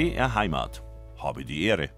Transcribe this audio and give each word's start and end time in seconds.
BR 0.00 0.34
Heimat. 0.34 0.82
Habe 1.18 1.44
die 1.44 1.64
Ehre. 1.64 1.90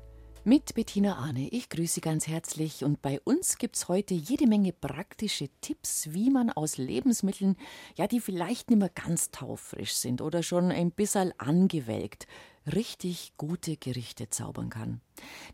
Mit 0.42 0.74
Bettina 0.74 1.18
Arne. 1.18 1.48
Ich 1.52 1.68
grüße 1.68 1.94
Sie 1.94 2.00
ganz 2.00 2.26
herzlich 2.26 2.82
und 2.82 3.00
bei 3.00 3.20
uns 3.20 3.58
gibt 3.58 3.76
es 3.76 3.86
heute 3.86 4.12
jede 4.14 4.48
Menge 4.48 4.72
praktische 4.72 5.48
Tipps, 5.60 6.08
wie 6.10 6.28
man 6.28 6.50
aus 6.50 6.78
Lebensmitteln, 6.78 7.54
ja, 7.94 8.08
die 8.08 8.18
vielleicht 8.18 8.70
nicht 8.70 8.80
mehr 8.80 8.88
ganz 8.88 9.30
taufrisch 9.30 9.92
sind 9.92 10.20
oder 10.20 10.42
schon 10.42 10.72
ein 10.72 10.90
bisschen 10.90 11.32
angewelkt, 11.38 12.26
richtig 12.74 13.34
gute 13.36 13.76
Gerichte 13.76 14.28
zaubern 14.28 14.68
kann. 14.68 15.00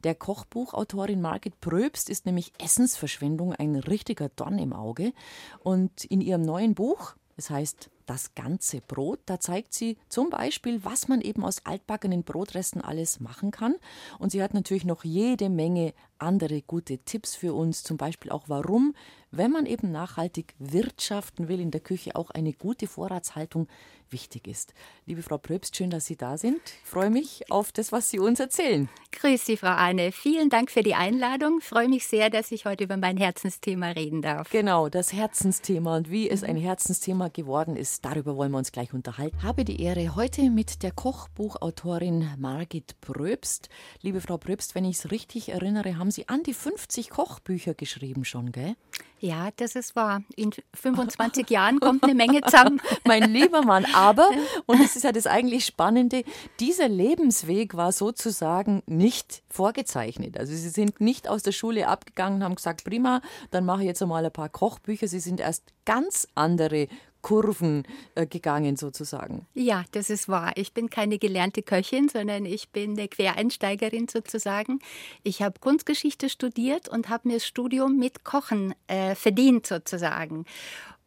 Der 0.05 0.15
Kochbuchautorin 0.15 1.21
Margit 1.21 1.61
Pröbst 1.61 2.09
ist 2.09 2.25
nämlich 2.25 2.55
Essensverschwendung 2.59 3.53
ein 3.53 3.77
richtiger 3.77 4.30
Dorn 4.30 4.59
im 4.59 4.73
Auge 4.73 5.12
und 5.61 6.03
in 6.07 6.23
ihrem 6.23 6.41
neuen 6.41 6.75
Buch, 6.75 7.15
es 7.37 7.51
heißt 7.51 7.91
das 8.09 8.35
ganze 8.35 8.80
Brot. 8.80 9.21
Da 9.27 9.39
zeigt 9.39 9.75
sie 9.75 9.98
zum 10.09 10.30
Beispiel, 10.30 10.85
was 10.85 11.09
man 11.09 11.21
eben 11.21 11.45
aus 11.45 11.65
altbackenen 11.65 12.25
Brotresten 12.25 12.80
alles 12.80 13.21
machen 13.21 13.51
kann. 13.51 13.77
Und 14.19 14.33
sie 14.33 14.43
hat 14.43 14.55
natürlich 14.55 14.85
noch 14.85 15.05
jede 15.05 15.49
Menge 15.49 15.95
andere 16.19 16.63
gute 16.63 16.99
Tipps 16.99 17.37
für 17.37 17.55
uns, 17.55 17.83
zum 17.83 17.97
Beispiel 17.97 18.30
auch 18.30 18.45
warum, 18.49 18.95
wenn 19.30 19.51
man 19.51 19.66
eben 19.66 19.93
nachhaltig 19.93 20.55
wirtschaften 20.59 21.49
will 21.49 21.61
in 21.61 21.71
der 21.71 21.80
Küche, 21.80 22.16
auch 22.16 22.30
eine 22.30 22.52
gute 22.52 22.87
Vorratshaltung 22.87 23.69
wichtig 24.11 24.49
ist. 24.49 24.73
Liebe 25.05 25.23
Frau 25.23 25.37
Pröbst, 25.37 25.77
schön, 25.77 25.91
dass 25.91 26.07
Sie 26.07 26.16
da 26.16 26.38
sind. 26.38 26.61
Ich 26.83 26.91
freue 26.91 27.11
mich 27.11 27.51
auf 27.51 27.73
das, 27.73 27.93
was 27.93 28.09
Sie 28.09 28.19
uns 28.19 28.41
erzählen. 28.41 28.88
Grüß 29.13 29.45
Sie, 29.45 29.57
Frau 29.59 29.69
Anne. 29.69 30.13
Vielen 30.13 30.49
Dank 30.49 30.71
für 30.71 30.83
die 30.83 30.95
Einladung. 30.95 31.59
Ich 31.61 31.66
freue 31.66 31.88
mich 31.88 32.07
sehr, 32.07 32.30
dass 32.30 32.51
ich 32.52 32.65
heute 32.65 32.85
über 32.85 32.97
mein 32.97 33.19
Herzensthema 33.19 33.88
reden 33.88 34.23
darf. 34.23 34.51
Genau, 34.51 34.88
das 34.88 35.13
Herzensthema 35.13 35.97
und 35.97 36.11
wie 36.11 36.30
es 36.30 36.43
ein 36.43 36.57
Herzensthema 36.57 37.29
geworden 37.29 37.77
ist, 37.77 37.98
darüber 38.01 38.37
wollen 38.37 38.51
wir 38.51 38.59
uns 38.59 38.73
gleich 38.73 38.93
unterhalten. 38.93 39.43
Habe 39.45 39.65
die 39.65 39.80
Ehre 39.80 40.16
heute 40.16 40.51
mit 40.51 40.82
der 40.82 40.91
Kochbuchautorin 40.91 42.29
Margit 42.38 43.01
Pröbst. 43.01 43.68
Liebe 44.02 44.21
Frau 44.21 44.37
Pröbst, 44.37 44.74
wenn 44.74 44.85
ich 44.85 44.96
es 44.96 45.10
richtig 45.13 45.51
erinnere, 45.51 45.96
haben 45.96 46.09
haben 46.09 46.13
Sie 46.13 46.26
an 46.26 46.43
die 46.43 46.54
50 46.54 47.10
Kochbücher 47.10 47.74
geschrieben 47.74 48.24
schon, 48.24 48.51
gell? 48.51 48.76
Ja, 49.21 49.51
das 49.57 49.74
ist 49.74 49.95
wahr. 49.95 50.23
In 50.37 50.52
25 50.73 51.51
Jahren 51.51 51.80
kommt 51.80 52.02
eine 52.02 52.15
Menge 52.15 52.41
zusammen. 52.41 52.80
mein 53.04 53.30
lieber 53.30 53.60
Mann, 53.60 53.85
aber, 53.93 54.26
und 54.66 54.80
das 54.80 54.96
ist 54.96 55.02
ja 55.02 55.13
das 55.13 55.26
eigentlich 55.26 55.66
Spannende, 55.66 56.24
dieser 56.60 56.88
Lebensweg 56.88 57.76
war 57.76 57.93
sozusagen 57.93 58.82
nicht 58.87 59.43
vorgezeichnet. 59.51 60.38
Also 60.38 60.54
Sie 60.54 60.71
sind 60.71 61.02
nicht 61.02 61.29
aus 61.29 61.43
der 61.43 61.52
Schule 61.52 61.88
abgegangen, 61.88 62.43
haben 62.43 62.54
gesagt, 62.54 62.85
prima, 62.85 63.21
dann 63.51 63.66
mache 63.66 63.82
ich 63.82 63.88
jetzt 63.88 64.00
einmal 64.00 64.25
ein 64.25 64.32
paar 64.32 64.49
Kochbücher. 64.49 65.09
Sie 65.09 65.21
sind 65.21 65.41
erst 65.41 65.75
ganz 65.84 66.26
andere 66.34 66.88
Kurven 67.22 67.84
äh, 68.15 68.27
gegangen 68.27 68.77
sozusagen. 68.77 69.47
Ja, 69.55 69.84
das 69.93 70.11
ist 70.11 70.28
wahr. 70.28 70.53
Ich 70.56 70.72
bin 70.72 70.91
keine 70.91 71.19
gelernte 71.19 71.62
Köchin, 71.62 72.09
sondern 72.09 72.47
ich 72.47 72.71
bin 72.71 72.93
eine 72.93 73.09
Quereinsteigerin 73.09 74.09
sozusagen. 74.09 74.81
Ich 75.22 75.43
habe 75.43 75.59
Kunstgeschichte 75.60 76.28
studiert 76.28 76.88
und 76.88 77.09
habe 77.09 77.28
mir 77.28 77.34
das 77.34 77.47
Studium 77.47 77.99
mit 77.99 78.25
Kochen 78.25 78.75
äh, 78.87 79.15
verdient 79.15 79.66
sozusagen 79.66 80.44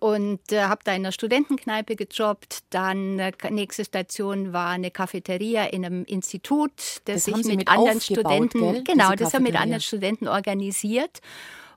und 0.02 0.52
äh, 0.52 0.64
habe 0.64 0.82
da 0.84 0.94
in 0.94 1.04
einer 1.04 1.12
Studentenkneipe 1.12 1.96
gejobbt. 1.96 2.64
Dann 2.72 3.20
äh, 3.20 3.32
nächste 3.52 3.86
Station 3.86 4.52
war 4.52 4.70
eine 4.70 4.90
Cafeteria 4.90 5.66
in 5.66 5.86
einem 5.86 6.04
Institut, 6.06 6.72
das, 7.06 7.26
das 7.26 7.28
ich 7.28 7.46
mit, 7.46 7.58
mit 7.58 7.68
anderen 7.68 8.02
Studenten, 8.02 8.60
gell? 8.60 8.84
genau, 8.84 9.12
das 9.14 9.36
haben 9.36 9.44
mit 9.44 9.56
anderen 9.56 9.82
Studenten 9.82 10.28
organisiert. 10.28 11.22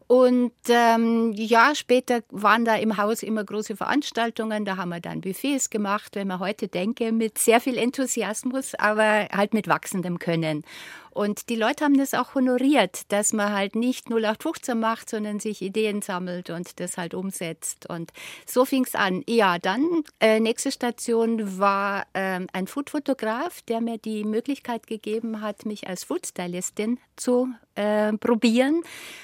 Und 0.06 0.52
ähm, 0.68 1.32
ja, 1.32 1.74
später 1.74 2.20
waren 2.30 2.64
da 2.64 2.76
im 2.76 2.98
Haus 2.98 3.22
immer 3.22 3.42
große 3.42 3.74
Veranstaltungen. 3.74 4.64
Da 4.64 4.76
haben 4.76 4.90
wir 4.90 5.00
dann 5.00 5.22
Buffets 5.22 5.70
gemacht, 5.70 6.14
wenn 6.14 6.28
man 6.28 6.40
heute 6.40 6.68
denke, 6.68 7.10
mit 7.10 7.38
sehr 7.38 7.60
viel 7.60 7.78
Enthusiasmus, 7.78 8.74
aber 8.74 9.28
halt 9.32 9.54
mit 9.54 9.66
wachsendem 9.66 10.18
Können. 10.18 10.62
Und 11.14 11.48
die 11.48 11.56
Leute 11.56 11.84
haben 11.84 11.96
das 11.96 12.12
auch 12.12 12.34
honoriert, 12.34 13.12
dass 13.12 13.32
man 13.32 13.52
halt 13.52 13.76
nicht 13.76 14.10
0815 14.10 14.78
macht, 14.78 15.08
sondern 15.08 15.38
sich 15.38 15.62
Ideen 15.62 16.02
sammelt 16.02 16.50
und 16.50 16.80
das 16.80 16.98
halt 16.98 17.14
umsetzt. 17.14 17.88
Und 17.88 18.12
so 18.46 18.64
fing 18.64 18.84
es 18.84 18.94
an. 18.94 19.22
Ja, 19.28 19.58
dann 19.58 20.02
äh, 20.20 20.40
nächste 20.40 20.72
Station 20.72 21.58
war 21.58 22.06
äh, 22.12 22.40
ein 22.52 22.66
Foodfotograf, 22.66 23.62
der 23.62 23.80
mir 23.80 23.98
die 23.98 24.24
Möglichkeit 24.24 24.86
gegeben 24.88 25.40
hat, 25.40 25.66
mich 25.66 25.86
als 25.86 26.04
Foodstylistin 26.04 26.98
zu 27.16 27.48
äh, 27.76 28.12
probieren. 28.14 28.82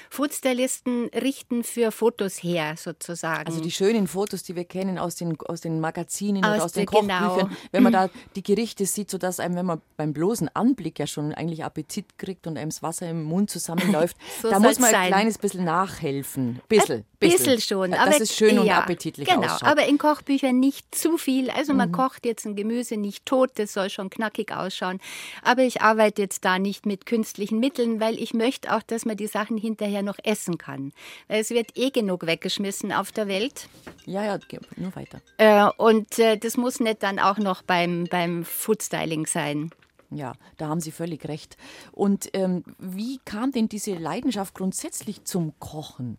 Foodstylisten 0.09 1.09
richten 1.09 1.63
für 1.63 1.91
Fotos 1.91 2.41
her, 2.41 2.75
sozusagen. 2.77 3.47
Also 3.47 3.61
die 3.61 3.71
schönen 3.71 4.07
Fotos, 4.07 4.43
die 4.43 4.55
wir 4.55 4.65
kennen 4.65 4.97
aus 4.97 5.15
den, 5.15 5.37
aus 5.41 5.61
den 5.61 5.79
Magazinen 5.79 6.43
aus 6.45 6.55
oder 6.55 6.65
aus 6.65 6.71
den 6.71 6.85
Kochbüchern, 6.85 7.49
genau. 7.49 7.49
wenn 7.71 7.83
man 7.83 7.93
da 7.93 8.09
die 8.35 8.43
Gerichte 8.43 8.85
sieht, 8.85 9.11
sodass 9.11 9.39
einem, 9.39 9.55
wenn 9.55 9.65
man 9.65 9.81
beim 9.97 10.13
bloßen 10.13 10.49
Anblick 10.53 10.99
ja 10.99 11.07
schon 11.07 11.33
eigentlich 11.33 11.63
Appetit 11.63 11.80
Appetit 11.81 12.17
kriegt 12.17 12.47
und 12.47 12.57
einem 12.57 12.69
das 12.69 12.83
Wasser 12.83 13.09
im 13.09 13.23
Mund 13.23 13.49
zusammenläuft, 13.49 14.15
so 14.41 14.49
da 14.49 14.59
muss 14.59 14.79
man 14.79 14.89
ein 14.89 14.93
sein. 14.93 15.07
kleines 15.07 15.37
bisschen 15.37 15.63
nachhelfen. 15.65 16.61
Bisschen. 16.67 17.05
Bisschen, 17.19 17.37
bisschen 17.37 17.61
schon. 17.61 17.93
Aber, 17.93 18.11
das 18.11 18.21
ist 18.21 18.35
schön 18.35 18.55
ja, 18.55 18.61
und 18.61 18.69
appetitlich 18.71 19.27
Genau, 19.27 19.41
ausschaut. 19.43 19.63
aber 19.63 19.85
in 19.85 19.97
Kochbüchern 19.97 20.59
nicht 20.59 20.93
zu 20.95 21.17
viel. 21.17 21.49
Also 21.51 21.73
man 21.73 21.89
mhm. 21.89 21.93
kocht 21.93 22.25
jetzt 22.25 22.45
ein 22.45 22.55
Gemüse 22.55 22.97
nicht 22.97 23.25
tot, 23.25 23.51
das 23.55 23.73
soll 23.73 23.89
schon 23.89 24.09
knackig 24.09 24.51
ausschauen. 24.51 24.99
Aber 25.43 25.61
ich 25.61 25.81
arbeite 25.81 26.21
jetzt 26.21 26.45
da 26.45 26.57
nicht 26.57 26.85
mit 26.85 27.05
künstlichen 27.05 27.59
Mitteln, 27.59 27.99
weil 27.99 28.17
ich 28.17 28.33
möchte 28.33 28.73
auch, 28.75 28.81
dass 28.81 29.05
man 29.05 29.17
die 29.17 29.27
Sachen 29.27 29.57
hinterher 29.57 30.01
noch 30.01 30.17
essen 30.23 30.57
kann. 30.57 30.93
Weil 31.27 31.41
es 31.41 31.51
wird 31.51 31.77
eh 31.77 31.91
genug 31.91 32.25
weggeschmissen 32.25 32.91
auf 32.91 33.11
der 33.11 33.27
Welt. 33.27 33.67
Ja, 34.05 34.23
ja, 34.23 34.39
nur 34.77 34.95
weiter. 34.95 35.21
Äh, 35.37 35.69
und 35.77 36.17
äh, 36.17 36.37
das 36.37 36.57
muss 36.57 36.79
nicht 36.79 37.03
dann 37.03 37.19
auch 37.19 37.37
noch 37.37 37.61
beim, 37.61 38.05
beim 38.09 38.43
Foodstyling 38.43 39.27
sein. 39.27 39.71
Ja, 40.11 40.33
da 40.57 40.67
haben 40.67 40.81
Sie 40.81 40.91
völlig 40.91 41.27
recht. 41.27 41.57
Und 41.91 42.29
ähm, 42.33 42.63
wie 42.77 43.19
kam 43.23 43.51
denn 43.51 43.69
diese 43.69 43.93
Leidenschaft 43.93 44.53
grundsätzlich 44.53 45.23
zum 45.23 45.57
Kochen? 45.59 46.17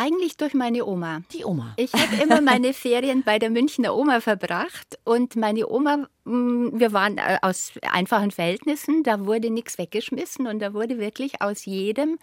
Eigentlich 0.00 0.36
durch 0.36 0.54
meine 0.54 0.86
Oma. 0.86 1.22
Die 1.32 1.44
Oma. 1.44 1.74
Ich 1.76 1.92
habe 1.92 2.22
immer 2.22 2.40
meine 2.40 2.72
Ferien 2.72 3.24
bei 3.24 3.40
der 3.40 3.50
Münchner 3.50 3.96
Oma 3.96 4.20
verbracht 4.20 4.96
und 5.02 5.34
meine 5.34 5.68
Oma, 5.68 6.06
mm, 6.24 6.78
wir 6.78 6.92
waren 6.92 7.18
äh, 7.18 7.38
aus 7.42 7.72
einfachen 7.82 8.30
Verhältnissen, 8.30 9.02
da 9.02 9.26
wurde 9.26 9.50
nichts 9.50 9.76
weggeschmissen 9.76 10.46
und 10.46 10.60
da 10.60 10.72
wurde 10.72 10.98
wirklich 10.98 11.42
aus 11.42 11.64
jedem 11.64 12.18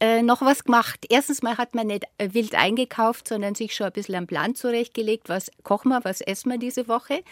äh, 0.00 0.22
noch 0.22 0.42
was 0.42 0.64
gemacht. 0.64 1.06
Erstens 1.08 1.40
mal 1.42 1.56
hat 1.56 1.76
man 1.76 1.86
nicht 1.86 2.04
äh, 2.18 2.30
wild 2.32 2.56
eingekauft, 2.56 3.28
sondern 3.28 3.54
sich 3.54 3.76
schon 3.76 3.86
ein 3.86 3.92
bisschen 3.92 4.16
einen 4.16 4.26
Plan 4.26 4.56
zurechtgelegt, 4.56 5.28
was 5.28 5.52
kochen 5.62 5.90
wir, 5.90 6.04
was 6.04 6.20
essen 6.20 6.50
wir 6.50 6.58
diese 6.58 6.88
Woche. 6.88 7.22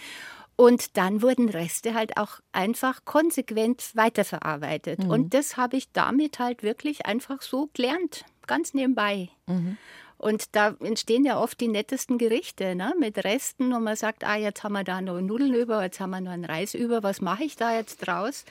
Und 0.63 0.97
dann 0.97 1.23
wurden 1.23 1.49
Reste 1.49 1.93
halt 1.93 2.17
auch 2.17 2.39
einfach 2.53 3.05
konsequent 3.05 3.91
weiterverarbeitet. 3.95 5.01
Mhm. 5.01 5.11
Und 5.11 5.35
das 5.35 5.57
habe 5.57 5.77
ich 5.77 5.91
damit 5.91 6.39
halt 6.39 6.63
wirklich 6.63 7.05
einfach 7.05 7.43
so 7.43 7.69
gelernt, 7.75 8.25
ganz 8.47 8.73
nebenbei. 8.73 9.29
Mhm. 9.47 9.77
Und 10.19 10.55
da 10.55 10.77
entstehen 10.79 11.25
ja 11.25 11.41
oft 11.41 11.61
die 11.61 11.67
nettesten 11.67 12.17
Gerichte 12.17 12.77
ne? 12.77 12.95
mit 12.97 13.25
Resten 13.25 13.73
und 13.73 13.83
man 13.83 13.97
sagt, 13.97 14.23
ah, 14.23 14.37
jetzt 14.37 14.63
haben 14.63 14.75
wir 14.75 14.85
da 14.85 15.01
noch 15.01 15.21
Nudeln 15.21 15.53
über, 15.53 15.83
jetzt 15.83 15.99
haben 15.99 16.11
wir 16.11 16.21
noch 16.21 16.31
einen 16.31 16.45
Reis 16.45 16.75
über, 16.75 17.03
was 17.03 17.21
mache 17.21 17.43
ich 17.43 17.57
da 17.57 17.75
jetzt 17.75 17.97
draus? 18.07 18.45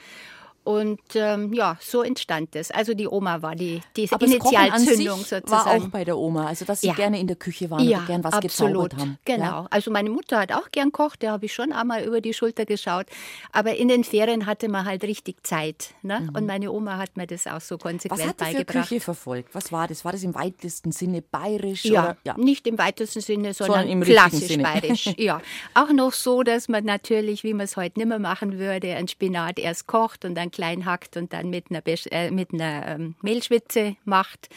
Und 0.64 1.00
ähm, 1.14 1.52
ja, 1.52 1.76
so 1.80 2.02
entstand 2.02 2.54
es. 2.54 2.70
Also 2.70 2.94
die 2.94 3.08
Oma 3.08 3.42
war 3.42 3.56
die, 3.56 3.80
die 3.96 4.08
Initialzündung 4.20 5.18
sozusagen. 5.18 5.50
War 5.50 5.66
auch 5.66 5.88
bei 5.88 6.04
der 6.04 6.16
Oma, 6.16 6.46
also 6.46 6.64
dass 6.64 6.82
sie 6.82 6.86
ja. 6.86 6.94
gerne 6.94 7.18
in 7.18 7.26
der 7.26 7.34
Küche 7.34 7.68
waren 7.68 7.82
ja, 7.82 7.98
und 7.98 8.06
gern 8.06 8.24
was 8.24 8.34
absolut. 8.34 8.94
haben. 8.96 9.18
Genau. 9.24 9.44
Ja? 9.44 9.66
Also 9.70 9.90
meine 9.90 10.10
Mutter 10.10 10.38
hat 10.38 10.52
auch 10.52 10.70
gern 10.70 10.92
kocht, 10.92 11.24
da 11.24 11.32
habe 11.32 11.46
ich 11.46 11.52
schon 11.52 11.72
einmal 11.72 12.04
über 12.04 12.20
die 12.20 12.32
Schulter 12.32 12.64
geschaut. 12.64 13.06
Aber 13.50 13.74
in 13.74 13.88
den 13.88 14.04
Ferien 14.04 14.46
hatte 14.46 14.68
man 14.68 14.84
halt 14.84 15.02
richtig 15.02 15.44
Zeit. 15.44 15.94
Ne? 16.02 16.20
Mhm. 16.20 16.36
Und 16.36 16.46
meine 16.46 16.70
Oma 16.70 16.96
hat 16.96 17.16
mir 17.16 17.26
das 17.26 17.48
auch 17.48 17.60
so 17.60 17.76
konsequent 17.76 18.20
was 18.20 18.28
hat 18.28 18.36
beigebracht. 18.36 18.76
Was 18.76 18.88
Küche 18.88 19.00
verfolgt? 19.00 19.54
Was 19.56 19.72
war 19.72 19.88
das? 19.88 20.04
War 20.04 20.12
das 20.12 20.22
im 20.22 20.34
weitesten 20.36 20.92
Sinne 20.92 21.22
bayerisch? 21.22 21.84
Ja, 21.84 22.02
oder? 22.04 22.16
ja. 22.24 22.36
nicht 22.38 22.68
im 22.68 22.78
weitesten 22.78 23.20
Sinne, 23.20 23.52
sondern, 23.52 23.80
sondern 23.80 24.00
im 24.00 24.04
klassisch 24.04 24.48
Sinne. 24.48 24.62
bayerisch. 24.62 25.06
ja. 25.16 25.40
Auch 25.74 25.90
noch 25.90 26.12
so, 26.12 26.44
dass 26.44 26.68
man 26.68 26.84
natürlich, 26.84 27.42
wie 27.42 27.52
man 27.52 27.64
es 27.64 27.76
heute 27.76 27.98
nicht 27.98 28.08
mehr 28.08 28.20
machen 28.20 28.58
würde, 28.60 28.94
ein 28.94 29.08
Spinat 29.08 29.58
erst 29.58 29.88
kocht 29.88 30.24
und 30.24 30.36
dann 30.36 30.51
klein 30.52 30.86
hackt 30.86 31.16
und 31.16 31.32
dann 31.32 31.50
mit 31.50 31.66
einer, 31.70 31.82
äh, 31.86 32.30
mit 32.30 32.52
einer 32.52 32.86
ähm, 32.86 33.16
Mehlschwitze 33.22 33.96
macht. 34.04 34.48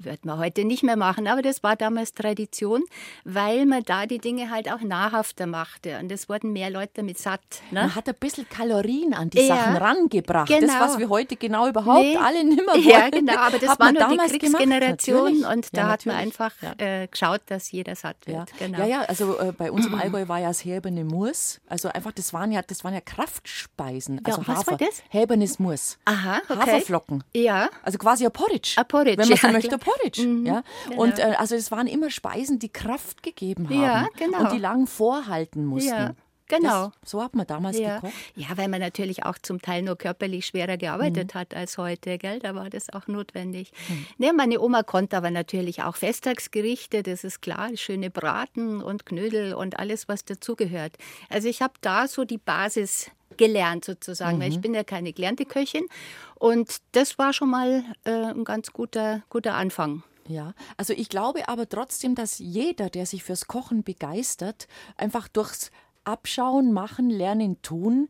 Wird 0.00 0.24
man 0.24 0.38
heute 0.38 0.64
nicht 0.64 0.84
mehr 0.84 0.96
machen, 0.96 1.26
aber 1.26 1.42
das 1.42 1.64
war 1.64 1.74
damals 1.74 2.12
Tradition, 2.14 2.84
weil 3.24 3.66
man 3.66 3.82
da 3.82 4.06
die 4.06 4.18
Dinge 4.18 4.48
halt 4.48 4.70
auch 4.70 4.80
nahrhafter 4.80 5.46
machte 5.46 5.98
und 5.98 6.12
es 6.12 6.28
wurden 6.28 6.52
mehr 6.52 6.70
Leute 6.70 6.92
damit 6.94 7.18
satt. 7.18 7.40
Ne? 7.72 7.80
Man 7.80 7.94
hat 7.96 8.08
ein 8.08 8.14
bisschen 8.20 8.48
Kalorien 8.48 9.12
an 9.12 9.30
die 9.30 9.40
ja, 9.40 9.56
Sachen 9.56 9.76
rangebracht. 9.76 10.48
Genau. 10.48 10.66
Das, 10.66 10.80
was 10.80 10.98
wir 10.98 11.08
heute 11.08 11.34
genau 11.34 11.66
überhaupt 11.68 12.00
nee. 12.00 12.16
alle 12.16 12.44
nimmer 12.44 12.74
wollen. 12.74 12.88
Ja, 12.88 13.10
genau, 13.10 13.36
aber 13.38 13.58
das 13.58 13.78
war 13.78 13.92
nur 13.92 14.08
die 14.08 14.38
Kriegsgeneration 14.38 15.44
und 15.44 15.76
da 15.76 15.80
ja, 15.80 15.88
hat 15.88 16.06
man 16.06 16.16
einfach 16.16 16.52
äh, 16.78 17.08
geschaut, 17.08 17.40
dass 17.46 17.72
jeder 17.72 17.96
satt 17.96 18.24
wird. 18.26 18.36
Ja, 18.36 18.44
genau. 18.58 18.78
ja, 18.78 18.86
ja, 18.86 19.00
also 19.02 19.36
äh, 19.38 19.52
bei 19.52 19.72
uns 19.72 19.86
im 19.86 19.94
Allgäu 19.96 20.28
war 20.28 20.38
ja 20.38 20.48
das 20.48 20.64
Häberne 20.64 21.02
Murs. 21.04 21.60
Also 21.66 21.88
einfach, 21.88 22.12
das 22.12 22.32
waren 22.32 22.52
ja, 22.52 22.62
das 22.62 22.84
waren 22.84 22.94
ja 22.94 23.00
Kraftspeisen. 23.00 24.20
Also 24.24 24.46
was 24.46 24.58
Hafer. 24.58 24.70
war 24.72 24.78
das? 24.78 25.02
Häbernes 25.08 25.58
Murs. 25.58 25.98
Aha, 26.04 26.40
okay. 26.48 26.60
Haferflocken. 26.60 27.24
Ja. 27.34 27.68
Also 27.82 27.98
quasi 27.98 28.24
ein 28.24 28.32
Porridge. 28.32 28.74
Ein 28.76 28.86
Porridge, 28.86 29.18
wenn 29.18 29.28
man 29.28 29.38
so 29.38 29.48
möchte, 29.48 29.78
Porridge. 29.88 30.26
Mhm, 30.26 30.46
ja? 30.46 30.62
Genau. 30.88 31.02
Und 31.02 31.18
äh, 31.18 31.34
also 31.38 31.54
es 31.54 31.70
waren 31.70 31.86
immer 31.86 32.10
Speisen, 32.10 32.58
die 32.58 32.68
Kraft 32.68 33.22
gegeben 33.22 33.68
haben 33.68 33.82
ja, 33.82 34.08
genau. 34.16 34.40
und 34.40 34.52
die 34.52 34.58
lang 34.58 34.86
vorhalten 34.86 35.64
mussten. 35.64 35.88
Ja. 35.88 36.14
Genau. 36.48 36.92
Das, 37.00 37.10
so 37.10 37.22
hat 37.22 37.34
man 37.34 37.46
damals 37.46 37.78
ja. 37.78 37.96
gekocht. 37.96 38.12
Ja, 38.34 38.48
weil 38.56 38.68
man 38.68 38.80
natürlich 38.80 39.24
auch 39.24 39.38
zum 39.38 39.60
Teil 39.60 39.82
nur 39.82 39.96
körperlich 39.96 40.46
schwerer 40.46 40.76
gearbeitet 40.76 41.34
mhm. 41.34 41.38
hat 41.38 41.54
als 41.54 41.78
heute, 41.78 42.18
gell? 42.18 42.38
Da 42.40 42.54
war 42.54 42.70
das 42.70 42.92
auch 42.92 43.06
notwendig. 43.06 43.72
Mhm. 43.88 44.06
Nee, 44.18 44.32
meine 44.32 44.60
Oma 44.60 44.82
konnte 44.82 45.16
aber 45.16 45.30
natürlich 45.30 45.82
auch 45.82 45.96
Festtagsgerichte, 45.96 47.02
das 47.02 47.24
ist 47.24 47.42
klar, 47.42 47.70
schöne 47.76 48.10
Braten 48.10 48.82
und 48.82 49.06
Knödel 49.06 49.54
und 49.54 49.78
alles, 49.78 50.08
was 50.08 50.24
dazugehört. 50.24 50.96
Also 51.28 51.48
ich 51.48 51.62
habe 51.62 51.74
da 51.80 52.08
so 52.08 52.24
die 52.24 52.38
Basis 52.38 53.10
gelernt 53.36 53.84
sozusagen, 53.84 54.38
mhm. 54.38 54.42
weil 54.42 54.50
ich 54.50 54.56
mhm. 54.56 54.62
bin 54.62 54.74
ja 54.74 54.84
keine 54.84 55.12
gelernte 55.12 55.44
Köchin 55.44 55.86
und 56.34 56.78
das 56.92 57.18
war 57.18 57.32
schon 57.32 57.50
mal 57.50 57.84
äh, 58.04 58.10
ein 58.10 58.44
ganz 58.44 58.72
guter, 58.72 59.22
guter 59.28 59.54
Anfang. 59.54 60.02
Ja, 60.26 60.52
also 60.76 60.92
ich 60.92 61.08
glaube 61.08 61.48
aber 61.48 61.68
trotzdem, 61.68 62.14
dass 62.14 62.38
jeder, 62.38 62.90
der 62.90 63.06
sich 63.06 63.24
fürs 63.24 63.46
Kochen 63.46 63.82
begeistert, 63.82 64.68
einfach 64.96 65.26
durchs 65.26 65.70
Abschauen, 66.08 66.72
Machen, 66.72 67.10
Lernen, 67.10 67.60
Tun 67.62 68.08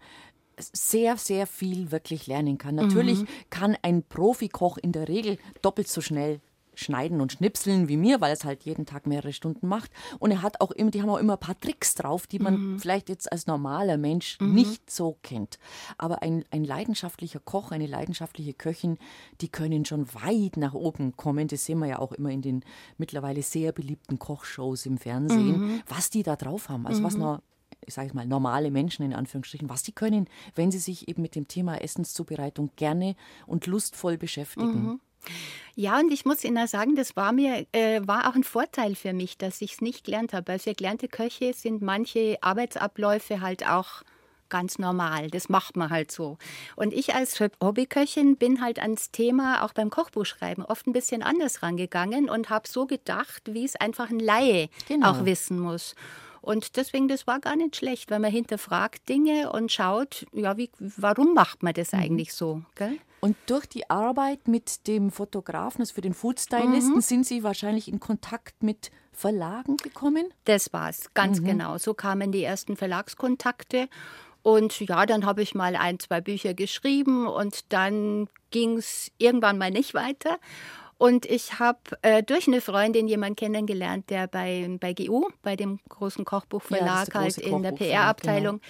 sehr, 0.73 1.17
sehr 1.17 1.47
viel 1.47 1.93
wirklich 1.93 2.27
lernen 2.27 2.59
kann. 2.59 2.75
Natürlich 2.75 3.21
mhm. 3.21 3.29
kann 3.50 3.77
ein 3.83 4.03
Profikoch 4.03 4.77
in 4.79 4.93
der 4.93 5.09
Regel 5.09 5.39
doppelt 5.62 5.89
so 5.89 6.00
schnell 6.00 6.41
schneiden 6.79 7.21
und 7.21 7.33
schnipseln 7.33 7.89
wie 7.89 7.97
mir, 7.97 8.21
weil 8.21 8.33
es 8.33 8.45
halt 8.45 8.62
jeden 8.62 8.87
Tag 8.87 9.06
mehrere 9.06 9.33
Stunden 9.33 9.67
macht. 9.67 9.91
Und 10.19 10.31
er 10.31 10.43
hat 10.43 10.61
auch 10.61 10.71
immer, 10.71 10.91
die 10.91 11.03
haben 11.03 11.11
auch 11.11 11.19
immer 11.19 11.35
ein 11.35 11.41
paar 11.41 11.59
Tricks 11.59 11.95
drauf, 11.95 12.27
die 12.27 12.39
man 12.39 12.56
mhm. 12.56 12.79
vielleicht 12.79 13.09
jetzt 13.09 13.31
als 13.33 13.47
normaler 13.47 13.99
Mensch 13.99 14.39
mhm. 14.41 14.55
nicht 14.55 14.91
so 14.91 15.19
kennt. 15.23 15.59
Aber 15.97 16.23
ein, 16.23 16.44
ein 16.51 16.65
leidenschaftlicher 16.65 17.41
Koch, 17.41 17.73
eine 17.73 17.87
leidenschaftliche 17.87 18.55
Köchin, 18.55 18.99
die 19.41 19.49
können 19.49 19.85
schon 19.85 20.06
weit 20.15 20.56
nach 20.56 20.75
oben 20.75 21.17
kommen. 21.17 21.49
Das 21.49 21.65
sehen 21.65 21.81
wir 21.81 21.89
ja 21.89 21.99
auch 21.99 22.12
immer 22.12 22.31
in 22.31 22.43
den 22.43 22.65
mittlerweile 22.97 23.43
sehr 23.43 23.73
beliebten 23.73 24.19
Kochshows 24.19 24.87
im 24.87 24.99
Fernsehen, 24.99 25.61
mhm. 25.61 25.83
was 25.89 26.11
die 26.11 26.23
da 26.23 26.37
drauf 26.37 26.69
haben. 26.69 26.87
Also 26.87 27.03
was 27.03 27.15
mhm. 27.15 27.21
noch 27.21 27.43
ich 27.87 27.95
sage 27.95 28.15
mal, 28.15 28.27
normale 28.27 28.71
Menschen 28.71 29.05
in 29.05 29.15
Anführungsstrichen, 29.15 29.69
was 29.69 29.83
die 29.83 29.93
können, 29.93 30.29
wenn 30.55 30.71
sie 30.71 30.79
sich 30.79 31.09
eben 31.09 31.23
mit 31.23 31.35
dem 31.35 31.49
Thema 31.49 31.81
Essenszubereitung 31.83 32.71
gerne 32.77 33.17
und 33.47 33.67
lustvoll 33.67 34.19
beschäftigen. 34.19 34.85
Mhm. 34.85 35.01
Ja, 35.75 35.99
und 35.99 36.13
ich 36.13 36.25
muss 36.25 36.45
Ihnen 36.45 36.67
sagen, 36.67 36.95
das 36.97 37.17
war 37.17 37.33
mir 37.33 37.67
äh, 37.73 38.01
war 38.05 38.29
auch 38.29 38.35
ein 38.35 38.45
Vorteil 38.45 38.95
für 38.95 39.13
mich, 39.13 39.37
dass 39.37 39.61
ich 39.61 39.75
es 39.75 39.81
nicht 39.81 40.05
gelernt 40.05 40.33
habe. 40.33 40.53
Weil 40.53 40.59
für 40.59 40.75
gelernte 40.75 41.09
Köche 41.09 41.53
sind 41.55 41.83
manche 41.83 42.39
Arbeitsabläufe 42.41 43.41
halt 43.41 43.67
auch 43.69 44.03
ganz 44.49 44.79
normal. 44.79 45.29
Das 45.29 45.49
macht 45.49 45.77
man 45.77 45.91
halt 45.91 46.11
so. 46.11 46.39
Und 46.77 46.93
ich 46.93 47.15
als 47.15 47.39
Hobbyköchin 47.41 48.37
bin 48.37 48.61
halt 48.61 48.79
ans 48.79 49.11
Thema 49.11 49.65
auch 49.65 49.73
beim 49.73 49.91
Kochbuchschreiben 49.91 50.65
oft 50.65 50.87
ein 50.87 50.93
bisschen 50.93 51.23
anders 51.23 51.63
rangegangen 51.63 52.29
und 52.31 52.51
habe 52.51 52.69
so 52.69 52.87
gedacht, 52.87 53.43
wie 53.47 53.65
es 53.65 53.77
einfach 53.77 54.11
ein 54.11 54.21
Laie 54.21 54.69
genau. 54.87 55.11
auch 55.11 55.25
wissen 55.25 55.59
muss. 55.59 55.95
Und 56.40 56.76
deswegen, 56.76 57.08
das 57.08 57.26
war 57.26 57.40
gar 57.40 57.56
nicht 57.56 57.76
schlecht, 57.76 58.11
weil 58.11 58.20
man 58.20 58.31
hinterfragt 58.31 59.08
Dinge 59.08 59.52
und 59.52 59.73
schaut, 59.73 60.26
ja, 60.32 60.56
wie, 60.56 60.70
warum 60.79 61.35
macht 61.35 61.62
man 61.62 61.75
das 61.75 61.93
mhm. 61.93 61.99
eigentlich 62.00 62.32
so? 62.32 62.62
Gell? 62.75 62.99
Und 63.20 63.37
durch 63.46 63.67
die 63.67 63.90
Arbeit 63.90 64.46
mit 64.46 64.87
dem 64.87 65.11
Fotografen, 65.11 65.81
also 65.81 65.94
für 65.94 66.00
den 66.00 66.14
Foodstylisten, 66.14 66.96
mhm. 66.96 67.00
sind 67.00 67.26
Sie 67.26 67.43
wahrscheinlich 67.43 67.88
in 67.88 67.99
Kontakt 67.99 68.62
mit 68.62 68.90
Verlagen 69.12 69.76
gekommen? 69.79 70.32
Das 70.44 70.73
war's, 70.73 71.12
ganz 71.14 71.40
mhm. 71.40 71.46
genau. 71.46 71.79
So 71.79 71.94
kamen 71.94 72.31
die 72.31 72.44
ersten 72.44 72.76
Verlagskontakte. 72.76 73.88
Und 74.43 74.79
ja, 74.81 75.05
dann 75.05 75.26
habe 75.26 75.43
ich 75.43 75.55
mal 75.55 75.75
ein, 75.75 75.99
zwei 75.99 76.20
Bücher 76.20 76.55
geschrieben 76.55 77.26
und 77.26 77.73
dann 77.73 78.29
ging 78.50 78.79
es 78.79 79.11
irgendwann 79.19 79.58
mal 79.58 79.73
nicht 79.73 79.94
weiter. 79.94 80.38
Und 80.99 81.27
ich 81.27 81.61
habe 81.61 81.79
äh, 82.03 82.25
durch 82.25 82.49
eine 82.49 82.61
Freundin 82.61 83.06
jemanden 83.06 83.37
kennengelernt, 83.37 84.11
der 84.11 84.27
bei, 84.27 84.69
bei 84.81 84.93
GU, 84.93 85.29
bei 85.43 85.55
dem 85.55 85.79
großen 85.89 86.25
Kochbuchverlag, 86.25 87.15
ja, 87.15 87.21
halt 87.21 87.39
in 87.39 87.62
der 87.62 87.71
PR-Abteilung, 87.71 88.61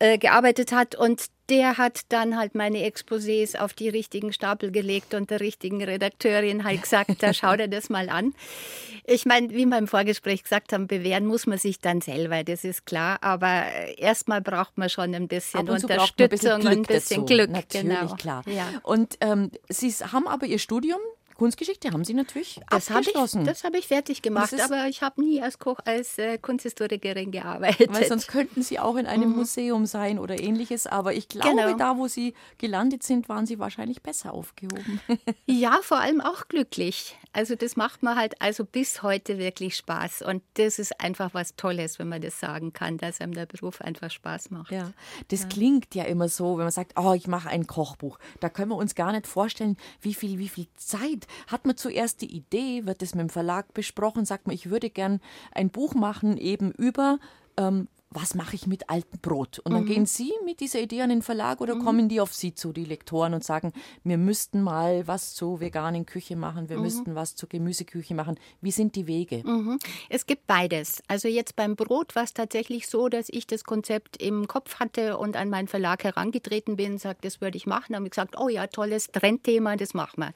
genau. 0.00 0.12
äh, 0.12 0.18
gearbeitet 0.18 0.72
hat. 0.72 0.96
Und 0.96 1.26
der 1.48 1.78
hat 1.78 2.00
dann 2.08 2.36
halt 2.36 2.56
meine 2.56 2.78
Exposés 2.78 3.56
auf 3.56 3.72
die 3.72 3.88
richtigen 3.88 4.32
Stapel 4.32 4.72
gelegt 4.72 5.14
und 5.14 5.30
der 5.30 5.38
richtigen 5.38 5.82
Redakteurin 5.82 6.64
halt 6.64 6.82
gesagt, 6.82 7.22
da 7.22 7.32
schau 7.32 7.54
dir 7.54 7.68
das 7.68 7.88
mal 7.88 8.08
an. 8.08 8.34
Ich 9.04 9.24
meine, 9.24 9.50
wie 9.50 9.64
wir 9.64 9.78
im 9.78 9.86
Vorgespräch 9.86 10.42
gesagt 10.42 10.72
haben, 10.72 10.88
bewähren 10.88 11.26
muss 11.26 11.46
man 11.46 11.58
sich 11.58 11.78
dann 11.78 12.00
selber, 12.00 12.42
das 12.42 12.64
ist 12.64 12.84
klar. 12.84 13.18
Aber 13.20 13.64
erstmal 13.96 14.40
braucht 14.40 14.76
man 14.76 14.88
schon 14.88 15.14
ein 15.14 15.28
bisschen 15.28 15.68
Unterstützung 15.68 16.62
und 16.62 16.66
ein 16.66 16.82
bisschen 16.82 17.26
Glück. 17.26 17.48
Ein 17.48 17.52
bisschen 17.54 17.76
Glück 17.76 17.84
Natürlich, 17.84 18.00
genau. 18.00 18.14
klar. 18.16 18.42
Ja. 18.46 18.66
Und 18.82 19.18
ähm, 19.20 19.52
Sie 19.68 19.90
haben 19.90 20.26
aber 20.26 20.46
Ihr 20.46 20.58
Studium 20.58 21.00
Kunstgeschichte 21.40 21.90
haben 21.92 22.04
Sie 22.04 22.12
natürlich 22.12 22.60
das 22.68 22.90
abgeschlossen. 22.90 23.40
Hab 23.40 23.46
ich, 23.46 23.50
das 23.50 23.64
habe 23.64 23.78
ich 23.78 23.88
fertig 23.88 24.20
gemacht, 24.20 24.52
aber 24.60 24.88
ich 24.88 25.00
habe 25.00 25.22
nie 25.22 25.40
als, 25.40 25.58
Koch, 25.58 25.78
als 25.86 26.18
äh, 26.18 26.36
Kunsthistorikerin 26.36 27.30
gearbeitet. 27.30 27.88
Weil 27.94 28.06
sonst 28.06 28.28
könnten 28.28 28.62
Sie 28.62 28.78
auch 28.78 28.96
in 28.96 29.06
einem 29.06 29.30
mhm. 29.30 29.36
Museum 29.36 29.86
sein 29.86 30.18
oder 30.18 30.38
ähnliches. 30.38 30.86
Aber 30.86 31.14
ich 31.14 31.28
glaube, 31.28 31.56
genau. 31.56 31.78
da, 31.78 31.96
wo 31.96 32.08
Sie 32.08 32.34
gelandet 32.58 33.04
sind, 33.04 33.30
waren 33.30 33.46
Sie 33.46 33.58
wahrscheinlich 33.58 34.02
besser 34.02 34.34
aufgehoben. 34.34 35.00
ja, 35.46 35.78
vor 35.80 36.00
allem 36.00 36.20
auch 36.20 36.46
glücklich. 36.46 37.16
Also 37.32 37.54
das 37.54 37.76
macht 37.76 38.02
mir 38.02 38.16
halt 38.16 38.40
also 38.40 38.64
bis 38.64 39.02
heute 39.02 39.38
wirklich 39.38 39.76
Spaß. 39.76 40.22
Und 40.22 40.42
das 40.54 40.78
ist 40.78 41.00
einfach 41.00 41.32
was 41.32 41.54
Tolles, 41.54 41.98
wenn 41.98 42.08
man 42.08 42.20
das 42.20 42.40
sagen 42.40 42.72
kann, 42.72 42.98
dass 42.98 43.20
einem 43.20 43.34
der 43.34 43.46
Beruf 43.46 43.80
einfach 43.80 44.10
Spaß 44.10 44.50
macht. 44.50 44.72
Ja, 44.72 44.92
das 45.28 45.42
ja. 45.42 45.48
klingt 45.48 45.94
ja 45.94 46.04
immer 46.04 46.28
so, 46.28 46.58
wenn 46.58 46.64
man 46.64 46.72
sagt, 46.72 46.94
oh, 46.98 47.12
ich 47.12 47.28
mache 47.28 47.48
ein 47.48 47.66
Kochbuch. 47.66 48.18
Da 48.40 48.48
können 48.48 48.70
wir 48.70 48.76
uns 48.76 48.94
gar 48.94 49.12
nicht 49.12 49.26
vorstellen, 49.26 49.76
wie 50.00 50.14
viel, 50.14 50.38
wie 50.38 50.48
viel 50.48 50.66
Zeit 50.76 51.26
hat 51.46 51.66
man 51.66 51.76
zuerst 51.76 52.20
die 52.20 52.34
Idee, 52.34 52.86
wird 52.86 53.02
es 53.02 53.14
mit 53.14 53.22
dem 53.22 53.30
Verlag 53.30 53.72
besprochen, 53.74 54.24
sagt 54.24 54.46
man, 54.46 54.54
ich 54.54 54.70
würde 54.70 54.90
gern 54.90 55.20
ein 55.52 55.70
Buch 55.70 55.94
machen 55.94 56.36
eben 56.36 56.72
über 56.72 57.18
ähm, 57.56 57.88
was 58.12 58.34
mache 58.34 58.56
ich 58.56 58.66
mit 58.66 58.90
altem 58.90 59.20
Brot? 59.20 59.60
Und 59.60 59.72
dann 59.72 59.84
mhm. 59.84 59.88
gehen 59.88 60.06
Sie 60.06 60.32
mit 60.44 60.58
dieser 60.58 60.80
Idee 60.80 61.02
an 61.02 61.10
den 61.10 61.22
Verlag 61.22 61.60
oder 61.60 61.76
mhm. 61.76 61.84
kommen 61.84 62.08
die 62.08 62.20
auf 62.20 62.34
Sie 62.34 62.54
zu, 62.54 62.72
die 62.72 62.84
Lektoren, 62.84 63.34
und 63.34 63.44
sagen, 63.44 63.72
wir 64.02 64.18
müssten 64.18 64.62
mal 64.62 65.06
was 65.06 65.34
zur 65.34 65.60
veganen 65.60 66.06
Küche 66.06 66.34
machen, 66.34 66.68
wir 66.68 66.76
mhm. 66.76 66.82
müssten 66.82 67.14
was 67.14 67.36
zur 67.36 67.48
Gemüseküche 67.48 68.14
machen. 68.14 68.36
Wie 68.60 68.72
sind 68.72 68.96
die 68.96 69.06
Wege? 69.06 69.42
Mhm. 69.46 69.78
Es 70.08 70.26
gibt 70.26 70.48
beides. 70.48 71.02
Also 71.06 71.28
jetzt 71.28 71.54
beim 71.54 71.76
Brot 71.76 72.16
war 72.16 72.24
es 72.24 72.34
tatsächlich 72.34 72.88
so, 72.88 73.08
dass 73.08 73.28
ich 73.28 73.46
das 73.46 73.62
Konzept 73.62 74.20
im 74.20 74.48
Kopf 74.48 74.80
hatte 74.80 75.16
und 75.16 75.36
an 75.36 75.48
meinen 75.48 75.68
Verlag 75.68 76.02
herangetreten 76.02 76.74
bin, 76.74 76.98
sagt, 76.98 77.24
das 77.24 77.40
würde 77.40 77.56
ich 77.56 77.66
machen. 77.66 77.94
Haben 77.94 78.08
gesagt, 78.08 78.36
oh 78.36 78.48
ja, 78.48 78.66
tolles 78.66 79.06
Trendthema, 79.12 79.76
das 79.76 79.94
machen 79.94 80.24
wir. 80.24 80.32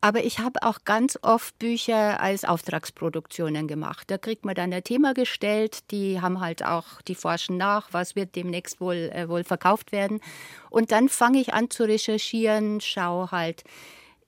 Aber 0.00 0.24
ich 0.24 0.40
habe 0.40 0.62
auch 0.62 0.80
ganz 0.84 1.16
oft 1.22 1.58
Bücher 1.60 2.20
als 2.20 2.44
Auftragsproduktionen 2.44 3.68
gemacht. 3.68 4.10
Da 4.10 4.18
kriegt 4.18 4.44
man 4.44 4.56
dann 4.56 4.72
ein 4.72 4.82
Thema 4.82 5.14
gestellt, 5.14 5.90
die 5.92 6.20
haben 6.20 6.40
halt 6.40 6.64
auch 6.64 7.03
die 7.08 7.14
forschen 7.14 7.56
nach, 7.56 7.88
was 7.92 8.16
wird 8.16 8.36
demnächst 8.36 8.80
wohl, 8.80 9.10
äh, 9.12 9.28
wohl 9.28 9.44
verkauft 9.44 9.92
werden. 9.92 10.20
Und 10.70 10.92
dann 10.92 11.08
fange 11.08 11.40
ich 11.40 11.54
an 11.54 11.70
zu 11.70 11.84
recherchieren, 11.84 12.80
schaue 12.80 13.30
halt 13.30 13.64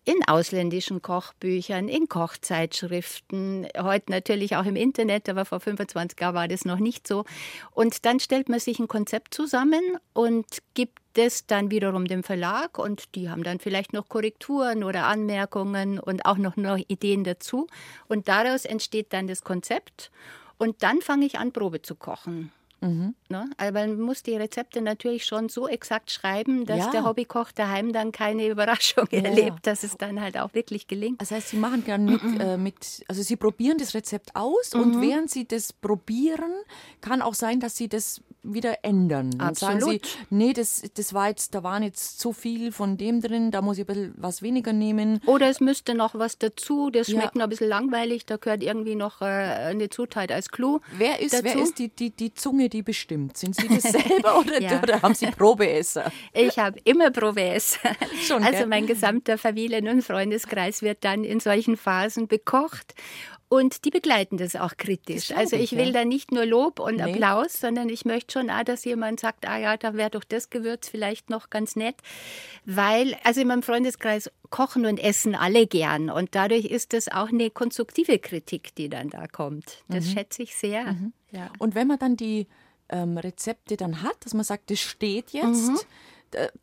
in 0.06 0.22
ausländischen 0.28 1.02
Kochbüchern, 1.02 1.88
in 1.88 2.08
Kochzeitschriften, 2.08 3.66
heute 3.76 4.12
natürlich 4.12 4.54
auch 4.54 4.64
im 4.64 4.76
Internet, 4.76 5.28
aber 5.28 5.44
vor 5.44 5.58
25 5.58 6.20
Jahren 6.20 6.34
war 6.36 6.46
das 6.46 6.64
noch 6.64 6.78
nicht 6.78 7.08
so. 7.08 7.24
Und 7.72 8.04
dann 8.06 8.20
stellt 8.20 8.48
man 8.48 8.60
sich 8.60 8.78
ein 8.78 8.86
Konzept 8.86 9.34
zusammen 9.34 9.82
und 10.12 10.46
gibt 10.74 11.00
das 11.14 11.46
dann 11.46 11.72
wiederum 11.72 12.06
dem 12.06 12.22
Verlag 12.22 12.78
und 12.78 13.16
die 13.16 13.28
haben 13.30 13.42
dann 13.42 13.58
vielleicht 13.58 13.92
noch 13.92 14.08
Korrekturen 14.08 14.84
oder 14.84 15.06
Anmerkungen 15.06 15.98
und 15.98 16.24
auch 16.24 16.36
noch, 16.36 16.56
noch 16.56 16.78
Ideen 16.86 17.24
dazu. 17.24 17.66
Und 18.06 18.28
daraus 18.28 18.64
entsteht 18.64 19.12
dann 19.12 19.26
das 19.26 19.42
Konzept. 19.42 20.12
Und 20.56 20.84
dann 20.84 21.00
fange 21.00 21.26
ich 21.26 21.38
an, 21.38 21.52
Probe 21.52 21.82
zu 21.82 21.96
kochen. 21.96 22.52
Mhm. 22.80 23.14
Ne? 23.28 23.50
Also 23.56 23.72
man 23.72 24.00
muss 24.00 24.22
die 24.22 24.36
Rezepte 24.36 24.80
natürlich 24.80 25.24
schon 25.24 25.48
so 25.48 25.66
exakt 25.66 26.10
schreiben, 26.10 26.66
dass 26.66 26.78
ja. 26.78 26.90
der 26.90 27.04
Hobbykoch 27.04 27.52
daheim 27.52 27.92
dann 27.92 28.12
keine 28.12 28.46
Überraschung 28.48 29.06
ja. 29.10 29.22
erlebt, 29.22 29.66
dass 29.66 29.82
es 29.82 29.96
dann 29.96 30.20
halt 30.20 30.38
auch 30.38 30.54
wirklich 30.54 30.86
gelingt. 30.86 31.20
Das 31.20 31.30
heißt, 31.30 31.48
Sie 31.48 31.56
machen 31.56 31.84
gern 31.84 32.04
mit, 32.04 32.22
mhm. 32.22 32.40
äh, 32.40 32.56
mit 32.56 33.04
also 33.08 33.22
Sie 33.22 33.36
probieren 33.36 33.78
das 33.78 33.94
Rezept 33.94 34.34
aus 34.34 34.74
mhm. 34.74 34.80
und 34.80 35.00
während 35.00 35.30
Sie 35.30 35.46
das 35.46 35.72
probieren, 35.72 36.52
kann 37.00 37.22
auch 37.22 37.34
sein, 37.34 37.60
dass 37.60 37.76
Sie 37.76 37.88
das 37.88 38.20
wieder 38.54 38.84
ändern. 38.84 39.30
Dann 39.32 39.48
Absolut. 39.48 39.80
sagen 39.80 39.92
Sie, 39.92 40.00
nee, 40.30 40.52
das, 40.52 40.82
das 40.94 41.14
war 41.14 41.28
jetzt, 41.28 41.54
da 41.54 41.62
waren 41.62 41.82
jetzt 41.82 42.18
zu 42.18 42.32
viel 42.32 42.72
von 42.72 42.96
dem 42.96 43.20
drin, 43.20 43.50
da 43.50 43.62
muss 43.62 43.78
ich 43.78 43.84
ein 43.84 43.86
bisschen 43.86 44.14
was 44.16 44.42
weniger 44.42 44.72
nehmen. 44.72 45.20
Oder 45.26 45.48
es 45.48 45.60
müsste 45.60 45.94
noch 45.94 46.14
was 46.14 46.38
dazu, 46.38 46.90
das 46.90 47.08
schmeckt 47.08 47.34
ja. 47.34 47.38
noch 47.38 47.44
ein 47.44 47.50
bisschen 47.50 47.68
langweilig, 47.68 48.26
da 48.26 48.36
gehört 48.36 48.62
irgendwie 48.62 48.94
noch 48.94 49.20
äh, 49.20 49.24
eine 49.24 49.88
Zutat 49.88 50.30
als 50.32 50.50
Clou. 50.50 50.80
Wer 50.96 51.20
ist, 51.20 51.42
wer 51.42 51.56
ist 51.56 51.78
die, 51.78 51.88
die, 51.88 52.10
die 52.10 52.34
Zunge, 52.34 52.65
die 52.68 52.82
bestimmt? 52.82 53.36
Sind 53.36 53.56
Sie 53.56 53.68
das 53.68 53.82
selber 53.92 54.38
oder, 54.38 54.60
ja. 54.60 54.82
oder 54.82 55.02
haben 55.02 55.14
Sie 55.14 55.26
Probeesser? 55.26 56.10
Ich 56.32 56.58
habe 56.58 56.78
immer 56.84 57.10
Probeesser. 57.10 57.92
Schon, 58.26 58.42
also 58.42 58.58
gell? 58.58 58.66
mein 58.66 58.86
gesamter 58.86 59.38
Familien- 59.38 59.88
und 59.88 60.02
Freundeskreis 60.02 60.82
wird 60.82 61.04
dann 61.04 61.24
in 61.24 61.40
solchen 61.40 61.76
Phasen 61.76 62.28
bekocht. 62.28 62.94
Und 63.48 63.84
die 63.84 63.90
begleiten 63.90 64.38
das 64.38 64.56
auch 64.56 64.76
kritisch. 64.76 65.28
Das 65.28 65.38
also 65.38 65.56
ich, 65.56 65.72
will 65.72 65.86
ja. 65.86 65.92
da 65.92 66.04
nicht 66.04 66.32
nur 66.32 66.44
Lob 66.44 66.80
und 66.80 66.96
nee. 66.96 67.02
Applaus, 67.02 67.60
sondern 67.60 67.88
ich 67.88 68.04
möchte 68.04 68.32
schon 68.32 68.50
auch, 68.50 68.64
dass 68.64 68.84
jemand 68.84 69.20
sagt, 69.20 69.48
ah 69.48 69.56
ja, 69.56 69.76
da 69.76 69.94
wäre 69.94 70.10
doch 70.10 70.24
das 70.24 70.50
Gewürz 70.50 70.88
vielleicht 70.88 71.30
noch 71.30 71.48
ganz 71.48 71.76
nett. 71.76 71.94
Weil, 72.64 73.16
also 73.22 73.40
in 73.40 73.46
meinem 73.46 73.62
Freundeskreis 73.62 74.32
kochen 74.50 74.84
und 74.84 74.98
essen 74.98 75.36
alle 75.36 75.68
gern. 75.68 76.10
Und 76.10 76.34
dadurch 76.34 76.64
ist 76.64 76.92
das 76.92 77.06
auch 77.06 77.28
eine 77.28 77.50
konstruktive 77.50 78.18
Kritik, 78.18 78.74
die 78.74 78.88
dann 78.88 79.10
da 79.10 79.28
kommt. 79.28 79.84
Das 79.88 80.06
mhm. 80.06 80.10
schätze 80.10 80.42
ich 80.42 80.56
sehr. 80.56 80.92
Mhm. 80.92 81.12
Ja. 81.30 81.50
Und 81.58 81.74
wenn 81.74 81.86
man 81.86 81.98
dann 81.98 82.16
die 82.16 82.46
ähm, 82.88 83.18
Rezepte 83.18 83.76
dann 83.76 84.02
hat, 84.02 84.16
dass 84.24 84.34
man 84.34 84.44
sagt, 84.44 84.70
das 84.70 84.78
steht 84.78 85.30
jetzt. 85.30 85.68
Mhm 85.68 85.78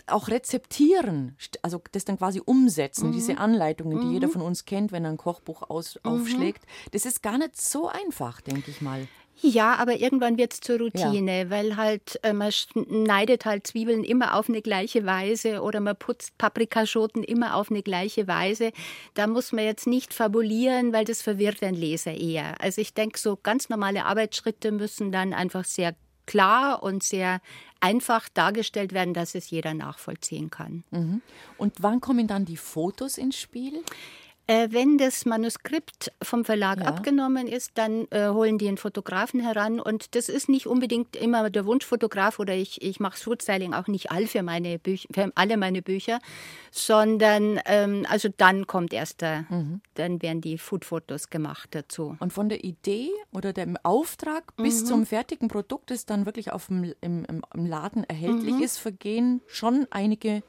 auch 0.08 0.28
rezeptieren, 0.28 1.36
also 1.62 1.82
das 1.94 2.06
dann 2.06 2.18
quasi 2.18 2.42
umsetzen, 2.44 3.08
mhm. 3.08 3.14
diese 3.14 3.38
Anleitungen, 3.38 4.00
die 4.00 4.08
mhm. 4.08 4.14
jeder 4.14 4.30
von 4.30 4.42
uns 4.42 4.66
kennt, 4.66 4.92
wenn 4.92 5.06
er 5.06 5.12
ein 5.12 5.18
Kochbuch 5.18 5.64
aus, 5.64 6.00
mhm. 6.04 6.12
aufschlägt, 6.12 6.64
das 6.92 7.06
ist 7.06 7.24
gar 7.24 7.38
nicht 7.38 7.60
so 7.60 7.88
einfach, 7.88 8.42
denke 8.42 8.70
ich 8.70 8.82
mal. 8.82 9.08
Ja, 9.42 9.76
aber 9.76 10.00
irgendwann 10.00 10.38
wird 10.38 10.54
es 10.54 10.60
zur 10.62 10.80
Routine, 10.80 11.44
ja. 11.44 11.50
weil 11.50 11.76
halt 11.76 12.20
äh, 12.24 12.34
man 12.34 12.52
schneidet 12.52 13.46
halt 13.46 13.68
Zwiebeln 13.68 14.04
immer 14.04 14.36
auf 14.36 14.48
eine 14.48 14.62
gleiche 14.62 15.06
Weise 15.06 15.62
oder 15.62 15.80
man 15.80 15.98
putzt 15.98 16.38
Paprikaschoten 16.38 17.24
immer 17.24 17.56
auf 17.56 17.70
eine 17.70 17.84
gleiche 17.84 18.28
Weise. 18.28 18.72
Da 19.16 19.28
muss 19.28 19.52
man 19.52 19.66
jetzt 19.66 19.88
nicht 19.88 20.14
fabulieren, 20.14 20.94
weil 20.94 21.06
das 21.06 21.22
verwirrt 21.22 21.62
den 21.62 21.76
Leser 21.76 22.14
eher. 22.14 22.60
Also 22.62 22.82
ich 22.82 22.94
denke, 22.94 23.20
so 23.20 23.38
ganz 23.42 23.70
normale 23.70 24.06
Arbeitsschritte 24.06 24.72
müssen 24.72 25.12
dann 25.12 25.34
einfach 25.34 25.66
sehr 25.66 25.96
klar 26.26 26.82
und 26.84 27.04
sehr 27.04 27.42
einfach 27.80 28.30
dargestellt 28.30 28.94
werden, 28.94 29.14
dass 29.14 29.36
es 29.36 29.50
jeder 29.50 29.74
nachvollziehen 29.74 30.50
kann. 30.50 30.84
Mhm. 30.92 31.22
Und 31.58 31.74
wann 31.82 32.00
kommen 32.00 32.28
dann 32.28 32.46
die 32.46 32.58
Fotos 32.58 33.18
ins 33.18 33.38
Spiel? 33.38 33.84
Äh, 34.54 34.72
wenn 34.72 35.00
das 35.00 35.26
Manuskript 35.26 36.12
vom 36.22 36.46
Verlag 36.46 36.80
ja. 36.80 36.86
abgenommen 36.86 37.48
ist, 37.48 37.72
dann 37.74 38.08
äh, 38.12 38.28
holen 38.28 38.60
die 38.60 38.68
einen 38.68 38.78
Fotografen 38.78 39.40
heran. 39.40 39.80
Und 39.80 40.14
das 40.14 40.30
ist 40.30 40.48
nicht 40.48 40.68
unbedingt 40.68 41.16
immer 41.16 41.50
der 41.50 41.66
Wunschfotograf 41.66 42.38
oder 42.38 42.54
ich, 42.54 42.82
ich 42.84 43.00
mache 43.00 43.18
Foodstyling 43.18 43.74
auch 43.74 43.88
nicht 43.88 44.12
all 44.12 44.28
für, 44.28 44.44
meine 44.44 44.78
Bücher, 44.78 45.08
für 45.12 45.32
alle 45.34 45.58
meine 45.58 45.82
Bücher, 45.82 46.20
sondern 46.72 47.60
ähm, 47.66 48.06
also 48.08 48.30
dann 48.36 48.68
kommt 48.68 48.94
erst 48.94 49.22
der, 49.22 49.46
mhm. 49.50 49.82
dann 49.96 50.22
werden 50.22 50.42
die 50.42 50.60
Foodfotos 50.60 51.32
gemacht 51.32 51.70
dazu. 51.72 52.16
Und 52.20 52.32
von 52.32 52.48
der 52.48 52.64
Idee 52.64 53.10
oder 53.32 53.54
dem 53.54 53.76
Auftrag 53.82 54.56
bis 54.58 54.82
mhm. 54.82 54.86
zum 54.86 55.06
fertigen 55.08 55.48
Produkt, 55.48 55.90
das 55.90 56.06
dann 56.06 56.28
wirklich 56.28 56.52
auf 56.52 56.68
dem, 56.68 56.94
im, 57.02 57.26
im 57.26 57.66
Laden 57.66 58.04
erhältlich 58.04 58.56
mhm. 58.56 58.62
ist, 58.62 58.78
vergehen 58.78 59.42
schon 59.48 59.88
einige 59.90 60.44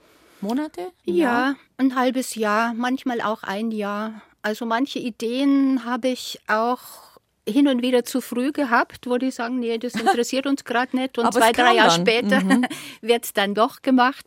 Monate? 0.44 0.92
Ja, 1.04 1.56
ein 1.78 1.96
halbes 1.96 2.34
Jahr, 2.34 2.74
manchmal 2.74 3.20
auch 3.20 3.42
ein 3.42 3.70
Jahr. 3.70 4.22
Also 4.42 4.66
manche 4.66 4.98
Ideen 4.98 5.84
habe 5.84 6.08
ich 6.08 6.38
auch 6.48 6.80
hin 7.48 7.68
und 7.68 7.82
wieder 7.82 8.04
zu 8.04 8.20
früh 8.20 8.52
gehabt, 8.52 9.06
wo 9.06 9.18
die 9.18 9.30
sagen, 9.30 9.58
nee, 9.60 9.78
das 9.78 9.94
interessiert 9.94 10.46
uns 10.46 10.64
gerade 10.64 10.96
nicht. 10.96 11.18
Und 11.18 11.32
zwei, 11.32 11.52
drei 11.52 11.74
Jahre 11.74 11.90
später 11.90 12.40
mhm. 12.40 12.66
wird 13.00 13.24
es 13.24 13.32
dann 13.32 13.54
doch 13.54 13.82
gemacht. 13.82 14.26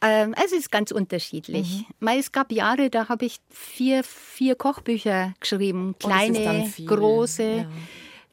Ähm, 0.00 0.34
es 0.44 0.52
ist 0.52 0.70
ganz 0.70 0.92
unterschiedlich. 0.92 1.84
Mhm. 2.00 2.08
Es 2.08 2.30
gab 2.30 2.52
Jahre, 2.52 2.88
da 2.88 3.08
habe 3.08 3.26
ich 3.26 3.38
vier, 3.50 4.04
vier 4.04 4.54
Kochbücher 4.54 5.34
geschrieben, 5.40 5.94
oh, 6.02 6.06
kleine, 6.06 6.68
oh, 6.78 6.84
große. 6.84 7.42
Ja 7.42 7.66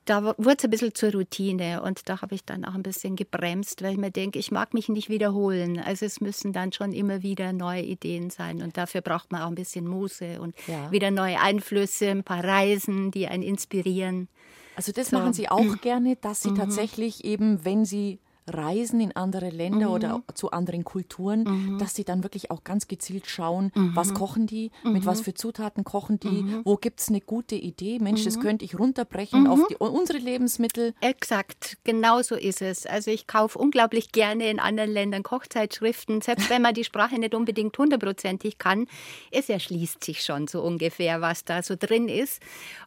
da 0.06 0.24
wurde 0.24 0.56
es 0.58 0.64
ein 0.64 0.70
bisschen 0.70 0.94
zur 0.94 1.12
Routine 1.14 1.82
und 1.82 2.08
da 2.08 2.22
habe 2.22 2.36
ich 2.36 2.46
dann 2.46 2.64
auch 2.64 2.76
ein 2.76 2.84
bisschen 2.84 3.16
gebremst, 3.16 3.82
weil 3.82 3.94
ich 3.94 3.98
mir 3.98 4.12
denke, 4.12 4.38
ich 4.38 4.52
mag 4.52 4.74
mich 4.74 4.88
nicht 4.88 5.10
wiederholen. 5.10 5.80
Also 5.80 6.06
es 6.06 6.22
müssen 6.22 6.54
dann 6.54 6.72
schon 6.72 6.94
immer 6.94 7.24
wieder 7.24 7.54
neue 7.54 7.82
Ideen 7.82 8.30
sein 8.30 8.62
und 8.62 8.78
dafür 8.78 9.02
braucht 9.02 9.32
man 9.32 9.42
auch 9.42 9.48
ein 9.48 9.56
bisschen 9.56 9.88
Muße 9.88 10.40
und 10.40 10.56
ja. 10.68 10.92
wieder 10.92 11.10
neue 11.10 11.40
Einflüsse, 11.40 12.10
ein 12.10 12.24
paar 12.24 12.44
Reisen, 12.44 13.10
die 13.10 13.28
einen 13.28 13.44
inspirieren. 13.44 14.28
Also 14.76 14.92
das 14.92 15.10
so. 15.10 15.18
machen 15.18 15.34
Sie 15.34 15.50
auch 15.50 15.78
gerne, 15.82 16.16
dass 16.18 16.42
Sie 16.42 16.52
mhm. 16.52 16.58
tatsächlich 16.58 17.26
eben, 17.26 17.66
wenn 17.66 17.84
Sie 17.84 18.20
Reisen 18.48 19.00
in 19.00 19.16
andere 19.16 19.50
Länder 19.50 19.88
mhm. 19.88 19.94
oder 19.94 20.24
zu 20.34 20.52
anderen 20.52 20.84
Kulturen, 20.84 21.44
mhm. 21.44 21.80
dass 21.80 21.96
sie 21.96 22.04
dann 22.04 22.24
wirklich 22.24 22.52
auch 22.52 22.64
ganz 22.64 22.88
gezielt 22.88 23.28
schauen, 23.28 23.72
mhm. 23.74 23.96
was 23.96 24.14
kochen 24.14 24.46
die, 24.48 24.72
mit 24.84 25.06
was 25.06 25.20
mhm. 25.20 25.24
für 25.24 25.34
Zutaten 25.34 25.84
kochen 25.84 26.20
die, 26.20 26.44
mhm. 26.44 26.62
wo 26.64 26.78
gibt 26.78 27.00
es 27.00 27.10
eine 27.10 27.22
gute 27.22 27.56
Idee, 27.56 28.00
Mensch, 28.00 28.24
das 28.24 28.38
mhm. 28.38 28.42
könnte 28.42 28.66
ich 28.66 28.78
runterbrechen 28.78 29.48
auf 29.48 29.68
die, 29.68 29.76
unsere 29.76 30.20
Lebensmittel. 30.20 30.94
Exakt, 31.02 31.78
genau 31.84 32.22
so 32.22 32.36
ist 32.36 32.62
es. 32.62 32.86
Also 32.86 33.12
ich 33.12 33.28
kaufe 33.28 33.58
unglaublich 33.58 34.12
gerne 34.12 34.50
in 34.50 34.60
anderen 34.60 34.92
Ländern 34.92 35.24
Kochzeitschriften, 35.24 36.22
selbst 36.22 36.50
wenn 36.50 36.62
man 36.62 36.74
die 36.74 36.84
Sprache 36.84 37.20
nicht 37.20 37.34
unbedingt 37.34 37.78
hundertprozentig 37.78 38.58
kann, 38.58 38.88
es 39.32 39.50
erschließt 39.50 40.04
sich 40.04 40.24
schon 40.24 40.48
so 40.48 40.62
ungefähr, 40.62 41.22
was 41.22 41.46
da 41.46 41.64
so 41.64 41.76
drin 41.76 42.10
ist. 42.10 42.42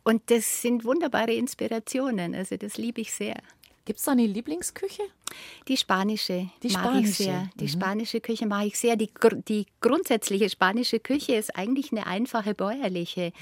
Und 0.05 0.31
das 0.31 0.63
sind 0.63 0.85
wunderbare 0.85 1.33
Inspirationen, 1.33 2.35
also 2.35 2.57
das 2.57 2.79
liebe 2.79 3.01
ich 3.01 3.13
sehr. 3.13 3.37
Gibt 3.89 4.01
es 4.01 4.05
da 4.05 4.13
eine 4.13 4.27
Lieblingsküche? 4.27 5.01
Die 5.67 5.79
spanische, 5.79 6.51
die 6.63 6.69
mag 6.69 6.83
spanische. 6.83 7.09
ich 7.09 7.17
sehr. 7.17 7.49
Die 7.59 7.65
mhm. 7.65 7.69
spanische 7.69 8.21
Küche 8.21 8.45
mag 8.45 8.67
ich 8.67 8.79
sehr. 8.79 8.97
Die, 8.97 9.11
die 9.49 9.65
grundsätzliche 9.81 10.51
spanische 10.51 11.01
Küche 11.01 11.37
ist 11.37 11.57
eigentlich 11.57 11.91
eine 11.91 12.07
einfache 12.07 12.53
bäuerliche. 12.55 13.33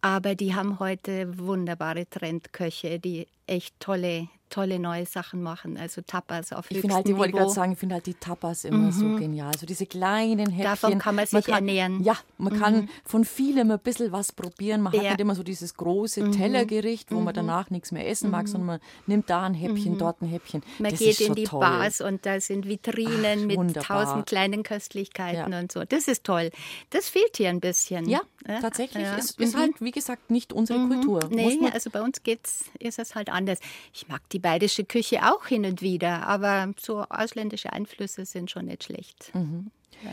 Aber 0.00 0.34
die 0.34 0.52
haben 0.52 0.80
heute 0.80 1.38
wunderbare 1.38 2.10
Trendköche, 2.10 2.98
die 2.98 3.28
echt 3.46 3.78
tolle, 3.78 4.26
tolle 4.50 4.78
neue 4.78 5.06
Sachen 5.06 5.42
machen. 5.42 5.76
Also 5.76 6.00
Tapas 6.02 6.52
auf 6.52 6.70
Ich 6.70 6.80
finde 6.80 6.94
halt, 6.94 7.08
ich 7.08 7.16
wollte 7.16 7.32
gerade 7.32 7.50
sagen, 7.50 7.72
ich 7.72 7.78
finde 7.78 7.96
halt 7.96 8.06
die 8.06 8.14
Tapas 8.14 8.64
immer 8.64 8.78
mhm. 8.78 8.92
so 8.92 9.16
genial. 9.16 9.48
Also 9.52 9.66
diese 9.66 9.86
kleinen 9.86 10.50
Häppchen. 10.50 10.62
Davon 10.62 10.98
kann 10.98 11.14
man 11.16 11.26
sich 11.26 11.32
man 11.32 11.42
kann, 11.42 11.54
ernähren. 11.54 12.02
Ja, 12.04 12.16
man 12.38 12.54
mhm. 12.54 12.58
kann 12.60 12.88
von 13.04 13.24
vielem 13.24 13.70
ein 13.70 13.78
bisschen 13.80 14.12
was 14.12 14.32
probieren. 14.32 14.82
Man 14.82 14.92
ja. 14.92 15.00
hat 15.00 15.10
nicht 15.10 15.20
immer 15.20 15.34
so 15.34 15.42
dieses 15.42 15.74
große 15.76 16.22
mhm. 16.22 16.32
Tellergericht, 16.32 17.10
wo 17.10 17.16
man 17.16 17.32
mhm. 17.32 17.36
danach 17.36 17.70
nichts 17.70 17.90
mehr 17.92 18.08
essen 18.08 18.30
mag, 18.30 18.42
mhm. 18.42 18.46
sondern 18.48 18.66
man 18.66 18.80
nimmt 19.06 19.28
da 19.30 19.42
ein 19.42 19.54
Häppchen, 19.54 19.98
dort 19.98 20.22
ein 20.22 20.28
Häppchen. 20.28 20.62
Man 20.78 20.90
das 20.90 21.00
geht 21.00 21.20
in 21.20 21.28
so 21.28 21.34
die 21.34 21.44
toll. 21.44 21.60
Bars 21.60 22.00
und 22.00 22.24
da 22.26 22.40
sind 22.40 22.68
Vitrinen 22.68 23.40
Ach, 23.40 23.46
mit 23.46 23.56
wunderbar. 23.56 24.04
tausend 24.04 24.26
kleinen 24.26 24.62
Köstlichkeiten 24.62 25.52
ja. 25.52 25.58
und 25.58 25.72
so. 25.72 25.84
Das 25.84 26.06
ist 26.08 26.24
toll. 26.24 26.50
Das 26.90 27.08
fehlt 27.08 27.36
hier 27.36 27.48
ein 27.48 27.60
bisschen. 27.60 28.08
Ja, 28.08 28.20
ja. 28.46 28.60
tatsächlich. 28.60 29.04
Ist, 29.18 29.40
ist 29.40 29.56
halt, 29.56 29.80
wie 29.80 29.90
gesagt, 29.90 30.30
nicht 30.30 30.52
unsere 30.52 30.78
Kultur. 30.86 31.20
Nee, 31.30 31.58
also 31.72 31.90
bei 31.90 32.02
uns 32.02 32.22
geht's, 32.22 32.64
ist 32.78 32.98
es 32.98 33.14
halt 33.14 33.30
anders. 33.30 33.58
Ich 33.92 34.08
mag 34.08 34.20
die 34.30 34.33
bayerische 34.38 34.84
Küche 34.84 35.20
auch 35.22 35.46
hin 35.46 35.64
und 35.64 35.82
wieder, 35.82 36.26
aber 36.26 36.72
so 36.80 37.02
ausländische 37.08 37.72
Einflüsse 37.72 38.24
sind 38.24 38.50
schon 38.50 38.66
nicht 38.66 38.84
schlecht. 38.84 39.34
Mhm. 39.34 39.70
Ja. 40.02 40.10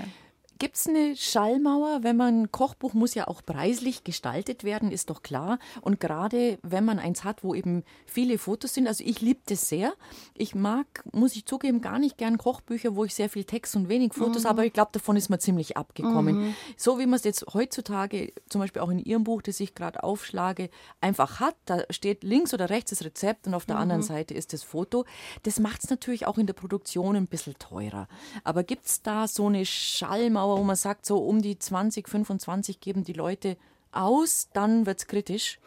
Gibt 0.61 0.75
es 0.75 0.85
eine 0.85 1.15
Schallmauer, 1.15 2.03
wenn 2.03 2.17
man 2.17 2.43
ein 2.43 2.51
Kochbuch 2.51 2.93
muss 2.93 3.15
ja 3.15 3.27
auch 3.27 3.43
preislich 3.43 4.03
gestaltet 4.03 4.63
werden, 4.63 4.91
ist 4.91 5.09
doch 5.09 5.23
klar. 5.23 5.57
Und 5.81 5.99
gerade 5.99 6.59
wenn 6.61 6.85
man 6.85 6.99
eins 6.99 7.23
hat, 7.23 7.43
wo 7.43 7.55
eben 7.55 7.83
viele 8.05 8.37
Fotos 8.37 8.75
sind, 8.75 8.87
also 8.87 9.03
ich 9.03 9.21
liebe 9.21 9.39
das 9.47 9.67
sehr. 9.67 9.91
Ich 10.35 10.53
mag, 10.53 10.85
muss 11.13 11.35
ich 11.35 11.47
zugeben, 11.47 11.81
gar 11.81 11.97
nicht 11.97 12.15
gern 12.19 12.37
Kochbücher, 12.37 12.95
wo 12.95 13.05
ich 13.05 13.15
sehr 13.15 13.27
viel 13.27 13.43
Text 13.43 13.75
und 13.75 13.89
wenig 13.89 14.13
Fotos 14.13 14.43
mhm. 14.43 14.49
habe, 14.49 14.59
aber 14.59 14.65
ich 14.67 14.73
glaube, 14.73 14.91
davon 14.93 15.15
ist 15.15 15.29
man 15.29 15.39
ziemlich 15.39 15.77
abgekommen. 15.77 16.49
Mhm. 16.49 16.55
So 16.77 16.99
wie 16.99 17.07
man 17.07 17.15
es 17.15 17.23
jetzt 17.23 17.43
heutzutage, 17.55 18.31
zum 18.47 18.61
Beispiel 18.61 18.83
auch 18.83 18.91
in 18.91 18.99
Ihrem 18.99 19.23
Buch, 19.23 19.41
das 19.41 19.59
ich 19.61 19.73
gerade 19.73 20.03
aufschlage, 20.03 20.69
einfach 20.99 21.39
hat, 21.39 21.55
da 21.65 21.85
steht 21.89 22.23
links 22.23 22.53
oder 22.53 22.69
rechts 22.69 22.91
das 22.91 23.03
Rezept 23.03 23.47
und 23.47 23.55
auf 23.55 23.65
der 23.65 23.77
mhm. 23.77 23.81
anderen 23.81 24.03
Seite 24.03 24.35
ist 24.35 24.53
das 24.53 24.61
Foto. 24.61 25.05
Das 25.41 25.59
macht 25.59 25.83
es 25.83 25.89
natürlich 25.89 26.27
auch 26.27 26.37
in 26.37 26.45
der 26.45 26.53
Produktion 26.53 27.15
ein 27.15 27.25
bisschen 27.25 27.57
teurer. 27.57 28.07
Aber 28.43 28.63
gibt 28.63 28.85
es 28.85 29.01
da 29.01 29.27
so 29.27 29.47
eine 29.47 29.65
Schallmauer? 29.65 30.50
Dauer, 30.51 30.59
wo 30.59 30.63
man 30.63 30.75
sagt, 30.75 31.05
so 31.05 31.17
um 31.17 31.41
die 31.41 31.57
20, 31.57 32.07
25 32.07 32.79
geben 32.79 33.03
die 33.03 33.13
Leute 33.13 33.57
aus, 33.91 34.49
dann 34.53 34.85
wird 34.85 34.99
es 34.99 35.07
kritisch? 35.07 35.59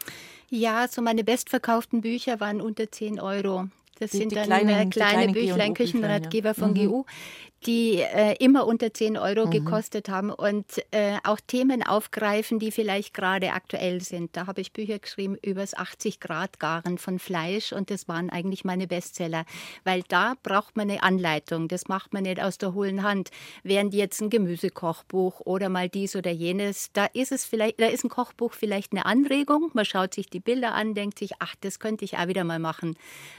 Ja, 0.49 0.87
so 0.87 1.01
meine 1.01 1.23
bestverkauften 1.23 2.01
Bücher 2.01 2.39
waren 2.39 2.61
unter 2.61 2.91
10 2.91 3.19
Euro. 3.19 3.67
Das 3.99 4.11
die, 4.11 4.17
sind 4.17 4.31
die 4.31 4.35
dann 4.35 4.45
kleinen, 4.45 4.89
kleine, 4.89 4.89
kleine 4.89 5.33
Büchlein, 5.33 5.73
Küchenratgeber 5.73 6.49
ja. 6.49 6.53
von 6.53 6.71
mhm. 6.71 6.75
GU 6.75 7.05
die 7.65 7.97
äh, 7.97 8.35
immer 8.39 8.67
unter 8.67 8.93
10 8.93 9.17
Euro 9.17 9.47
mhm. 9.47 9.51
gekostet 9.51 10.09
haben 10.09 10.29
und 10.29 10.65
äh, 10.91 11.17
auch 11.23 11.39
Themen 11.39 11.83
aufgreifen, 11.83 12.59
die 12.59 12.71
vielleicht 12.71 13.13
gerade 13.13 13.53
aktuell 13.53 14.01
sind. 14.01 14.35
Da 14.37 14.47
habe 14.47 14.61
ich 14.61 14.73
Bücher 14.73 14.99
geschrieben 14.99 15.37
über 15.41 15.61
das 15.61 15.73
80 15.73 16.19
Grad 16.19 16.59
Garen 16.59 16.97
von 16.97 17.19
Fleisch 17.19 17.73
und 17.73 17.89
das 17.89 18.07
waren 18.07 18.29
eigentlich 18.29 18.65
meine 18.65 18.87
Bestseller, 18.87 19.45
weil 19.83 20.03
da 20.07 20.35
braucht 20.43 20.75
man 20.75 20.89
eine 20.89 21.03
Anleitung. 21.03 21.67
Das 21.67 21.87
macht 21.87 22.13
man 22.13 22.23
nicht 22.23 22.41
aus 22.41 22.57
der 22.57 22.73
hohlen 22.73 23.03
Hand. 23.03 23.31
Während 23.63 23.93
jetzt 23.93 24.21
ein 24.21 24.29
Gemüsekochbuch 24.29 25.41
oder 25.41 25.69
mal 25.69 25.89
dies 25.89 26.15
oder 26.15 26.31
jenes, 26.31 26.91
da 26.93 27.05
ist 27.05 27.31
es 27.31 27.45
vielleicht, 27.45 27.79
da 27.79 27.87
ist 27.87 28.03
ein 28.03 28.09
Kochbuch 28.09 28.53
vielleicht 28.53 28.91
eine 28.91 29.05
Anregung. 29.05 29.71
Man 29.73 29.85
schaut 29.85 30.13
sich 30.13 30.29
die 30.29 30.39
Bilder 30.39 30.73
an, 30.73 30.93
denkt 30.93 31.19
sich, 31.19 31.33
ach, 31.39 31.55
das 31.61 31.79
könnte 31.79 32.05
ich 32.05 32.17
auch 32.17 32.27
wieder 32.27 32.43
mal 32.43 32.59
machen. 32.59 32.95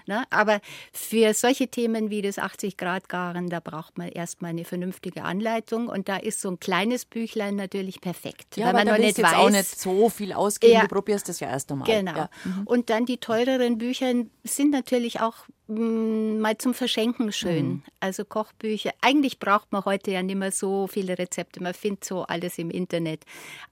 Na, 0.06 0.20
ne? 0.20 0.26
aber 0.30 0.60
für 0.92 1.34
solche 1.34 1.68
Themen 1.68 2.10
wie 2.10 2.22
das 2.22 2.38
80 2.38 2.76
Grad 2.76 3.08
Garen, 3.08 3.48
da 3.48 3.60
braucht 3.60 3.98
man 3.98 4.08
erstmal 4.16 4.50
eine 4.50 4.64
vernünftige 4.64 5.22
Anleitung 5.22 5.88
und 5.88 6.08
da 6.08 6.16
ist 6.16 6.40
so 6.40 6.50
ein 6.50 6.58
kleines 6.58 7.04
Büchlein 7.04 7.54
natürlich 7.54 8.00
perfekt. 8.00 8.56
Ja, 8.56 8.66
weil 8.66 8.72
man 8.72 8.86
noch 8.88 8.98
nicht 8.98 9.22
weiß, 9.22 9.34
auch 9.34 9.50
nicht 9.50 9.78
so 9.78 10.08
viel 10.08 10.32
ausgeben, 10.32 10.72
ja, 10.72 10.80
du 10.82 10.88
probierst 10.88 11.28
das 11.28 11.40
ja 11.40 11.48
erst 11.48 11.70
einmal. 11.70 11.86
Genau. 11.86 12.16
Ja. 12.16 12.30
Mhm. 12.44 12.62
Und 12.66 12.90
dann 12.90 13.06
die 13.06 13.18
teureren 13.18 13.78
Bücher 13.78 14.12
sind 14.42 14.70
natürlich 14.72 15.20
auch 15.20 15.34
mh, 15.68 15.78
mm, 15.78 16.40
mal 16.40 16.58
zum 16.58 16.74
Verschenken 16.74 17.32
schön. 17.32 17.66
Mhm. 17.66 17.82
Also 18.00 18.24
Kochbücher. 18.24 18.92
Eigentlich 19.00 19.38
braucht 19.38 19.72
man 19.72 19.84
heute 19.84 20.10
ja 20.10 20.22
nicht 20.22 20.36
mehr 20.36 20.52
so 20.52 20.86
viele 20.86 21.18
Rezepte. 21.18 21.62
Man 21.62 21.74
findet 21.74 22.04
so 22.04 22.22
alles 22.22 22.58
im 22.58 22.70
Internet. 22.70 23.24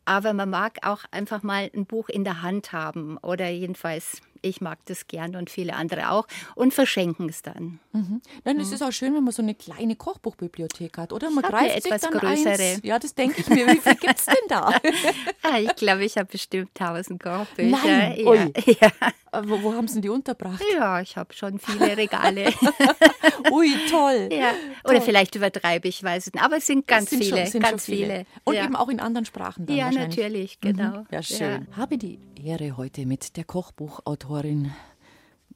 Aber 0.04 0.32
man 0.32 0.50
mag 0.50 0.78
auch 0.82 1.00
einfach 1.10 1.42
mal 1.42 1.70
ein 1.74 1.86
Buch 1.86 2.08
in 2.08 2.24
der 2.24 2.42
Hand 2.42 2.72
haben 2.72 3.18
oder 3.18 3.48
jedenfalls 3.48 4.20
ich 4.44 4.60
mag 4.60 4.78
das 4.86 5.06
gern 5.06 5.36
und 5.36 5.50
viele 5.50 5.74
andere 5.74 6.10
auch 6.10 6.26
und 6.54 6.74
verschenken 6.74 7.28
es 7.28 7.42
dann. 7.42 7.80
Mhm. 7.92 8.20
Nein, 8.44 8.60
es 8.60 8.68
mhm. 8.68 8.74
ist 8.74 8.82
auch 8.82 8.92
schön, 8.92 9.14
wenn 9.14 9.24
man 9.24 9.32
so 9.32 9.42
eine 9.42 9.54
kleine 9.54 9.96
Kochbuchbibliothek 9.96 10.98
hat, 10.98 11.12
oder? 11.12 11.30
Man 11.30 11.44
ich 11.44 11.50
greift 11.50 11.76
etwas 11.76 12.02
sich 12.02 12.10
dann 12.10 12.20
größere. 12.20 12.52
Eins. 12.52 12.80
Ja, 12.82 12.98
das 12.98 13.14
denke 13.14 13.40
ich 13.40 13.48
mir. 13.48 13.66
Wie 13.66 13.78
viel 13.78 13.94
gibt 13.94 14.18
es 14.18 14.26
denn 14.26 14.34
da? 14.48 14.68
ah, 15.42 15.58
ich 15.58 15.74
glaube, 15.76 16.04
ich 16.04 16.16
habe 16.16 16.28
bestimmt 16.30 16.74
tausend 16.74 17.22
Kochbücher. 17.22 17.78
Nein. 17.84 18.16
Ja. 18.18 18.34
ja. 18.80 18.88
Äh, 19.32 19.42
wo, 19.48 19.62
wo, 19.62 19.74
haben 19.74 19.88
Sie 19.88 20.00
die 20.00 20.08
unterbracht? 20.08 20.62
Ja, 20.74 21.00
ich 21.00 21.16
habe 21.16 21.32
schon 21.34 21.58
viele 21.58 21.96
Regale. 21.96 22.52
Ui, 23.50 23.74
toll. 23.90 24.28
Ja. 24.32 24.52
Oder 24.84 24.94
toll. 24.94 25.00
vielleicht 25.00 25.34
übertreibe 25.34 25.88
ich, 25.88 26.02
weiß 26.02 26.26
es 26.26 26.32
nicht. 26.32 26.44
Aber 26.44 26.56
es 26.56 26.66
sind 26.66 26.86
ganz 26.86 27.10
sind 27.10 27.24
viele, 27.24 27.46
schon, 27.46 27.60
ganz 27.60 27.84
viele. 27.84 28.06
viele. 28.06 28.26
Und 28.44 28.54
ja. 28.54 28.64
eben 28.64 28.76
auch 28.76 28.88
in 28.88 29.00
anderen 29.00 29.24
Sprachen 29.24 29.66
dann 29.66 29.76
Ja, 29.76 29.90
natürlich, 29.90 30.60
genau. 30.60 30.98
Mhm. 30.98 31.06
Ja, 31.10 31.22
schön. 31.22 31.66
Habe 31.76 31.98
die 31.98 32.18
Ehre 32.44 32.76
heute 32.76 33.06
mit 33.06 33.38
der 33.38 33.44
Kochbuchautorin 33.44 34.70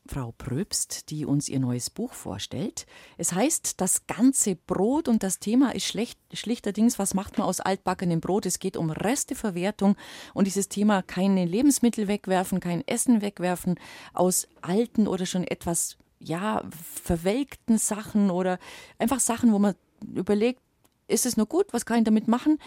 Frau 0.06 0.32
Pröbst, 0.32 1.10
die 1.10 1.26
uns 1.26 1.50
ihr 1.50 1.60
neues 1.60 1.90
Buch 1.90 2.14
vorstellt. 2.14 2.86
Es 3.18 3.34
heißt 3.34 3.78
Das 3.82 4.06
ganze 4.06 4.56
Brot 4.56 5.06
und 5.06 5.22
das 5.22 5.38
Thema 5.38 5.74
ist 5.74 5.84
schlecht, 5.84 6.18
schlichterdings, 6.32 6.98
was 6.98 7.12
macht 7.12 7.36
man 7.36 7.46
aus 7.46 7.60
altbackenem 7.60 8.22
Brot? 8.22 8.46
Es 8.46 8.58
geht 8.58 8.78
um 8.78 8.88
Resteverwertung 8.88 9.96
und 10.32 10.46
dieses 10.46 10.70
Thema 10.70 11.02
keine 11.02 11.44
Lebensmittel 11.44 12.08
wegwerfen, 12.08 12.58
kein 12.58 12.86
Essen 12.88 13.20
wegwerfen 13.20 13.78
aus 14.14 14.48
alten 14.62 15.08
oder 15.08 15.26
schon 15.26 15.44
etwas 15.44 15.98
ja, 16.20 16.62
verwelkten 16.70 17.76
Sachen 17.76 18.30
oder 18.30 18.58
einfach 18.98 19.20
Sachen, 19.20 19.52
wo 19.52 19.58
man 19.58 19.74
überlegt, 20.14 20.62
ist 21.06 21.26
es 21.26 21.36
nur 21.36 21.46
gut, 21.46 21.66
was 21.72 21.84
kann 21.84 21.98
ich 21.98 22.04
damit 22.04 22.28
machen? 22.28 22.58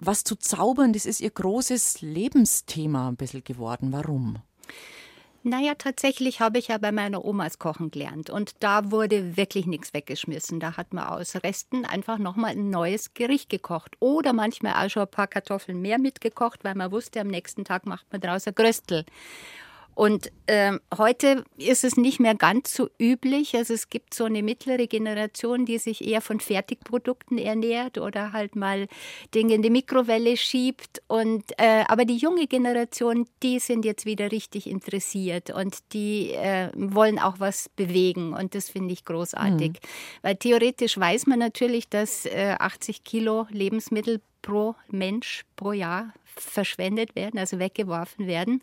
Was 0.00 0.22
zu 0.22 0.36
zaubern, 0.36 0.92
das 0.92 1.06
ist 1.06 1.20
ihr 1.20 1.30
großes 1.30 2.02
Lebensthema 2.02 3.08
ein 3.08 3.16
bisschen 3.16 3.42
geworden. 3.42 3.92
Warum? 3.92 4.38
Naja, 5.42 5.74
tatsächlich 5.76 6.40
habe 6.40 6.58
ich 6.58 6.68
ja 6.68 6.78
bei 6.78 6.92
meiner 6.92 7.24
Omas 7.24 7.58
kochen 7.58 7.90
gelernt 7.90 8.30
und 8.30 8.52
da 8.60 8.92
wurde 8.92 9.36
wirklich 9.36 9.66
nichts 9.66 9.94
weggeschmissen. 9.94 10.60
Da 10.60 10.76
hat 10.76 10.92
man 10.92 11.08
aus 11.08 11.34
Resten 11.36 11.84
einfach 11.84 12.18
nochmal 12.18 12.52
ein 12.52 12.70
neues 12.70 13.12
Gericht 13.14 13.48
gekocht 13.50 13.96
oder 13.98 14.32
manchmal 14.32 14.74
auch 14.74 14.90
schon 14.90 15.02
ein 15.02 15.10
paar 15.10 15.26
Kartoffeln 15.26 15.80
mehr 15.80 15.98
mitgekocht, 15.98 16.62
weil 16.62 16.76
man 16.76 16.92
wusste, 16.92 17.20
am 17.20 17.28
nächsten 17.28 17.64
Tag 17.64 17.86
macht 17.86 18.06
man 18.12 18.20
daraus 18.20 18.46
ein 18.46 18.54
Gröstel. 18.54 19.04
Und 19.98 20.30
äh, 20.46 20.78
heute 20.96 21.44
ist 21.56 21.82
es 21.82 21.96
nicht 21.96 22.20
mehr 22.20 22.36
ganz 22.36 22.72
so 22.72 22.88
üblich. 23.00 23.56
Also 23.56 23.74
es 23.74 23.90
gibt 23.90 24.14
so 24.14 24.26
eine 24.26 24.44
mittlere 24.44 24.86
Generation, 24.86 25.66
die 25.66 25.78
sich 25.78 26.06
eher 26.06 26.20
von 26.20 26.38
Fertigprodukten 26.38 27.36
ernährt 27.36 27.98
oder 27.98 28.32
halt 28.32 28.54
mal 28.54 28.86
Dinge 29.34 29.54
in 29.54 29.62
die 29.62 29.70
Mikrowelle 29.70 30.36
schiebt. 30.36 31.02
Und 31.08 31.50
äh, 31.58 31.82
aber 31.88 32.04
die 32.04 32.16
junge 32.16 32.46
Generation, 32.46 33.26
die 33.42 33.58
sind 33.58 33.84
jetzt 33.84 34.06
wieder 34.06 34.30
richtig 34.30 34.68
interessiert 34.68 35.50
und 35.50 35.78
die 35.92 36.30
äh, 36.30 36.70
wollen 36.76 37.18
auch 37.18 37.40
was 37.40 37.68
bewegen. 37.68 38.34
Und 38.34 38.54
das 38.54 38.70
finde 38.70 38.92
ich 38.92 39.04
großartig, 39.04 39.70
mhm. 39.70 39.88
weil 40.22 40.36
theoretisch 40.36 40.96
weiß 40.96 41.26
man 41.26 41.40
natürlich, 41.40 41.88
dass 41.88 42.24
80 42.24 42.98
äh, 42.98 43.00
Kilo 43.02 43.48
Lebensmittel 43.50 44.20
pro 44.42 44.76
Mensch 44.92 45.44
pro 45.56 45.72
Jahr 45.72 46.14
verschwendet 46.36 47.16
werden, 47.16 47.40
also 47.40 47.58
weggeworfen 47.58 48.28
werden. 48.28 48.62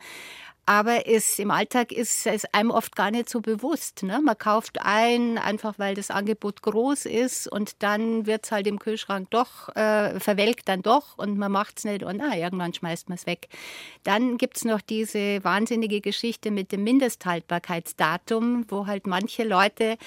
Aber 0.67 1.05
ist, 1.05 1.39
im 1.39 1.51
Alltag 1.51 1.91
ist 1.91 2.25
es 2.25 2.45
einem 2.45 2.72
oft 2.72 2.95
gar 2.95 3.12
nicht 3.12 3.29
so 3.29 3.39
bewusst. 3.39 4.01
Ne? 4.01 4.19
Man 4.19 4.36
kauft 4.36 4.79
ein, 4.81 5.38
einfach 5.38 5.77
weil 5.77 5.93
das 5.93 6.10
Angebot 6.10 6.63
groß 6.63 7.05
ist 7.05 7.48
und 7.48 7.84
dann 7.84 8.25
wird 8.25 8.45
es 8.45 8.51
halt 8.51 8.65
im 8.65 8.79
Kühlschrank 8.79 9.29
doch, 9.29 9.69
äh, 9.75 10.19
verwelkt 10.19 10.67
dann 10.67 10.81
doch 10.81 11.19
und 11.19 11.38
man 11.38 11.51
macht 11.51 11.77
es 11.77 11.84
nicht 11.84 12.01
und 12.01 12.19
ah, 12.19 12.36
irgendwann 12.36 12.74
schmeißt 12.74 13.10
man 13.10 13.17
es 13.17 13.27
weg. 13.27 13.48
Dann 14.03 14.39
gibt 14.39 14.57
es 14.57 14.65
noch 14.65 14.81
diese 14.81 15.43
wahnsinnige 15.43 16.01
Geschichte 16.01 16.50
mit 16.50 16.72
dem 16.72 16.84
Mindesthaltbarkeitsdatum, 16.84 18.65
wo 18.67 18.88
halt 18.88 19.05
manche 19.05 19.43
Leute 19.43 19.98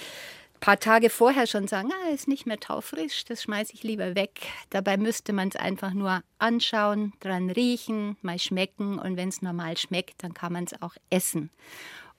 paar 0.60 0.78
Tage 0.78 1.10
vorher 1.10 1.46
schon 1.46 1.68
sagen, 1.68 1.90
ah, 1.92 2.10
ist 2.10 2.28
nicht 2.28 2.46
mehr 2.46 2.60
taufrisch, 2.60 3.24
das 3.24 3.42
schmeiße 3.42 3.72
ich 3.74 3.82
lieber 3.82 4.14
weg. 4.14 4.40
Dabei 4.70 4.96
müsste 4.96 5.32
man 5.32 5.48
es 5.48 5.56
einfach 5.56 5.92
nur 5.92 6.22
anschauen, 6.38 7.12
dran 7.20 7.50
riechen, 7.50 8.16
mal 8.22 8.38
schmecken 8.38 8.98
und 8.98 9.16
wenn 9.16 9.28
es 9.28 9.42
normal 9.42 9.76
schmeckt, 9.76 10.22
dann 10.22 10.34
kann 10.34 10.52
man 10.52 10.64
es 10.64 10.80
auch 10.82 10.94
essen. 11.10 11.50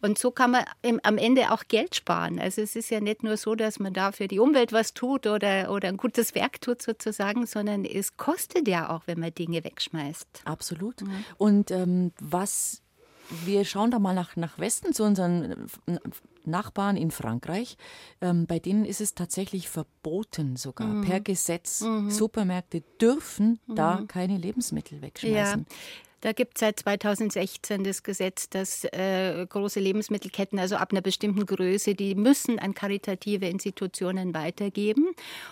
Und 0.01 0.17
so 0.17 0.31
kann 0.31 0.51
man 0.51 0.63
im, 0.81 0.99
am 1.03 1.17
Ende 1.17 1.51
auch 1.51 1.63
Geld 1.67 1.93
sparen. 1.93 2.39
Also 2.39 2.61
es 2.61 2.75
ist 2.75 2.89
ja 2.89 3.01
nicht 3.01 3.21
nur 3.21 3.35
so, 3.35 3.55
dass 3.55 3.79
man 3.79 3.93
da 3.93 4.13
für 4.13 4.29
die 4.29 4.39
Umwelt 4.39 4.71
was 4.71 4.93
tut 4.93 5.27
oder, 5.27 5.71
oder 5.71 5.89
ein 5.89 5.97
gutes 5.97 6.35
Werk 6.35 6.61
tut 6.61 6.81
sozusagen, 6.81 7.45
sondern 7.45 7.83
es 7.83 8.15
kostet 8.15 8.67
ja 8.69 8.89
auch, 8.89 9.01
wenn 9.07 9.19
man 9.19 9.33
Dinge 9.33 9.63
wegschmeißt. 9.63 10.43
Absolut. 10.45 11.01
Mhm. 11.01 11.25
Und 11.37 11.71
ähm, 11.71 12.13
was 12.19 12.81
wir 13.45 13.65
schauen 13.65 13.91
da 13.91 13.99
mal 13.99 14.13
nach, 14.13 14.35
nach 14.35 14.57
Westen 14.57 14.93
zu 14.93 15.03
unseren 15.03 15.67
Nachbarn 16.49 16.97
in 16.97 17.11
Frankreich, 17.11 17.77
ähm, 18.21 18.45
bei 18.45 18.59
denen 18.59 18.85
ist 18.85 19.01
es 19.01 19.15
tatsächlich 19.15 19.69
verboten 19.69 20.55
sogar 20.55 20.87
mhm. 20.87 21.05
per 21.05 21.19
Gesetz. 21.19 21.81
Mhm. 21.81 22.09
Supermärkte 22.09 22.81
dürfen 23.01 23.59
mhm. 23.67 23.75
da 23.75 24.03
keine 24.07 24.37
Lebensmittel 24.37 25.01
wegschmeißen. 25.01 25.65
Ja. 25.67 25.75
Da 26.21 26.33
gibt 26.33 26.57
es 26.57 26.59
seit 26.59 26.79
2016 26.79 27.83
das 27.83 28.03
Gesetz, 28.03 28.49
dass 28.49 28.83
äh, 28.85 29.45
große 29.47 29.79
Lebensmittelketten, 29.79 30.59
also 30.59 30.75
ab 30.75 30.91
einer 30.91 31.01
bestimmten 31.01 31.45
Größe, 31.45 31.95
die 31.95 32.15
müssen 32.15 32.59
an 32.59 32.73
karitative 32.73 33.47
Institutionen 33.47 34.33
weitergeben. 34.33 35.07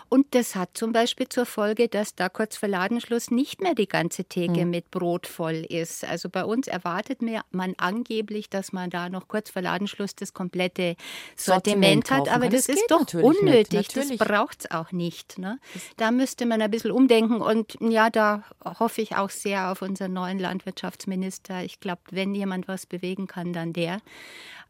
Und 0.10 0.36
das 0.36 0.56
hat 0.56 0.72
zum 0.74 0.92
Beispiel 0.92 1.30
zur 1.30 1.46
Folge, 1.46 1.88
dass 1.88 2.16
da 2.16 2.30
kurz 2.30 2.58
vor 2.58 2.68
Ladenschluss 2.68 3.32
nicht 3.32 3.62
mehr 3.62 3.76
die 3.76 3.88
ganze 3.88 4.26
Theke 4.26 4.66
mhm. 4.66 4.72
mit 4.72 4.92
Brot 4.92 5.28
voll 5.28 5.66
ist. 5.70 6.04
Also 6.04 6.30
bei 6.30 6.44
uns 6.44 6.68
erwartet 6.68 7.20
man 7.52 7.74
angeblich, 7.78 8.50
dass 8.50 8.74
man 8.74 8.90
da 8.90 9.10
noch 9.10 9.28
kurz 9.28 9.50
vor 9.50 9.62
Ladenschluss 9.62 10.16
das 10.16 10.34
komplette 10.34 10.96
Sortiment, 11.36 12.08
Sortiment 12.08 12.12
hat. 12.12 12.36
Aber 12.36 12.50
das, 12.50 12.68
das 12.68 12.78
ist 12.78 12.86
doch 12.90 13.14
unnötig. 13.14 13.88
Das 13.90 14.10
braucht 14.18 14.66
es 14.66 14.72
auch 14.72 14.92
nicht. 14.92 15.38
Ne? 15.38 15.60
Da 15.96 16.12
müsste 16.12 16.46
man 16.46 16.62
ein 16.62 16.72
bisschen 16.72 16.92
umdenken. 16.92 17.42
Und 17.42 17.78
ja, 17.80 18.10
da 18.10 18.44
hoffe 18.64 19.02
ich 19.02 19.16
auch 19.16 19.30
sehr 19.30 19.72
auf 19.72 19.82
unseren 19.82 20.14
neuen 20.14 20.40
Land 20.40 20.57
Landwirtschaftsminister. 20.58 21.64
Ich 21.64 21.80
glaube, 21.80 22.02
wenn 22.10 22.34
jemand 22.34 22.68
was 22.68 22.86
bewegen 22.86 23.28
kann, 23.28 23.54
dann 23.54 23.74
der. 23.74 24.02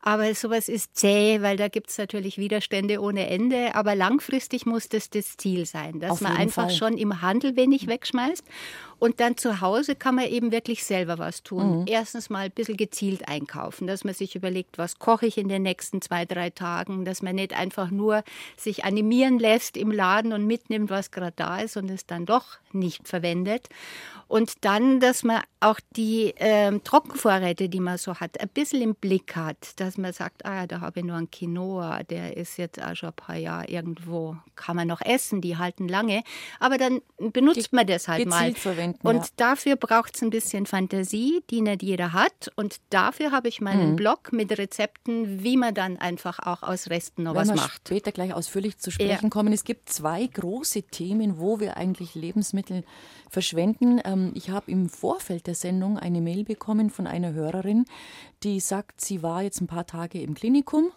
Aber 0.01 0.33
sowas 0.35 0.69
ist 0.69 0.95
zäh, 0.95 1.41
weil 1.41 1.57
da 1.57 1.67
gibt 1.67 1.89
es 1.89 1.97
natürlich 1.97 2.37
Widerstände 2.37 3.01
ohne 3.01 3.27
Ende. 3.27 3.75
Aber 3.75 3.95
langfristig 3.95 4.65
muss 4.65 4.89
das 4.89 5.09
das 5.09 5.37
Ziel 5.37 5.65
sein, 5.65 5.99
dass 5.99 6.11
Auf 6.11 6.21
man 6.21 6.37
einfach 6.37 6.67
Fall. 6.67 6.75
schon 6.75 6.97
im 6.97 7.21
Handel 7.21 7.55
wenig 7.55 7.87
wegschmeißt. 7.87 8.43
Und 8.99 9.19
dann 9.19 9.37
zu 9.37 9.61
Hause 9.61 9.95
kann 9.95 10.15
man 10.15 10.25
eben 10.25 10.51
wirklich 10.51 10.83
selber 10.83 11.19
was 11.19 11.43
tun. 11.43 11.81
Mhm. 11.81 11.85
Erstens 11.87 12.29
mal 12.29 12.45
ein 12.45 12.51
bisschen 12.51 12.77
gezielt 12.77 13.27
einkaufen, 13.27 13.85
dass 13.85 14.03
man 14.03 14.13
sich 14.13 14.35
überlegt, 14.35 14.77
was 14.77 14.97
koche 14.97 15.27
ich 15.27 15.37
in 15.37 15.49
den 15.49 15.61
nächsten 15.61 16.01
zwei, 16.01 16.25
drei 16.25 16.49
Tagen, 16.49 17.05
dass 17.05 17.21
man 17.21 17.35
nicht 17.35 17.53
einfach 17.53 17.91
nur 17.91 18.23
sich 18.55 18.85
animieren 18.85 19.37
lässt 19.37 19.77
im 19.77 19.91
Laden 19.91 20.33
und 20.33 20.47
mitnimmt, 20.47 20.89
was 20.89 21.11
gerade 21.11 21.33
da 21.35 21.59
ist 21.59 21.77
und 21.77 21.91
es 21.91 22.07
dann 22.07 22.25
doch 22.25 22.57
nicht 22.71 23.07
verwendet. 23.07 23.69
Und 24.27 24.65
dann, 24.65 24.99
dass 24.99 25.23
man 25.23 25.41
auch 25.59 25.79
die 25.95 26.35
äh, 26.37 26.77
Trockenvorräte, 26.79 27.69
die 27.69 27.79
man 27.79 27.97
so 27.97 28.15
hat, 28.15 28.41
ein 28.41 28.49
bisschen 28.49 28.81
im 28.81 28.95
Blick 28.95 29.35
hat. 29.35 29.79
Dass 29.87 29.97
man 29.97 30.11
sagt, 30.11 30.45
ah 30.45 30.55
ja, 30.55 30.67
da 30.67 30.81
habe 30.81 30.99
ich 30.99 31.05
nur 31.05 31.15
einen 31.15 31.31
Quinoa, 31.31 32.03
der 32.03 32.35
ist 32.35 32.57
jetzt 32.57 32.83
auch 32.83 32.93
schon 32.93 33.07
ein 33.07 33.15
paar 33.15 33.37
Jahre 33.37 33.69
irgendwo, 33.69 34.35
kann 34.57 34.75
man 34.75 34.85
noch 34.85 34.99
essen, 34.99 35.39
die 35.39 35.55
halten 35.55 35.87
lange. 35.87 36.23
Aber 36.59 36.77
dann 36.77 36.99
benutzt 37.17 37.71
man 37.71 37.87
das 37.87 38.09
halt 38.09 38.27
mal. 38.27 38.53
Verwenden, 38.53 39.07
und 39.07 39.15
ja. 39.15 39.25
dafür 39.37 39.77
braucht 39.77 40.15
es 40.15 40.21
ein 40.21 40.29
bisschen 40.29 40.65
Fantasie, 40.65 41.41
die 41.49 41.61
nicht 41.61 41.83
jeder 41.83 42.11
hat. 42.11 42.51
Und 42.57 42.81
dafür 42.89 43.31
habe 43.31 43.47
ich 43.47 43.61
meinen 43.61 43.91
mhm. 43.91 43.95
Blog 43.95 44.33
mit 44.33 44.57
Rezepten, 44.57 45.41
wie 45.41 45.55
man 45.55 45.73
dann 45.73 45.95
einfach 45.95 46.39
auch 46.39 46.63
aus 46.63 46.89
Resten 46.89 47.23
noch 47.23 47.35
Wenn 47.35 47.47
was 47.47 47.55
macht. 47.55 47.87
später 47.87 48.11
gleich 48.11 48.33
ausführlich 48.33 48.77
zu 48.79 48.91
sprechen 48.91 49.23
ja. 49.23 49.29
kommen. 49.29 49.53
Es 49.53 49.63
gibt 49.63 49.87
zwei 49.87 50.27
große 50.27 50.83
Themen, 50.83 51.39
wo 51.39 51.61
wir 51.61 51.77
eigentlich 51.77 52.13
Lebensmittel 52.13 52.83
verschwenden. 53.29 54.01
Ähm, 54.03 54.31
ich 54.35 54.49
habe 54.49 54.69
im 54.69 54.89
Vorfeld 54.89 55.47
der 55.47 55.55
Sendung 55.55 55.97
eine 55.97 56.19
Mail 56.19 56.43
bekommen 56.43 56.89
von 56.89 57.07
einer 57.07 57.31
Hörerin, 57.31 57.85
die 58.43 58.59
sagt, 58.59 59.01
sie 59.01 59.23
war 59.23 59.41
jetzt 59.41 59.61
ein 59.61 59.67
paar 59.67 59.76
Tage 59.85 60.21
im 60.21 60.33
Klinikum. 60.33 60.91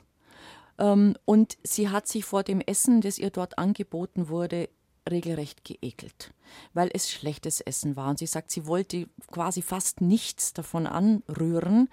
Ähm, 0.79 1.17
und 1.25 1.59
sie 1.63 1.89
hat 1.91 2.09
sich 2.09 2.25
vor 2.25 2.43
dem 2.43 2.61
Essen, 2.61 3.01
das 3.01 3.19
ihr 3.19 3.31
dort 3.31 3.59
angeboten 3.59 4.29
wurde, 4.29 4.69
regelrecht 5.11 5.65
geekelt 5.65 6.33
weil 6.75 6.91
es 6.93 7.11
schlechtes 7.11 7.61
Essen 7.61 7.97
war. 7.97 8.11
Und 8.11 8.19
sie 8.19 8.27
sagt, 8.27 8.51
sie 8.51 8.67
wollte 8.67 9.09
quasi 9.31 9.63
fast 9.63 10.01
nichts 10.01 10.53
davon 10.53 10.87
anrühren. 10.87 11.89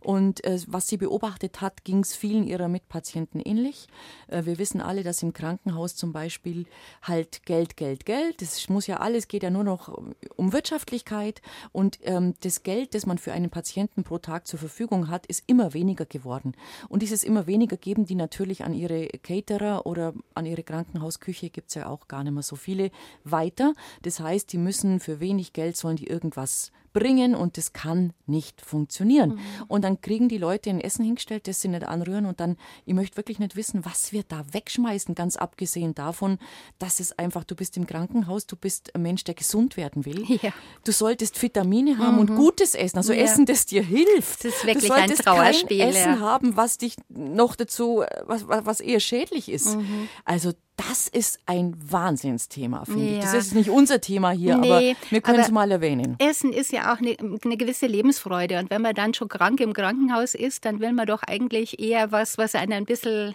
Und 0.00 0.44
äh, 0.44 0.58
was 0.66 0.88
sie 0.88 0.96
beobachtet 0.96 1.60
hat, 1.60 1.84
ging 1.84 2.00
es 2.00 2.14
vielen 2.14 2.46
ihrer 2.46 2.68
Mitpatienten 2.68 3.40
ähnlich. 3.40 3.88
Äh, 4.28 4.44
wir 4.44 4.58
wissen 4.58 4.80
alle, 4.80 5.02
dass 5.02 5.22
im 5.22 5.32
Krankenhaus 5.32 5.96
zum 5.96 6.12
Beispiel 6.12 6.66
halt 7.02 7.44
Geld, 7.44 7.76
Geld, 7.76 8.06
Geld, 8.06 8.42
das 8.42 8.68
muss 8.68 8.86
ja 8.86 8.98
alles, 8.98 9.28
geht 9.28 9.42
ja 9.42 9.50
nur 9.50 9.64
noch 9.64 9.88
um 10.36 10.52
Wirtschaftlichkeit. 10.52 11.42
Und 11.72 11.98
ähm, 12.02 12.34
das 12.40 12.62
Geld, 12.62 12.94
das 12.94 13.06
man 13.06 13.18
für 13.18 13.32
einen 13.32 13.50
Patienten 13.50 14.04
pro 14.04 14.18
Tag 14.18 14.46
zur 14.46 14.58
Verfügung 14.58 15.08
hat, 15.08 15.26
ist 15.26 15.44
immer 15.46 15.74
weniger 15.74 16.06
geworden. 16.06 16.54
Und 16.88 17.02
dieses 17.02 17.24
immer 17.24 17.46
weniger 17.46 17.76
geben 17.76 18.06
die 18.06 18.14
natürlich 18.14 18.64
an 18.64 18.74
ihre 18.74 19.06
Caterer 19.06 19.86
oder 19.86 20.14
an 20.34 20.46
ihre 20.46 20.62
Krankenhausküche, 20.62 21.50
gibt 21.50 21.68
es 21.68 21.74
ja 21.74 21.88
auch 21.88 22.08
gar 22.08 22.24
nicht 22.24 22.32
mehr 22.32 22.42
so 22.42 22.56
viele 22.62 22.90
weiter. 23.24 23.74
Das 24.02 24.20
heißt, 24.20 24.52
die 24.52 24.58
müssen 24.58 25.00
für 25.00 25.20
wenig 25.20 25.52
Geld 25.52 25.76
sollen 25.76 25.96
die 25.96 26.06
irgendwas 26.06 26.72
bringen 26.92 27.34
und 27.34 27.56
das 27.56 27.72
kann 27.72 28.12
nicht 28.26 28.60
funktionieren. 28.60 29.30
Mhm. 29.30 29.40
Und 29.68 29.82
dann 29.82 30.00
kriegen 30.00 30.28
die 30.28 30.38
Leute 30.38 30.70
ein 30.70 30.80
Essen 30.80 31.04
hingestellt, 31.04 31.48
das 31.48 31.60
sie 31.60 31.68
nicht 31.68 31.84
anrühren 31.84 32.26
und 32.26 32.40
dann, 32.40 32.56
ich 32.84 32.94
möchte 32.94 33.16
wirklich 33.16 33.38
nicht 33.38 33.56
wissen, 33.56 33.84
was 33.84 34.12
wir 34.12 34.22
da 34.22 34.44
wegschmeißen, 34.52 35.14
ganz 35.14 35.36
abgesehen 35.36 35.94
davon, 35.94 36.38
dass 36.78 37.00
es 37.00 37.18
einfach, 37.18 37.44
du 37.44 37.54
bist 37.54 37.76
im 37.76 37.86
Krankenhaus, 37.86 38.46
du 38.46 38.56
bist 38.56 38.94
ein 38.94 39.02
Mensch, 39.02 39.24
der 39.24 39.34
gesund 39.34 39.76
werden 39.76 40.04
will. 40.04 40.24
Ja. 40.42 40.52
Du 40.84 40.92
solltest 40.92 41.40
Vitamine 41.40 41.98
haben 41.98 42.14
mhm. 42.14 42.20
und 42.20 42.36
gutes 42.36 42.74
Essen, 42.74 42.96
also 42.98 43.12
ja. 43.12 43.22
Essen, 43.22 43.46
das 43.46 43.66
dir 43.66 43.82
hilft. 43.82 44.44
Das 44.44 44.54
ist 44.54 44.66
wirklich 44.66 44.88
du 44.88 44.96
solltest 44.96 45.26
ein 45.26 45.36
Trauerspiel. 45.36 45.78
Kein 45.78 45.88
Essen 45.88 46.12
ja. 46.14 46.20
haben, 46.20 46.56
was 46.56 46.78
dich 46.78 46.96
noch 47.08 47.54
dazu, 47.54 48.02
was, 48.24 48.46
was 48.48 48.80
eher 48.80 49.00
schädlich 49.00 49.48
ist. 49.48 49.76
Mhm. 49.76 50.08
Also 50.24 50.52
das 50.76 51.08
ist 51.08 51.38
ein 51.46 51.76
Wahnsinnsthema, 51.78 52.84
finde 52.84 53.12
ja. 53.12 53.18
ich. 53.18 53.24
Das 53.24 53.34
ist 53.34 53.54
nicht 53.54 53.70
unser 53.70 54.00
Thema 54.00 54.30
hier, 54.30 54.56
nee, 54.56 54.70
aber 54.70 55.10
wir 55.10 55.20
können 55.20 55.40
es 55.40 55.50
mal 55.50 55.70
erwähnen. 55.70 56.16
Essen 56.18 56.52
ist 56.52 56.72
ja 56.72 56.81
auch 56.82 56.98
eine, 56.98 57.16
eine, 57.18 57.56
gewisse 57.56 57.86
Lebensfreude. 57.86 58.58
Und 58.58 58.70
wenn 58.70 58.82
man 58.82 58.94
dann 58.94 59.14
schon 59.14 59.28
krank 59.28 59.60
im 59.60 59.72
Krankenhaus 59.72 60.34
ist, 60.34 60.64
dann 60.64 60.80
will 60.80 60.92
man 60.92 61.06
doch 61.06 61.22
eigentlich 61.22 61.78
eher 61.80 62.12
was, 62.12 62.38
was 62.38 62.54
einen 62.54 62.72
ein 62.72 62.84
bisschen 62.84 63.34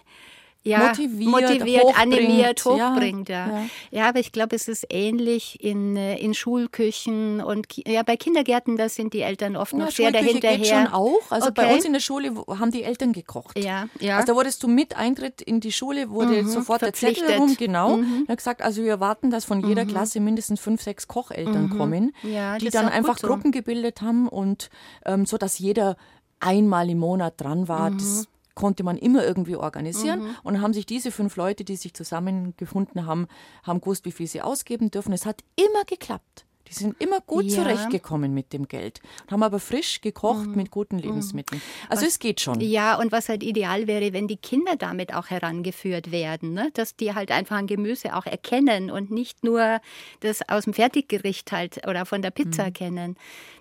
ja, 0.67 0.87
motiviert, 0.87 1.31
motiviert 1.31 1.83
hochbringt. 1.83 2.13
animiert, 2.13 2.65
hochbringt. 2.65 3.29
Ja, 3.29 3.47
ja. 3.47 3.65
ja. 3.91 4.09
aber 4.09 4.19
ich 4.19 4.31
glaube, 4.31 4.55
es 4.55 4.67
ist 4.67 4.85
ähnlich 4.89 5.63
in, 5.63 5.95
äh, 5.95 6.17
in 6.17 6.33
Schulküchen 6.33 7.41
und 7.41 7.67
ja, 7.87 8.03
bei 8.03 8.17
Kindergärten, 8.17 8.77
da 8.77 8.89
sind 8.89 9.13
die 9.13 9.21
Eltern 9.21 9.55
oft 9.55 9.73
ja, 9.73 9.79
noch 9.79 9.91
sehr 9.91 10.11
dahinterher. 10.11 10.57
Geht 10.57 10.67
schon 10.67 10.87
auch. 10.87 11.31
Also 11.31 11.49
okay. 11.49 11.61
bei 11.61 11.73
uns 11.73 11.85
in 11.85 11.93
der 11.93 11.99
Schule 11.99 12.33
haben 12.47 12.71
die 12.71 12.83
Eltern 12.83 13.13
gekocht. 13.13 13.57
Ja, 13.57 13.87
ja. 13.99 14.17
Also 14.17 14.33
da 14.33 14.35
wurdest 14.35 14.61
du 14.63 14.67
mit 14.67 14.95
Eintritt 14.97 15.41
in 15.41 15.59
die 15.59 15.71
Schule, 15.71 16.09
wurde 16.09 16.43
mhm, 16.43 16.49
sofort 16.49 16.81
der 16.81 16.93
Zettel 16.93 17.35
rum, 17.35 17.55
genau. 17.57 17.97
Mhm. 17.97 18.25
Er 18.27 18.33
hat 18.33 18.37
gesagt, 18.37 18.61
also 18.61 18.83
wir 18.83 18.91
erwarten, 18.91 19.31
dass 19.31 19.45
von 19.45 19.67
jeder 19.67 19.85
mhm. 19.85 19.89
Klasse 19.89 20.19
mindestens 20.19 20.59
fünf, 20.59 20.81
sechs 20.81 21.07
Kocheltern 21.07 21.67
mhm. 21.67 21.77
kommen, 21.77 22.15
ja, 22.23 22.57
die 22.57 22.69
dann 22.69 22.87
einfach 22.87 23.17
so. 23.17 23.27
Gruppen 23.27 23.51
gebildet 23.51 24.01
haben 24.01 24.27
und 24.27 24.69
ähm, 25.05 25.25
so, 25.25 25.37
dass 25.37 25.59
jeder 25.59 25.97
einmal 26.39 26.89
im 26.89 26.99
Monat 26.99 27.39
dran 27.41 27.67
war. 27.67 27.91
Das 27.91 28.03
mhm 28.03 28.36
konnte 28.57 28.83
man 28.83 28.97
immer 28.97 29.23
irgendwie 29.23 29.55
organisieren. 29.55 30.23
Mhm. 30.23 30.35
Und 30.43 30.61
haben 30.61 30.73
sich 30.73 30.85
diese 30.85 31.11
fünf 31.11 31.35
Leute, 31.35 31.63
die 31.63 31.75
sich 31.75 31.93
zusammengefunden 31.93 33.05
haben, 33.05 33.27
haben 33.63 33.79
gewusst, 33.79 34.03
wie 34.05 34.11
viel 34.11 34.27
sie 34.27 34.41
ausgeben 34.41 34.91
dürfen. 34.91 35.13
Es 35.13 35.25
hat 35.25 35.43
immer 35.55 35.85
geklappt. 35.85 36.45
Die 36.67 36.73
sind 36.73 37.01
immer 37.01 37.21
gut 37.21 37.45
ja. 37.45 37.63
zurechtgekommen 37.63 38.33
mit 38.33 38.51
dem 38.51 38.67
Geld, 38.67 38.99
haben 39.31 39.41
aber 39.41 39.59
frisch 39.59 40.01
gekocht 40.01 40.47
mhm. 40.47 40.55
mit 40.55 40.71
guten 40.71 40.97
mhm. 40.97 41.03
Lebensmitteln. 41.03 41.61
Also 41.87 42.01
was, 42.01 42.09
es 42.09 42.19
geht 42.19 42.41
schon. 42.41 42.59
Ja, 42.59 42.99
und 42.99 43.11
was 43.11 43.29
halt 43.29 43.41
ideal 43.43 43.87
wäre, 43.87 44.11
wenn 44.11 44.27
die 44.27 44.37
Kinder 44.37 44.75
damit 44.75 45.13
auch 45.13 45.27
herangeführt 45.27 46.11
werden, 46.11 46.53
ne? 46.53 46.69
dass 46.73 46.95
die 46.95 47.13
halt 47.15 47.31
einfach 47.31 47.55
ein 47.55 47.67
Gemüse 47.67 48.15
auch 48.15 48.25
erkennen 48.25 48.91
und 48.91 49.11
nicht 49.11 49.43
nur 49.43 49.79
das 50.19 50.41
aus 50.49 50.65
dem 50.65 50.73
Fertiggericht 50.73 51.51
halt 51.51 51.87
oder 51.87 52.05
von 52.05 52.21
der 52.21 52.31
Pizza 52.31 52.65
mhm. 52.65 52.73
kennen. 52.73 53.15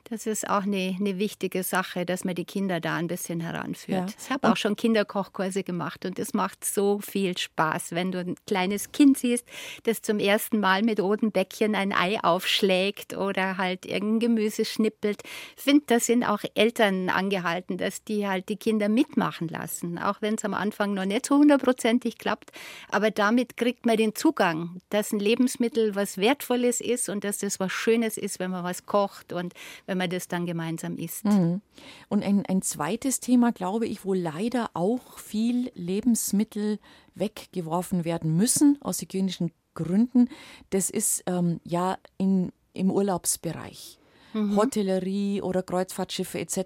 Das 0.09 0.27
ist 0.27 0.49
auch 0.49 0.63
eine, 0.63 0.97
eine 0.99 1.19
wichtige 1.19 1.65
Sache, 1.65 2.07
dass 2.07 2.25
man 2.25 2.37
die 2.37 2.45
Kinder 2.45 2.79
da 2.81 2.95
ein 2.95 3.09
bisschen 3.09 3.41
heranführt. 3.41 4.11
Ja. 4.11 4.17
Ich 4.19 4.31
habe 4.31 4.53
auch 4.53 4.57
schon 4.57 4.77
Kinderkochkurse 4.77 5.65
gemacht 5.65 6.05
und 6.05 6.21
es 6.21 6.33
macht 6.33 6.65
so 6.65 7.01
viel 7.01 7.37
Spaß, 7.37 7.91
wenn 7.91 8.13
du 8.13 8.21
ein 8.21 8.37
kleines 8.47 8.93
Kind 8.93 9.19
siehst, 9.19 9.45
das 9.83 10.03
zum 10.03 10.21
ersten 10.21 10.61
Mal 10.61 10.83
mit 10.83 11.01
roten 11.01 11.33
Bäckchen 11.33 11.75
ein 11.75 11.93
Ei 11.93 12.21
aufschlägt 12.23 13.17
oder 13.17 13.57
halt 13.57 13.85
irgendein 13.85 14.21
Gemüse 14.21 14.65
schnippelt. 14.65 15.23
Ich 15.57 15.65
finde, 15.65 15.85
da 15.89 15.99
sind 15.99 16.23
auch 16.23 16.43
Eltern 16.55 17.09
angehalten, 17.09 17.77
dass 17.77 18.05
die 18.05 18.29
halt 18.29 18.49
die 18.49 18.57
Kinder 18.57 18.89
mitmachen 18.89 19.49
lassen, 19.49 19.99
auch 19.99 20.23
wenn 20.23 20.37
es 20.37 20.45
am 20.45 20.55
Anfang 20.55 20.95
noch 20.95 21.05
nicht 21.05 21.27
so 21.27 21.37
hundertprozentig 21.39 22.19
klappt. 22.19 22.53
Aber 22.91 23.11
damit 23.11 23.57
kriegt 23.57 23.87
man 23.87 23.97
den 23.97 24.15
Zugang, 24.15 24.81
dass 24.91 25.13
ein 25.13 25.19
Lebensmittel 25.19 25.97
was 25.97 26.17
Wertvolles 26.17 26.81
ist 26.81 27.09
und 27.09 27.25
dass 27.25 27.39
das 27.39 27.59
was 27.59 27.73
Schönes 27.73 28.17
ist, 28.17 28.39
wenn 28.39 28.53
man 28.53 28.63
was 28.63 28.87
kocht 28.87 29.33
und 29.33 29.53
wenn 29.87 29.96
wenn 29.97 30.05
man 30.05 30.11
das 30.11 30.29
dann 30.29 30.45
gemeinsam 30.45 30.99
isst. 30.99 31.25
Mhm. 31.25 31.63
Und 32.09 32.23
ein, 32.23 32.45
ein 32.47 32.61
zweites 32.61 33.19
Thema, 33.19 33.51
glaube 33.51 33.87
ich, 33.87 34.05
wo 34.05 34.13
leider 34.13 34.71
auch 34.75 35.19
viel 35.19 35.71
Lebensmittel 35.75 36.79
weggeworfen 37.15 38.05
werden 38.05 38.37
müssen 38.37 38.77
aus 38.83 39.01
hygienischen 39.01 39.53
Gründen, 39.73 40.29
das 40.69 40.91
ist 40.91 41.23
ähm, 41.27 41.61
ja 41.65 41.97
in, 42.19 42.53
im 42.75 42.91
Urlaubsbereich 42.91 43.99
mhm. 44.37 44.57
Hotellerie 44.57 45.43
oder 45.43 45.63
Kreuzfahrtschiffe 45.63 46.39
etc. 46.39 46.59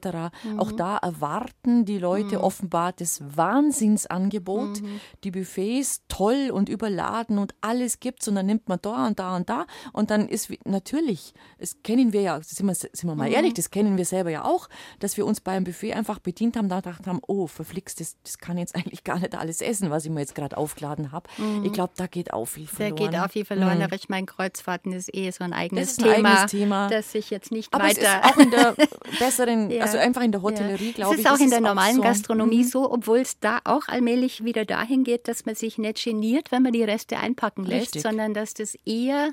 Mhm. 0.45 0.59
Auch 0.59 0.73
da 0.73 0.97
erwarten 0.99 1.85
die 1.85 1.99
Leute 1.99 2.39
mhm. 2.39 2.45
offenbar 2.45 2.93
das 2.93 3.21
Wahnsinnsangebot, 3.37 4.83
mhm. 4.83 5.01
die 5.25 5.31
Buffets 5.31 6.03
toll 6.09 6.51
und 6.53 6.69
überladen 6.69 7.39
und 7.39 7.55
alles 7.61 8.01
gibt's 8.01 8.29
und 8.29 8.35
dann 8.35 8.47
nimmt 8.47 8.69
man 8.69 8.79
da 8.83 9.07
und 9.07 9.19
da 9.19 9.37
und 9.37 9.49
da 9.49 9.67
und 9.93 10.11
dann 10.11 10.29
ist 10.29 10.51
natürlich, 10.65 11.35
das 11.59 11.83
kennen 11.83 12.13
wir 12.13 12.23
ja, 12.23 12.41
sind 12.43 12.67
wir, 12.67 12.75
sind 12.75 13.05
wir 13.05 13.15
mal 13.15 13.29
mhm. 13.29 13.35
ehrlich, 13.35 13.55
das 13.55 13.71
kennen 13.71 13.97
wir 13.97 14.05
selber 14.05 14.31
ja 14.31 14.45
auch, 14.45 14.69
dass 14.99 15.17
wir 15.17 15.27
uns 15.27 15.41
beim 15.41 15.65
Buffet 15.65 15.95
einfach 15.95 16.19
bedient 16.19 16.57
haben, 16.57 16.69
da 16.69 16.77
gedacht 16.77 17.07
haben, 17.07 17.21
oh, 17.27 17.47
verflixt, 17.47 18.01
das, 18.01 18.17
das 18.23 18.39
kann 18.39 18.59
jetzt 18.59 18.75
eigentlich 18.81 19.05
gar 19.05 19.19
nicht 19.19 19.35
alles 19.35 19.61
essen, 19.61 19.91
was 19.91 20.05
ich 20.05 20.11
mir 20.11 20.21
jetzt 20.21 20.35
gerade 20.35 20.57
aufgeladen 20.57 21.13
habe. 21.13 21.29
Mhm. 21.39 21.65
Ich 21.65 21.73
glaube, 21.73 21.93
da 21.97 22.07
geht 22.07 22.33
auch 22.33 22.47
viel 22.47 22.67
verloren. 22.67 22.97
Da 22.97 23.07
geht 23.07 23.21
auch 23.21 23.31
viel 23.31 23.45
verloren, 23.45 23.83
aber 23.83 23.97
ich 23.97 24.09
meine, 24.09 24.27
Kreuzfahrten 24.27 24.93
ist 24.93 25.15
eh 25.15 25.31
so 25.31 25.45
ein 25.45 25.53
eigenes, 25.53 25.99
ein 25.99 26.05
Thema, 26.05 26.31
eigenes 26.31 26.51
Thema, 26.51 26.89
das 26.89 27.13
sich 27.13 27.31
jetzt 27.31 27.53
nicht 27.53 27.60
nicht 27.61 27.75
Aber 27.75 27.85
weiter. 27.85 28.01
Es 28.01 28.07
ist 28.07 28.25
auch 28.25 28.39
in 28.39 28.51
der 28.51 28.75
besseren, 29.19 29.71
ja. 29.71 29.83
also 29.83 29.99
einfach 29.99 30.23
in 30.23 30.33
der 30.33 30.43
Hotellerie, 30.43 30.89
ja. 30.89 30.93
glaube 30.93 31.15
ich. 31.15 31.21
Es 31.21 31.27
ist 31.27 31.33
auch 31.33 31.45
in 31.45 31.51
der 31.51 31.61
normalen 31.61 31.97
so. 31.97 32.03
Gastronomie 32.03 32.65
mhm. 32.65 32.69
so, 32.69 32.91
obwohl 32.91 33.19
es 33.19 33.39
da 33.39 33.61
auch 33.65 33.89
allmählich 33.89 34.45
wieder 34.45 34.65
dahin 34.65 35.05
geht, 35.05 35.29
dass 35.29 35.47
man 35.47 35.55
sich 35.55 35.79
nicht 35.79 36.03
geniert, 36.03 36.51
wenn 36.53 36.63
man 36.63 36.73
die 36.73 36.83
Reste 36.83 37.19
einpacken 37.19 37.65
lässt, 37.65 37.97
Richtig. 37.97 38.03
sondern 38.03 38.35
dass 38.35 38.55
das 38.55 38.77
eher 38.85 39.33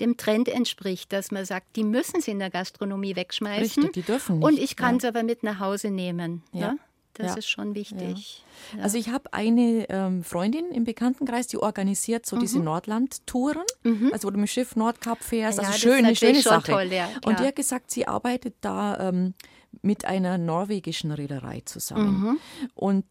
dem 0.00 0.16
Trend 0.16 0.48
entspricht, 0.48 1.12
dass 1.12 1.30
man 1.30 1.44
sagt, 1.44 1.76
die 1.76 1.84
müssen 1.84 2.20
sie 2.20 2.32
in 2.32 2.38
der 2.38 2.50
Gastronomie 2.50 3.16
wegschmeißen. 3.16 3.84
Richtig, 3.84 3.92
die 3.92 4.02
dürfen 4.02 4.38
nicht. 4.38 4.44
Und 4.44 4.58
ich 4.58 4.76
kann 4.76 4.96
es 4.96 5.04
ja. 5.04 5.10
aber 5.10 5.22
mit 5.22 5.42
nach 5.42 5.60
Hause 5.60 5.90
nehmen. 5.90 6.42
Ja. 6.52 6.74
Das 7.18 7.32
ja. 7.32 7.36
ist 7.36 7.48
schon 7.48 7.74
wichtig. 7.74 8.44
Ja. 8.76 8.82
Also 8.84 8.96
ich 8.96 9.08
habe 9.08 9.32
eine 9.32 9.86
ähm, 9.88 10.22
Freundin 10.22 10.70
im 10.70 10.84
Bekanntenkreis, 10.84 11.48
die 11.48 11.58
organisiert 11.58 12.26
so 12.26 12.36
mhm. 12.36 12.40
diese 12.40 12.60
Nordland-Touren, 12.60 13.64
mhm. 13.82 14.10
also 14.12 14.28
wo 14.28 14.30
du 14.30 14.38
mit 14.38 14.48
Schiff 14.48 14.76
Nordkap 14.76 15.22
fährst. 15.22 15.58
Also 15.58 15.72
schöne, 15.72 16.14
schöne 16.14 16.40
Sache. 16.40 16.72
Toll, 16.72 16.92
ja, 16.92 17.08
Und 17.24 17.40
die 17.40 17.44
hat 17.44 17.56
gesagt, 17.56 17.90
sie 17.90 18.06
arbeitet 18.06 18.54
da 18.60 19.08
ähm, 19.08 19.34
mit 19.82 20.04
einer 20.04 20.38
norwegischen 20.38 21.10
Reederei 21.10 21.62
zusammen. 21.64 22.20
Mhm. 22.20 22.38
Und 22.74 23.04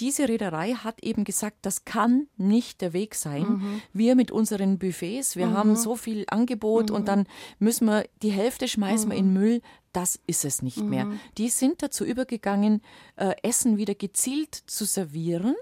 diese 0.00 0.28
Reederei 0.28 0.72
hat 0.72 1.02
eben 1.02 1.24
gesagt, 1.24 1.58
das 1.62 1.84
kann 1.84 2.26
nicht 2.36 2.80
der 2.80 2.92
Weg 2.92 3.14
sein. 3.14 3.42
Mhm. 3.42 3.82
Wir 3.92 4.14
mit 4.16 4.30
unseren 4.30 4.78
Buffets, 4.78 5.36
wir 5.36 5.46
mhm. 5.46 5.56
haben 5.56 5.76
so 5.76 5.94
viel 5.94 6.24
Angebot 6.28 6.88
mhm. 6.88 6.96
und 6.96 7.08
dann 7.08 7.26
müssen 7.58 7.86
wir 7.86 8.04
die 8.22 8.30
Hälfte 8.30 8.66
schmeißen 8.66 9.10
wir 9.10 9.16
in 9.16 9.28
mhm. 9.28 9.34
Müll. 9.34 9.62
Das 9.92 10.18
ist 10.26 10.44
es 10.44 10.62
nicht 10.62 10.82
mehr. 10.82 11.04
Mhm. 11.04 11.20
Die 11.36 11.48
sind 11.48 11.82
dazu 11.82 12.04
übergegangen, 12.04 12.80
äh, 13.16 13.34
Essen 13.42 13.76
wieder 13.76 13.94
gezielt 13.94 14.54
zu 14.54 14.84
servieren. 14.84 15.54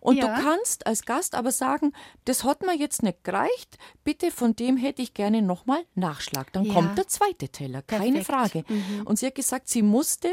Und 0.00 0.16
ja. 0.16 0.36
du 0.36 0.42
kannst 0.42 0.86
als 0.86 1.04
Gast 1.04 1.34
aber 1.34 1.50
sagen, 1.50 1.92
das 2.24 2.44
hat 2.44 2.62
mir 2.62 2.76
jetzt 2.76 3.02
nicht 3.02 3.24
gereicht, 3.24 3.78
bitte 4.04 4.30
von 4.30 4.54
dem 4.54 4.76
hätte 4.76 5.02
ich 5.02 5.12
gerne 5.12 5.42
nochmal 5.42 5.84
Nachschlag. 5.94 6.52
Dann 6.52 6.64
ja. 6.64 6.72
kommt 6.72 6.96
der 6.96 7.08
zweite 7.08 7.48
Teller, 7.48 7.82
keine 7.82 8.22
Perfekt. 8.22 8.26
Frage. 8.26 8.64
Mhm. 8.68 9.02
Und 9.04 9.18
sie 9.18 9.26
hat 9.26 9.34
gesagt, 9.34 9.68
sie 9.68 9.82
musste 9.82 10.28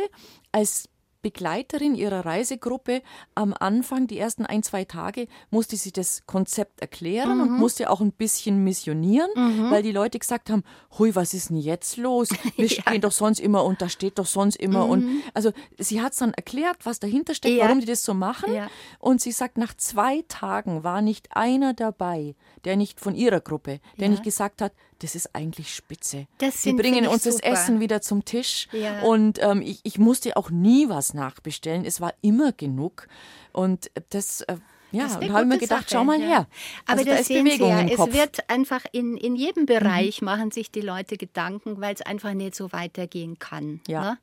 als 0.52 0.88
Begleiterin 1.22 1.96
ihrer 1.96 2.26
Reisegruppe 2.26 3.02
am 3.36 3.54
Anfang, 3.58 4.08
die 4.08 4.18
ersten 4.18 4.46
ein, 4.46 4.64
zwei 4.64 4.86
Tage, 4.86 5.28
musste 5.50 5.76
sie 5.76 5.92
das 5.92 6.26
Konzept 6.26 6.82
erklären 6.82 7.36
mhm. 7.36 7.42
und 7.42 7.52
musste 7.60 7.90
auch 7.90 8.00
ein 8.00 8.12
bisschen 8.12 8.64
missionieren, 8.64 9.30
mhm. 9.36 9.70
weil 9.70 9.84
die 9.84 9.92
Leute 9.92 10.18
gesagt 10.18 10.50
haben, 10.50 10.64
hui, 10.98 11.16
was 11.16 11.34
ist 11.34 11.50
denn 11.50 11.58
jetzt 11.58 11.98
los? 11.98 12.30
Wir 12.56 12.68
ja. 12.68 12.84
gehen 12.84 13.02
doch 13.02 13.12
sonst 13.12 13.40
immer 13.40 13.66
und 13.66 13.82
da 13.82 13.90
steht 13.90 14.18
doch 14.18 14.26
sonst 14.26 14.56
immer. 14.56 14.86
Mhm. 14.86 14.92
Und 14.92 15.24
also 15.34 15.52
sie 15.78 16.02
hat 16.02 16.14
es 16.14 16.20
dann 16.20 16.34
erklärt, 16.34 16.78
was 16.86 17.00
dahinter 17.00 17.34
steckt, 17.34 17.58
ja. 17.58 17.66
warum 17.66 17.80
die 17.80 17.86
das 17.86 18.04
so 18.04 18.14
machen. 18.14 18.54
Ja. 18.54 18.70
Und 19.00 19.22
sie 19.22 19.32
sagt, 19.32 19.58
nach 19.58 19.76
zwei 19.76 20.24
Tagen 20.28 20.84
war 20.84 21.02
nicht 21.02 21.36
einer 21.36 21.74
dabei, 21.74 22.36
der 22.64 22.78
nicht 22.78 23.00
von 23.00 23.16
ihrer 23.16 23.42
Gruppe, 23.42 23.80
der 24.00 24.10
nicht 24.10 24.24
gesagt 24.24 24.62
hat, 24.62 24.74
das 25.00 25.16
ist 25.16 25.36
eigentlich 25.36 25.74
spitze. 25.74 26.28
Das 26.38 26.62
Sie 26.62 26.74
bringen 26.74 27.08
uns 27.08 27.24
super. 27.24 27.38
das 27.42 27.62
Essen 27.62 27.80
wieder 27.80 28.02
zum 28.02 28.26
Tisch. 28.26 28.68
Ja. 28.72 29.02
Und 29.02 29.40
ähm, 29.42 29.62
ich, 29.62 29.80
ich 29.84 29.98
musste 29.98 30.38
auch 30.38 30.50
nie 30.50 30.90
was 30.90 31.14
nachbestellen. 31.14 31.86
Es 31.86 32.02
war 32.02 32.14
immer 32.22 32.52
genug. 32.52 33.08
Und 33.52 33.90
das. 34.10 34.42
Äh, 34.42 34.58
ja, 34.92 35.06
und 35.18 35.32
habe 35.32 35.46
mir 35.46 35.60
gedacht, 35.60 35.90
Sache, 35.90 36.00
schau 36.00 36.04
mal 36.04 36.20
ja. 36.20 36.28
her. 36.28 36.48
Aber 36.88 37.00
also, 37.00 37.06
das 37.06 37.16
da 37.16 37.22
ist 37.22 37.44
Bewegung 37.44 37.70
ja, 37.70 37.82
im 37.82 37.96
Kopf. 37.96 38.10
Es 38.10 38.16
wird 38.16 38.50
einfach 38.50 38.86
in, 38.92 39.18
in 39.18 39.36
jedem 39.36 39.68
Bereich 39.68 40.22
mhm. 40.22 40.26
machen 40.26 40.52
sich 40.52 40.72
die 40.72 40.82
Leute 40.82 41.16
Gedanken, 41.18 41.80
weil 41.80 41.94
es 41.94 42.02
einfach 42.02 42.34
nicht 42.34 42.56
so 42.56 42.72
weitergehen 42.72 43.38
kann. 43.38 43.82
Ja. 43.88 44.02
Ne? 44.02 44.18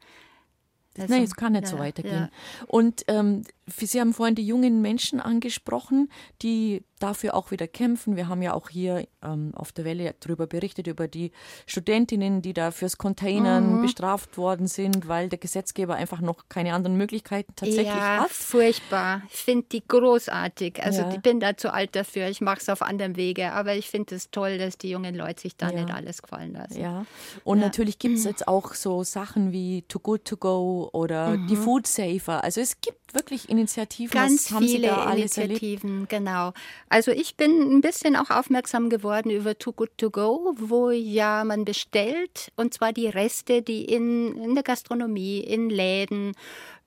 Also, 0.98 1.12
Nein, 1.12 1.24
es 1.24 1.34
kann 1.34 1.52
nicht 1.52 1.64
ja, 1.64 1.70
so 1.70 1.78
weitergehen. 1.78 2.30
Ja. 2.30 2.66
Und 2.66 3.04
ähm, 3.08 3.42
Sie 3.66 4.00
haben 4.00 4.14
vorhin 4.14 4.34
die 4.34 4.46
jungen 4.46 4.80
Menschen 4.80 5.20
angesprochen, 5.20 6.10
die 6.42 6.82
dafür 6.98 7.34
auch 7.34 7.50
wieder 7.50 7.66
kämpfen. 7.66 8.16
Wir 8.16 8.28
haben 8.28 8.42
ja 8.42 8.54
auch 8.54 8.68
hier 8.68 9.06
ähm, 9.22 9.52
auf 9.54 9.72
der 9.72 9.84
Welle 9.84 10.14
darüber 10.20 10.46
berichtet, 10.46 10.86
über 10.86 11.08
die 11.08 11.32
Studentinnen, 11.66 12.42
die 12.42 12.52
da 12.52 12.70
fürs 12.70 12.98
Containern 12.98 13.76
mhm. 13.76 13.82
bestraft 13.82 14.38
worden 14.38 14.66
sind, 14.66 15.08
weil 15.08 15.28
der 15.28 15.38
Gesetzgeber 15.38 15.94
einfach 15.94 16.20
noch 16.20 16.48
keine 16.48 16.74
anderen 16.74 16.96
Möglichkeiten 16.96 17.52
tatsächlich 17.54 17.86
ja, 17.86 18.22
hat. 18.22 18.30
furchtbar. 18.30 19.22
Ich 19.32 19.40
finde 19.40 19.66
die 19.70 19.86
großartig. 19.86 20.82
Also 20.82 21.02
ja. 21.02 21.12
ich 21.12 21.20
bin 21.20 21.40
da 21.40 21.56
zu 21.56 21.72
alt 21.72 21.94
dafür. 21.94 22.28
Ich 22.28 22.40
mache 22.40 22.60
es 22.60 22.68
auf 22.68 22.82
anderem 22.82 23.16
Wege. 23.16 23.52
Aber 23.52 23.74
ich 23.74 23.88
finde 23.88 24.14
es 24.14 24.30
toll, 24.30 24.58
dass 24.58 24.78
die 24.78 24.90
jungen 24.90 25.14
Leute 25.14 25.42
sich 25.42 25.56
da 25.56 25.70
ja. 25.70 25.82
nicht 25.82 25.92
alles 25.92 26.22
gefallen 26.22 26.54
lassen. 26.54 26.80
Ja. 26.80 27.06
Und 27.44 27.60
natürlich 27.60 27.98
gibt 27.98 28.16
es 28.16 28.24
jetzt 28.24 28.48
auch 28.48 28.74
so 28.74 29.04
Sachen 29.04 29.52
wie 29.52 29.82
Too 29.82 29.98
Good 29.98 30.24
To 30.26 30.36
Go 30.36 30.90
oder 30.92 31.30
mhm. 31.30 31.46
die 31.48 31.56
Food 31.56 31.86
Safer. 31.86 32.42
Also 32.42 32.60
es 32.60 32.80
gibt 32.80 33.14
wirklich 33.14 33.48
Initiativen. 33.48 34.12
Ganz 34.12 34.48
viele 34.48 34.88
Initiativen, 35.12 36.06
genau. 36.08 36.52
Also 36.88 37.10
ich 37.10 37.36
bin 37.36 37.76
ein 37.76 37.80
bisschen 37.80 38.14
auch 38.14 38.30
aufmerksam 38.30 38.90
geworden 38.90 39.30
über 39.30 39.58
Too 39.58 39.72
Good 39.72 39.98
To 39.98 40.10
Go, 40.10 40.54
wo 40.56 40.90
ja 40.90 41.42
man 41.44 41.64
bestellt 41.64 42.52
und 42.56 42.74
zwar 42.74 42.92
die 42.92 43.08
Reste, 43.08 43.62
die 43.62 43.84
in, 43.84 44.36
in 44.36 44.54
der 44.54 44.62
Gastronomie, 44.62 45.40
in 45.40 45.68
Läden 45.68 46.32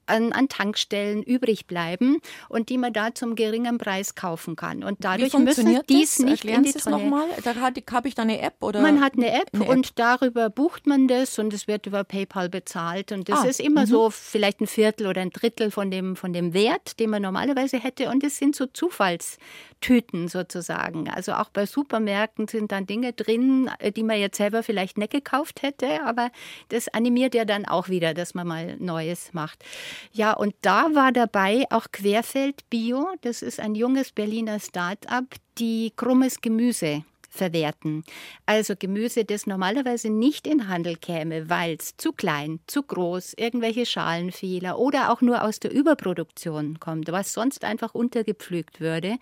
an, 0.10 0.32
an, 0.32 0.50
Tankstellen 0.50 1.24
übrig 1.24 1.68
bleiben 1.68 2.18
und 2.50 2.70
die 2.70 2.78
man 2.78 2.94
da 2.94 3.14
zum 3.14 3.36
geringen 3.36 3.78
Preis 3.78 4.16
kaufen 4.16 4.56
kann. 4.56 4.84
Und 4.84 5.04
dadurch 5.06 5.34
müssen 5.38 5.80
dies 5.88 6.18
das? 6.18 6.26
nicht 6.26 6.46
Erklären 6.46 6.66
in 6.66 6.72
die 6.72 6.80
Sie 6.80 6.90
nochmal? 6.90 7.28
Da 7.44 7.56
habe 7.56 8.08
ich 8.08 8.16
da 8.16 8.24
eine 8.24 8.42
App 8.42 8.56
oder? 8.62 8.82
Man 8.82 9.02
hat 9.02 9.14
eine 9.14 9.32
App, 9.32 9.50
eine 9.54 9.64
App, 9.64 9.70
und 9.70 10.00
darüber 10.00 10.50
bucht 10.50 10.88
man 10.88 11.08
das 11.08 11.38
und 11.40 11.54
es 11.54 11.68
wird 11.68 11.86
über 11.86 12.04
PayPal 12.04 12.50
bezahlt 12.50 13.12
und 13.12 13.30
das 13.30 13.40
ah, 13.40 13.46
ist 13.46 13.60
immer 13.60 13.84
-hmm. 13.84 13.88
so 13.88 14.10
vielleicht 14.10 14.62
ein 14.62 14.68
Viertel 14.68 15.08
oder 15.08 15.22
ein 15.22 15.30
Drittel 15.30 15.72
von 15.72 15.92
dem 15.92 16.16
von 16.16 16.34
dem 16.34 16.54
Wert, 16.54 17.00
den 17.00 17.10
man 17.10 17.22
normalerweise 17.22 17.78
hätte 17.80 18.10
und 18.10 18.24
es 18.24 18.38
sind 18.38 18.56
so 18.56 18.66
Zufallstüten 18.66 20.28
sozusagen. 20.28 21.10
Also 21.10 21.34
auch 21.34 21.50
bei 21.50 21.66
Supermärkten 21.66 22.48
sind 22.48 22.72
dann 22.72 22.86
Dinge 22.86 23.14
drin, 23.14 23.70
äh, 23.80 23.92
die 23.92 24.04
man 24.04 24.20
jetzt 24.20 24.38
selber 24.38 24.64
vielleicht 24.64 24.98
nicht 24.98 25.12
gekauft 25.12 25.62
hätte, 25.62 26.04
aber 26.04 26.32
das 26.70 26.88
animiert 26.90 27.36
ja 27.36 27.46
dann 27.46 27.66
auch 27.66 27.90
wieder, 27.90 28.14
dass 28.14 28.34
man 28.34 28.48
mal 28.48 28.78
Neues 28.80 29.34
macht. 29.34 29.64
Ja, 30.12 30.34
und 30.34 30.56
da 30.62 30.94
war 30.94 31.12
dabei 31.12 31.66
auch 31.70 31.88
Querfeld 31.92 32.70
Bio. 32.70 33.08
Das 33.22 33.42
ist 33.42 33.60
ein 33.60 33.76
junges 33.76 34.12
Berliner 34.12 34.60
Start-up, 34.60 35.26
die 35.58 35.92
krummes 35.96 36.42
Gemüse 36.42 37.04
verwerten. 37.30 38.04
Also 38.46 38.74
Gemüse, 38.78 39.24
das 39.24 39.48
normalerweise 39.48 40.10
nicht 40.10 40.48
in 40.48 40.68
Handel 40.68 40.96
käme, 40.98 41.50
weil 41.50 41.78
es 41.80 41.96
zu 41.96 42.12
klein, 42.12 42.60
zu 42.68 42.84
groß, 42.84 43.36
irgendwelche 43.38 43.86
Schalenfehler 43.86 44.80
oder 44.80 45.12
auch 45.12 45.22
nur 45.22 45.44
aus 45.44 45.60
der 45.60 45.72
Überproduktion 45.72 46.80
kommt, 46.80 47.12
was 47.12 47.34
sonst 47.34 47.64
einfach 47.64 47.94
untergepflügt 47.94 48.82
würde, 48.82 49.18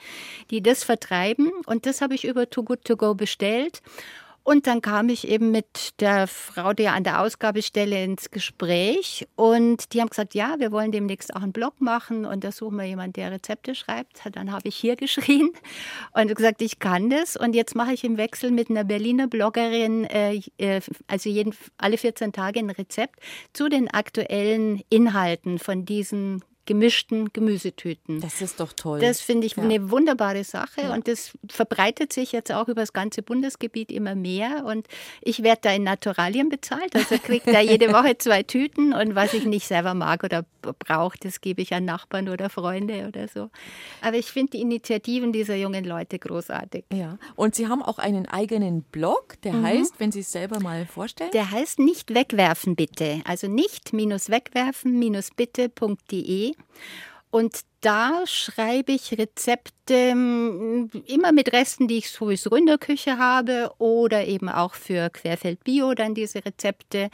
die 0.50 0.62
das 0.62 0.84
vertreiben. 0.84 1.52
Und 1.66 1.86
das 1.86 2.02
habe 2.02 2.16
ich 2.16 2.26
über 2.26 2.50
Too 2.50 2.64
Good 2.64 2.86
To 2.86 2.96
Go 2.96 3.14
bestellt. 3.14 3.82
Und 4.48 4.66
dann 4.66 4.80
kam 4.80 5.10
ich 5.10 5.28
eben 5.28 5.52
mit 5.52 6.00
der 6.00 6.26
Frau, 6.26 6.72
die 6.72 6.88
an 6.88 7.04
der 7.04 7.22
Ausgabestelle 7.22 8.02
ins 8.02 8.32
Gespräch 8.32 9.28
und 9.36 9.92
die 9.92 10.00
haben 10.00 10.08
gesagt, 10.08 10.36
ja, 10.36 10.56
wir 10.58 10.72
wollen 10.72 10.94
demnächst 10.94 11.36
auch 11.36 11.42
einen 11.42 11.52
Blog 11.52 11.82
machen 11.82 12.24
und 12.24 12.46
da 12.46 12.54
suchen 12.54 12.78
wir 12.78 12.86
jemanden, 12.86 13.12
der 13.12 13.30
Rezepte 13.30 13.76
schreibt. 13.76 14.22
Dann 14.32 14.54
habe 14.54 14.70
ich 14.70 14.78
hier 14.78 14.96
geschrien 14.96 15.52
und 16.14 16.34
gesagt, 16.34 16.62
ich 16.62 16.80
kann 16.80 17.10
das 17.10 17.36
und 17.36 17.56
jetzt 17.56 17.76
mache 17.76 17.92
ich 17.92 18.06
im 18.06 18.16
Wechsel 18.16 18.52
mit 18.52 18.70
einer 18.70 18.86
Berliner 18.86 19.28
Bloggerin, 19.28 20.06
äh, 20.06 20.40
äh 20.58 20.80
also 21.08 21.30
jeden, 21.30 21.54
alle 21.78 21.98
14 21.98 22.32
Tage 22.32 22.62
ein 22.62 22.70
Rezept 22.70 23.20
zu 23.52 23.68
den 23.68 23.90
aktuellen 23.90 24.82
Inhalten 24.88 25.60
von 25.60 25.84
diesen 25.84 26.42
gemischten 26.68 27.34
Gemüsetüten. 27.34 28.22
Das 28.22 28.42
ist 28.42 28.60
doch 28.60 28.74
toll. 28.74 29.00
Das 29.00 29.22
finde 29.22 29.48
ich 29.48 29.56
ja. 29.56 29.64
eine 29.64 29.90
wunderbare 29.90 30.44
Sache 30.44 30.82
ja. 30.82 30.94
und 30.94 31.08
das 31.08 31.32
verbreitet 31.50 32.14
sich 32.14 32.32
jetzt 32.32 32.52
auch 32.52 32.68
über 32.68 32.82
das 32.82 32.94
ganze 32.94 33.24
Bundesgebiet 33.24 33.92
immer 33.92 34.14
mehr 34.14 34.66
und 34.66 34.88
ich 35.22 35.42
werde 35.42 35.62
da 35.64 35.72
in 35.74 35.84
Naturalien 35.84 36.50
bezahlt, 36.50 36.96
also 36.96 37.18
kriege 37.18 37.52
da 37.52 37.60
jede 37.62 37.92
Woche 37.92 38.18
zwei 38.20 38.44
Tüten 38.44 38.94
und 38.94 39.16
was 39.16 39.34
ich 39.34 39.46
nicht 39.46 39.68
selber 39.68 39.96
mag 39.96 40.24
oder 40.24 40.46
brauche, 40.62 41.18
das 41.20 41.42
gebe 41.42 41.62
ich 41.62 41.74
an 41.74 41.86
Nachbarn 41.86 42.30
oder 42.30 42.50
Freunde 42.50 43.08
oder 43.08 43.28
so. 43.28 43.50
Aber 44.02 44.18
ich 44.18 44.28
finde 44.28 44.52
die 44.52 44.62
Initiativen 44.62 45.32
dieser 45.32 45.56
jungen 45.56 45.86
Leute 45.86 46.20
großartig. 46.20 46.86
Ja, 46.92 47.18
und 47.36 47.56
Sie 47.56 47.68
haben 47.68 47.82
auch 47.82 47.98
einen 47.98 48.28
eigenen 48.28 48.84
Blog, 48.84 49.42
der 49.44 49.54
mhm. 49.54 49.66
heißt, 49.66 49.94
wenn 50.00 50.12
Sie 50.12 50.20
es 50.20 50.32
selber 50.32 50.60
mal 50.60 50.86
vorstellen? 50.86 51.32
Der 51.32 51.50
heißt 51.50 51.80
nicht 51.80 52.14
wegwerfen 52.14 52.76
bitte, 52.76 53.22
also 53.24 53.48
nicht 53.48 53.94
und 57.30 57.60
da 57.82 58.26
schreibe 58.26 58.94
ich 58.94 59.18
Rezepte 59.18 60.16
mm, 60.16 60.90
immer 61.06 61.32
mit 61.32 61.52
Resten, 61.52 61.88
die 61.88 61.98
ich 61.98 62.10
sowieso 62.10 62.56
in 62.56 62.66
der 62.66 62.78
Küche 62.78 63.18
habe 63.18 63.72
oder 63.78 64.26
eben 64.26 64.50
auch 64.50 64.74
für 64.74 65.10
Querfeld 65.10 65.64
Bio 65.64 65.94
dann 65.94 66.14
diese 66.16 66.44
Rezepte. 66.46 67.10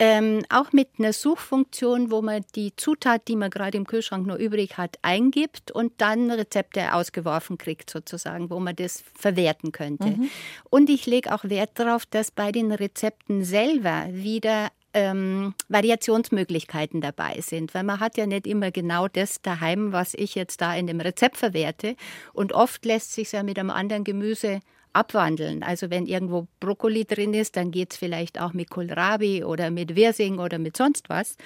Ähm, 0.00 0.44
auch 0.48 0.72
mit 0.72 0.90
einer 0.98 1.12
Suchfunktion, 1.12 2.12
wo 2.12 2.22
man 2.22 2.44
die 2.54 2.72
Zutat, 2.76 3.26
die 3.26 3.34
man 3.34 3.50
gerade 3.50 3.76
im 3.76 3.84
Kühlschrank 3.84 4.28
nur 4.28 4.36
übrig 4.36 4.78
hat, 4.78 4.96
eingibt 5.02 5.72
und 5.72 5.92
dann 5.96 6.30
Rezepte 6.30 6.94
ausgeworfen 6.94 7.58
kriegt, 7.58 7.90
sozusagen, 7.90 8.48
wo 8.48 8.60
man 8.60 8.76
das 8.76 9.02
verwerten 9.14 9.72
könnte. 9.72 10.10
Mhm. 10.10 10.30
Und 10.70 10.88
ich 10.88 11.06
lege 11.06 11.34
auch 11.34 11.42
Wert 11.42 11.70
darauf, 11.74 12.06
dass 12.06 12.30
bei 12.30 12.52
den 12.52 12.70
Rezepten 12.70 13.42
selber 13.42 14.06
wieder 14.12 14.68
ähm, 14.98 15.54
Variationsmöglichkeiten 15.68 17.00
dabei 17.00 17.40
sind, 17.40 17.74
weil 17.74 17.84
man 17.84 18.00
hat 18.00 18.16
ja 18.16 18.26
nicht 18.26 18.46
immer 18.46 18.70
genau 18.70 19.08
das 19.08 19.40
daheim, 19.40 19.92
was 19.92 20.14
ich 20.14 20.34
jetzt 20.34 20.60
da 20.60 20.74
in 20.74 20.86
dem 20.86 21.00
Rezept 21.00 21.36
verwerte. 21.36 21.94
Und 22.32 22.52
oft 22.52 22.84
lässt 22.84 23.12
sich 23.12 23.32
ja 23.32 23.42
mit 23.42 23.58
einem 23.58 23.70
anderen 23.70 24.04
Gemüse 24.04 24.60
abwandeln. 24.92 25.62
Also 25.62 25.90
wenn 25.90 26.06
irgendwo 26.06 26.48
Brokkoli 26.60 27.04
drin 27.04 27.34
ist, 27.34 27.56
dann 27.56 27.70
geht 27.70 27.92
es 27.92 27.98
vielleicht 27.98 28.40
auch 28.40 28.52
mit 28.52 28.70
Kohlrabi 28.70 29.44
oder 29.44 29.70
mit 29.70 29.94
Wirsing 29.94 30.38
oder 30.38 30.58
mit 30.58 30.76
sonst 30.76 31.08
was. 31.08 31.36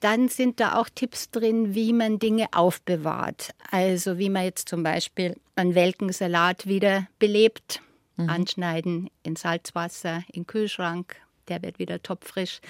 Dann 0.00 0.28
sind 0.28 0.60
da 0.60 0.78
auch 0.78 0.88
Tipps 0.94 1.30
drin, 1.30 1.74
wie 1.74 1.94
man 1.94 2.18
Dinge 2.18 2.48
aufbewahrt. 2.52 3.54
Also 3.70 4.18
wie 4.18 4.28
man 4.28 4.44
jetzt 4.44 4.68
zum 4.68 4.82
Beispiel 4.82 5.36
einen 5.56 5.74
welken 5.74 6.12
Salat 6.12 6.66
wieder 6.66 7.06
belebt, 7.18 7.80
mhm. 8.16 8.28
anschneiden 8.28 9.08
in 9.22 9.36
Salzwasser, 9.36 10.22
in 10.30 10.46
Kühlschrank, 10.46 11.16
der 11.48 11.62
wird 11.62 11.78
wieder 11.78 12.02
topfrisch. 12.02 12.60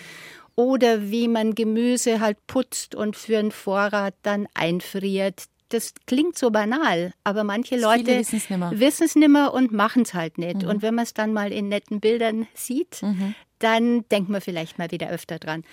Oder 0.56 1.10
wie 1.10 1.28
man 1.28 1.54
Gemüse 1.54 2.20
halt 2.20 2.38
putzt 2.46 2.94
und 2.94 3.16
für 3.16 3.38
einen 3.38 3.50
Vorrat 3.50 4.14
dann 4.22 4.46
einfriert. 4.54 5.44
Das 5.70 5.94
klingt 6.06 6.38
so 6.38 6.50
banal, 6.50 7.12
aber 7.24 7.42
manche 7.42 7.76
Leute 7.76 8.18
wissen 8.18 9.04
es 9.04 9.16
nicht 9.16 9.28
mehr 9.28 9.52
und 9.52 9.72
machen 9.72 10.02
es 10.02 10.14
halt 10.14 10.38
nicht. 10.38 10.62
Mhm. 10.62 10.68
Und 10.68 10.82
wenn 10.82 10.94
man 10.94 11.04
es 11.04 11.14
dann 11.14 11.32
mal 11.32 11.52
in 11.52 11.68
netten 11.68 12.00
Bildern 12.00 12.46
sieht, 12.54 13.02
mhm. 13.02 13.34
dann 13.58 14.08
denkt 14.10 14.28
man 14.28 14.40
vielleicht 14.40 14.78
mal 14.78 14.90
wieder 14.92 15.10
öfter 15.10 15.38
dran. 15.38 15.64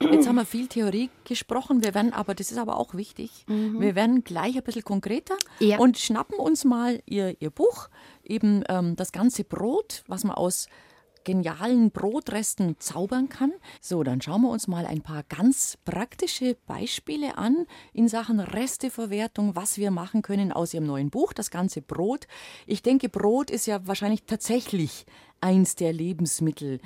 Jetzt 0.00 0.28
haben 0.28 0.36
wir 0.36 0.44
viel 0.44 0.68
Theorie 0.68 1.10
gesprochen, 1.24 1.82
wir 1.82 1.92
werden 1.92 2.12
aber, 2.12 2.34
das 2.34 2.52
ist 2.52 2.58
aber 2.58 2.76
auch 2.76 2.94
wichtig, 2.94 3.44
mhm. 3.48 3.80
wir 3.80 3.96
werden 3.96 4.22
gleich 4.22 4.56
ein 4.56 4.62
bisschen 4.62 4.84
konkreter 4.84 5.36
ja. 5.58 5.78
und 5.78 5.98
schnappen 5.98 6.38
uns 6.38 6.64
mal 6.64 7.02
ihr, 7.06 7.36
ihr 7.40 7.50
Buch, 7.50 7.88
eben 8.22 8.62
ähm, 8.68 8.94
das 8.94 9.10
ganze 9.10 9.42
Brot, 9.42 10.04
was 10.06 10.22
man 10.22 10.36
aus 10.36 10.68
genialen 11.28 11.90
Brotresten 11.90 12.76
zaubern 12.78 13.28
kann. 13.28 13.52
So, 13.82 14.02
dann 14.02 14.22
schauen 14.22 14.40
wir 14.40 14.48
uns 14.48 14.66
mal 14.66 14.86
ein 14.86 15.02
paar 15.02 15.24
ganz 15.24 15.76
praktische 15.84 16.56
Beispiele 16.66 17.36
an 17.36 17.66
in 17.92 18.08
Sachen 18.08 18.40
Resteverwertung, 18.40 19.54
was 19.54 19.76
wir 19.76 19.90
machen 19.90 20.22
können 20.22 20.52
aus 20.52 20.72
Ihrem 20.72 20.86
neuen 20.86 21.10
Buch, 21.10 21.34
das 21.34 21.50
ganze 21.50 21.82
Brot. 21.82 22.26
Ich 22.66 22.80
denke, 22.80 23.10
Brot 23.10 23.50
ist 23.50 23.66
ja 23.66 23.86
wahrscheinlich 23.86 24.22
tatsächlich 24.22 25.04
eins 25.42 25.74
der 25.74 25.92
Lebensmittel, 25.92 26.80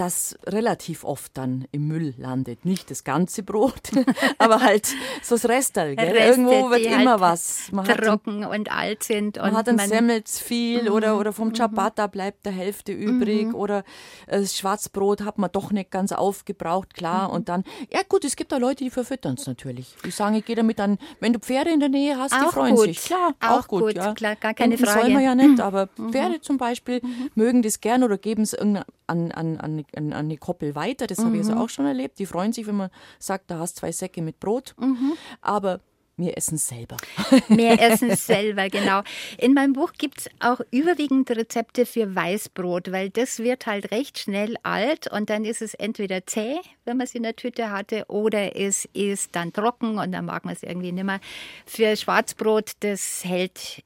das 0.00 0.38
relativ 0.46 1.04
oft 1.04 1.36
dann 1.36 1.66
im 1.72 1.86
Müll 1.86 2.14
landet. 2.16 2.64
Nicht 2.64 2.90
das 2.90 3.04
ganze 3.04 3.42
Brot, 3.42 3.90
aber 4.38 4.62
halt 4.62 4.86
so 5.22 5.34
das 5.34 5.46
Restal. 5.46 5.94
Gell? 5.94 6.08
Reste, 6.08 6.40
Irgendwo 6.40 6.70
wird 6.70 6.86
immer 6.86 7.10
halt 7.12 7.20
was. 7.20 7.70
Man 7.70 7.84
trocken 7.84 8.46
hat, 8.46 8.54
und 8.54 8.72
alt 8.72 9.02
sind. 9.02 9.36
man 9.36 9.54
hat 9.54 9.68
ein 9.68 9.78
Semmels 9.78 10.40
viel 10.40 10.84
mhm. 10.84 10.92
oder, 10.92 11.18
oder 11.18 11.34
vom 11.34 11.48
mhm. 11.48 11.54
Ciabatta 11.54 12.06
bleibt 12.06 12.46
der 12.46 12.52
Hälfte 12.52 12.92
übrig 12.92 13.48
mhm. 13.48 13.54
oder 13.54 13.84
äh, 14.26 14.40
das 14.40 14.56
Schwarzbrot 14.56 15.20
hat 15.22 15.36
man 15.36 15.50
doch 15.52 15.70
nicht 15.70 15.90
ganz 15.90 16.12
aufgebraucht, 16.12 16.94
klar. 16.94 17.28
Mhm. 17.28 17.34
Und 17.34 17.48
dann, 17.50 17.64
ja 17.92 18.00
gut, 18.08 18.24
es 18.24 18.36
gibt 18.36 18.52
da 18.52 18.56
Leute, 18.56 18.84
die 18.84 18.90
verfüttern 18.90 19.34
es 19.34 19.46
natürlich. 19.46 19.94
Die 20.04 20.10
sagen, 20.10 20.34
ich 20.36 20.46
gehe 20.46 20.56
damit 20.56 20.80
an, 20.80 20.96
wenn 21.20 21.34
du 21.34 21.40
Pferde 21.40 21.70
in 21.70 21.80
der 21.80 21.90
Nähe 21.90 22.16
hast, 22.16 22.32
auch 22.32 22.46
die 22.46 22.54
freuen 22.54 22.74
gut. 22.74 22.86
sich. 22.86 23.04
Klar, 23.04 23.34
auch, 23.40 23.60
auch 23.60 23.68
gut. 23.68 23.82
gut 23.82 23.96
ja. 23.96 24.14
Klar, 24.14 24.36
gar 24.36 24.54
keine 24.54 24.74
Enten 24.74 24.86
Frage. 24.86 25.02
soll 25.02 25.10
man 25.10 25.22
ja 25.22 25.34
nicht, 25.34 25.60
aber 25.60 25.90
mhm. 25.98 26.12
Pferde 26.12 26.40
zum 26.40 26.56
Beispiel 26.56 27.00
mhm. 27.02 27.30
mögen 27.34 27.60
das 27.60 27.82
gern 27.82 28.02
oder 28.02 28.16
geben 28.16 28.42
es 28.42 28.54
an, 28.54 28.82
an, 29.10 29.32
an, 29.58 29.84
an 29.96 30.12
eine 30.12 30.36
Koppel 30.36 30.74
weiter. 30.74 31.06
Das 31.06 31.18
mhm. 31.18 31.24
habe 31.24 31.36
ich 31.36 31.42
also 31.42 31.54
auch 31.54 31.68
schon 31.68 31.86
erlebt. 31.86 32.18
Die 32.18 32.26
freuen 32.26 32.52
sich, 32.52 32.66
wenn 32.66 32.76
man 32.76 32.90
sagt, 33.18 33.50
da 33.50 33.58
hast 33.58 33.76
zwei 33.76 33.92
Säcke 33.92 34.22
mit 34.22 34.40
Brot. 34.40 34.74
Mhm. 34.78 35.12
Aber 35.40 35.80
wir 36.20 36.36
essen 36.36 36.56
es 36.56 36.68
selber. 36.68 36.96
Wir 37.48 37.80
essen 37.80 38.10
es 38.10 38.26
selber, 38.26 38.68
genau. 38.68 39.02
In 39.38 39.54
meinem 39.54 39.72
Buch 39.72 39.92
gibt 39.96 40.18
es 40.18 40.30
auch 40.40 40.60
überwiegend 40.70 41.30
Rezepte 41.30 41.86
für 41.86 42.14
Weißbrot, 42.14 42.92
weil 42.92 43.08
das 43.08 43.38
wird 43.38 43.66
halt 43.66 43.90
recht 43.90 44.18
schnell 44.18 44.56
alt 44.62 45.10
und 45.10 45.30
dann 45.30 45.44
ist 45.44 45.62
es 45.62 45.72
entweder 45.74 46.26
zäh, 46.26 46.58
wenn 46.84 46.98
man 46.98 47.06
es 47.06 47.14
in 47.14 47.22
der 47.22 47.36
Tüte 47.36 47.70
hatte, 47.70 48.04
oder 48.08 48.54
es 48.56 48.86
ist 48.92 49.34
dann 49.34 49.52
trocken 49.52 49.98
und 49.98 50.12
dann 50.12 50.26
mag 50.26 50.44
man 50.44 50.54
es 50.54 50.62
irgendwie 50.62 50.92
nicht 50.92 51.04
mehr. 51.04 51.20
Für 51.64 51.96
Schwarzbrot, 51.96 52.72
das 52.80 53.24
hält 53.24 53.82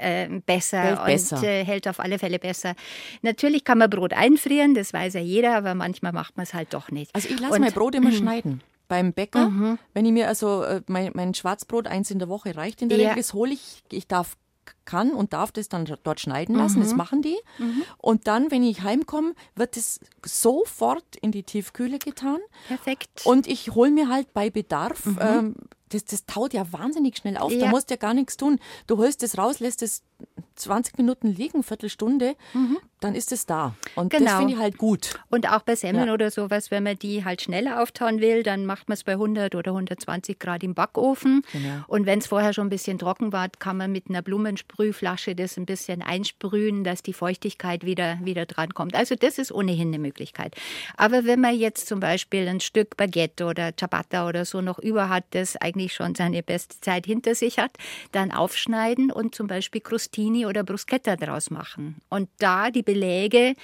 äh, 0.00 0.40
besser 0.44 0.78
Hält 0.80 0.98
und 0.98 1.04
besser. 1.06 1.42
Äh, 1.42 1.64
hält 1.64 1.88
auf 1.88 2.00
alle 2.00 2.18
Fälle 2.18 2.38
besser. 2.38 2.74
Natürlich 3.22 3.64
kann 3.64 3.78
man 3.78 3.90
Brot 3.90 4.12
einfrieren, 4.12 4.74
das 4.74 4.92
weiß 4.92 5.14
ja 5.14 5.20
jeder, 5.20 5.56
aber 5.56 5.74
manchmal 5.74 6.12
macht 6.12 6.36
man 6.36 6.44
es 6.44 6.54
halt 6.54 6.72
doch 6.74 6.90
nicht. 6.90 7.14
Also 7.14 7.28
ich 7.28 7.38
lasse 7.40 7.58
mein 7.58 7.72
Brot 7.72 7.94
immer 7.94 8.12
schneiden. 8.12 8.62
Beim 8.88 9.12
Bäcker, 9.12 9.78
wenn 9.94 10.06
ich 10.06 10.12
mir 10.12 10.28
also 10.28 10.62
äh, 10.62 10.80
mein, 10.86 11.10
mein 11.14 11.34
Schwarzbrot 11.34 11.88
eins 11.88 12.12
in 12.12 12.20
der 12.20 12.28
Woche 12.28 12.54
reicht 12.54 12.82
in 12.82 12.88
der 12.88 12.98
Ja. 12.98 13.08
Regel, 13.08 13.20
das 13.20 13.34
hole 13.34 13.52
ich, 13.52 13.82
ich 13.90 14.06
darf 14.06 14.36
kann 14.84 15.12
und 15.12 15.32
darf 15.32 15.52
das 15.52 15.68
dann 15.68 15.84
dort 16.02 16.20
schneiden 16.20 16.56
lassen, 16.56 16.80
das 16.80 16.94
machen 16.94 17.22
die. 17.22 17.36
Und 17.98 18.26
dann, 18.26 18.50
wenn 18.50 18.62
ich 18.62 18.82
heimkomme, 18.82 19.34
wird 19.54 19.76
es 19.76 20.00
sofort 20.24 21.16
in 21.20 21.32
die 21.32 21.42
Tiefkühle 21.42 21.98
getan. 21.98 22.38
Perfekt. 22.68 23.22
Und 23.24 23.46
ich 23.46 23.74
hole 23.74 23.90
mir 23.90 24.08
halt 24.08 24.32
bei 24.32 24.50
Bedarf, 24.50 25.02
ähm, 25.20 25.54
das, 25.90 26.04
das 26.04 26.26
taut 26.26 26.52
ja 26.52 26.70
wahnsinnig 26.72 27.16
schnell 27.16 27.36
auf, 27.36 27.52
da 27.52 27.58
Ja. 27.66 27.70
musst 27.70 27.90
du 27.90 27.94
ja 27.94 27.98
gar 27.98 28.14
nichts 28.14 28.36
tun. 28.36 28.58
Du 28.86 28.98
holst 28.98 29.22
es 29.22 29.38
raus, 29.38 29.60
lässt 29.60 29.82
es 29.82 30.02
20 30.56 30.96
Minuten 30.96 31.28
liegen, 31.28 31.62
Viertelstunde, 31.62 32.34
dann 33.00 33.14
ist 33.14 33.30
es 33.30 33.44
da. 33.44 33.74
Und 33.94 34.12
das 34.14 34.20
Genau. 34.20 34.38
finde 34.38 34.54
ich 34.54 34.58
halt 34.58 34.78
gut. 34.78 35.20
Und 35.28 35.52
auch 35.52 35.60
bei 35.60 35.76
Semmeln 35.76 36.08
Ja. 36.08 36.14
oder 36.14 36.30
sowas, 36.30 36.70
wenn 36.70 36.82
man 36.82 36.98
die 36.98 37.24
halt 37.26 37.42
schneller 37.42 37.82
auftauen 37.82 38.20
will, 38.22 38.42
dann 38.42 38.64
macht 38.64 38.88
man 38.88 38.94
es 38.94 39.04
bei 39.04 39.16
100 39.18 39.54
oder 39.54 39.72
120 39.74 40.38
Grad 40.38 40.62
im 40.64 40.72
Backofen. 40.72 41.42
Genau. 41.52 41.84
Und 41.88 42.06
wenn 42.06 42.20
es 42.20 42.26
vorher 42.26 42.54
schon 42.54 42.68
ein 42.68 42.70
bisschen 42.70 42.98
trocken 42.98 43.32
war, 43.34 43.50
kann 43.50 43.76
man 43.76 43.92
mit 43.92 44.08
einer 44.08 44.22
Blumensprühflasche 44.22 45.34
das 45.34 45.58
ein 45.58 45.66
bisschen 45.66 46.00
einsprühen, 46.00 46.84
dass 46.84 47.02
die 47.02 47.12
Feuchtigkeit 47.12 47.84
wieder, 47.84 48.18
wieder 48.22 48.46
dran 48.46 48.72
kommt. 48.72 48.94
Also 48.94 49.14
das 49.14 49.36
ist 49.38 49.52
ohnehin 49.52 49.88
eine 49.88 49.98
Möglichkeit. 49.98 50.54
Aber 50.96 51.26
wenn 51.26 51.40
man 51.42 51.54
jetzt 51.54 51.86
zum 51.86 52.00
Beispiel 52.00 52.48
ein 52.48 52.60
Stück 52.60 52.96
Baguette 52.96 53.44
oder 53.44 53.76
Ciabatta 53.76 54.26
oder 54.26 54.46
so 54.46 54.62
noch 54.62 54.78
über 54.78 55.10
hat, 55.10 55.24
das 55.32 55.56
eigentlich 55.56 55.85
schon 55.92 56.14
seine 56.14 56.42
beste 56.42 56.80
Zeit 56.80 57.06
hinter 57.06 57.34
sich 57.34 57.58
hat, 57.58 57.72
dann 58.12 58.32
aufschneiden 58.32 59.10
und 59.10 59.34
zum 59.34 59.46
Beispiel 59.46 59.80
Crostini 59.80 60.46
oder 60.46 60.62
Bruschetta 60.62 61.16
draus 61.16 61.50
machen. 61.50 61.96
Und 62.08 62.28
da 62.38 62.70
die 62.70 62.82
Beläge 62.82 63.54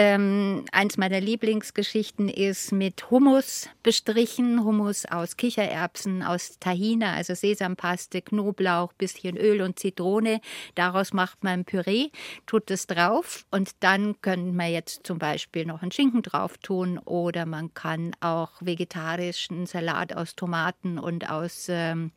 ähm, 0.00 0.64
eins 0.70 0.96
meiner 0.96 1.20
Lieblingsgeschichten 1.20 2.28
ist 2.28 2.70
mit 2.70 3.10
Hummus 3.10 3.68
bestrichen. 3.82 4.62
Hummus 4.62 5.04
aus 5.06 5.36
Kichererbsen, 5.36 6.22
aus 6.22 6.60
Tahina, 6.60 7.14
also 7.14 7.34
Sesampaste, 7.34 8.22
Knoblauch, 8.22 8.92
bisschen 8.92 9.36
Öl 9.36 9.60
und 9.60 9.80
Zitrone. 9.80 10.40
Daraus 10.76 11.12
macht 11.12 11.42
man 11.42 11.52
ein 11.52 11.64
Püree, 11.64 12.10
tut 12.46 12.70
es 12.70 12.86
drauf 12.86 13.44
und 13.50 13.72
dann 13.80 14.14
können 14.22 14.54
wir 14.54 14.68
jetzt 14.68 15.04
zum 15.04 15.18
Beispiel 15.18 15.66
noch 15.66 15.82
einen 15.82 15.90
Schinken 15.90 16.22
drauf 16.22 16.58
tun 16.58 16.98
oder 16.98 17.44
man 17.44 17.74
kann 17.74 18.12
auch 18.20 18.52
vegetarischen 18.60 19.66
Salat 19.66 20.14
aus 20.14 20.36
Tomaten 20.36 21.00
und 21.00 21.28
aus 21.28 21.66
ähm, 21.68 22.12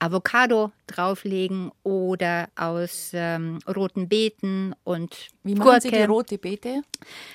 Avocado 0.00 0.70
drauflegen 0.86 1.72
oder 1.82 2.48
aus 2.56 3.10
ähm, 3.14 3.58
roten 3.66 4.08
Beeten 4.08 4.74
und 4.84 5.28
Wie 5.42 5.54
machen 5.56 5.80
Sie 5.80 5.88
die 5.90 5.96
Gurke. 5.96 6.08
rote 6.12 6.38
Beete? 6.38 6.82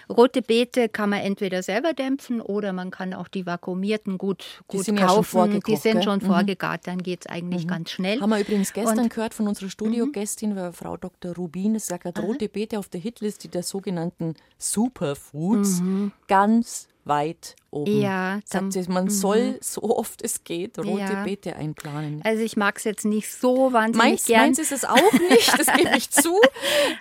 Rote 0.09 0.41
Beete 0.41 0.87
kann 0.89 1.09
man 1.09 1.19
entweder 1.19 1.61
selber 1.61 1.93
dämpfen 1.93 2.39
oder 2.41 2.71
man 2.71 2.89
kann 2.89 3.13
auch 3.13 3.27
die 3.27 3.45
vakuumierten 3.45 4.17
gut, 4.17 4.61
Die 4.71 4.77
gut 4.77 4.87
ja 4.87 5.05
kaufen. 5.07 5.23
vorgekocht, 5.25 5.67
die 5.67 5.75
sind 5.75 5.93
gell? 5.95 6.03
schon 6.03 6.19
Mhm. 6.19 6.25
vorgegart, 6.27 6.87
dann 6.87 6.99
geht 7.03 7.25
es 7.25 7.27
eigentlich 7.31 7.67
ganz 7.67 7.89
schnell. 7.91 8.21
Haben 8.21 8.29
wir 8.29 8.39
übrigens 8.39 8.71
gestern 8.71 8.97
Und- 8.99 9.05
Mhm. 9.05 9.09
gehört 9.09 9.33
von 9.33 9.47
unserer 9.49 9.69
Studiogästin, 9.69 10.55
weil 10.55 10.71
Frau 10.71 10.95
Dr. 10.97 11.35
Rubin, 11.35 11.75
es 11.75 11.87
sagt, 11.87 12.05
rote 12.19 12.47
Beete 12.47 12.79
auf 12.79 12.87
der 12.87 13.01
Hitliste 13.01 13.49
der 13.49 13.63
sogenannten 13.63 14.35
Superfoods 14.57 15.81
ganz 16.27 16.87
weit 17.05 17.55
oben. 17.73 17.95
Mhm. 17.95 18.01
Ja, 18.01 18.39
Sagt 18.45 18.73
sie, 18.73 18.83
man 18.89 19.09
soll 19.09 19.57
so 19.61 19.81
oft 19.81 20.21
es 20.21 20.43
geht 20.43 20.77
rote 20.79 20.99
Ja. 20.99 21.23
Beete 21.23 21.55
einplanen. 21.55 22.21
Also 22.23 22.43
ich 22.43 22.55
mag 22.55 22.77
es 22.77 22.83
jetzt 22.85 23.05
nicht 23.05 23.29
so 23.31 23.73
wahnsinnig 23.73 23.97
Meins, 24.11 24.25
gern. 24.25 24.41
meins 24.41 24.59
ist 24.59 24.71
es 24.71 24.85
auch 24.85 25.11
nicht, 25.29 25.59
das 25.59 25.67
gebe 25.75 25.97
ich 25.97 26.09
zu. 26.09 26.39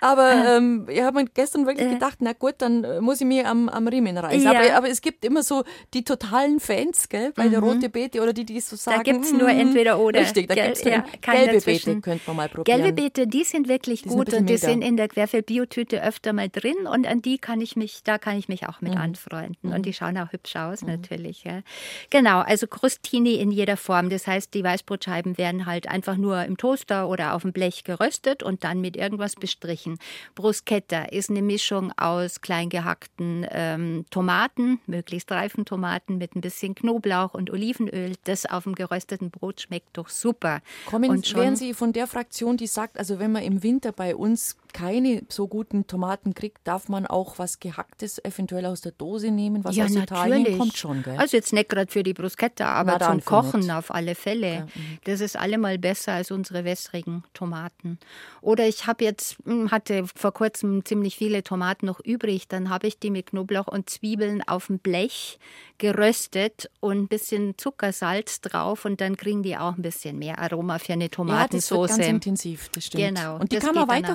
Aber 0.01 0.31
ähm, 0.57 0.87
ich 0.89 1.01
habe 1.01 1.21
mir 1.23 1.25
gestern 1.33 1.65
wirklich 1.65 1.89
gedacht, 1.89 2.17
na 2.19 2.33
gut, 2.33 2.55
dann 2.57 2.83
äh, 2.83 3.01
muss 3.01 3.21
ich 3.21 3.27
mir 3.27 3.47
am, 3.47 3.69
am 3.69 3.87
Riemen 3.87 4.17
reißen. 4.17 4.41
Ja. 4.41 4.51
Aber, 4.59 4.73
aber 4.75 4.89
es 4.89 5.01
gibt 5.01 5.23
immer 5.25 5.43
so 5.43 5.63
die 5.93 6.03
totalen 6.03 6.59
Fans, 6.59 7.07
gell, 7.09 7.31
bei 7.35 7.47
der 7.47 7.59
rote 7.59 7.89
Beete 7.89 8.21
oder 8.21 8.33
die, 8.33 8.45
die 8.45 8.59
so 8.59 8.75
sagen. 8.75 8.99
Mhm. 8.99 9.03
Da 9.03 9.11
gibt 9.11 9.25
es 9.25 9.31
nur 9.33 9.47
mm, 9.47 9.59
entweder 9.59 9.99
oder. 9.99 10.21
Richtig, 10.21 10.47
da 10.47 10.55
gibt 10.55 10.77
es 10.77 10.83
Ja, 10.83 11.05
gelbe 11.21 11.53
dazwischen. 11.53 11.85
Beete, 11.95 12.01
könnte 12.01 12.23
man 12.27 12.35
mal 12.35 12.49
probieren. 12.49 12.81
Gelbe 12.81 12.93
Beete, 13.01 13.27
die 13.27 13.43
sind 13.43 13.67
wirklich 13.67 14.03
Die 14.03 14.09
sind 14.09 14.17
gut 14.17 14.33
und 14.33 14.47
die 14.47 14.53
bisschen 14.53 14.71
sind 14.73 14.81
in 14.81 14.97
der 14.97 15.07
Querfeld-Biotüte 15.07 16.01
öfter 16.03 16.33
mal 16.33 16.49
drin 16.49 16.87
und 16.91 17.05
an 17.07 17.21
die 17.21 17.37
kann 17.37 17.61
ich 17.61 17.75
mich, 17.75 18.03
da 18.03 18.17
kann 18.17 18.37
ich 18.37 18.47
mich 18.47 18.67
auch 18.67 18.81
Mhm. 18.81 18.89
mit 18.89 18.97
anfreunden. 18.97 19.73
Und 19.73 19.85
die 19.85 19.93
schauen 19.93 20.17
auch 20.17 20.31
hübsch 20.31 20.55
aus 20.55 20.62
natürlich. 20.71 21.43
Ja. 21.43 21.61
Genau, 22.09 22.39
also 22.39 22.67
Crostini 22.67 23.35
in 23.35 23.51
jeder 23.51 23.77
Form. 23.77 24.09
Das 24.09 24.27
heißt, 24.27 24.53
die 24.53 24.63
Weißbrotscheiben 24.63 25.37
werden 25.37 25.65
halt 25.65 25.87
einfach 25.87 26.17
nur 26.17 26.43
im 26.45 26.57
Toaster 26.57 27.07
oder 27.07 27.33
auf 27.33 27.41
dem 27.43 27.51
Blech 27.53 27.83
geröstet 27.83 28.43
und 28.43 28.63
dann 28.63 28.81
mit 28.81 28.95
irgendwas 28.97 29.35
bestrichen. 29.35 29.97
Bruschetta 30.35 31.03
ist 31.05 31.29
eine 31.29 31.41
Mischung 31.41 31.91
aus 31.97 32.41
klein 32.41 32.69
gehackten 32.69 33.45
ähm, 33.51 34.05
Tomaten, 34.09 34.79
möglichst 34.87 35.31
reifen 35.31 35.65
Tomaten 35.65 36.17
mit 36.17 36.35
ein 36.35 36.41
bisschen 36.41 36.75
Knoblauch 36.75 37.33
und 37.33 37.51
Olivenöl. 37.51 38.13
Das 38.25 38.45
auf 38.45 38.63
dem 38.63 38.75
gerösteten 38.75 39.31
Brot 39.31 39.61
schmeckt 39.61 39.97
doch 39.97 40.09
super. 40.09 40.61
Kommen, 40.85 41.09
und 41.09 41.27
schon- 41.27 41.39
wären 41.41 41.55
Sie 41.55 41.73
von 41.73 41.93
der 41.93 42.07
Fraktion, 42.07 42.57
die 42.57 42.67
sagt, 42.67 42.97
also 42.97 43.19
wenn 43.19 43.31
man 43.31 43.43
im 43.43 43.63
Winter 43.63 43.91
bei 43.91 44.15
uns 44.15 44.57
keine 44.73 45.23
so 45.29 45.47
guten 45.47 45.87
Tomaten 45.87 46.33
kriegt, 46.33 46.67
darf 46.67 46.89
man 46.89 47.05
auch 47.05 47.39
was 47.39 47.59
Gehacktes 47.59 48.23
eventuell 48.23 48.65
aus 48.65 48.81
der 48.81 48.91
Dose 48.91 49.31
nehmen, 49.31 49.63
was 49.63 49.75
ja, 49.75 49.85
aus 49.85 49.95
Italien 49.95 50.39
natürlich. 50.39 50.59
kommt 50.59 50.77
schon, 50.77 51.03
gell? 51.03 51.15
Also 51.17 51.37
jetzt 51.37 51.53
nicht 51.53 51.69
gerade 51.69 51.91
für 51.91 52.03
die 52.03 52.13
Bruschetta, 52.13 52.65
aber 52.65 52.97
Na, 52.99 53.11
zum 53.11 53.23
Kochen 53.23 53.61
nicht. 53.61 53.71
auf 53.71 53.93
alle 53.93 54.15
Fälle. 54.15 54.67
Das 55.05 55.21
ist 55.21 55.37
allemal 55.37 55.77
besser 55.77 56.13
als 56.13 56.31
unsere 56.31 56.65
wässrigen 56.65 57.23
Tomaten. 57.33 57.99
Oder 58.41 58.67
ich 58.67 58.87
habe 58.87 59.03
jetzt, 59.03 59.37
hm, 59.45 59.71
hatte 59.71 60.05
vor 60.15 60.33
kurzem 60.33 60.83
ziemlich 60.83 61.15
viele 61.15 61.43
Tomaten 61.43 61.85
noch 61.85 61.99
übrig, 61.99 62.47
dann 62.47 62.69
habe 62.69 62.87
ich 62.87 62.99
die 62.99 63.11
mit 63.11 63.27
Knoblauch 63.27 63.67
und 63.67 63.89
Zwiebeln 63.89 64.41
auf 64.47 64.67
dem 64.67 64.79
Blech 64.79 65.39
geröstet 65.77 66.69
und 66.79 66.97
ein 66.97 67.07
bisschen 67.07 67.57
Zuckersalz 67.57 68.41
drauf 68.41 68.85
und 68.85 69.01
dann 69.01 69.17
kriegen 69.17 69.43
die 69.43 69.57
auch 69.57 69.75
ein 69.75 69.81
bisschen 69.81 70.17
mehr 70.17 70.39
Aroma 70.39 70.79
für 70.79 70.93
eine 70.93 71.09
ja, 71.13 71.47
das 71.47 71.71
wird 71.71 71.89
ganz 71.89 72.07
intensiv, 72.07 72.69
das 72.69 72.85
stimmt. 72.85 73.03
Genau, 73.03 73.37
Und 73.37 73.51
die 73.51 73.57
kann 73.57 73.75
man 73.75 73.87
geht 73.87 74.07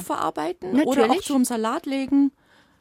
auch. 0.48 0.62
weiterverarbeiten 0.62 0.82
oder 0.86 1.02
auch 1.02 1.06
Natürlich. 1.08 1.26
zum 1.26 1.44
Salat 1.44 1.86
legen 1.86 2.32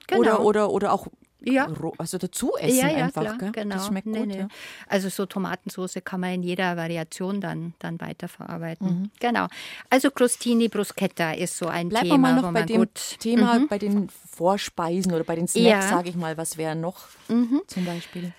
Genau. 0.08 0.20
oder, 0.22 0.40
oder, 0.42 0.70
oder 0.72 0.94
auch 0.94 1.08
Ja. 1.42 1.68
also 1.98 2.18
dazu 2.18 2.56
essen 2.58 2.78
ja, 2.80 2.88
ja, 2.90 3.06
einfach. 3.06 3.22
klar, 3.22 3.38
gell? 3.38 3.52
genau. 3.52 3.76
Das 3.76 3.88
schmeckt 3.88 4.08
Nee, 4.08 4.20
gut. 4.20 4.28
nee. 4.28 4.40
Ja. 4.40 4.48
Also 4.88 5.10
so 5.10 5.26
Tomatensauce 5.26 6.00
kann 6.04 6.20
man 6.22 6.34
in 6.34 6.44
jeder 6.44 6.76
Variation 6.78 7.42
dann, 7.42 7.74
dann 7.80 8.00
weiterverarbeiten. 8.02 8.88
Mhm. 8.88 9.12
Genau. 9.20 9.48
Also 9.90 10.10
Crostini 10.12 10.68
Bruschetta 10.70 11.34
ist 11.34 11.58
so 11.58 11.68
ein 11.68 11.90
Bleiben 11.90 12.08
wir 12.08 12.12
Thema, 12.14 12.32
mal 12.32 12.38
wo 12.38 12.46
noch 12.48 12.54
bei 12.54 12.64
dem 12.64 12.88
Thema, 13.20 13.62
bei 13.70 13.78
den 13.78 14.10
Vorspeisen 14.10 15.14
oder 15.14 15.24
bei 15.26 15.36
den 15.36 15.48
Snacks, 15.48 15.68
Ja. 15.68 15.82
sage 15.90 16.10
ich 16.10 16.16
mal. 16.16 16.38
Was 16.38 16.58
wäre 16.58 16.76
noch 16.76 17.08
Mhm. 17.28 17.62
zum 17.68 17.86
Beispiel? 17.86 18.32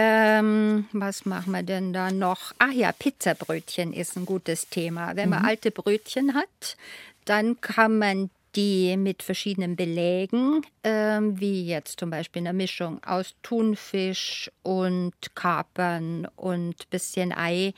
Ähm, 0.00 0.86
was 0.92 1.26
machen 1.26 1.52
wir 1.52 1.62
denn 1.62 1.92
da 1.92 2.10
noch? 2.10 2.52
Ach 2.58 2.72
ja, 2.72 2.90
Pizzabrötchen 2.92 3.92
ist 3.92 4.16
ein 4.16 4.26
gutes 4.26 4.68
Thema. 4.68 5.14
Wenn 5.14 5.28
man 5.28 5.44
alte 5.44 5.70
Brötchen 5.70 6.34
hat, 6.34 6.76
dann 7.24 7.60
kann 7.60 7.98
man 7.98 8.30
die 8.56 8.96
mit 8.96 9.22
verschiedenen 9.22 9.76
Belägen, 9.76 10.62
ähm, 10.82 11.38
wie 11.38 11.66
jetzt 11.66 12.00
zum 12.00 12.10
Beispiel 12.10 12.40
eine 12.40 12.54
Mischung 12.54 13.04
aus 13.04 13.34
Thunfisch 13.42 14.50
und 14.62 15.12
Kapern 15.34 16.26
und 16.36 16.88
bisschen 16.88 17.32
Ei, 17.32 17.74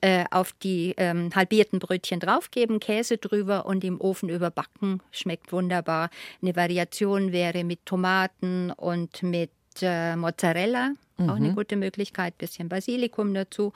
äh, 0.00 0.24
auf 0.30 0.52
die 0.52 0.94
ähm, 0.96 1.30
halbierten 1.34 1.78
Brötchen 1.78 2.20
draufgeben, 2.20 2.80
Käse 2.80 3.18
drüber 3.18 3.66
und 3.66 3.84
im 3.84 4.00
Ofen 4.00 4.30
überbacken. 4.30 5.02
Schmeckt 5.10 5.52
wunderbar. 5.52 6.08
Eine 6.40 6.56
Variation 6.56 7.32
wäre 7.32 7.62
mit 7.62 7.84
Tomaten 7.84 8.70
und 8.70 9.22
mit 9.22 9.50
äh, 9.82 10.16
Mozzarella. 10.16 10.92
Auch 11.16 11.36
eine 11.36 11.54
gute 11.54 11.76
Möglichkeit, 11.76 12.36
bisschen 12.38 12.68
Basilikum 12.68 13.34
dazu. 13.34 13.72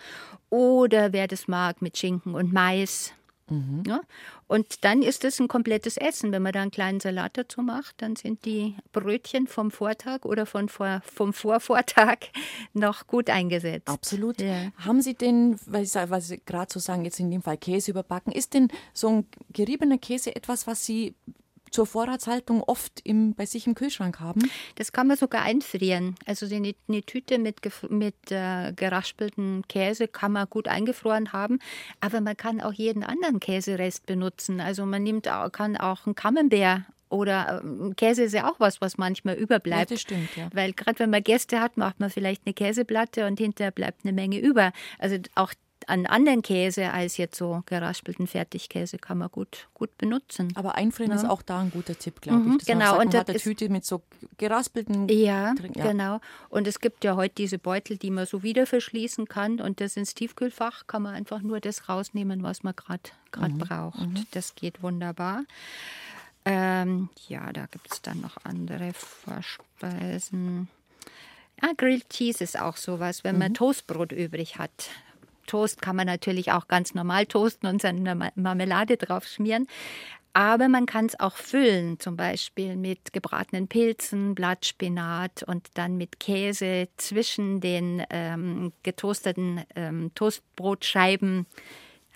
Oder 0.50 1.12
wer 1.12 1.28
das 1.28 1.46
mag, 1.46 1.80
mit 1.82 1.96
Schinken 1.96 2.34
und 2.34 2.52
Mais. 2.52 3.12
Ja? 3.86 4.00
Und 4.46 4.84
dann 4.84 5.02
ist 5.02 5.24
es 5.24 5.40
ein 5.40 5.48
komplettes 5.48 5.96
Essen. 5.96 6.32
Wenn 6.32 6.42
man 6.42 6.52
da 6.52 6.62
einen 6.62 6.70
kleinen 6.70 7.00
Salat 7.00 7.36
dazu 7.36 7.62
macht, 7.62 8.00
dann 8.02 8.16
sind 8.16 8.44
die 8.44 8.76
Brötchen 8.92 9.46
vom 9.46 9.70
Vortag 9.70 10.24
oder 10.24 10.46
von 10.46 10.68
vor, 10.68 11.02
vom 11.04 11.32
Vorvortag 11.32 12.26
noch 12.72 13.06
gut 13.06 13.30
eingesetzt. 13.30 13.88
Absolut. 13.88 14.40
Ja. 14.40 14.70
Haben 14.78 15.02
Sie 15.02 15.14
denn, 15.14 15.58
weil 15.66 15.84
Sie, 15.84 16.10
was 16.10 16.28
Sie 16.28 16.40
gerade 16.44 16.72
so 16.72 16.80
sagen, 16.80 17.04
jetzt 17.04 17.20
in 17.20 17.30
dem 17.30 17.42
Fall 17.42 17.56
Käse 17.56 17.90
überbacken, 17.90 18.32
ist 18.32 18.54
denn 18.54 18.68
so 18.92 19.08
ein 19.08 19.26
geriebener 19.52 19.98
Käse 19.98 20.34
etwas, 20.34 20.66
was 20.66 20.84
Sie 20.84 21.14
zur 21.70 21.86
Vorratshaltung 21.86 22.62
oft 22.62 23.00
im, 23.04 23.34
bei 23.34 23.46
sich 23.46 23.66
im 23.66 23.74
Kühlschrank 23.74 24.20
haben? 24.20 24.50
Das 24.76 24.92
kann 24.92 25.06
man 25.06 25.16
sogar 25.16 25.42
einfrieren. 25.42 26.14
Also 26.26 26.46
so 26.46 26.54
eine, 26.54 26.74
eine 26.88 27.02
Tüte 27.02 27.38
mit, 27.38 27.60
mit 27.90 28.14
äh, 28.30 28.72
geraspelten 28.72 29.62
Käse 29.68 30.08
kann 30.08 30.32
man 30.32 30.48
gut 30.48 30.68
eingefroren 30.68 31.32
haben. 31.32 31.58
Aber 32.00 32.20
man 32.20 32.36
kann 32.36 32.60
auch 32.60 32.72
jeden 32.72 33.04
anderen 33.04 33.40
Käserest 33.40 34.06
benutzen. 34.06 34.60
Also 34.60 34.86
man 34.86 35.02
nimmt 35.02 35.28
auch, 35.28 35.50
kann 35.50 35.76
auch 35.76 36.06
einen 36.06 36.14
Camembert 36.14 36.82
oder 37.10 37.62
ähm, 37.62 37.94
Käse 37.96 38.24
ist 38.24 38.34
ja 38.34 38.50
auch 38.50 38.60
was, 38.60 38.80
was 38.80 38.98
manchmal 38.98 39.36
überbleibt. 39.36 39.90
Ja, 39.90 39.94
das 39.94 40.02
stimmt, 40.02 40.36
ja. 40.36 40.48
Weil 40.52 40.72
gerade 40.72 40.98
wenn 41.00 41.10
man 41.10 41.22
Gäste 41.22 41.60
hat, 41.60 41.76
macht 41.76 42.00
man 42.00 42.10
vielleicht 42.10 42.42
eine 42.44 42.54
Käseplatte 42.54 43.26
und 43.26 43.38
hinterher 43.38 43.70
bleibt 43.70 44.04
eine 44.04 44.12
Menge 44.12 44.38
über. 44.38 44.72
Also 44.98 45.16
auch 45.34 45.52
an 45.88 46.06
anderen 46.06 46.42
Käse 46.42 46.92
als 46.92 47.16
jetzt 47.16 47.38
so 47.38 47.62
geraspelten 47.66 48.26
Fertigkäse 48.26 48.98
kann 48.98 49.18
man 49.18 49.30
gut, 49.30 49.68
gut 49.72 49.96
benutzen. 49.96 50.52
Aber 50.54 50.74
einfrieren 50.74 51.12
ja. 51.12 51.16
ist 51.16 51.24
auch 51.24 51.40
da 51.40 51.60
ein 51.60 51.70
guter 51.70 51.98
Tipp, 51.98 52.20
glaube 52.20 52.40
mhm, 52.40 52.52
ich. 52.52 52.58
Das 52.58 52.66
genau. 52.66 52.90
Sagt, 52.90 53.00
und 53.00 53.12
man 53.12 53.20
hat 53.20 53.30
eine 53.30 53.38
Tüte 53.38 53.68
mit 53.70 53.84
so 53.84 54.02
geraspelten. 54.36 55.08
Ja, 55.08 55.54
ja, 55.74 55.90
genau. 55.90 56.20
Und 56.50 56.66
es 56.66 56.80
gibt 56.80 57.04
ja 57.04 57.16
heute 57.16 57.36
diese 57.36 57.58
Beutel, 57.58 57.96
die 57.96 58.10
man 58.10 58.26
so 58.26 58.42
wieder 58.42 58.66
verschließen 58.66 59.26
kann. 59.26 59.60
Und 59.60 59.80
das 59.80 59.96
ins 59.96 60.14
Tiefkühlfach 60.14 60.86
kann 60.86 61.02
man 61.02 61.14
einfach 61.14 61.40
nur 61.40 61.60
das 61.60 61.88
rausnehmen, 61.88 62.42
was 62.42 62.62
man 62.62 62.74
gerade 62.76 63.10
mhm. 63.36 63.58
braucht. 63.58 64.00
Mhm. 64.00 64.26
Das 64.32 64.54
geht 64.54 64.82
wunderbar. 64.82 65.44
Ähm, 66.44 67.08
ja, 67.28 67.52
da 67.52 67.66
gibt 67.66 67.92
es 67.92 68.02
dann 68.02 68.20
noch 68.20 68.36
andere 68.44 68.92
Vorspeisen. 68.92 70.68
Ja, 71.62 71.72
Grilled 71.76 72.08
Cheese 72.10 72.44
ist 72.44 72.58
auch 72.58 72.76
sowas, 72.76 73.24
wenn 73.24 73.38
man 73.38 73.52
mhm. 73.52 73.54
Toastbrot 73.54 74.12
übrig 74.12 74.58
hat. 74.58 74.90
Toast 75.48 75.82
kann 75.82 75.96
man 75.96 76.06
natürlich 76.06 76.52
auch 76.52 76.68
ganz 76.68 76.94
normal 76.94 77.26
toasten 77.26 77.66
und 77.66 77.82
seine 77.82 78.32
Marmelade 78.36 78.96
drauf 78.96 79.26
schmieren. 79.26 79.66
Aber 80.32 80.68
man 80.68 80.86
kann 80.86 81.06
es 81.06 81.18
auch 81.18 81.34
füllen, 81.34 81.98
zum 81.98 82.16
Beispiel 82.16 82.76
mit 82.76 83.12
gebratenen 83.12 83.66
Pilzen, 83.66 84.36
Blattspinat 84.36 85.42
und 85.42 85.66
dann 85.74 85.96
mit 85.96 86.20
Käse 86.20 86.86
zwischen 86.96 87.60
den 87.60 88.04
ähm, 88.10 88.72
getoasteten 88.84 89.64
ähm, 89.74 90.12
Toastbrotscheiben 90.14 91.46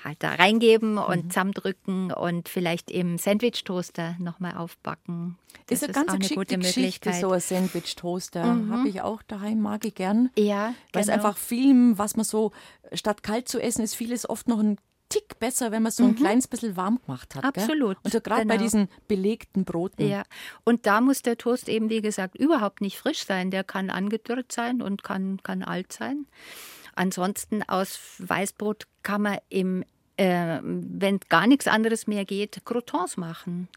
halt 0.04 0.22
da 0.22 0.34
reingeben 0.34 0.98
und 0.98 1.24
mhm. 1.24 1.30
zusammendrücken 1.30 2.12
und 2.12 2.48
vielleicht 2.48 2.90
im 2.90 3.18
Sandwich-Toaster 3.18 4.16
nochmal 4.18 4.56
aufbacken. 4.56 5.38
Das 5.66 5.82
ist, 5.82 5.96
eine 5.96 6.06
ganz 6.06 6.12
eine 6.12 6.36
gute 6.36 6.58
Möglichkeit. 6.58 7.20
so 7.20 7.30
ein 7.30 7.40
Sandwich-Toaster. 7.40 8.44
Mhm. 8.44 8.72
Habe 8.72 8.88
ich 8.88 9.00
auch 9.02 9.22
daheim, 9.22 9.60
mag 9.60 9.84
ich 9.84 9.94
gern. 9.94 10.30
Ja, 10.36 10.74
Weil 10.92 11.02
es 11.02 11.08
genau. 11.08 11.18
einfach 11.18 11.36
viel, 11.36 11.98
was 11.98 12.16
man 12.16 12.24
so, 12.24 12.52
statt 12.92 13.22
kalt 13.22 13.48
zu 13.48 13.60
essen, 13.60 13.82
ist 13.82 13.94
vieles 13.94 14.28
oft 14.28 14.48
noch 14.48 14.58
ein 14.58 14.78
Tick 15.12 15.38
besser, 15.38 15.72
wenn 15.72 15.82
man 15.82 15.92
so 15.92 16.04
ein 16.04 16.12
mhm. 16.12 16.16
kleines 16.16 16.48
bisschen 16.48 16.74
warm 16.74 16.98
gemacht 17.04 17.34
hat. 17.34 17.44
Absolut. 17.44 17.96
Gell? 17.96 18.04
Und 18.04 18.12
so 18.12 18.20
gerade 18.22 18.42
genau. 18.42 18.54
bei 18.54 18.58
diesen 18.58 18.88
belegten 19.08 19.66
Broten. 19.66 20.08
Ja, 20.08 20.22
und 20.64 20.86
da 20.86 21.02
muss 21.02 21.20
der 21.20 21.36
Toast 21.36 21.68
eben, 21.68 21.90
wie 21.90 22.00
gesagt, 22.00 22.34
überhaupt 22.34 22.80
nicht 22.80 22.96
frisch 22.96 23.26
sein. 23.26 23.50
Der 23.50 23.62
kann 23.62 23.90
angedürrt 23.90 24.52
sein 24.52 24.80
und 24.80 25.02
kann, 25.02 25.42
kann 25.42 25.62
alt 25.62 25.92
sein. 25.92 26.26
Ansonsten 26.94 27.62
aus 27.62 27.98
Weißbrot 28.18 28.86
kann 29.02 29.22
man 29.22 29.38
im, 29.48 29.84
äh, 30.16 30.58
wenn 30.62 31.20
gar 31.28 31.46
nichts 31.46 31.66
anderes 31.66 32.06
mehr 32.06 32.24
geht, 32.24 32.62
Croutons 32.64 33.16
machen. 33.16 33.68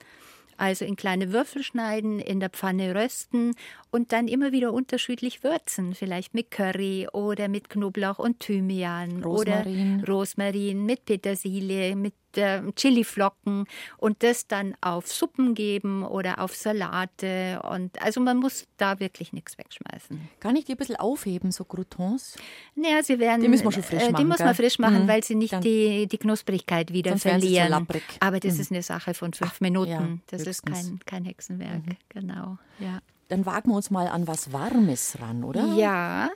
Also 0.57 0.85
in 0.85 0.95
kleine 0.95 1.33
Würfel 1.33 1.63
schneiden, 1.63 2.19
in 2.19 2.39
der 2.39 2.49
Pfanne 2.49 2.95
rösten 2.95 3.55
und 3.91 4.13
dann 4.13 4.29
immer 4.29 4.53
wieder 4.53 4.71
unterschiedlich 4.71 5.43
würzen. 5.43 5.93
Vielleicht 5.93 6.33
mit 6.33 6.49
Curry 6.49 7.09
oder 7.11 7.49
mit 7.49 7.69
Knoblauch 7.69 8.19
und 8.19 8.39
Thymian 8.39 9.21
Rosmarin. 9.21 9.99
oder 10.01 10.13
Rosmarin, 10.13 10.85
mit 10.85 11.03
Petersilie, 11.03 11.95
mit 11.97 12.13
äh, 12.37 12.61
Chiliflocken 12.75 13.65
und 13.97 14.23
das 14.23 14.47
dann 14.47 14.75
auf 14.81 15.07
Suppen 15.07 15.55
geben 15.55 16.03
oder 16.03 16.39
auf 16.39 16.55
Salate. 16.55 17.61
Und 17.69 18.01
also 18.01 18.21
man 18.21 18.37
muss 18.37 18.65
da 18.77 18.99
wirklich 18.99 19.33
nichts 19.33 19.57
wegschmeißen. 19.57 20.29
Kann 20.39 20.55
ich 20.55 20.65
die 20.65 20.73
ein 20.73 20.77
bisschen 20.77 20.95
aufheben, 20.95 21.51
so 21.51 21.63
Croutons? 21.63 22.37
Naja, 22.75 23.03
sie 23.03 23.19
werden. 23.19 23.41
Die 23.41 23.47
müssen 23.47 23.65
wir 23.65 23.71
schon 23.71 23.83
frisch 23.83 24.01
machen. 24.03 24.15
Äh, 24.15 24.17
die 24.17 24.25
muss 24.25 24.39
man 24.39 24.55
frisch 24.55 24.79
machen, 24.79 25.03
mhm. 25.03 25.07
weil 25.07 25.23
sie 25.23 25.35
nicht 25.35 25.63
die, 25.63 26.07
die 26.07 26.17
Knusprigkeit 26.17 26.93
wieder 26.93 27.17
verlieren. 27.17 27.87
So 27.91 27.99
Aber 28.19 28.39
das 28.39 28.55
mhm. 28.55 28.61
ist 28.61 28.71
eine 28.71 28.83
Sache 28.83 29.13
von 29.13 29.33
fünf 29.33 29.51
Ach, 29.55 29.61
Minuten. 29.61 29.91
Ja, 29.91 30.17
das 30.27 30.45
höchstens. 30.45 30.79
ist 30.79 30.85
kein, 30.85 30.99
kein 31.05 31.25
Hexenwerk. 31.25 31.85
Mhm. 31.85 31.97
Genau. 32.09 32.57
Ja. 32.79 32.99
Dann 33.27 33.45
wagen 33.45 33.71
wir 33.71 33.75
uns 33.75 33.89
mal 33.89 34.07
an 34.07 34.27
was 34.27 34.53
Warmes 34.53 35.17
ran, 35.19 35.43
oder? 35.43 35.65
Ja, 35.73 36.29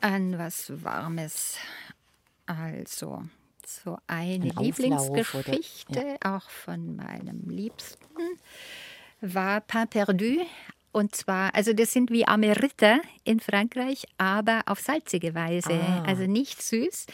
an 0.00 0.38
was 0.38 0.72
Warmes. 0.82 1.56
Also, 2.46 3.22
so 3.68 3.98
eine 4.06 4.52
Ein 4.56 4.64
Lieblingsgeschichte, 4.64 6.18
ja. 6.22 6.36
auch 6.36 6.48
von 6.48 6.96
meinem 6.96 7.48
Liebsten, 7.48 8.06
war 9.20 9.60
Pain 9.60 9.88
perdu. 9.88 10.44
Und 10.92 11.14
zwar, 11.14 11.54
also 11.54 11.74
das 11.74 11.92
sind 11.92 12.10
wie 12.10 12.26
arme 12.26 12.56
Ritter 12.62 13.00
in 13.24 13.40
Frankreich, 13.40 14.06
aber 14.16 14.62
auf 14.66 14.80
salzige 14.80 15.34
Weise, 15.34 15.74
ah. 15.74 16.04
also 16.06 16.22
nicht 16.22 16.62
süß. 16.62 17.06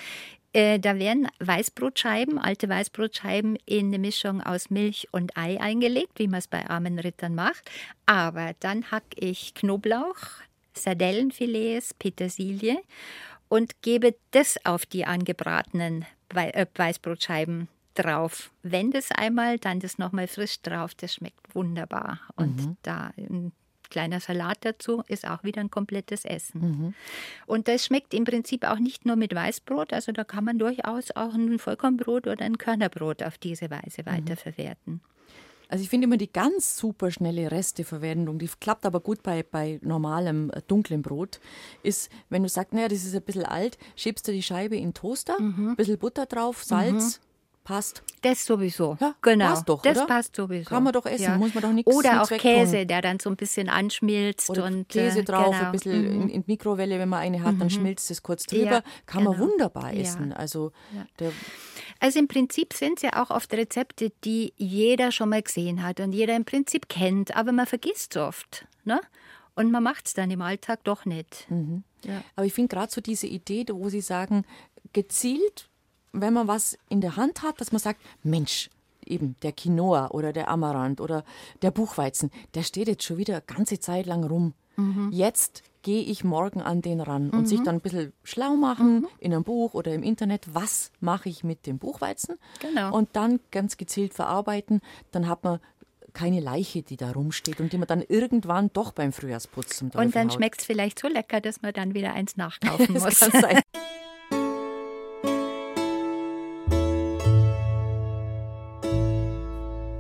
Äh, 0.53 0.79
da 0.79 0.99
werden 0.99 1.29
Weißbrotscheiben, 1.41 2.39
alte 2.39 2.69
Weißbrotscheiben 2.69 3.57
in 3.65 3.87
eine 3.87 3.99
Mischung 3.99 4.41
aus 4.43 4.71
Milch 4.71 5.09
und 5.11 5.37
Ei 5.37 5.61
eingelegt, 5.61 6.19
wie 6.19 6.29
man 6.29 6.39
es 6.41 6.47
bei 6.47 6.69
armen 6.69 6.99
Rittern 6.99 7.35
macht. 7.35 7.71
Aber 8.07 8.53
dann 8.61 8.91
hack 8.91 9.05
ich 9.17 9.55
Knoblauch, 9.55 10.19
Sardellenfilets, 10.75 11.95
Petersilie 11.95 12.79
und 13.49 13.83
gebe 13.83 14.15
das 14.31 14.57
auf 14.65 14.87
die 14.87 15.05
angebratenen 15.07 16.05
Weißbrotscheiben 16.35 17.69
drauf. 17.95 18.51
Wende 18.63 18.99
es 18.99 19.11
einmal, 19.11 19.59
dann 19.59 19.81
das 19.81 19.99
nochmal 19.99 20.27
frisch 20.27 20.61
drauf. 20.63 20.95
Das 20.95 21.15
schmeckt 21.15 21.55
wunderbar. 21.55 22.21
Und 22.37 22.57
mhm. 22.57 22.77
da 22.83 23.13
ein 23.17 23.53
kleiner 23.93 24.21
Salat 24.21 24.59
dazu 24.63 25.05
ist 25.07 25.29
auch 25.29 25.45
wieder 25.45 25.61
ein 25.61 25.71
komplettes 25.71 26.25
Essen. 26.25 26.61
Mhm. 26.61 26.95
Und 27.47 27.69
das 27.69 27.85
schmeckt 27.85 28.15
im 28.15 28.25
Prinzip 28.25 28.65
auch 28.65 28.79
nicht 28.79 29.05
nur 29.05 29.17
mit 29.17 29.35
Weißbrot, 29.35 29.93
also 29.93 30.13
da 30.13 30.25
kann 30.25 30.45
man 30.45 30.59
durchaus 30.59 31.11
auch 31.11 31.35
ein 31.35 31.59
Vollkornbrot 31.59 32.27
oder 32.27 32.43
ein 32.45 32.57
Körnerbrot 32.57 33.23
auf 33.23 33.37
diese 33.37 33.71
Weise 33.71 34.03
mhm. 34.03 34.07
weiterverwerten. 34.07 35.01
Also 35.73 35.85
ich 35.85 35.89
finde 35.89 36.05
immer 36.05 36.19
die 36.19 36.31
ganz 36.31 36.77
super 36.77 37.11
schnelle 37.11 37.51
Resteverwendung, 37.51 38.39
die 38.39 38.51
klappt 38.61 38.85
aber 38.85 39.01
gut 39.01 39.23
bei, 39.23 39.43
bei 39.43 39.81
normalem 39.81 40.51
äh, 40.51 40.61
dunklem 40.69 41.01
Brot, 41.01 41.41
ist, 41.83 42.11
wenn 42.29 42.43
du 42.43 42.51
sagst, 42.51 42.75
naja, 42.75 42.89
das 42.89 43.07
ist 43.07 43.15
ein 43.15 43.23
bisschen 43.23 43.47
alt, 43.47 43.79
schiebst 43.97 44.29
du 44.29 44.33
die 44.33 44.43
Scheibe 44.43 44.77
in 44.77 44.89
den 44.89 44.95
Toaster, 44.95 45.41
mhm. 45.41 45.71
ein 45.71 45.77
bisschen 45.77 45.97
Butter 45.97 46.27
drauf, 46.27 46.63
Salz, 46.63 47.21
mhm. 47.21 47.25
Passt. 47.65 48.03
Das 48.23 48.45
sowieso. 48.45 48.97
Ja, 49.01 49.15
genau. 49.23 49.47
Passt 49.47 49.69
doch, 49.69 49.83
das 49.83 49.97
oder? 49.97 50.07
passt 50.07 50.35
sowieso. 50.35 50.69
Kann 50.69 50.83
man 50.83 50.93
doch 50.93 51.07
essen, 51.07 51.23
ja. 51.23 51.39
muss 51.39 51.55
man 51.55 51.63
doch 51.63 51.73
nichts 51.73 51.95
Oder 51.95 52.23
auch 52.23 52.29
Käse, 52.29 52.87
der 52.87 53.03
dann 53.03 53.21
so 53.21 53.31
ein 53.31 53.37
bisschen 53.37 53.69
anschmilzt. 53.69 54.51
Oder 54.51 54.65
und, 54.65 54.89
Käse 54.89 55.21
äh, 55.21 55.25
drauf, 55.25 55.55
genau. 55.55 55.67
ein 55.67 55.73
bisschen 55.73 56.01
mhm. 56.01 56.23
in, 56.23 56.29
in, 56.29 56.43
die 56.45 56.53
Mikrowelle, 56.53 56.99
wenn 56.99 57.09
man 57.09 57.21
eine 57.21 57.43
hat, 57.43 57.55
mhm. 57.55 57.59
dann 57.61 57.71
schmilzt 57.71 58.11
es 58.11 58.23
kurz 58.23 58.47
drüber. 58.47 58.65
Ja, 58.65 58.83
Kann 59.07 59.25
genau. 59.25 59.33
man 59.33 59.41
wunderbar 59.41 59.95
essen. 59.95 60.33
Also, 60.33 60.73
also 62.01 62.19
im 62.19 62.27
Prinzip 62.27 62.73
sind 62.73 62.97
es 62.97 63.03
ja 63.03 63.23
auch 63.23 63.31
oft 63.31 63.53
Rezepte, 63.53 64.11
die 64.25 64.53
jeder 64.57 65.13
schon 65.13 65.29
mal 65.29 65.43
gesehen 65.43 65.85
hat 65.85 66.01
und 66.01 66.13
jeder 66.13 66.35
im 66.35 66.45
Prinzip 66.45 66.89
kennt, 66.89 67.37
aber 67.37 67.53
man 67.53 67.67
vergisst 67.67 68.17
es 68.17 68.23
oft. 68.23 68.67
Ne? 68.85 69.01
Und 69.55 69.71
man 69.71 69.83
macht 69.83 70.07
es 70.07 70.15
dann 70.15 70.31
im 70.31 70.43
Alltag 70.43 70.83
doch 70.83 71.05
nicht. 71.05 71.47
Mhm. 71.49 71.85
Ja. 72.05 72.25
Aber 72.35 72.47
ich 72.47 72.55
finde 72.55 72.75
gerade 72.75 72.91
so 72.91 73.01
diese 73.01 73.29
Idee, 73.29 73.67
wo 73.71 73.89
Sie 73.89 74.01
sagen, 74.01 74.45
gezielt 74.93 75.69
wenn 76.13 76.33
man 76.33 76.49
was 76.49 76.79
in 76.89 77.01
der 77.01 77.17
Hand 77.17 77.43
hat, 77.43 77.61
dass 77.61 77.73
man 77.73 77.81
sagt, 77.81 78.01
Mensch, 78.23 78.71
eben 79.07 79.37
der 79.43 79.53
Quinoa 79.53 80.09
oder 80.09 80.33
der 80.33 80.49
Amaranth 80.49 81.01
oder 81.01 81.25
der 81.63 81.71
Buchweizen, 81.71 82.31
der 82.55 82.63
steht 82.63 82.89
jetzt 82.89 83.05
schon 83.05 83.19
wieder 83.19 83.41
ganze 83.41 83.81
Zeit 83.81 84.07
lang 84.07 84.25
rum. 84.25 84.55
Mhm. 84.77 85.11
Jetzt 85.13 85.63
gehe 85.83 86.03
ich 86.03 86.23
morgen 86.23 86.63
an 86.63 86.81
den 86.81 87.01
ran 87.01 87.31
und 87.31 87.47
sich 87.47 87.61
mhm. 87.61 87.65
dann 87.65 87.75
ein 87.77 87.81
bisschen 87.81 88.13
schlau 88.23 88.55
machen 88.55 89.01
mhm. 89.01 89.09
in 89.19 89.35
einem 89.35 89.43
Buch 89.43 89.75
oder 89.75 89.93
im 89.93 90.03
Internet, 90.03 90.47
was 90.53 90.93
mache 91.01 91.29
ich 91.29 91.43
mit 91.43 91.67
dem 91.67 91.79
Buchweizen 91.79 92.39
genau. 92.61 92.97
und 92.97 93.11
dann 93.15 93.41
ganz 93.51 93.77
gezielt 93.77 94.15
verarbeiten, 94.15 94.81
dann 95.11 95.29
hat 95.29 95.43
man 95.43 95.59
keine 96.13 96.41
Leiche, 96.41 96.83
die 96.83 96.97
da 96.97 97.11
rumsteht 97.11 97.61
und 97.61 97.73
die 97.73 97.79
man 97.79 97.89
dann 97.89 98.03
irgendwann 98.07 98.71
doch 98.73 98.93
beim 98.93 99.13
Frühjahrsputz 99.13 99.79
zum 99.79 99.91
Und 99.91 100.15
dann 100.15 100.31
schmeckt 100.31 100.61
es 100.61 100.67
vielleicht 100.67 100.99
so 100.99 101.09
lecker, 101.09 101.41
dass 101.41 101.63
man 101.63 101.73
dann 101.73 101.95
wieder 101.95 102.13
eins 102.13 102.37
nachkaufen 102.37 102.93
muss. 102.93 103.03
das 103.03 103.19
kann 103.19 103.41
sein. 103.41 103.63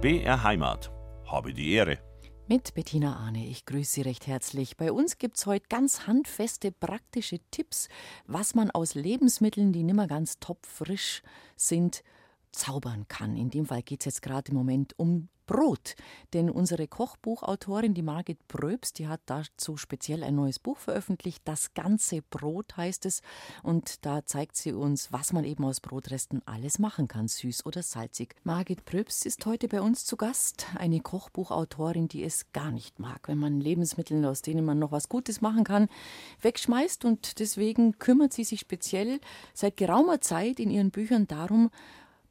BR 0.02 0.42
Heimat. 0.42 0.90
Habe 1.26 1.54
die 1.54 1.74
Ehre. 1.74 2.00
Mit 2.48 2.74
Bettina 2.74 3.18
Ahne, 3.18 3.46
ich 3.46 3.66
grüße 3.66 3.92
Sie 3.92 4.02
recht 4.02 4.26
herzlich. 4.26 4.76
Bei 4.76 4.90
uns 4.90 5.16
gibt 5.18 5.38
es 5.38 5.46
heute 5.46 5.64
ganz 5.68 6.08
handfeste, 6.08 6.72
praktische 6.72 7.38
Tipps, 7.52 7.88
was 8.26 8.56
man 8.56 8.72
aus 8.72 8.96
Lebensmitteln, 8.96 9.72
die 9.72 9.84
nimmer 9.84 10.08
ganz 10.08 10.40
topfrisch 10.40 11.22
sind, 11.54 12.02
zaubern 12.50 13.06
kann. 13.06 13.36
In 13.36 13.50
dem 13.50 13.64
Fall 13.64 13.84
geht 13.84 14.00
es 14.00 14.06
jetzt 14.06 14.22
gerade 14.22 14.50
im 14.50 14.58
Moment 14.58 14.98
um 14.98 15.28
Brot. 15.52 15.96
Denn 16.32 16.48
unsere 16.48 16.88
Kochbuchautorin, 16.88 17.92
die 17.92 18.00
Margit 18.00 18.48
Bröbst, 18.48 18.98
die 18.98 19.06
hat 19.06 19.20
dazu 19.26 19.76
speziell 19.76 20.24
ein 20.24 20.34
neues 20.34 20.58
Buch 20.58 20.78
veröffentlicht. 20.78 21.42
Das 21.44 21.74
ganze 21.74 22.22
Brot 22.22 22.74
heißt 22.78 23.04
es. 23.04 23.20
Und 23.62 24.06
da 24.06 24.24
zeigt 24.24 24.56
sie 24.56 24.72
uns, 24.72 25.12
was 25.12 25.34
man 25.34 25.44
eben 25.44 25.62
aus 25.66 25.80
Brotresten 25.80 26.40
alles 26.46 26.78
machen 26.78 27.06
kann, 27.06 27.28
süß 27.28 27.66
oder 27.66 27.82
salzig. 27.82 28.34
Margit 28.44 28.86
Bröbst 28.86 29.26
ist 29.26 29.44
heute 29.44 29.68
bei 29.68 29.82
uns 29.82 30.06
zu 30.06 30.16
Gast. 30.16 30.64
Eine 30.76 31.00
Kochbuchautorin, 31.00 32.08
die 32.08 32.24
es 32.24 32.50
gar 32.52 32.70
nicht 32.70 32.98
mag, 32.98 33.28
wenn 33.28 33.38
man 33.38 33.60
Lebensmittel, 33.60 34.24
aus 34.24 34.40
denen 34.40 34.64
man 34.64 34.78
noch 34.78 34.90
was 34.90 35.10
Gutes 35.10 35.42
machen 35.42 35.64
kann, 35.64 35.90
wegschmeißt. 36.40 37.04
Und 37.04 37.40
deswegen 37.40 37.98
kümmert 37.98 38.32
sie 38.32 38.44
sich 38.44 38.60
speziell 38.60 39.20
seit 39.52 39.76
geraumer 39.76 40.22
Zeit 40.22 40.58
in 40.58 40.70
ihren 40.70 40.90
Büchern 40.90 41.26
darum, 41.26 41.70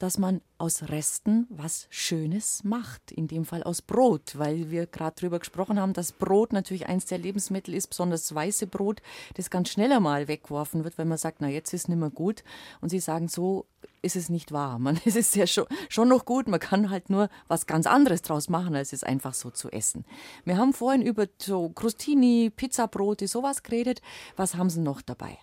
dass 0.02 0.18
man 0.18 0.42
aus 0.58 0.90
Resten 0.90 1.46
was 1.50 1.86
Schönes 1.92 2.64
macht. 2.64 3.12
In 3.12 3.28
dem 3.28 3.46
Fall 3.46 3.62
aus 3.62 3.84
Brot, 3.84 4.36
weil 4.36 4.72
wir 4.72 4.88
gerade 4.88 5.16
darüber 5.20 5.38
gesprochen 5.38 5.80
haben, 5.80 5.94
dass 5.94 6.12
Brot 6.12 6.54
natürlich 6.54 6.88
eins 6.88 7.06
der 7.06 7.20
Lebensmittel 7.20 7.76
ist, 7.76 7.88
besonders 7.88 8.34
weiße 8.34 8.66
Brot, 8.66 9.04
das 9.36 9.52
ganz 9.52 9.70
schneller 9.70 10.00
mal 10.00 10.28
weggeworfen 10.28 10.84
wird, 10.84 10.98
weil 10.98 11.06
man 11.06 11.20
sagt, 11.20 11.38
na 11.40 11.50
jetzt 11.50 11.72
ist 11.74 11.88
nicht 11.88 12.00
mehr 12.00 12.10
gut. 12.10 12.44
Und 12.82 12.90
Sie 12.90 13.00
sagen, 13.00 13.28
so 13.28 13.68
ist 14.02 14.16
es 14.16 14.30
nicht 14.30 14.52
wahr. 14.52 14.80
Man, 14.80 15.00
es 15.06 15.16
ist 15.16 15.36
ja 15.36 15.46
schon, 15.46 15.68
schon 15.88 16.08
noch 16.08 16.26
gut, 16.26 16.48
man 16.48 16.60
kann 16.60 16.90
halt 16.90 17.12
nur 17.12 17.30
was 17.48 17.68
ganz 17.68 17.86
anderes 17.86 18.24
draus 18.24 18.50
machen, 18.50 18.76
als 18.76 18.94
es 18.94 19.04
einfach 19.04 19.36
so 19.36 19.52
zu 19.52 19.70
essen. 19.70 20.04
Wir 20.46 20.58
haben 20.58 20.74
vorhin 20.74 21.04
über 21.04 21.28
so 21.38 21.70
Crostini, 21.70 22.50
Pizzabrote, 22.50 23.28
sowas 23.28 23.62
geredet. 23.62 24.02
Was 24.36 24.56
haben 24.56 24.72
Sie 24.72 24.82
noch 24.82 25.04
dabei? 25.04 25.38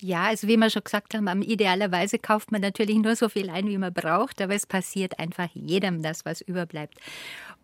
Ja, 0.00 0.24
also 0.24 0.48
wie 0.48 0.56
wir 0.56 0.70
schon 0.70 0.84
gesagt 0.84 1.14
haben, 1.14 1.42
idealerweise 1.42 2.18
kauft 2.18 2.52
man 2.52 2.60
natürlich 2.60 2.96
nur 2.96 3.16
so 3.16 3.28
viel 3.28 3.48
ein, 3.48 3.66
wie 3.68 3.78
man 3.78 3.94
braucht, 3.94 4.40
aber 4.40 4.54
es 4.54 4.66
passiert 4.66 5.18
einfach 5.18 5.48
jedem 5.54 6.02
das, 6.02 6.24
was 6.24 6.40
überbleibt. 6.40 6.98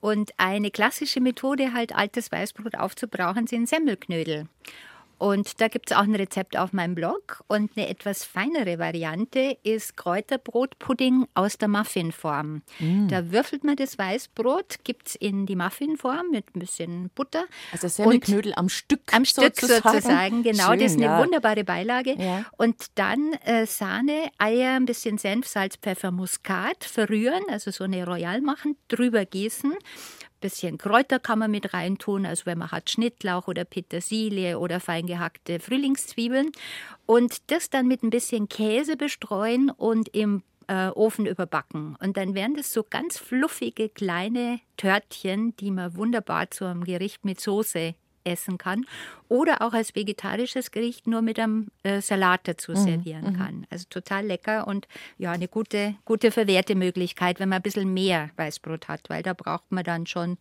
Und 0.01 0.31
eine 0.39 0.71
klassische 0.71 1.21
Methode, 1.21 1.73
halt 1.73 1.95
altes 1.95 2.33
Weißbrot 2.33 2.77
aufzubrauchen, 2.77 3.47
sind 3.47 3.69
Semmelknödel. 3.69 4.47
Und 5.21 5.61
da 5.61 5.69
gibt 5.69 5.91
es 5.91 5.97
auch 5.97 6.03
ein 6.03 6.15
Rezept 6.15 6.57
auf 6.57 6.73
meinem 6.73 6.95
Blog. 6.95 7.45
Und 7.47 7.77
eine 7.77 7.91
etwas 7.91 8.25
feinere 8.25 8.79
Variante 8.79 9.59
ist 9.63 9.99
Kräuterbrotpudding 9.99 11.27
aus 11.35 11.59
der 11.59 11.69
Muffinform. 11.69 12.63
Mm. 12.79 13.09
Da 13.09 13.31
würfelt 13.31 13.63
man 13.63 13.77
das 13.77 13.99
Weißbrot, 13.99 14.83
gibt 14.83 15.09
es 15.09 15.15
in 15.17 15.45
die 15.45 15.57
Muffinform 15.57 16.31
mit 16.31 16.57
ein 16.57 16.61
bisschen 16.61 17.11
Butter. 17.15 17.45
Also 17.71 17.89
Semmelknödel 17.89 18.55
am 18.57 18.71
Stück 18.71 19.03
Am 19.13 19.27
Stück 19.27 19.61
sozusagen, 19.61 19.93
sozusagen 19.93 20.43
genau. 20.43 20.71
Schön, 20.71 20.79
das 20.79 20.93
ist 20.93 20.97
eine 20.97 21.07
ja. 21.07 21.23
wunderbare 21.23 21.65
Beilage. 21.65 22.15
Ja. 22.15 22.47
Und 22.57 22.87
dann 22.95 23.35
äh, 23.45 23.67
Sahne, 23.67 24.31
Eier, 24.39 24.77
ein 24.77 24.87
bisschen 24.87 25.19
Senf, 25.19 25.47
Salz, 25.47 25.77
Pfeffer, 25.77 26.13
Muskat 26.13 26.83
verrühren, 26.83 27.43
also 27.51 27.71
so 27.71 27.85
eine 27.85 28.07
Royal 28.07 28.41
machen, 28.41 28.79
drüber 28.89 29.27
gießen 29.27 29.75
bisschen 30.41 30.79
Kräuter 30.79 31.19
kann 31.19 31.39
man 31.39 31.51
mit 31.51 31.73
reintun, 31.75 32.27
also 32.27 32.47
wenn 32.47 32.59
man 32.59 32.71
hat 32.71 32.91
Schnittlauch 32.91 33.49
oder 33.49 33.65
Petersilie 33.65 34.59
oder 34.59 34.81
fein 34.81 35.07
gehackte 35.07 35.61
Frühlingszwiebeln 35.61 36.53
und 37.07 37.51
das 37.51 37.71
dann 37.71 37.87
mit 37.87 38.03
ein 38.03 38.11
bisschen 38.11 38.49
Käse 38.49 38.97
bestreuen 38.97 39.71
und 39.71 40.09
im 40.09 40.43
äh, 40.69 40.89
Ofen 40.89 41.27
überbacken. 41.27 41.97
Und 42.01 42.17
dann 42.17 42.35
werden 42.35 42.57
das 42.57 42.73
so 42.73 42.85
ganz 42.89 43.19
fluffige 43.19 43.89
kleine 43.89 44.61
Törtchen, 44.77 45.57
die 45.57 45.71
man 45.71 45.97
wunderbar 45.97 46.51
zu 46.51 46.65
einem 46.65 46.85
Gericht 46.85 47.25
mit 47.25 47.41
Soße 47.41 47.95
essen 48.25 48.59
kann 48.59 48.87
oder 49.31 49.63
auch 49.63 49.73
als 49.73 49.95
vegetarisches 49.95 50.73
Gericht 50.73 51.07
nur 51.07 51.23
mit 51.23 51.39
einem 51.39 51.69
äh, 51.85 52.01
Salat 52.01 52.41
dazu 52.45 52.73
mhm, 52.73 52.77
servieren 52.77 53.33
mhm. 53.33 53.39
kann. 53.39 53.67
Also 53.71 53.87
total 53.89 54.27
lecker 54.27 54.67
und 54.67 54.89
ja, 55.19 55.31
eine 55.31 55.47
gute, 55.47 55.95
gute 56.05 56.33
Verwertemöglichkeit, 56.33 57.39
wenn 57.39 57.49
man 57.49 57.61
ein 57.61 57.63
bisschen 57.63 57.95
mehr 57.95 58.31
Weißbrot 58.37 58.89
hat, 58.89 59.09
weil 59.09 59.23
da 59.23 59.33
braucht 59.33 59.71
man 59.71 59.85
dann 59.85 60.07
schon 60.07 60.37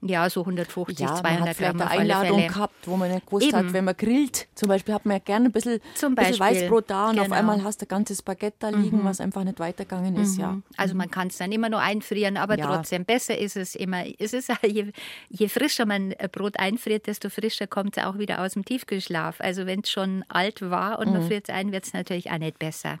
ja 0.00 0.28
so 0.28 0.40
150, 0.40 0.98
ja, 0.98 1.14
200 1.14 1.22
man 1.22 1.48
hat 1.48 1.56
Gramm. 1.56 1.80
eine 1.80 1.90
Einladung 1.90 2.48
gehabt, 2.48 2.74
wo 2.86 2.96
man 2.96 3.12
nicht 3.12 3.26
gewusst 3.26 3.46
Eben. 3.46 3.56
hat, 3.56 3.72
wenn 3.72 3.84
man 3.84 3.96
grillt, 3.96 4.48
zum 4.56 4.68
Beispiel 4.68 4.94
hat 4.94 5.06
man 5.06 5.18
ja 5.18 5.22
gerne 5.24 5.46
ein 5.46 5.52
bisschen, 5.52 5.80
Zum 5.94 6.16
bisschen 6.16 6.40
Weißbrot 6.40 6.90
da 6.90 7.10
und 7.10 7.16
genau. 7.16 7.26
auf 7.26 7.32
einmal 7.32 7.62
hast 7.62 7.80
du 7.80 7.86
ein 7.86 7.88
ganzes 7.88 8.22
Baguette 8.22 8.56
da 8.58 8.68
liegen, 8.70 9.02
mhm. 9.02 9.04
was 9.04 9.20
einfach 9.20 9.44
nicht 9.44 9.60
weitergegangen 9.60 10.16
ist. 10.16 10.34
Mhm. 10.34 10.40
Ja. 10.40 10.58
Also 10.76 10.96
man 10.96 11.12
kann 11.12 11.28
es 11.28 11.38
dann 11.38 11.52
immer 11.52 11.68
nur 11.68 11.80
einfrieren, 11.80 12.36
aber 12.36 12.58
ja. 12.58 12.66
trotzdem 12.66 13.04
besser 13.04 13.38
ist 13.38 13.56
es 13.56 13.76
immer. 13.76 14.02
Es 14.18 14.32
ist, 14.32 14.50
je, 14.62 14.90
je 15.28 15.48
frischer 15.48 15.86
man 15.86 16.12
Brot 16.32 16.58
einfriert, 16.58 17.06
desto 17.06 17.30
frischer 17.32 17.66
kommt 17.66 17.98
auch 17.98 18.18
wieder 18.18 18.40
aus 18.40 18.52
dem 18.52 18.64
Tiefkühlschlaf. 18.64 19.40
Also 19.40 19.66
wenn 19.66 19.80
es 19.80 19.90
schon 19.90 20.24
alt 20.28 20.62
war 20.62 20.98
und 20.98 21.12
man 21.12 21.22
mhm. 21.22 21.26
friert 21.26 21.48
es 21.48 21.54
ein, 21.54 21.72
wird 21.72 21.84
es 21.84 21.92
natürlich 21.92 22.30
auch 22.30 22.38
nicht 22.38 22.58
besser. 22.58 22.98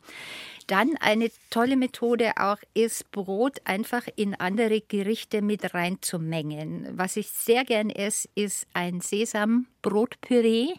Dann 0.66 0.96
eine 1.00 1.30
tolle 1.50 1.76
Methode 1.76 2.32
auch 2.36 2.58
ist, 2.74 3.10
Brot 3.10 3.60
einfach 3.64 4.06
in 4.16 4.34
andere 4.34 4.80
Gerichte 4.80 5.42
mit 5.42 5.74
reinzumengen. 5.74 6.88
Was 6.96 7.16
ich 7.16 7.30
sehr 7.30 7.64
gern 7.64 7.90
esse, 7.90 8.28
ist 8.34 8.66
ein 8.72 9.00
Sesambrotpüree 9.00 10.74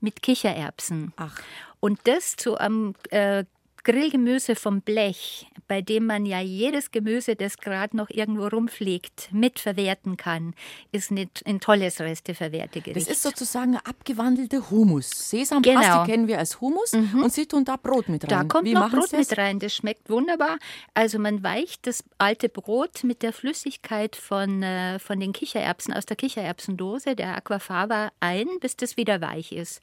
mit 0.00 0.22
Kichererbsen. 0.22 1.12
Ach. 1.16 1.40
Und 1.80 2.00
das 2.04 2.36
zu 2.36 2.56
einem 2.56 2.94
äh, 3.10 3.44
Grillgemüse 3.88 4.54
vom 4.54 4.82
Blech, 4.82 5.46
bei 5.66 5.80
dem 5.80 6.04
man 6.04 6.26
ja 6.26 6.40
jedes 6.40 6.90
Gemüse, 6.90 7.36
das 7.36 7.56
gerade 7.56 7.96
noch 7.96 8.10
irgendwo 8.10 8.46
rumfliegt, 8.46 9.32
mitverwerten 9.32 10.18
kann, 10.18 10.52
ist 10.92 11.10
nicht 11.10 11.42
ein 11.46 11.58
tolles 11.58 11.98
Resteverwertegericht. 11.98 13.08
Das 13.08 13.08
ist 13.08 13.22
sozusagen 13.22 13.76
eine 13.76 13.86
abgewandelte 13.86 14.68
Humus. 14.70 15.30
Sesampaste 15.30 15.80
genau. 15.80 16.04
kennen 16.04 16.28
wir 16.28 16.38
als 16.38 16.60
Humus 16.60 16.92
mhm. 16.92 17.22
und 17.22 17.32
Sie 17.32 17.46
tun 17.46 17.64
da 17.64 17.76
Brot 17.76 18.10
mit 18.10 18.24
rein. 18.24 18.28
Da 18.28 18.44
kommt 18.44 18.66
Wie 18.66 18.74
noch 18.74 18.90
Brot 18.90 19.10
mit 19.12 19.38
rein. 19.38 19.58
Das 19.58 19.74
schmeckt 19.74 20.10
wunderbar. 20.10 20.58
Also 20.92 21.18
man 21.18 21.42
weicht 21.42 21.86
das 21.86 22.04
alte 22.18 22.50
Brot 22.50 23.04
mit 23.04 23.22
der 23.22 23.32
Flüssigkeit 23.32 24.16
von, 24.16 24.62
äh, 24.62 24.98
von 24.98 25.18
den 25.18 25.32
Kichererbsen 25.32 25.94
aus 25.94 26.04
der 26.04 26.16
Kichererbsendose, 26.18 27.16
der 27.16 27.38
Aquafaba, 27.38 28.10
ein, 28.20 28.48
bis 28.60 28.76
das 28.76 28.98
wieder 28.98 29.22
weich 29.22 29.52
ist. 29.52 29.80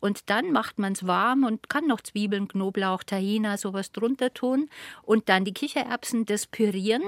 Und 0.00 0.30
dann 0.30 0.52
macht 0.52 0.78
man 0.78 0.92
es 0.92 1.06
warm 1.06 1.44
und 1.44 1.68
kann 1.68 1.86
noch 1.86 2.00
Zwiebeln, 2.00 2.48
Knoblauch, 2.48 3.02
Tahina, 3.02 3.56
sowas 3.56 3.92
drunter 3.92 4.32
tun. 4.32 4.68
Und 5.02 5.28
dann 5.28 5.44
die 5.44 5.52
Kichererbsen, 5.52 6.26
das 6.26 6.46
pürieren 6.46 7.02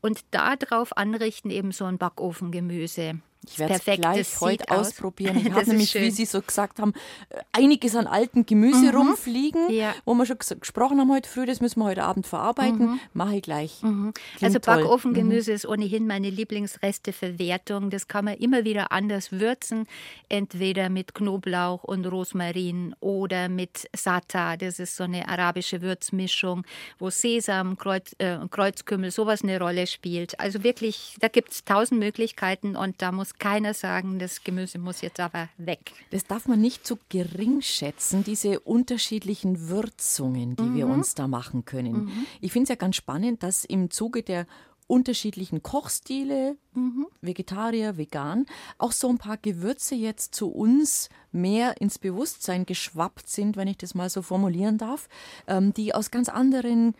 und 0.00 0.20
darauf 0.30 0.96
anrichten 0.96 1.50
eben 1.50 1.72
so 1.72 1.84
ein 1.84 1.98
Backofengemüse. 1.98 3.20
Ich 3.44 3.58
werde 3.58 3.74
es 3.74 3.84
gleich 3.84 4.40
heute 4.40 4.70
ausprobieren. 4.70 5.36
Ich 5.36 5.52
habe 5.52 5.68
nämlich, 5.68 5.90
schön. 5.90 6.02
wie 6.02 6.10
Sie 6.10 6.26
so 6.26 6.40
gesagt 6.40 6.78
haben, 6.78 6.94
äh, 7.28 7.40
einiges 7.52 7.96
an 7.96 8.06
alten 8.06 8.46
Gemüse 8.46 8.92
mhm. 8.92 8.96
rumfliegen, 8.96 9.70
ja. 9.70 9.94
wo 10.04 10.14
wir 10.14 10.26
schon 10.26 10.38
gesprochen 10.38 11.00
haben 11.00 11.10
heute 11.10 11.28
früh, 11.28 11.44
das 11.44 11.60
müssen 11.60 11.80
wir 11.80 11.86
heute 11.86 12.04
Abend 12.04 12.26
verarbeiten. 12.26 12.92
Mhm. 12.92 13.00
Mache 13.14 13.36
ich 13.36 13.42
gleich. 13.42 13.82
Mhm. 13.82 14.12
Also 14.40 14.60
Backofengemüse 14.60 15.50
mhm. 15.50 15.54
ist 15.56 15.66
ohnehin 15.66 16.06
meine 16.06 16.30
Lieblingsresteverwertung. 16.30 17.90
Das 17.90 18.06
kann 18.06 18.26
man 18.26 18.34
immer 18.34 18.64
wieder 18.64 18.92
anders 18.92 19.32
würzen, 19.32 19.86
entweder 20.28 20.88
mit 20.88 21.14
Knoblauch 21.14 21.82
und 21.82 22.06
Rosmarin 22.06 22.94
oder 23.00 23.48
mit 23.48 23.88
Sata. 23.94 24.56
Das 24.56 24.78
ist 24.78 24.96
so 24.96 25.04
eine 25.04 25.28
arabische 25.28 25.82
Würzmischung, 25.82 26.64
wo 27.00 27.10
Sesam, 27.10 27.76
Kreuz, 27.76 28.14
äh, 28.18 28.38
Kreuzkümmel, 28.48 29.10
sowas 29.10 29.42
eine 29.42 29.58
Rolle 29.58 29.88
spielt. 29.88 30.38
Also 30.38 30.62
wirklich, 30.62 31.16
da 31.20 31.26
gibt 31.26 31.50
es 31.50 31.64
tausend 31.64 31.98
Möglichkeiten 31.98 32.76
und 32.76 33.02
da 33.02 33.10
muss 33.10 33.31
keiner 33.38 33.74
sagen, 33.74 34.18
das 34.18 34.44
Gemüse 34.44 34.78
muss 34.78 35.00
jetzt 35.00 35.20
aber 35.20 35.48
weg. 35.56 35.92
Das 36.10 36.24
darf 36.24 36.46
man 36.48 36.60
nicht 36.60 36.86
zu 36.86 36.98
gering 37.08 37.60
schätzen, 37.60 38.24
diese 38.24 38.60
unterschiedlichen 38.60 39.68
Würzungen, 39.68 40.56
die 40.56 40.62
mhm. 40.62 40.76
wir 40.76 40.86
uns 40.86 41.14
da 41.14 41.28
machen 41.28 41.64
können. 41.64 42.04
Mhm. 42.04 42.26
Ich 42.40 42.52
finde 42.52 42.64
es 42.64 42.68
ja 42.70 42.76
ganz 42.76 42.96
spannend, 42.96 43.42
dass 43.42 43.64
im 43.64 43.90
Zuge 43.90 44.22
der 44.22 44.46
unterschiedlichen 44.86 45.62
Kochstile, 45.62 46.56
mhm. 46.74 47.06
Vegetarier, 47.22 47.96
vegan, 47.96 48.46
auch 48.78 48.92
so 48.92 49.08
ein 49.08 49.18
paar 49.18 49.38
Gewürze 49.38 49.94
jetzt 49.94 50.34
zu 50.34 50.48
uns 50.50 51.08
mehr 51.30 51.80
ins 51.80 51.98
Bewusstsein 51.98 52.66
geschwappt 52.66 53.28
sind, 53.28 53.56
wenn 53.56 53.68
ich 53.68 53.78
das 53.78 53.94
mal 53.94 54.10
so 54.10 54.20
formulieren 54.22 54.76
darf, 54.76 55.08
ähm, 55.46 55.72
die 55.72 55.94
aus 55.94 56.10
ganz 56.10 56.28
anderen 56.28 56.94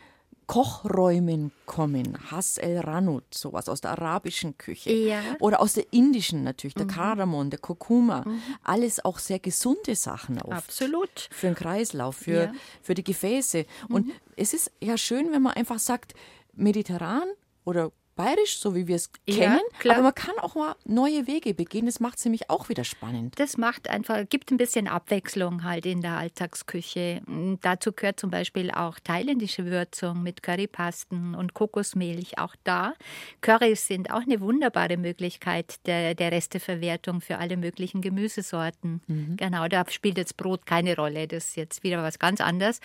Kochräumen 0.53 1.51
kommen. 1.65 2.19
Has 2.31 2.59
el 2.59 2.79
Ranut, 2.79 3.25
sowas 3.33 3.71
aus 3.71 3.81
der 3.81 3.93
arabischen 3.93 4.59
Küche. 4.59 4.93
Ja. 4.93 5.23
Oder 5.41 5.61
aus 5.61 5.73
der 5.73 5.91
indischen 5.93 6.45
natürlich, 6.45 6.75
der 6.75 6.85
mhm. 6.85 6.91
Kardamom, 6.91 7.49
der 7.49 7.59
Kurkuma. 7.59 8.23
Mhm. 8.27 8.43
Alles 8.63 9.03
auch 9.03 9.19
sehr 9.19 9.39
gesunde 9.39 9.97
Sachen 9.97 10.43
oft. 10.43 10.53
Absolut. 10.53 11.31
Für 11.31 11.47
den 11.47 11.55
Kreislauf, 11.55 12.17
für, 12.17 12.45
ja. 12.45 12.53
für 12.83 12.93
die 12.93 13.03
Gefäße. 13.03 13.65
Und 13.89 14.09
mhm. 14.09 14.13
es 14.37 14.53
ist 14.53 14.71
ja 14.79 14.99
schön, 14.99 15.33
wenn 15.33 15.41
man 15.41 15.55
einfach 15.55 15.79
sagt, 15.79 16.13
mediterran 16.53 17.29
oder 17.65 17.91
bayerisch, 18.23 18.59
so 18.59 18.75
wie 18.75 18.87
wir 18.87 18.97
es 18.97 19.11
kennen. 19.27 19.61
Ja, 19.83 19.93
aber 19.93 20.03
man 20.03 20.15
kann 20.15 20.39
auch 20.39 20.55
mal 20.55 20.77
neue 20.85 21.27
Wege 21.27 21.55
begehen. 21.55 21.87
Das 21.87 22.01
macht 22.01 22.19
es 22.19 22.25
nämlich 22.25 22.51
auch 22.51 22.69
wieder 22.69 22.85
spannend. 22.85 23.39
Das 23.39 23.57
macht 23.57 23.89
einfach, 23.89 24.29
gibt 24.29 24.51
ein 24.51 24.57
bisschen 24.57 24.89
Abwechslung 24.89 25.65
halt 25.65 25.87
in 25.87 26.01
der 26.03 26.17
Alltagsküche. 26.17 27.23
Und 27.27 27.61
dazu 27.63 27.93
gehört 27.93 28.21
zum 28.21 28.31
Beispiel 28.31 28.71
auch 28.71 28.99
thailändische 29.01 29.67
Würzung 29.67 30.23
mit 30.23 30.43
Currypasten 30.43 31.35
und 31.35 31.55
Kokosmilch. 31.55 32.39
Auch 32.39 32.55
da. 32.65 32.95
Currys 33.41 33.87
sind 33.87 34.11
auch 34.13 34.23
eine 34.23 34.41
wunderbare 34.41 34.97
Möglichkeit 34.97 35.87
der, 35.87 36.15
der 36.15 36.33
Resteverwertung 36.33 37.21
für 37.21 37.39
alle 37.39 37.57
möglichen 37.57 38.01
Gemüsesorten. 38.01 39.03
Mhm. 39.07 39.37
Genau, 39.37 39.69
da 39.69 39.85
spielt 39.89 40.19
jetzt 40.19 40.37
Brot 40.37 40.67
keine 40.67 40.97
Rolle. 40.97 41.27
Das 41.27 41.47
ist 41.47 41.57
jetzt 41.57 41.83
wieder 41.83 42.03
was 42.03 42.19
ganz 42.19 42.41
anderes. 42.41 42.81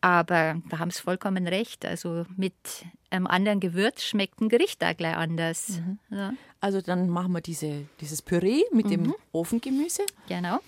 Aber 0.00 0.56
da 0.70 0.78
haben 0.78 0.90
Sie 0.90 1.02
vollkommen 1.02 1.46
recht. 1.46 1.84
Also 1.84 2.24
mit 2.36 2.54
einem 3.10 3.26
anderen 3.26 3.60
Gewürz 3.60 4.02
schmeckt 4.02 4.40
ein 4.40 4.48
Gericht 4.48 4.80
da 4.82 4.92
gleich 4.92 5.16
anders. 5.16 5.80
Mhm. 5.80 5.98
Ja. 6.10 6.32
Also 6.60 6.80
dann 6.80 7.08
machen 7.08 7.32
wir 7.32 7.40
diese, 7.40 7.86
dieses 8.00 8.22
Püree 8.22 8.62
mit 8.72 8.86
mhm. 8.86 8.90
dem 8.90 9.14
Ofengemüse. 9.32 10.02
Genau. 10.28 10.60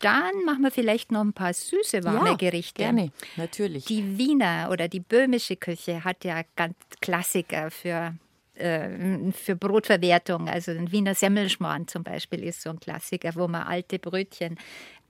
Dann 0.00 0.44
machen 0.44 0.62
wir 0.62 0.72
vielleicht 0.72 1.12
noch 1.12 1.20
ein 1.20 1.32
paar 1.32 1.54
süße 1.54 2.02
warme 2.02 2.30
ja, 2.30 2.34
Gerichte. 2.34 2.82
Gerne, 2.82 3.12
natürlich. 3.36 3.84
Die 3.84 4.18
Wiener 4.18 4.68
oder 4.72 4.88
die 4.88 5.00
böhmische 5.00 5.56
Küche 5.56 6.02
hat 6.02 6.24
ja 6.24 6.42
ganz 6.56 6.74
Klassiker 7.00 7.70
für 7.70 8.14
äh, 8.54 9.32
für 9.32 9.56
Brotverwertung. 9.56 10.48
Also 10.48 10.72
ein 10.72 10.92
Wiener 10.92 11.14
Semmelschmarrn 11.14 11.88
zum 11.88 12.02
Beispiel 12.02 12.42
ist 12.42 12.62
so 12.62 12.70
ein 12.70 12.80
Klassiker, 12.80 13.30
wo 13.34 13.48
man 13.48 13.62
alte 13.62 13.98
Brötchen 13.98 14.58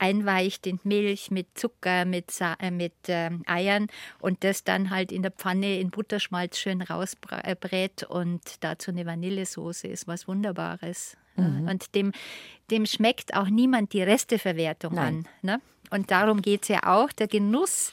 einweicht 0.03 0.67
in 0.67 0.81
Milch 0.83 1.31
mit 1.31 1.47
Zucker, 1.55 2.05
mit, 2.05 2.33
äh, 2.41 2.71
mit 2.73 3.09
äh, 3.09 3.31
Eiern 3.47 3.87
und 4.19 4.43
das 4.43 4.65
dann 4.65 4.91
halt 4.91 5.13
in 5.13 5.23
der 5.23 5.31
Pfanne 5.31 5.79
in 5.79 5.91
Butterschmalz 5.91 6.59
schön 6.59 6.83
rausbrät 6.83 8.03
und 8.03 8.41
dazu 8.65 8.91
eine 8.91 9.07
Vanillesoße 9.07 9.87
ist 9.87 10.09
was 10.09 10.27
Wunderbares. 10.27 11.17
Mhm. 11.37 11.69
Und 11.69 11.95
dem, 11.95 12.13
dem 12.71 12.85
schmeckt 12.85 13.35
auch 13.35 13.49
niemand 13.49 13.93
die 13.93 14.03
Resteverwertung 14.03 14.95
Nein. 14.95 15.15
an. 15.15 15.29
Ne? 15.43 15.61
Und 15.91 16.11
darum 16.11 16.43
geht 16.43 16.63
es 16.63 16.69
ja 16.69 16.81
auch. 16.85 17.13
Der 17.13 17.29
Genuss 17.29 17.93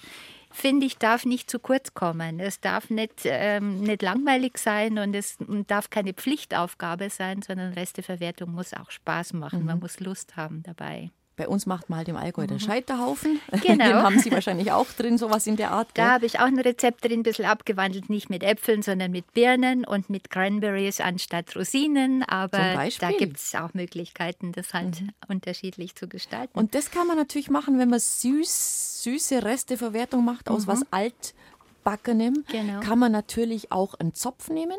finde 0.52 0.88
ich, 0.88 0.98
darf 0.98 1.26
nicht 1.26 1.50
zu 1.52 1.60
kurz 1.60 1.94
kommen. 1.94 2.40
Es 2.40 2.60
darf 2.60 2.90
nicht, 2.90 3.22
ähm, 3.26 3.82
nicht 3.82 4.02
langweilig 4.02 4.58
sein 4.58 4.98
und 4.98 5.16
es 5.16 5.38
darf 5.68 5.92
keine 5.92 6.14
Pflichtaufgabe 6.14 7.12
sein, 7.12 7.44
sondern 7.44 7.74
Resteverwertung 7.74 8.52
muss 8.52 8.74
auch 8.74 8.90
Spaß 8.90 9.34
machen. 9.34 9.60
Mhm. 9.60 9.66
Man 9.68 9.80
muss 9.80 10.00
Lust 10.00 10.36
haben 10.38 10.64
dabei. 10.64 11.12
Bei 11.40 11.48
uns 11.48 11.66
macht 11.66 11.90
man 11.90 12.00
halt 12.00 12.10
im 12.10 12.18
Allgäu 12.18 12.44
mhm. 12.44 12.48
der 12.48 12.60
Scheiterhaufen. 12.60 13.40
Genau. 13.62 13.86
Den 13.86 13.94
haben 13.96 14.20
Sie 14.20 14.30
wahrscheinlich 14.32 14.74
auch 14.74 14.88
drin, 14.88 15.18
sowas 15.18 15.48
in 15.48 15.56
der 15.56 15.72
Art. 15.72 15.96
Gell? 15.96 16.04
Da 16.04 16.12
habe 16.12 16.26
ich 16.26 16.40
auch 16.40 16.46
ein 16.46 16.60
Rezept 16.60 17.06
drin, 17.06 17.22
ein 17.22 17.24
bisschen 17.24 17.46
abgewandelt, 17.46 18.10
nicht 18.10 18.30
mit 18.30 18.44
Äpfeln, 18.44 18.82
sondern 18.82 19.12
mit 19.12 19.34
Birnen 19.34 19.86
und 19.86 20.10
mit 20.10 20.30
Cranberries 20.30 21.00
anstatt 21.00 21.56
Rosinen. 21.56 22.24
Aber 22.24 22.90
da 23.00 23.12
gibt 23.12 23.38
es 23.38 23.56
auch 23.56 23.74
Möglichkeiten, 23.74 24.52
das 24.52 24.74
halt 24.74 25.00
mhm. 25.00 25.12
unterschiedlich 25.30 25.96
zu 25.96 26.10
gestalten. 26.10 26.58
Und 26.60 26.76
das 26.76 26.92
kann 26.92 27.08
man 27.08 27.16
natürlich 27.16 27.50
machen, 27.50 27.80
wenn 27.80 27.90
man 27.90 28.00
süß, 28.00 29.04
süße 29.04 29.44
Resteverwertung 29.44 30.26
macht 30.26 30.50
aus 30.50 30.66
mhm. 30.66 30.72
was 30.72 30.82
altbackenem. 30.92 32.44
Genau. 32.52 32.82
Kann 32.82 33.00
man 33.00 33.14
natürlich 33.14 33.72
auch 33.72 33.94
einen 33.94 34.14
Zopf 34.14 34.50
nehmen 34.50 34.78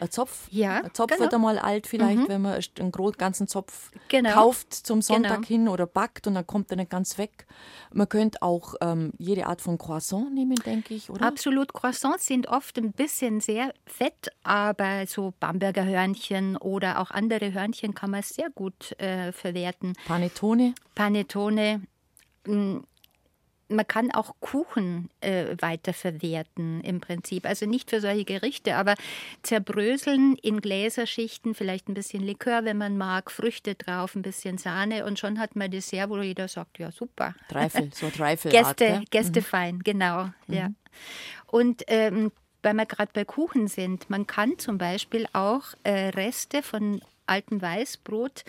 ein 0.00 0.10
Zopf. 0.10 0.48
Ja, 0.50 0.82
ein 0.82 0.94
Zopf 0.94 1.10
genau. 1.10 1.20
wird 1.22 1.34
einmal 1.34 1.58
alt 1.58 1.86
vielleicht, 1.86 2.18
mhm. 2.18 2.28
wenn 2.28 2.42
man 2.42 2.60
einen 2.78 2.92
ganzen 3.16 3.48
Zopf 3.48 3.90
genau. 4.08 4.32
kauft 4.32 4.72
zum 4.72 5.02
Sonntag 5.02 5.36
genau. 5.36 5.46
hin 5.46 5.68
oder 5.68 5.86
backt 5.86 6.26
und 6.26 6.34
dann 6.34 6.46
kommt 6.46 6.70
er 6.70 6.76
nicht 6.76 6.90
ganz 6.90 7.18
weg. 7.18 7.46
Man 7.92 8.08
könnte 8.08 8.42
auch 8.42 8.74
ähm, 8.80 9.12
jede 9.18 9.46
Art 9.46 9.60
von 9.60 9.78
Croissant 9.78 10.34
nehmen, 10.34 10.56
denke 10.56 10.94
ich, 10.94 11.10
oder? 11.10 11.26
Absolut. 11.26 11.72
Croissants 11.72 12.26
sind 12.26 12.48
oft 12.48 12.76
ein 12.78 12.92
bisschen 12.92 13.40
sehr 13.40 13.72
fett, 13.86 14.30
aber 14.42 15.06
so 15.06 15.34
Bamberger 15.40 15.84
Hörnchen 15.84 16.56
oder 16.56 17.00
auch 17.00 17.10
andere 17.10 17.52
Hörnchen 17.52 17.94
kann 17.94 18.10
man 18.10 18.22
sehr 18.22 18.50
gut 18.50 18.98
äh, 19.00 19.32
verwerten. 19.32 19.94
Panettone? 20.06 20.74
Panettone 20.94 21.82
mm, 22.46 22.78
man 23.68 23.86
kann 23.86 24.10
auch 24.10 24.34
Kuchen 24.40 25.10
äh, 25.20 25.56
weiterverwerten 25.60 26.80
im 26.80 27.00
Prinzip. 27.00 27.46
Also 27.46 27.66
nicht 27.66 27.90
für 27.90 28.00
solche 28.00 28.24
Gerichte, 28.24 28.76
aber 28.76 28.94
zerbröseln 29.42 30.36
in 30.36 30.60
Gläserschichten, 30.60 31.54
vielleicht 31.54 31.88
ein 31.88 31.94
bisschen 31.94 32.22
Likör, 32.22 32.64
wenn 32.64 32.78
man 32.78 32.96
mag, 32.96 33.30
Früchte 33.30 33.74
drauf, 33.74 34.14
ein 34.14 34.22
bisschen 34.22 34.58
Sahne 34.58 35.04
und 35.04 35.18
schon 35.18 35.38
hat 35.38 35.56
man 35.56 35.70
Dessert, 35.70 36.08
wo 36.08 36.18
jeder 36.18 36.48
sagt, 36.48 36.78
ja 36.78 36.90
super. 36.90 37.34
Dreifel, 37.48 37.90
so 37.92 38.10
Dreifel. 38.16 38.50
Gäste, 38.50 38.84
ja? 38.84 39.02
Gästefein, 39.10 39.76
mhm. 39.76 39.84
genau. 39.84 40.24
Mhm. 40.46 40.54
Ja. 40.54 40.70
Und 41.46 41.84
ähm, 41.88 42.32
weil 42.62 42.74
wir 42.74 42.86
gerade 42.86 43.10
bei 43.12 43.24
Kuchen 43.24 43.68
sind, 43.68 44.10
man 44.10 44.26
kann 44.26 44.58
zum 44.58 44.78
Beispiel 44.78 45.26
auch 45.32 45.64
äh, 45.84 46.08
Reste 46.08 46.62
von 46.62 47.00
altem 47.26 47.62
Weißbrot 47.62 48.44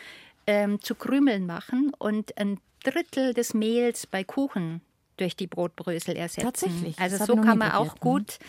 ähm, 0.47 0.81
zu 0.81 0.95
Krümeln 0.95 1.45
machen 1.45 1.91
und 1.97 2.37
ein 2.37 2.59
Drittel 2.83 3.33
des 3.33 3.53
Mehls 3.53 4.07
bei 4.07 4.23
Kuchen 4.23 4.81
durch 5.19 5.35
die 5.35 5.47
Brotbrösel 5.47 6.15
ersetzen. 6.15 6.45
Tatsächlich. 6.45 6.97
Also 6.99 7.23
so 7.23 7.35
kann 7.35 7.57
man 7.57 7.71
auch 7.71 7.99
gut, 7.99 8.39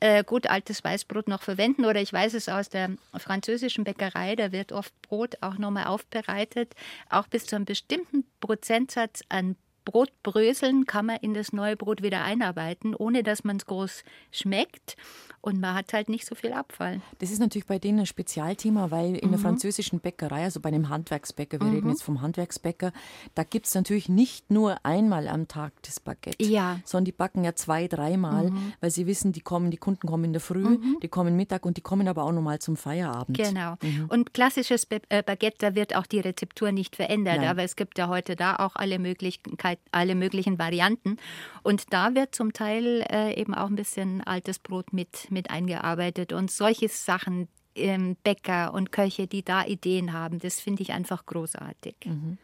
äh, 0.00 0.24
gut 0.24 0.46
altes 0.46 0.82
Weißbrot 0.82 1.28
noch 1.28 1.42
verwenden. 1.42 1.84
Oder 1.84 2.00
ich 2.00 2.12
weiß 2.12 2.34
es 2.34 2.48
aus 2.48 2.68
der 2.68 2.90
französischen 3.16 3.84
Bäckerei, 3.84 4.36
da 4.36 4.52
wird 4.52 4.72
oft 4.72 4.92
Brot 5.02 5.36
auch 5.40 5.58
nochmal 5.58 5.86
aufbereitet. 5.86 6.74
Auch 7.10 7.28
bis 7.28 7.46
zu 7.46 7.56
einem 7.56 7.64
bestimmten 7.64 8.24
Prozentsatz 8.40 9.22
an 9.28 9.56
Brotbröseln 9.86 10.84
kann 10.84 11.06
man 11.06 11.16
in 11.22 11.32
das 11.32 11.54
neue 11.54 11.76
Brot 11.76 12.02
wieder 12.02 12.22
einarbeiten, 12.22 12.94
ohne 12.94 13.22
dass 13.22 13.44
man 13.44 13.56
es 13.56 13.64
groß 13.64 14.04
schmeckt. 14.30 14.96
Und 15.40 15.60
man 15.60 15.76
hat 15.76 15.92
halt 15.92 16.08
nicht 16.08 16.26
so 16.26 16.34
viel 16.34 16.52
Abfall. 16.52 17.00
Das 17.20 17.30
ist 17.30 17.38
natürlich 17.38 17.66
bei 17.66 17.78
denen 17.78 18.00
ein 18.00 18.06
Spezialthema, 18.06 18.90
weil 18.90 19.14
in 19.14 19.28
mhm. 19.28 19.32
der 19.32 19.38
französischen 19.38 20.00
Bäckerei, 20.00 20.42
also 20.42 20.58
bei 20.58 20.70
einem 20.70 20.88
Handwerksbäcker, 20.88 21.60
wir 21.60 21.68
mhm. 21.68 21.74
reden 21.74 21.88
jetzt 21.90 22.02
vom 22.02 22.20
Handwerksbäcker, 22.20 22.92
da 23.36 23.44
gibt 23.44 23.66
es 23.66 23.74
natürlich 23.76 24.08
nicht 24.08 24.50
nur 24.50 24.84
einmal 24.84 25.28
am 25.28 25.46
Tag 25.46 25.72
das 25.82 26.00
Baguette, 26.00 26.42
ja. 26.42 26.80
sondern 26.84 27.04
die 27.04 27.12
backen 27.12 27.44
ja 27.44 27.54
zwei, 27.54 27.86
dreimal, 27.86 28.50
mhm. 28.50 28.72
weil 28.80 28.90
sie 28.90 29.06
wissen, 29.06 29.30
die 29.30 29.40
kommen, 29.40 29.70
die 29.70 29.76
Kunden 29.76 30.08
kommen 30.08 30.24
in 30.24 30.32
der 30.32 30.40
Früh, 30.40 30.78
mhm. 30.78 30.98
die 31.00 31.08
kommen 31.08 31.36
Mittag 31.36 31.64
und 31.64 31.76
die 31.76 31.80
kommen 31.80 32.08
aber 32.08 32.24
auch 32.24 32.32
nochmal 32.32 32.58
zum 32.58 32.76
Feierabend. 32.76 33.38
Genau. 33.38 33.76
Mhm. 33.82 34.06
Und 34.08 34.34
klassisches 34.34 34.88
äh, 34.90 35.22
Baguette, 35.22 35.58
da 35.60 35.74
wird 35.76 35.94
auch 35.94 36.06
die 36.06 36.18
Rezeptur 36.18 36.72
nicht 36.72 36.96
verändert, 36.96 37.36
Nein. 37.36 37.48
aber 37.48 37.62
es 37.62 37.76
gibt 37.76 37.98
ja 37.98 38.08
heute 38.08 38.34
da 38.34 38.56
auch 38.56 38.74
alle, 38.74 38.98
Möglichkeit, 38.98 39.75
alle 39.92 40.14
möglichen 40.14 40.58
Varianten. 40.58 41.16
Und 41.62 41.92
da 41.92 42.14
wird 42.14 42.34
zum 42.34 42.52
Teil 42.52 43.04
äh, 43.10 43.38
eben 43.38 43.54
auch 43.54 43.68
ein 43.68 43.76
bisschen 43.76 44.22
altes 44.22 44.58
Brot 44.58 44.92
mit 44.92 45.30
mit 45.30 45.50
eingearbeitet 45.50 46.32
und 46.32 46.50
solche 46.50 46.88
Sachen, 46.88 47.48
ähm, 47.74 48.16
Bäcker 48.22 48.72
und 48.74 48.92
Köche, 48.92 49.26
die 49.26 49.44
da 49.44 49.64
Ideen 49.64 50.12
haben, 50.12 50.38
das 50.38 50.60
finde 50.60 50.82
ich 50.82 50.92
einfach 50.92 51.26
großartig. 51.26 51.96
Mhm. 52.04 52.38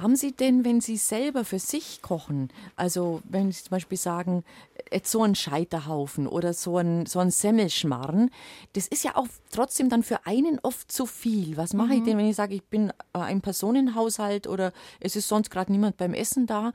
Haben 0.00 0.16
Sie 0.16 0.32
denn, 0.32 0.64
wenn 0.64 0.80
Sie 0.80 0.96
selber 0.96 1.44
für 1.44 1.58
sich 1.58 2.00
kochen, 2.00 2.48
also 2.74 3.20
wenn 3.24 3.52
Sie 3.52 3.64
zum 3.64 3.70
Beispiel 3.70 3.98
sagen, 3.98 4.44
jetzt 4.90 5.10
so 5.10 5.22
ein 5.22 5.34
Scheiterhaufen 5.34 6.26
oder 6.26 6.54
so 6.54 6.78
ein, 6.78 7.04
so 7.04 7.18
ein 7.18 7.30
Semmelschmarrn, 7.30 8.30
das 8.72 8.88
ist 8.88 9.04
ja 9.04 9.16
auch 9.16 9.26
trotzdem 9.50 9.90
dann 9.90 10.02
für 10.02 10.26
einen 10.26 10.58
oft 10.62 10.90
zu 10.90 11.04
viel. 11.04 11.58
Was 11.58 11.74
mache 11.74 11.88
mhm. 11.88 11.98
ich 11.98 12.04
denn, 12.04 12.16
wenn 12.16 12.28
ich 12.28 12.36
sage, 12.36 12.54
ich 12.54 12.64
bin 12.64 12.92
ein 13.12 13.42
Personenhaushalt 13.42 14.46
oder 14.46 14.72
es 15.00 15.16
ist 15.16 15.28
sonst 15.28 15.50
gerade 15.50 15.70
niemand 15.70 15.98
beim 15.98 16.14
Essen 16.14 16.46
da? 16.46 16.72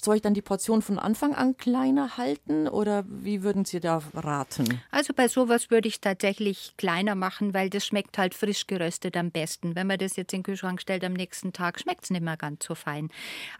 Soll 0.00 0.16
ich 0.16 0.22
dann 0.22 0.34
die 0.34 0.42
Portion 0.42 0.82
von 0.82 0.98
Anfang 0.98 1.34
an 1.34 1.56
kleiner 1.56 2.16
halten 2.16 2.68
oder 2.68 3.04
wie 3.06 3.42
würden 3.42 3.64
Sie 3.64 3.80
da 3.80 4.02
raten? 4.14 4.80
Also 4.90 5.14
bei 5.14 5.28
sowas 5.28 5.70
würde 5.70 5.88
ich 5.88 6.00
tatsächlich 6.00 6.74
kleiner 6.76 7.14
machen, 7.14 7.54
weil 7.54 7.70
das 7.70 7.86
schmeckt 7.86 8.18
halt 8.18 8.34
frisch 8.34 8.66
geröstet 8.66 9.16
am 9.16 9.30
besten. 9.30 9.74
Wenn 9.76 9.86
man 9.86 9.98
das 9.98 10.16
jetzt 10.16 10.32
in 10.32 10.40
den 10.40 10.44
Kühlschrank 10.44 10.80
stellt 10.80 11.04
am 11.04 11.12
nächsten 11.12 11.52
Tag, 11.52 11.80
schmeckt 11.80 12.04
es 12.04 12.10
nicht 12.10 12.22
mehr 12.22 12.36
ganz 12.36 12.64
so 12.64 12.74
fein. 12.74 13.10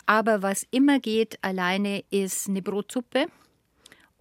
Aber 0.06 0.42
was 0.42 0.66
immer 0.70 0.98
geht 0.98 1.38
alleine 1.42 2.04
ist 2.10 2.48
eine 2.48 2.62
Brotsuppe. 2.62 3.26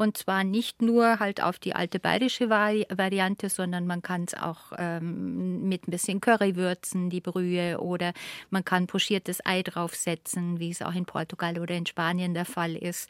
Und 0.03 0.17
zwar 0.17 0.43
nicht 0.43 0.81
nur 0.81 1.19
halt 1.19 1.41
auf 1.41 1.59
die 1.59 1.75
alte 1.75 1.97
bayerische 1.97 2.49
Vari 2.49 2.85
Variante, 2.93 3.47
sondern 3.47 3.87
man 3.87 4.01
kann 4.01 4.25
es 4.25 4.33
auch 4.33 4.73
ähm, 4.77 5.69
mit 5.69 5.87
ein 5.87 5.91
bisschen 5.91 6.19
Curry 6.19 6.57
würzen, 6.57 7.09
die 7.09 7.21
Brühe, 7.21 7.79
oder 7.79 8.11
man 8.49 8.65
kann 8.65 8.85
pochiertes 8.85 9.39
Ei 9.45 9.63
draufsetzen, 9.63 10.59
wie 10.59 10.71
es 10.71 10.81
auch 10.81 10.93
in 10.93 11.05
Portugal 11.05 11.57
oder 11.57 11.73
in 11.75 11.85
Spanien 11.85 12.33
der 12.33 12.43
Fall 12.43 12.75
ist. 12.75 13.09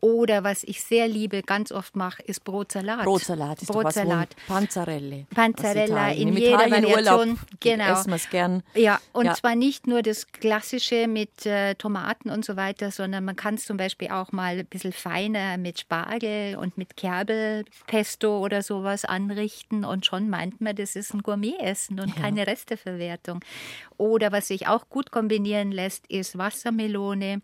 Oder 0.00 0.42
was 0.42 0.64
ich 0.64 0.82
sehr 0.82 1.08
liebe, 1.08 1.42
ganz 1.42 1.72
oft 1.72 1.94
mache, 1.94 2.22
ist 2.22 2.42
Brotsalat. 2.42 3.04
Brotsalat 3.04 3.60
ist 3.60 3.70
Brotsalat. 3.70 4.34
Panzarelle. 4.46 5.26
Panzarella 5.34 6.12
in, 6.12 6.28
in 6.28 6.36
jeder 6.38 6.70
Variation. 6.70 7.30
Urlaub 7.30 7.38
genau. 7.60 7.92
Essen 7.92 8.08
wir 8.08 8.16
es 8.16 8.30
gern. 8.30 8.62
Ja, 8.74 8.98
und 9.12 9.26
ja. 9.26 9.34
zwar 9.34 9.56
nicht 9.56 9.86
nur 9.86 10.00
das 10.00 10.26
Klassische 10.32 11.06
mit 11.06 11.44
äh, 11.44 11.74
Tomaten 11.74 12.30
und 12.30 12.46
so 12.46 12.56
weiter, 12.56 12.90
sondern 12.90 13.26
man 13.26 13.36
kann 13.36 13.56
es 13.56 13.66
zum 13.66 13.76
Beispiel 13.76 14.08
auch 14.08 14.32
mal 14.32 14.58
ein 14.58 14.64
bisschen 14.64 14.94
feiner 14.94 15.58
mit 15.58 15.80
Spargel 15.80 16.29
Spargel 16.30 16.56
und 16.56 16.78
mit 16.78 16.96
Kerbelpesto 16.96 18.38
oder 18.38 18.62
sowas 18.62 19.04
anrichten 19.04 19.84
und 19.84 20.06
schon 20.06 20.28
meint 20.28 20.60
man, 20.60 20.76
das 20.76 20.96
ist 20.96 21.14
ein 21.14 21.22
Gourmetessen 21.22 22.00
und 22.00 22.16
ja. 22.16 22.22
keine 22.22 22.46
Resteverwertung. 22.46 23.40
Oder 23.96 24.32
was 24.32 24.48
sich 24.48 24.66
auch 24.68 24.88
gut 24.88 25.10
kombinieren 25.10 25.72
lässt, 25.72 26.06
ist 26.08 26.38
Wassermelone, 26.38 27.42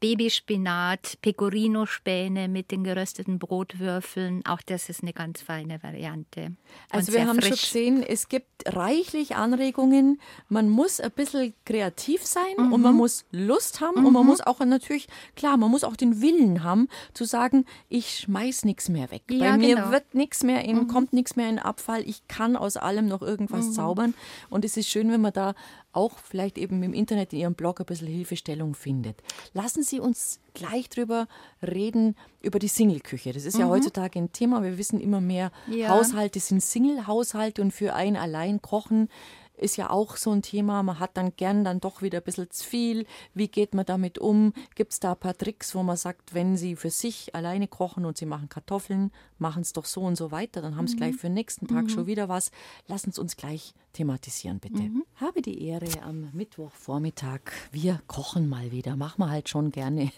Babyspinat, 0.00 1.18
Pecorino-Späne 1.22 2.48
mit 2.48 2.70
den 2.70 2.84
gerösteten 2.84 3.38
Brotwürfeln. 3.38 4.44
Auch 4.46 4.62
das 4.62 4.88
ist 4.88 5.02
eine 5.02 5.12
ganz 5.12 5.42
feine 5.42 5.82
Variante. 5.82 6.52
Also 6.90 7.12
wir 7.12 7.26
haben 7.26 7.40
frisch. 7.40 7.48
schon 7.48 7.56
gesehen, 7.56 8.02
es 8.02 8.28
gibt 8.28 8.46
reichlich 8.66 9.36
Anregungen. 9.36 10.20
Man 10.48 10.68
muss 10.68 11.00
ein 11.00 11.10
bisschen 11.10 11.54
kreativ 11.64 12.24
sein 12.24 12.42
mhm. 12.56 12.72
und 12.72 12.82
man 12.82 12.94
muss 12.94 13.24
Lust 13.30 13.80
haben 13.80 14.00
mhm. 14.00 14.06
und 14.06 14.12
man 14.12 14.22
mhm. 14.22 14.28
muss 14.28 14.40
auch 14.40 14.60
natürlich, 14.60 15.08
klar, 15.36 15.56
man 15.56 15.70
muss 15.70 15.84
auch 15.84 15.96
den 15.96 16.20
Willen 16.20 16.62
haben, 16.62 16.88
zu 17.12 17.24
sagen, 17.24 17.64
ich 17.88 18.20
schmeiß 18.20 18.64
nichts 18.64 18.88
mehr 18.88 19.10
weg. 19.10 19.22
Ja, 19.30 19.52
Bei 19.52 19.58
mir 19.58 19.76
genau. 19.76 19.90
wird 19.90 20.14
nichts 20.14 20.42
mehr 20.42 20.64
in, 20.64 20.76
mhm. 20.76 20.88
kommt 20.88 21.12
nichts 21.12 21.36
mehr 21.36 21.48
in 21.48 21.58
Abfall. 21.58 22.02
Ich 22.08 22.26
kann 22.28 22.56
aus 22.56 22.76
allem 22.76 23.06
noch 23.06 23.22
irgendwas 23.22 23.66
mhm. 23.66 23.72
zaubern. 23.72 24.14
Und 24.50 24.64
es 24.64 24.76
ist 24.76 24.88
schön, 24.88 25.10
wenn 25.10 25.20
man 25.20 25.32
da 25.32 25.54
auch 25.94 26.18
vielleicht 26.18 26.58
eben 26.58 26.82
im 26.82 26.92
Internet 26.92 27.32
in 27.32 27.40
Ihrem 27.40 27.54
Blog 27.54 27.80
ein 27.80 27.86
bisschen 27.86 28.08
Hilfestellung 28.08 28.74
findet. 28.74 29.22
Lassen 29.52 29.82
Sie 29.82 30.00
uns 30.00 30.40
gleich 30.54 30.88
drüber 30.88 31.26
reden, 31.62 32.16
über 32.40 32.58
die 32.58 32.68
Single-Küche. 32.68 33.32
Das 33.32 33.44
ist 33.44 33.54
mhm. 33.54 33.60
ja 33.60 33.68
heutzutage 33.68 34.18
ein 34.18 34.32
Thema. 34.32 34.62
Wir 34.62 34.78
wissen 34.78 35.00
immer 35.00 35.20
mehr, 35.20 35.50
ja. 35.68 35.88
Haushalte 35.88 36.40
sind 36.40 36.62
Single-Haushalte 36.62 37.62
und 37.62 37.72
für 37.72 37.94
einen 37.94 38.16
allein 38.16 38.62
kochen 38.62 39.08
ist 39.56 39.76
ja 39.76 39.90
auch 39.90 40.16
so 40.16 40.32
ein 40.32 40.42
Thema. 40.42 40.82
Man 40.82 40.98
hat 40.98 41.16
dann 41.16 41.36
gern 41.36 41.64
dann 41.64 41.80
doch 41.80 42.02
wieder 42.02 42.18
ein 42.18 42.24
bisschen 42.24 42.50
zu 42.50 42.64
viel. 42.64 43.06
Wie 43.34 43.48
geht 43.48 43.74
man 43.74 43.86
damit 43.86 44.18
um? 44.18 44.52
Gibt 44.74 44.92
es 44.92 45.00
da 45.00 45.12
ein 45.12 45.18
paar 45.18 45.36
Tricks, 45.36 45.74
wo 45.74 45.82
man 45.82 45.96
sagt, 45.96 46.34
wenn 46.34 46.56
Sie 46.56 46.76
für 46.76 46.90
sich 46.90 47.34
alleine 47.34 47.68
kochen 47.68 48.04
und 48.04 48.18
Sie 48.18 48.26
machen 48.26 48.48
Kartoffeln, 48.48 49.12
machen 49.44 49.60
es 49.60 49.74
doch 49.74 49.84
so 49.84 50.00
und 50.00 50.16
so 50.16 50.30
weiter, 50.30 50.62
dann 50.62 50.74
haben 50.74 50.88
sie 50.88 50.96
gleich 50.96 51.16
für 51.16 51.26
den 51.26 51.34
nächsten 51.34 51.68
Tag 51.68 51.90
schon 51.90 52.06
wieder 52.06 52.30
was. 52.30 52.50
Lassen 52.86 53.12
Sie 53.12 53.20
uns 53.20 53.36
gleich 53.36 53.74
thematisieren, 53.92 54.58
bitte. 54.58 54.90
Habe 55.16 55.42
die 55.42 55.66
Ehre 55.66 56.02
am 56.02 56.30
Mittwochvormittag. 56.32 57.40
Wir 57.70 58.00
kochen 58.06 58.48
mal 58.48 58.72
wieder. 58.72 58.96
Machen 58.96 59.18
wir 59.18 59.28
halt 59.28 59.50
schon 59.50 59.70
gerne. 59.70 60.10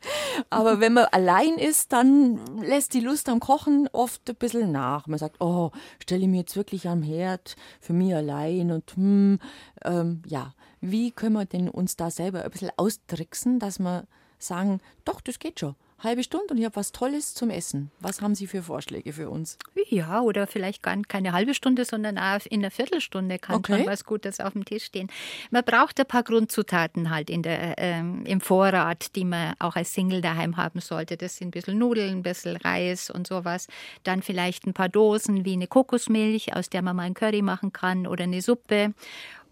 Aber 0.50 0.80
wenn 0.80 0.94
man 0.94 1.04
allein 1.12 1.54
ist, 1.58 1.92
dann 1.92 2.40
lässt 2.60 2.92
die 2.94 3.00
Lust 3.00 3.28
am 3.28 3.38
Kochen 3.38 3.88
oft 3.92 4.28
ein 4.28 4.34
bisschen 4.34 4.72
nach. 4.72 5.06
Man 5.06 5.20
sagt, 5.20 5.40
oh, 5.40 5.70
stelle 6.02 6.22
ich 6.22 6.28
mir 6.28 6.40
jetzt 6.40 6.56
wirklich 6.56 6.88
am 6.88 7.02
Herd 7.02 7.54
für 7.80 7.92
mich 7.92 8.12
allein 8.12 8.72
und 8.72 8.96
hm, 8.96 9.38
ähm, 9.84 10.22
ja, 10.26 10.54
wie 10.80 11.12
können 11.12 11.36
wir 11.36 11.44
denn 11.44 11.68
uns 11.68 11.94
da 11.94 12.10
selber 12.10 12.42
ein 12.44 12.50
bisschen 12.50 12.72
austricksen, 12.76 13.60
dass 13.60 13.78
wir 13.78 14.08
sagen, 14.40 14.80
doch, 15.04 15.20
das 15.20 15.38
geht 15.38 15.60
schon 15.60 15.76
halbe 16.04 16.22
Stunde 16.22 16.46
und 16.50 16.58
ich 16.58 16.64
habe 16.64 16.76
was 16.76 16.92
Tolles 16.92 17.34
zum 17.34 17.50
Essen. 17.50 17.90
Was 18.00 18.20
haben 18.20 18.34
Sie 18.34 18.46
für 18.46 18.62
Vorschläge 18.62 19.12
für 19.12 19.30
uns? 19.30 19.58
Ja, 19.88 20.20
oder 20.20 20.46
vielleicht 20.46 20.82
gar 20.82 20.96
keine 21.08 21.32
halbe 21.32 21.54
Stunde, 21.54 21.84
sondern 21.84 22.18
auch 22.18 22.40
in 22.48 22.60
einer 22.60 22.70
Viertelstunde 22.70 23.38
kann 23.38 23.56
Okay. 23.56 23.78
schon 23.78 23.86
was 23.86 24.04
Gutes 24.04 24.40
auf 24.40 24.52
dem 24.54 24.64
Tisch 24.64 24.84
stehen. 24.84 25.08
Man 25.50 25.64
braucht 25.64 25.98
ein 26.00 26.06
paar 26.06 26.22
Grundzutaten 26.22 27.10
halt 27.10 27.30
in 27.30 27.42
der, 27.42 27.74
ähm, 27.78 28.24
im 28.26 28.40
Vorrat, 28.40 29.14
die 29.16 29.24
man 29.24 29.54
auch 29.58 29.76
als 29.76 29.92
Single 29.94 30.20
daheim 30.20 30.56
haben 30.56 30.80
sollte. 30.80 31.16
Das 31.16 31.36
sind 31.36 31.48
ein 31.48 31.50
bisschen 31.52 31.78
Nudeln, 31.78 32.18
ein 32.18 32.22
bisschen 32.22 32.56
Reis 32.56 33.10
und 33.10 33.26
sowas. 33.26 33.66
Dann 34.02 34.22
vielleicht 34.22 34.66
ein 34.66 34.74
paar 34.74 34.88
Dosen 34.88 35.44
wie 35.44 35.52
eine 35.54 35.66
Kokosmilch, 35.66 36.54
aus 36.56 36.70
der 36.70 36.82
man 36.82 36.96
mal 36.96 37.02
ein 37.04 37.14
Curry 37.14 37.42
machen 37.42 37.72
kann 37.72 38.06
oder 38.06 38.24
eine 38.24 38.42
Suppe. 38.42 38.94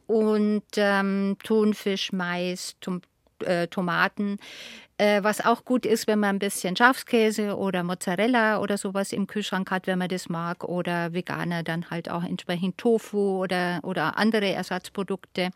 Und 0.07 0.65
ähm, 0.77 1.37
Thunfisch, 1.45 2.13
Mais, 2.13 2.77
Tom 2.81 3.01
äh, 3.43 3.69
Tomaten. 3.69 4.39
Äh, 4.99 5.23
was 5.23 5.45
auch 5.45 5.65
gut 5.65 5.87
ist, 5.87 6.07
wenn 6.07 6.19
man 6.19 6.37
ein 6.37 6.39
bisschen 6.39 6.77
Schafskäse 6.77 7.57
oder 7.57 7.83
Mozzarella 7.83 8.61
oder 8.61 8.77
sowas 8.77 9.13
im 9.13 9.27
Kühlschrank 9.27 9.71
hat, 9.71 9.87
wenn 9.87 9.99
man 9.99 10.09
das 10.09 10.29
mag. 10.29 10.65
Oder 10.65 11.15
Veganer 11.15 11.63
dann 11.63 11.91
halt 11.91 12.11
auch 12.11 12.23
entsprechend 12.23 12.77
Tofu 12.77 13.43
oder, 13.43 13.81
oder 13.83 14.19
andere 14.19 14.53
Ersatzprodukte. 14.53 15.51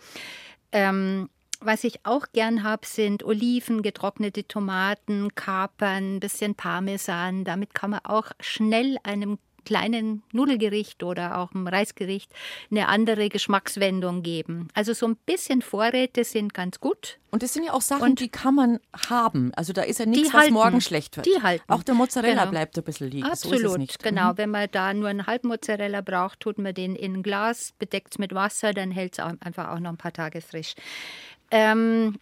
Ähm, 0.72 1.28
was 1.60 1.84
ich 1.84 2.04
auch 2.04 2.26
gern 2.32 2.62
habe, 2.62 2.86
sind 2.86 3.22
Oliven, 3.22 3.82
getrocknete 3.82 4.46
Tomaten, 4.46 5.34
Kapern, 5.34 6.16
ein 6.16 6.20
bisschen 6.20 6.54
Parmesan. 6.54 7.44
Damit 7.44 7.74
kann 7.74 7.90
man 7.90 8.00
auch 8.04 8.32
schnell 8.40 8.98
einem 9.02 9.38
kleinen 9.64 10.22
Nudelgericht 10.32 11.02
oder 11.02 11.38
auch 11.38 11.52
einem 11.54 11.66
Reisgericht 11.66 12.30
eine 12.70 12.88
andere 12.88 13.28
Geschmackswendung 13.28 14.22
geben. 14.22 14.68
Also 14.74 14.92
so 14.92 15.06
ein 15.06 15.16
bisschen 15.26 15.62
Vorräte 15.62 16.24
sind 16.24 16.54
ganz 16.54 16.80
gut. 16.80 17.18
Und 17.30 17.42
das 17.42 17.52
sind 17.52 17.64
ja 17.64 17.72
auch 17.72 17.80
Sachen, 17.82 18.10
Und- 18.10 18.20
die 18.20 18.28
kann 18.28 18.54
man 18.54 18.78
haben. 19.10 19.52
Also 19.56 19.72
da 19.72 19.82
ist 19.82 19.98
ja 19.98 20.06
nichts, 20.06 20.32
was 20.32 20.42
halten. 20.42 20.54
morgen 20.54 20.80
schlecht 20.80 21.16
wird. 21.16 21.26
Die 21.26 21.42
halten. 21.42 21.64
Auch 21.72 21.82
der 21.82 21.94
Mozzarella 21.94 22.42
Genau. 22.42 22.50
bleibt 22.52 22.78
ein 22.78 22.84
bisschen 22.84 23.10
liegen. 23.10 23.26
So 23.34 23.50
Absolut, 23.50 23.78
nicht. 23.78 24.02
genau. 24.02 24.32
Mhm. 24.32 24.38
Wenn 24.38 24.50
man 24.50 24.68
da 24.70 24.94
nur 24.94 25.08
einen 25.08 25.26
halben 25.26 25.48
Mozzarella 25.48 26.00
braucht, 26.00 26.40
tut 26.40 26.58
man 26.58 26.74
den 26.74 26.94
in 26.94 27.14
ein 27.14 27.22
Glas, 27.24 27.72
bedeckt 27.78 28.12
es 28.12 28.18
mit 28.18 28.34
Wasser, 28.34 28.72
dann 28.72 28.90
hält 28.92 29.18
es 29.18 29.18
einfach 29.18 29.70
auch 29.70 29.80
noch 29.80 29.90
ein 29.90 29.96
paar 29.96 30.12
Tage 30.12 30.40
frisch. 30.40 30.74
Ähm, 31.50 32.18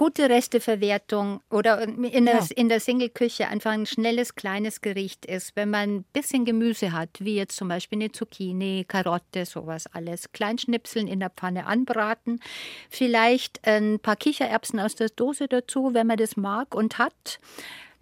gute 0.00 0.30
Resteverwertung 0.30 1.42
oder 1.50 1.82
in 1.82 2.24
der, 2.24 2.36
Ja. 2.36 2.46
in 2.56 2.70
der 2.70 2.80
Single-Küche 2.80 3.48
einfach 3.48 3.72
ein 3.72 3.84
schnelles, 3.84 4.34
kleines 4.34 4.80
Gericht 4.80 5.26
ist, 5.26 5.54
wenn 5.56 5.68
man 5.68 5.96
ein 5.96 6.04
bisschen 6.14 6.46
Gemüse 6.46 6.92
hat, 6.92 7.10
wie 7.18 7.34
jetzt 7.36 7.54
zum 7.54 7.68
Beispiel 7.68 7.98
eine 7.98 8.10
Zucchini, 8.10 8.86
Karotte, 8.88 9.44
sowas 9.44 9.86
alles, 9.92 10.32
Kleinschnipseln 10.32 11.06
in 11.06 11.20
der 11.20 11.28
Pfanne 11.28 11.66
anbraten, 11.66 12.40
vielleicht 12.88 13.66
ein 13.66 14.00
paar 14.00 14.16
Kichererbsen 14.16 14.80
aus 14.80 14.94
der 14.94 15.10
Dose 15.10 15.48
dazu, 15.48 15.92
wenn 15.92 16.06
man 16.06 16.16
das 16.16 16.34
mag 16.34 16.74
und 16.74 16.96
hat. 16.96 17.38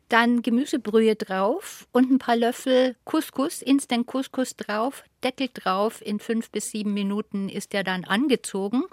Dann 0.09 0.41
Gemüsebrühe 0.41 1.17
drauf 1.17 1.87
und 1.93 2.11
ein 2.11 2.19
paar 2.19 2.37
Löffel 2.37 2.97
Couscous, 3.05 3.61
Instant 3.61 4.07
Couscous 4.07 4.57
drauf, 4.57 5.05
Deckel 5.23 5.49
drauf. 5.53 6.01
In 6.01 6.19
fünf 6.19 6.51
bis 6.51 6.71
sieben 6.71 6.95
Minuten 6.95 7.51
ist 7.51 7.75
der 7.75 7.85
dann 7.85 8.05
angezogen. 8.05 8.85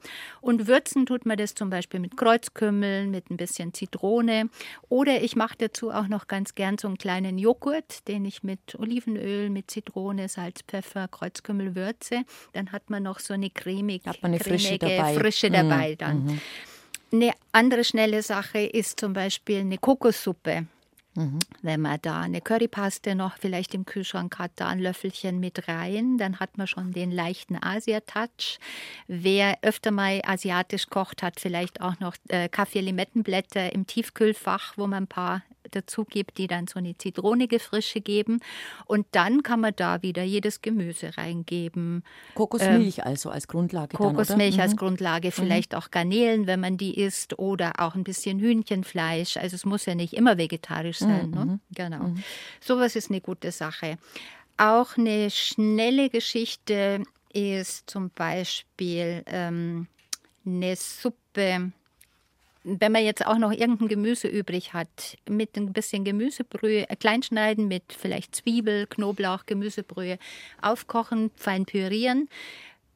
Und 0.42 0.68
würzen 0.68 1.06
tut 1.06 1.26
man 1.26 1.38
das 1.38 1.56
zum 1.56 1.70
Beispiel 1.70 2.02
mit 2.02 2.18
Kreuzkümmel, 2.18 3.08
mit 3.08 3.30
ein 3.30 3.38
bisschen 3.38 3.74
Zitrone. 3.74 4.50
Oder 4.90 5.22
ich 5.22 5.38
mache 5.38 5.56
dazu 5.58 5.90
auch 5.92 6.08
noch 6.10 6.28
ganz 6.28 6.54
gern 6.54 6.78
so 6.78 6.90
einen 6.90 6.98
kleinen 6.98 7.38
Joghurt, 7.38 8.06
den 8.10 8.26
ich 8.26 8.44
mit 8.44 8.76
Olivenöl, 8.78 9.50
mit 9.50 9.72
Zitrone, 9.72 10.28
Salz, 10.28 10.64
Pfeffer, 10.68 11.08
Kreuzkümmel 11.08 11.76
würze. 11.76 12.24
Dann 12.52 12.74
hat 12.74 12.90
man 12.90 13.04
noch 13.04 13.20
so 13.20 13.34
eine 13.34 13.50
cremig, 13.50 14.06
Hat 14.06 14.22
man 14.22 14.34
eine 14.34 14.44
Frische 14.44 14.78
cremige 14.78 14.98
dabei. 14.98 15.14
Frische 15.14 15.48
Mhm, 15.48 15.54
dabei 15.54 15.96
dann. 15.96 16.42
Eine 17.14 17.32
andere 17.54 17.86
schnelle 17.86 18.22
Sache 18.22 18.60
ist 18.60 19.00
zum 19.00 19.14
Beispiel 19.14 19.60
eine 19.60 19.78
Kokossuppe. 19.78 20.68
Wenn 21.62 21.82
man 21.82 22.00
da 22.02 22.22
eine 22.22 22.42
Currypaste 22.42 23.16
noch 23.16 23.38
vielleicht 23.38 23.74
im 23.74 23.86
Kühlschrank 23.86 24.38
hat, 24.38 24.52
da 24.58 24.68
ein 24.68 24.80
Löffelchen 24.80 25.40
mit 25.40 25.68
rein, 25.68 26.18
dann 26.18 26.40
hat 26.40 26.58
man 26.58 26.68
schon 26.68 26.92
den 26.92 27.12
leichten 27.12 27.58
Asia-Touch. 27.62 28.60
Wer 29.08 29.58
öfter 29.62 29.92
mal 29.92 30.22
asiatisch 30.26 30.88
kocht, 30.88 31.24
hat 31.24 31.40
vielleicht 31.40 31.82
auch 31.82 32.00
noch 32.00 32.16
äh, 32.28 32.50
Kaffee-Limettenblätter 32.50 33.74
im 33.74 33.88
Tiefkühlfach, 33.88 34.78
wo 34.78 34.88
man 34.88 35.04
ein 35.04 35.08
paar 35.08 35.44
dazu 35.76 36.06
gibt, 36.06 36.38
die 36.38 36.48
dann 36.48 36.68
so 36.68 36.80
eine 36.80 36.98
zitronige 36.98 37.60
Frische 37.60 38.02
geben. 38.02 38.40
Und 38.86 39.06
dann 39.12 39.44
kann 39.44 39.60
man 39.60 39.74
da 39.76 40.02
wieder 40.02 40.24
jedes 40.24 40.62
Gemüse 40.62 41.18
reingeben. 41.18 42.04
Kokosmilch 42.36 43.06
also 43.06 43.30
als 43.30 43.48
Grundlage 43.48 43.94
ähm, 43.94 43.98
Kokosmilch 43.98 44.56
dann, 44.56 44.62
als 44.62 44.72
Mhm. 44.74 44.78
Grundlage, 44.78 45.32
vielleicht 45.32 45.76
auch 45.76 45.92
Garnelen, 45.92 46.48
wenn 46.48 46.60
man 46.60 46.78
die 46.78 47.00
isst, 47.00 47.38
oder 47.40 47.74
auch 47.80 47.96
ein 47.96 48.04
bisschen 48.04 48.40
Hühnchenfleisch. 48.40 49.38
Also 49.38 49.56
es 49.56 49.66
muss 49.66 49.86
ja 49.86 49.96
nicht 49.96 50.14
immer 50.14 50.38
vegetarisch 50.38 51.00
sein. 51.00 51.30
Ne? 51.32 51.60
Genau. 51.74 52.14
Sowas 52.62 52.96
ist 52.96 53.10
eine 53.12 53.22
gute 53.22 53.52
Sache. 53.52 53.98
Auch 54.58 54.98
eine 54.98 55.30
schnelle 55.30 56.10
Geschichte 56.10 57.04
ist 57.34 57.90
zum 57.90 58.10
Beispiel 58.12 59.24
ähm, 59.28 59.88
eine 60.46 60.76
Suppe. 60.76 61.72
Wenn 62.68 62.92
man 62.92 63.04
jetzt 63.04 63.24
auch 63.24 63.38
noch 63.38 63.52
irgendein 63.52 63.90
Gemüse 63.90 64.28
übrig 64.28 64.74
hat, 64.74 65.20
mit 65.30 65.56
ein 65.56 65.72
bisschen 65.72 66.04
Gemüsebrühe, 66.04 66.90
äh, 66.90 66.96
kleinschneiden 66.96 67.68
mit 67.68 67.84
vielleicht 67.96 68.36
Zwiebel, 68.36 68.88
Knoblauch, 68.88 69.46
Gemüsebrühe, 69.46 70.18
aufkochen, 70.64 71.30
fein 71.36 71.66
pürieren. 71.66 72.28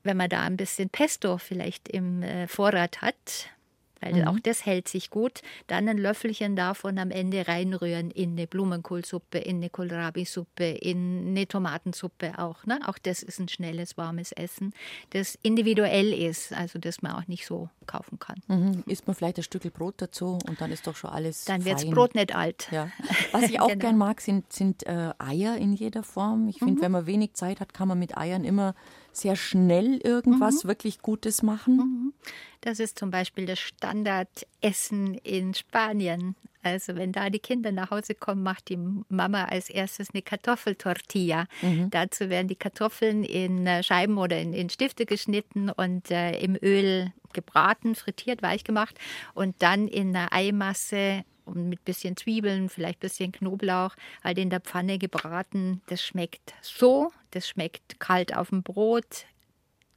Wenn 0.02 0.18
man 0.18 0.28
da 0.28 0.42
ein 0.42 0.58
bisschen 0.58 0.90
Pesto 0.90 1.38
vielleicht 1.38 1.88
im 1.88 2.24
äh, 2.24 2.48
Vorrat 2.48 3.04
hat, 3.04 3.52
weil 4.02 4.26
auch 4.28 4.40
das 4.40 4.66
hält 4.66 4.88
sich 4.88 5.10
gut, 5.10 5.42
dann 5.68 5.88
ein 5.90 5.98
Löffelchen 5.98 6.56
davon 6.56 6.98
am 7.00 7.12
Ende 7.12 7.48
reinrühren 7.48 8.12
in 8.12 8.32
eine 8.32 8.48
Blumenkohlsuppe, 8.48 9.38
in 9.40 9.58
eine 9.58 9.70
Kohlrabi-Suppe, 9.70 10.66
in 10.66 11.28
eine 11.30 11.48
Tomatensuppe 11.48 12.38
auch. 12.40 12.66
Ne? 12.66 12.80
Auch 12.88 12.98
das 12.98 13.24
ist 13.24 13.40
ein 13.40 13.48
schnelles, 13.50 13.98
warmes 13.98 14.32
Essen, 14.32 14.74
das 15.12 15.38
individuell 15.42 16.14
ist, 16.14 16.54
also 16.54 16.80
das 16.80 17.02
man 17.02 17.14
auch 17.14 17.28
nicht 17.28 17.46
so 17.46 17.70
kaufen 17.86 18.20
kann. 18.20 18.42
Mhm. 18.48 18.84
Isst 18.88 19.08
man 19.08 19.16
vielleicht 19.16 19.38
ein 19.38 19.44
Stück 19.44 19.60
Brot 19.74 19.96
dazu 19.98 20.40
und 20.48 20.62
dann 20.62 20.72
ist 20.72 20.88
doch 20.88 20.96
schon 20.96 21.10
alles 21.10 21.46
Dann 21.46 21.66
wird 21.66 21.76
das. 21.84 21.90
Brot 21.90 22.16
nicht 22.16 22.36
alt. 22.36 22.68
Ja. 22.72 22.90
Was 23.32 23.44
ich 23.44 23.60
auch 23.62 23.68
Genau. 23.68 23.80
gern 23.80 23.98
mag, 23.98 24.22
sind, 24.22 24.52
sind 24.54 24.86
äh, 24.88 25.12
Eier 25.20 25.58
in 25.58 25.74
jeder 25.74 26.04
Form. 26.04 26.48
Ich 26.48 26.62
Mhm. 26.62 26.66
finde, 26.66 26.82
wenn 26.84 26.92
man 26.92 27.06
wenig 27.06 27.34
Zeit 27.34 27.60
hat, 27.60 27.74
kann 27.74 27.88
man 27.88 28.00
mit 28.00 28.18
Eiern 28.18 28.44
immer 28.44 28.74
sehr 29.12 29.36
schnell 29.36 29.98
irgendwas 30.04 30.64
Mhm. 30.64 30.68
wirklich 30.70 31.02
Gutes 31.02 31.42
machen. 31.44 32.14
Das 32.62 32.80
ist 32.80 33.00
zum 33.00 33.10
Beispiel 33.12 33.46
das 33.46 33.60
Standardessen 33.60 35.16
in 35.16 35.54
Spanien. 35.54 36.36
Also 36.62 36.96
wenn 36.98 37.14
da 37.14 37.30
die 37.30 37.40
Kinder 37.40 37.72
nach 37.72 37.90
Hause 37.90 38.16
kommen, 38.16 38.44
macht 38.44 38.68
die 38.68 38.78
Mama 39.08 39.46
als 39.46 39.70
erstes 39.70 40.10
eine 40.14 40.22
Kartoffeltortilla. 40.22 41.46
Dazu 41.90 42.30
werden 42.30 42.50
die 42.50 42.56
Kartoffeln 42.58 43.24
in 43.24 43.66
äh, 43.66 43.82
Scheiben 43.82 44.18
oder 44.18 44.38
in, 44.42 44.52
in 44.54 44.70
Stifte 44.70 45.06
geschnitten 45.06 45.70
und 45.70 46.12
äh, 46.12 46.38
im 46.40 46.58
Öl 46.62 47.14
gebraten, 47.32 47.96
frittiert, 47.96 48.42
weich 48.42 48.64
gemacht 48.66 48.98
und 49.36 49.56
dann 49.60 49.88
in 49.88 50.14
einer 50.16 50.34
Eimasse 50.34 51.24
und 51.50 51.70
mit 51.70 51.84
bisschen 51.86 52.16
Zwiebeln, 52.16 52.70
vielleicht 52.70 53.00
bisschen 53.00 53.32
Knoblauch, 53.32 53.96
halt 54.24 54.38
in 54.38 54.50
der 54.50 54.62
Pfanne 54.62 54.98
gebraten. 54.98 55.82
Das 55.88 56.02
schmeckt 56.02 56.54
so, 56.62 57.12
das 57.32 57.48
schmeckt 57.48 58.00
kalt 58.00 58.36
auf 58.36 58.50
dem 58.50 58.64
Brot. 58.64 59.26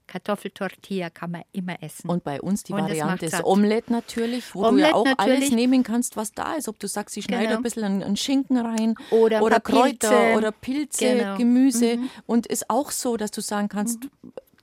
Kartoffeltortilla 0.08 1.08
kann 1.10 1.30
man 1.30 1.42
immer 1.52 1.82
essen. 1.82 2.10
Und 2.10 2.22
bei 2.24 2.40
uns 2.40 2.64
die 2.64 2.72
Und 2.74 2.80
Variante 2.82 3.26
ist. 3.26 3.44
Omelette 3.44 3.90
natürlich, 3.92 4.54
wo 4.54 4.64
Omelette 4.66 4.92
du 4.92 4.96
ja 5.06 5.12
auch 5.12 5.18
alles 5.18 5.18
natürlich. 5.40 5.52
nehmen 5.52 5.82
kannst, 5.84 6.16
was 6.16 6.32
da 6.32 6.54
ist. 6.54 6.68
Ob 6.68 6.78
du 6.78 6.86
sagst, 6.86 7.16
ich 7.16 7.24
schneide 7.24 7.44
Genau. 7.46 7.56
ein 7.56 7.62
bisschen 7.62 7.84
einen, 8.02 8.16
Schinken 8.16 8.58
rein 8.58 8.94
Oder 9.10 9.42
oder 9.42 9.60
Kräuter 9.60 10.10
Pilze. 10.10 10.36
oder 10.36 10.52
Pilze, 10.52 11.04
Genau. 11.16 11.36
Gemüse. 11.38 11.98
Und 12.26 12.46
ist 12.46 12.68
auch 12.68 12.90
so, 12.90 13.16
dass 13.16 13.30
du 13.30 13.40
sagen 13.40 13.68
kannst, 13.68 14.00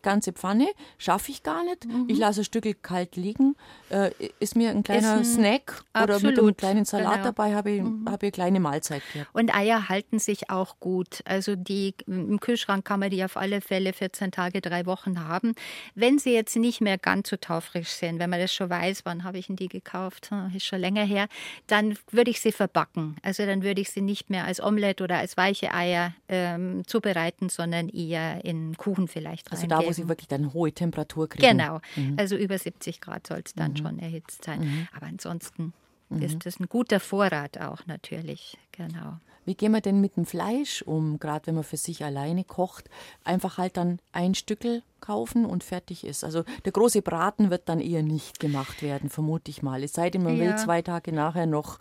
ganze 0.01 0.33
Pfanne, 0.33 0.67
schaffe 0.97 1.31
ich 1.31 1.43
gar 1.43 1.63
nicht. 1.63 1.87
Ich 2.07 2.17
lasse 2.17 2.41
ein 2.41 2.45
Stück 2.45 2.81
kalt 2.83 3.15
liegen. 3.15 3.55
Äh, 3.89 4.11
ist 4.39 4.55
mir 4.55 4.69
ein 4.69 4.83
kleiner 4.83 5.17
ein, 5.17 5.25
Snack 5.25 5.83
oder 5.93 6.15
mit 6.15 6.23
einem 6.23 6.29
absolut, 6.29 6.57
kleinen 6.57 6.85
Salat 6.85 7.13
genau. 7.13 7.23
dabei 7.23 7.55
habe 7.55 7.71
ich, 7.71 7.81
habe 7.81 7.97
ich 8.05 8.23
eine 8.23 8.31
kleine 8.31 8.59
Mahlzeit 8.59 9.01
gehabt. 9.13 9.29
Und 9.33 9.53
Eier 9.53 9.89
halten 9.89 10.19
sich 10.19 10.49
auch 10.49 10.79
gut. 10.79 11.21
Also 11.25 11.55
die 11.55 11.95
im 12.07 12.39
Kühlschrank 12.39 12.85
kann 12.85 12.99
man 12.99 13.09
die 13.09 13.23
auf 13.23 13.37
alle 13.37 13.61
Fälle 13.61 13.93
14 13.93 14.31
Tage, 14.31 14.61
drei 14.61 14.85
Wochen 14.85 15.27
haben. 15.27 15.53
Wenn 15.95 16.19
sie 16.19 16.33
jetzt 16.33 16.55
nicht 16.55 16.81
mehr 16.81 16.97
ganz 16.97 17.29
so 17.29 17.35
taufrisch 17.37 17.89
sind, 17.89 18.19
wenn 18.19 18.29
man 18.29 18.39
das 18.39 18.53
schon 18.53 18.69
weiß, 18.69 19.01
wann 19.05 19.23
habe 19.23 19.37
ich 19.37 19.47
denn 19.47 19.55
die 19.55 19.67
gekauft, 19.67 20.29
Hm, 20.29 20.51
ist 20.55 20.65
schon 20.65 20.79
länger 20.79 21.03
her, 21.03 21.27
dann 21.67 21.97
würde 22.11 22.31
ich 22.31 22.39
sie 22.41 22.51
verbacken. 22.51 23.15
Also 23.23 23.45
dann 23.45 23.63
würde 23.63 23.81
ich 23.81 23.89
sie 23.89 24.01
nicht 24.01 24.29
mehr 24.29 24.45
als 24.45 24.61
Omelette 24.61 25.03
oder 25.03 25.17
als 25.17 25.37
weiche 25.37 25.73
Eier 25.73 26.13
ähm, 26.27 26.83
zubereiten, 26.87 27.49
sondern 27.49 27.89
eher 27.89 28.43
in 28.45 28.77
Kuchen 28.77 29.07
vielleicht 29.07 29.51
Also 29.51 29.61
reingeben. 29.61 29.81
da, 29.83 29.87
wo 29.89 29.93
sie 29.93 30.07
wirklich 30.07 30.27
dann 30.27 30.53
hohe 30.53 30.71
Temperatur 30.71 31.27
kriegen. 31.27 31.57
Genau, 31.57 31.79
also 32.17 32.35
über 32.35 32.57
70 32.57 33.01
Grad 33.01 33.27
soll 33.27 33.41
es 33.45 33.53
dann 33.53 33.75
schon 33.75 33.99
erhitzt 33.99 34.45
sein. 34.45 34.87
Aber 34.95 35.07
ansonsten 35.07 35.73
ist 36.19 36.45
das 36.45 36.59
ein 36.59 36.67
guter 36.67 36.99
Vorrat 36.99 37.59
auch 37.59 37.85
natürlich. 37.85 38.57
Genau. 38.71 39.19
Wie 39.49 39.55
gehen 39.55 39.71
wir 39.71 39.81
denn 39.81 39.99
mit 39.99 40.15
dem 40.15 40.27
Fleisch 40.27 40.83
um, 40.83 41.17
gerade 41.17 41.47
wenn 41.47 41.55
man 41.55 41.63
für 41.63 41.75
sich 41.75 42.05
alleine 42.05 42.43
kocht? 42.43 42.87
Einfach 43.23 43.57
halt 43.57 43.77
dann 43.77 43.97
ein 44.11 44.35
Stückel 44.35 44.83
kaufen 44.99 45.43
und 45.43 45.63
fertig 45.63 46.03
ist. 46.03 46.23
Also 46.23 46.43
der 46.65 46.71
große 46.71 47.01
Braten 47.01 47.49
wird 47.49 47.67
dann 47.67 47.79
eher 47.79 48.03
nicht 48.03 48.39
gemacht 48.39 48.83
werden, 48.83 49.09
vermute 49.09 49.49
ich 49.49 49.63
mal. 49.63 49.81
Es 49.83 49.93
sei 49.93 50.11
denn, 50.11 50.21
man 50.21 50.37
will 50.37 50.49
Ja. 50.49 50.55
zwei 50.57 50.83
Tage 50.83 51.11
nachher 51.13 51.47
noch 51.47 51.79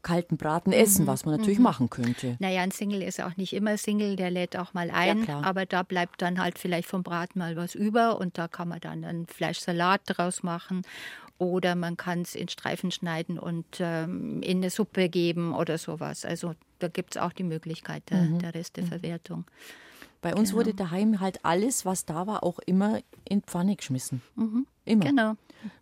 kalten 0.00 0.38
Braten 0.38 0.72
essen, 0.72 1.06
was 1.06 1.26
man 1.26 1.36
natürlich 1.36 1.58
machen 1.58 1.90
könnte. 1.90 2.36
Naja, 2.38 2.62
ein 2.62 2.70
Single 2.70 3.02
ist 3.02 3.20
auch 3.20 3.36
nicht 3.36 3.52
immer 3.52 3.76
Single, 3.76 4.16
der 4.16 4.30
lädt 4.30 4.56
auch 4.56 4.72
mal 4.72 4.90
ein, 4.90 5.20
klar. 5.24 5.44
aber 5.44 5.66
da 5.66 5.82
bleibt 5.82 6.22
dann 6.22 6.40
halt 6.40 6.58
vielleicht 6.58 6.88
vom 6.88 7.02
Braten 7.02 7.38
mal 7.40 7.56
was 7.56 7.74
über 7.74 8.18
und 8.18 8.38
da 8.38 8.48
kann 8.48 8.68
man 8.68 8.80
dann 8.80 9.04
einen 9.04 9.26
Fleischsalat 9.26 10.00
draus 10.06 10.42
machen 10.42 10.80
oder 11.38 11.74
man 11.74 11.96
kann 11.96 12.22
es 12.22 12.34
in 12.34 12.48
Streifen 12.48 12.90
schneiden 12.90 13.38
und 13.38 13.66
ähm, 13.80 14.42
in 14.42 14.58
eine 14.58 14.70
Suppe 14.70 15.08
geben 15.08 15.54
oder 15.54 15.78
sowas. 15.78 16.24
Also 16.24 16.52
da 16.78 16.88
gibt 16.88 17.16
es 17.16 17.22
auch 17.22 17.32
die 17.32 17.42
Möglichkeit 17.44 18.08
der, 18.10 18.22
Mhm. 18.22 18.38
der 18.38 18.54
Resteverwertung. 18.54 19.44
Bei 20.22 20.34
uns 20.34 20.54
wurde 20.54 20.74
daheim 20.74 21.20
halt 21.20 21.44
alles, 21.44 21.84
was 21.84 22.04
da 22.04 22.26
war, 22.26 22.42
auch 22.42 22.58
immer 22.66 23.00
in 23.28 23.42
Pfanne 23.42 23.76
geschmissen. 23.76 24.22
Immer. 24.84 25.04
Genau. 25.04 25.34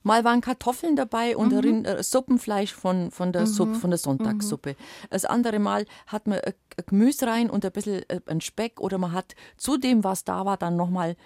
Mal 0.02 0.24
waren 0.24 0.40
Kartoffeln 0.40 0.96
dabei 0.96 1.36
und 1.36 1.52
Rind- 1.52 1.86
äh, 1.86 2.02
Suppenfleisch 2.02 2.72
von, 2.72 3.10
von, 3.10 3.32
der 3.32 3.46
Suppe, 3.46 3.74
von 3.76 3.90
der 3.90 3.98
Sonntagssuppe. 3.98 4.76
Das 5.10 5.24
andere 5.24 5.58
Mal 5.58 5.86
hat 6.06 6.26
man 6.26 6.38
äh, 6.38 6.52
Gemüse 6.86 7.26
rein 7.26 7.48
und 7.48 7.64
ein 7.64 7.72
bisschen 7.72 8.02
äh, 8.08 8.20
ein 8.26 8.40
Speck 8.40 8.80
oder 8.80 8.98
man 8.98 9.12
hat 9.12 9.34
zu 9.56 9.76
dem, 9.78 10.04
was 10.04 10.24
da 10.24 10.44
war, 10.44 10.56
dann 10.56 10.76
nochmal 10.76 11.16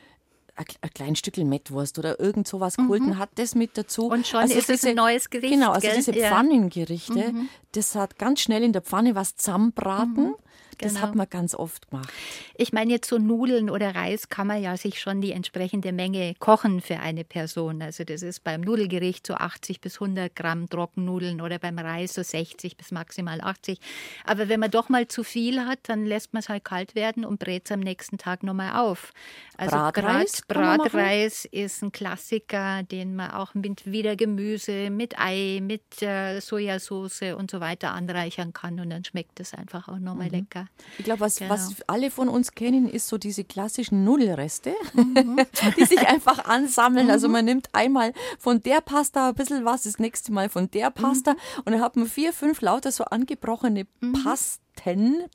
ein, 0.59 0.67
ein 0.83 0.91
klein 0.91 1.17
Stückchen 1.17 1.49
Mettwurst 1.49 1.99
oder 1.99 2.19
irgend 2.21 2.49
sowas 2.49 2.77
geholt 2.77 3.01
und 3.03 3.17
hat 3.19 3.31
das 3.37 3.55
mit 3.55 3.79
dazu. 3.79 4.09
Und 4.09 4.27
schon 4.27 4.43
ist 4.51 4.69
es 4.69 4.85
ein 4.85 4.97
neues 4.97 5.31
Gericht, 5.31 5.53
Genau, 5.55 5.71
also 5.71 5.87
gell? 5.87 5.97
diese 5.97 6.15
Ja. 6.15 6.29
Pfannengerichte, 6.31 7.33
das 7.73 7.95
hat 7.95 8.19
ganz 8.19 8.41
schnell 8.41 8.63
in 8.65 8.73
der 8.73 8.83
Pfanne 8.83 9.15
was 9.15 9.37
zusammenbraten. 9.37 10.35
Das 10.35 10.48
genau. 10.79 11.01
hat 11.01 11.15
man 11.15 11.29
ganz 11.29 11.55
oft 11.55 11.91
gemacht. 11.91 12.13
Ich 12.57 12.73
meine, 12.73 12.93
jetzt 12.93 13.09
so 13.09 13.19
Nudeln 13.19 13.71
oder 13.71 13.95
Reis 13.95 14.29
kann 14.29 14.47
man 14.47 14.63
ja 14.63 14.77
sich 14.77 15.01
schon 15.01 15.21
die 15.21 15.33
entsprechende 15.33 15.93
Menge 15.93 16.35
kochen 16.39 16.81
für 16.81 17.01
eine 17.01 17.25
Person. 17.25 17.83
Also 17.83 18.05
das 18.05 18.23
ist 18.23 18.45
beim 18.45 18.61
Nudelgericht 18.61 19.27
so 19.27 19.35
80 19.35 19.81
bis 19.81 19.95
100 20.01 20.35
Gramm 20.35 20.69
Trockennudeln 20.69 21.41
oder 21.41 21.59
beim 21.59 21.79
Reis 21.79 22.15
so 22.15 22.23
60 22.23 22.77
bis 22.77 22.91
maximal 22.91 23.41
80. 23.41 23.79
Aber 24.25 24.49
wenn 24.49 24.61
man 24.61 24.71
doch 24.71 24.89
mal 24.89 25.09
zu 25.09 25.25
viel 25.25 25.65
hat, 25.65 25.81
dann 25.85 26.05
lässt 26.05 26.33
man 26.33 26.41
es 26.41 26.49
halt 26.49 26.65
kalt 26.65 26.95
werden 26.95 27.25
und 27.25 27.39
brät 27.39 27.67
es 27.67 27.73
am 27.73 27.81
nächsten 27.81 28.19
Tag 28.19 28.43
nochmal 28.43 28.77
auf. 28.77 29.13
Also 29.57 29.77
Bratreis? 29.77 30.43
Bratreis 30.47 31.45
ist 31.45 31.83
ein 31.83 31.93
Klassiker, 31.93 32.83
den 32.85 33.17
man 33.17 33.33
auch 33.33 33.55
mit 33.55 33.91
wieder 33.91 34.17
Gemüse, 34.17 34.91
mit 34.91 35.19
Ei, 35.19 35.61
mit 35.63 36.03
äh, 36.03 36.41
Sojasauce 36.41 37.35
und 37.37 37.51
so 37.51 37.61
weiter 37.61 37.93
anreichern 37.93 38.53
kann 38.53 38.79
und 38.81 38.91
dann 38.91 39.05
schmeckt 39.05 39.41
es 39.41 39.55
einfach 39.55 39.89
auch 39.89 39.99
nochmal 39.99 40.29
lecker. 40.29 40.68
Ich 40.99 41.05
glaube, 41.05 41.21
was, 41.21 41.37
Genau. 41.37 41.51
was 41.55 41.75
alle 41.87 42.11
von 42.11 42.29
uns 42.29 42.53
kennen, 42.53 42.89
ist 42.89 43.09
so 43.09 43.19
diese 43.19 43.45
klassischen 43.45 44.05
Nudelreste, 44.05 44.75
Mhm. 44.95 45.39
die 45.79 45.85
sich 45.85 46.07
einfach 46.09 46.45
ansammeln. 46.45 47.11
Also 47.11 47.29
man 47.29 47.45
nimmt 47.45 47.69
einmal 47.73 48.13
von 48.39 48.61
der 48.63 48.81
Pasta 48.81 49.29
ein 49.29 49.35
bisschen 49.35 49.65
was, 49.65 49.83
das 49.83 49.99
nächste 49.99 50.33
Mal 50.33 50.49
von 50.49 50.71
der 50.71 50.91
Pasta 50.91 51.33
Mhm. 51.33 51.39
und 51.65 51.73
dann 51.73 51.81
hat 51.81 51.97
man 51.97 52.07
vier, 52.07 52.33
fünf 52.33 52.61
lauter 52.61 52.91
so 52.93 53.05
angebrochene 53.05 53.87
Pasten. 54.25 54.63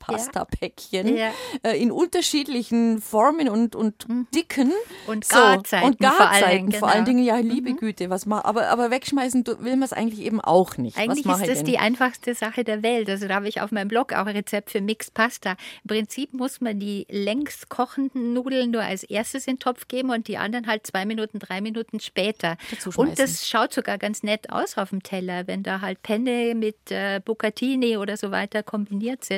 Pastapäckchen 0.00 1.16
Ja. 1.16 1.30
äh, 1.62 1.80
in 1.80 1.90
unterschiedlichen 1.90 3.00
Formen 3.00 3.48
und, 3.48 3.76
und 3.76 4.06
Dicken. 4.34 4.68
Mhm. 4.68 4.72
Und 5.06 5.24
So, 5.24 5.36
Garzeiten 5.36 5.86
und 5.86 6.04
vor 6.04 6.20
allen 6.20 6.40
Garzeiten 6.40 6.66
Dingen, 6.66 6.78
vor 6.78 6.88
allen 6.88 7.04
genau. 7.04 7.18
Dingen, 7.18 7.24
ja, 7.26 7.36
liebe 7.36 7.74
Güte, 7.74 8.10
was 8.10 8.26
ma 8.26 8.40
aber, 8.40 8.68
aber 8.68 8.90
wegschmeißen 8.90 9.44
will 9.60 9.76
man 9.76 9.82
es 9.82 9.92
eigentlich 9.92 10.20
eben 10.20 10.40
auch 10.40 10.76
nicht. 10.76 10.96
Eigentlich 10.96 11.26
ist 11.26 11.46
das 11.46 11.58
denn? 11.58 11.64
die 11.66 11.78
einfachste 11.78 12.34
Sache 12.34 12.64
der 12.64 12.82
Welt. 12.82 13.08
Also 13.08 13.28
da 13.28 13.36
habe 13.36 13.48
ich 13.48 13.60
auf 13.60 13.70
meinem 13.72 13.88
Blog 13.88 14.12
auch 14.12 14.26
ein 14.26 14.36
Rezept 14.36 14.70
für 14.70 14.80
Mixed 14.80 15.14
Pasta. 15.14 15.56
Im 15.84 15.88
Prinzip 15.88 16.32
muss 16.32 16.60
man 16.60 16.78
die 16.80 17.06
längst 17.10 17.68
kochenden 17.68 18.32
Nudeln 18.32 18.70
nur 18.70 18.82
als 18.82 19.02
erstes 19.04 19.46
in 19.46 19.54
den 19.54 19.60
Topf 19.60 19.88
geben 19.88 20.10
und 20.10 20.28
die 20.28 20.38
anderen 20.38 20.66
halt 20.66 20.86
zwei 20.86 21.04
Minuten, 21.04 21.38
drei 21.38 21.60
Minuten 21.60 22.00
später. 22.00 22.56
Und 22.96 23.18
das 23.18 23.48
schaut 23.48 23.72
sogar 23.72 23.98
ganz 23.98 24.22
nett 24.22 24.50
aus 24.50 24.78
auf 24.78 24.90
dem 24.90 25.02
Teller, 25.02 25.46
wenn 25.46 25.62
da 25.62 25.80
halt 25.80 26.02
Penne 26.02 26.54
mit 26.54 26.90
äh, 26.90 27.20
Bucatini 27.24 27.96
oder 27.96 28.16
so 28.16 28.30
weiter 28.30 28.62
kombiniert 28.62 29.24
sind. 29.24 29.33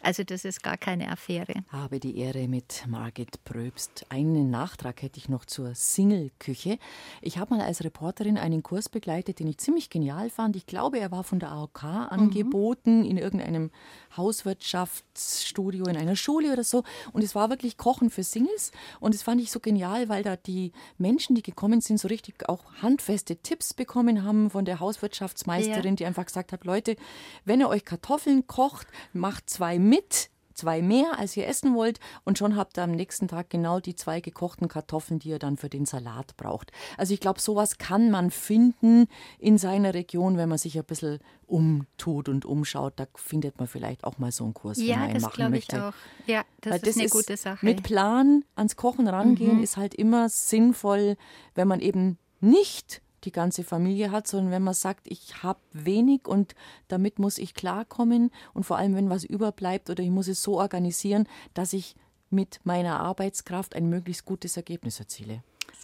Also 0.00 0.24
das 0.24 0.44
ist 0.44 0.62
gar 0.62 0.76
keine 0.76 1.10
Affäre. 1.10 1.54
Habe 1.68 2.00
die 2.00 2.18
Ehre 2.18 2.48
mit 2.48 2.84
Margit 2.86 3.44
Pröbst. 3.44 4.06
Einen 4.08 4.50
Nachtrag 4.50 5.02
hätte 5.02 5.18
ich 5.18 5.28
noch 5.28 5.44
zur 5.44 5.74
Single-Küche. 5.74 6.78
Ich 7.22 7.38
habe 7.38 7.56
mal 7.56 7.64
als 7.64 7.82
Reporterin 7.84 8.38
einen 8.38 8.62
Kurs 8.62 8.88
begleitet, 8.88 9.38
den 9.40 9.48
ich 9.48 9.58
ziemlich 9.58 9.90
genial 9.90 10.30
fand. 10.30 10.56
Ich 10.56 10.66
glaube, 10.66 10.98
er 10.98 11.10
war 11.10 11.24
von 11.24 11.38
der 11.38 11.50
AOK 11.50 11.84
angeboten 11.84 13.04
in 13.04 13.18
irgendeinem 13.18 13.70
Hauswirtschaftsstudio 14.16 15.86
in 15.86 15.96
einer 15.96 16.16
Schule 16.16 16.52
oder 16.52 16.64
so. 16.64 16.84
Und 17.12 17.22
es 17.22 17.34
war 17.34 17.50
wirklich 17.50 17.76
Kochen 17.76 18.10
für 18.10 18.22
Singles. 18.22 18.72
Und 19.00 19.14
das 19.14 19.22
fand 19.22 19.40
ich 19.40 19.50
so 19.50 19.60
genial, 19.60 20.08
weil 20.08 20.22
da 20.22 20.36
die 20.36 20.72
Menschen, 20.98 21.34
die 21.34 21.42
gekommen 21.42 21.80
sind, 21.80 21.98
so 21.98 22.08
richtig 22.08 22.48
auch 22.48 22.64
handfeste 22.82 23.36
Tipps 23.36 23.74
bekommen 23.74 24.24
haben 24.24 24.50
von 24.50 24.64
der 24.64 24.80
Hauswirtschaftsmeisterin, 24.80 25.96
die 25.96 26.06
einfach 26.06 26.26
gesagt 26.26 26.52
hat, 26.52 26.64
Leute, 26.64 26.96
wenn 27.44 27.60
ihr 27.60 27.68
euch 27.68 27.84
Kartoffeln 27.84 28.46
kocht, 28.46 28.86
macht 29.12 29.33
zwei 29.40 29.78
mit 29.78 30.30
zwei 30.54 30.82
mehr, 30.82 31.18
als 31.18 31.36
ihr 31.36 31.48
essen 31.48 31.74
wollt 31.74 31.98
und 32.24 32.38
schon 32.38 32.54
habt 32.54 32.78
ihr 32.78 32.84
am 32.84 32.92
nächsten 32.92 33.26
Tag 33.26 33.50
genau 33.50 33.80
die 33.80 33.96
zwei 33.96 34.20
gekochten 34.20 34.68
Kartoffeln, 34.68 35.18
die 35.18 35.30
ihr 35.30 35.40
dann 35.40 35.56
für 35.56 35.68
den 35.68 35.84
Salat 35.84 36.36
braucht. 36.36 36.70
Also 36.96 37.12
ich 37.12 37.18
glaube, 37.18 37.40
sowas 37.40 37.76
kann 37.78 38.10
man 38.12 38.30
finden 38.30 39.08
in 39.40 39.58
seiner 39.58 39.94
Region, 39.94 40.36
wenn 40.36 40.48
man 40.48 40.58
sich 40.58 40.78
ein 40.78 40.84
bisschen 40.84 41.18
umtut 41.48 42.28
und 42.28 42.44
umschaut. 42.44 42.94
Da 42.96 43.06
findet 43.16 43.58
man 43.58 43.66
vielleicht 43.66 44.04
auch 44.04 44.18
mal 44.18 44.30
so 44.32 44.44
einen 44.44 44.54
Kurs, 44.54 44.78
wenn 44.78 44.86
Ja, 44.86 44.94
man 44.96 45.04
einen 45.06 45.14
das 45.14 45.22
machen 45.24 45.34
glaube 45.34 45.58
ich 45.58 45.68
möchte. 45.68 45.84
auch. 45.88 45.94
Ja, 46.26 46.44
das 46.60 46.74
Weil 46.74 46.88
ist 46.88 46.98
eine 47.00 47.08
gute 47.08 47.36
Sache. 47.36 47.66
Mhm. 47.66 47.72
Mit 47.72 47.82
Plan 47.82 48.44
ans 48.54 48.76
Kochen 48.76 49.08
rangehen 49.08 49.62
ist 49.62 49.76
halt 49.76 49.94
immer 49.94 50.28
sinnvoll, 50.28 51.16
wenn 51.56 51.66
man 51.68 51.80
eben 51.80 52.16
nicht 52.40 53.02
die 53.24 53.32
ganze 53.32 53.64
Familie 53.64 54.10
hat, 54.10 54.26
sondern 54.26 54.52
wenn 54.52 54.62
man 54.62 54.74
sagt, 54.74 55.06
ich 55.06 55.42
habe 55.42 55.60
wenig 55.72 56.26
und 56.26 56.54
damit 56.88 57.18
muss 57.18 57.38
ich 57.38 57.54
klarkommen 57.54 58.30
und 58.52 58.64
vor 58.64 58.76
allem, 58.78 58.94
wenn 58.94 59.10
was 59.10 59.24
überbleibt 59.24 59.90
oder 59.90 60.02
ich 60.02 60.10
muss 60.10 60.28
es 60.28 60.42
so 60.42 60.58
organisieren, 60.58 61.28
dass 61.54 61.72
ich 61.72 61.96
mit 62.30 62.60
meiner 62.64 63.00
Arbeitskraft 63.00 63.74
ein 63.74 63.88
möglichst 63.88 64.24
gutes 64.24 64.56
Ergebnis 64.56 64.98
erziele. 64.98 65.42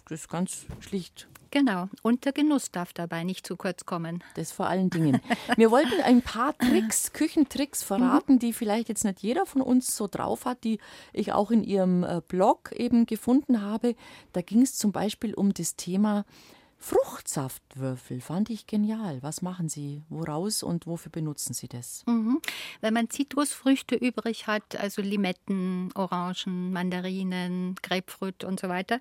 Das 0.09 0.19
ist 0.19 0.29
ganz 0.29 0.65
schlicht 0.79 1.27
Genau. 1.51 1.89
Und 2.01 2.23
der 2.23 2.31
Genuss 2.31 2.71
darf 2.71 2.93
dabei 2.93 3.25
nicht 3.25 3.45
zu 3.45 3.57
kurz 3.57 3.85
kommen. 3.85 4.23
das 4.35 4.53
vor 4.53 4.67
allen 4.67 4.89
Dingen. 4.89 5.21
Wir 5.57 5.69
wollten 5.69 6.01
ein 6.01 6.21
paar 6.21 6.57
Tricks, 6.57 7.11
Küchentricks 7.13 7.83
verraten, 7.83 8.39
die 8.39 8.53
vielleicht 8.53 8.87
jetzt 8.87 9.03
nicht 9.03 9.19
jeder 9.19 9.45
von 9.45 9.61
uns 9.61 9.95
so 9.95 10.07
drauf 10.07 10.45
hat, 10.45 10.63
die 10.63 10.79
ich 11.11 11.33
auch 11.33 11.51
in 11.51 11.63
Ihrem 11.63 12.03
äh, 12.03 12.21
Blog 12.25 12.71
eben 12.71 13.05
gefunden 13.05 13.61
habe. 13.61 13.95
Da 14.31 14.41
ging 14.41 14.61
es 14.61 14.75
zum 14.75 14.93
Beispiel 14.93 15.33
um 15.33 15.53
das 15.53 15.75
Thema 15.75 16.25
Fruchtsaftwürfel. 16.81 18.21
Fand 18.21 18.49
ich 18.49 18.65
genial. 18.65 19.19
Was 19.21 19.43
machen 19.43 19.69
Sie? 19.69 20.01
Woraus 20.09 20.63
und 20.63 20.87
wofür 20.87 21.11
benutzen 21.11 21.53
Sie 21.53 21.67
das? 21.67 22.03
Mhm. 22.07 22.41
Wenn 22.81 22.93
man 22.95 23.09
Zitrusfrüchte 23.09 23.95
übrig 23.95 24.47
hat, 24.47 24.75
also 24.75 25.03
Limetten, 25.03 25.91
Orangen, 25.93 26.73
Mandarinen, 26.73 27.75
Grapefruit 27.83 28.43
und 28.43 28.59
so 28.59 28.67
weiter, 28.67 28.99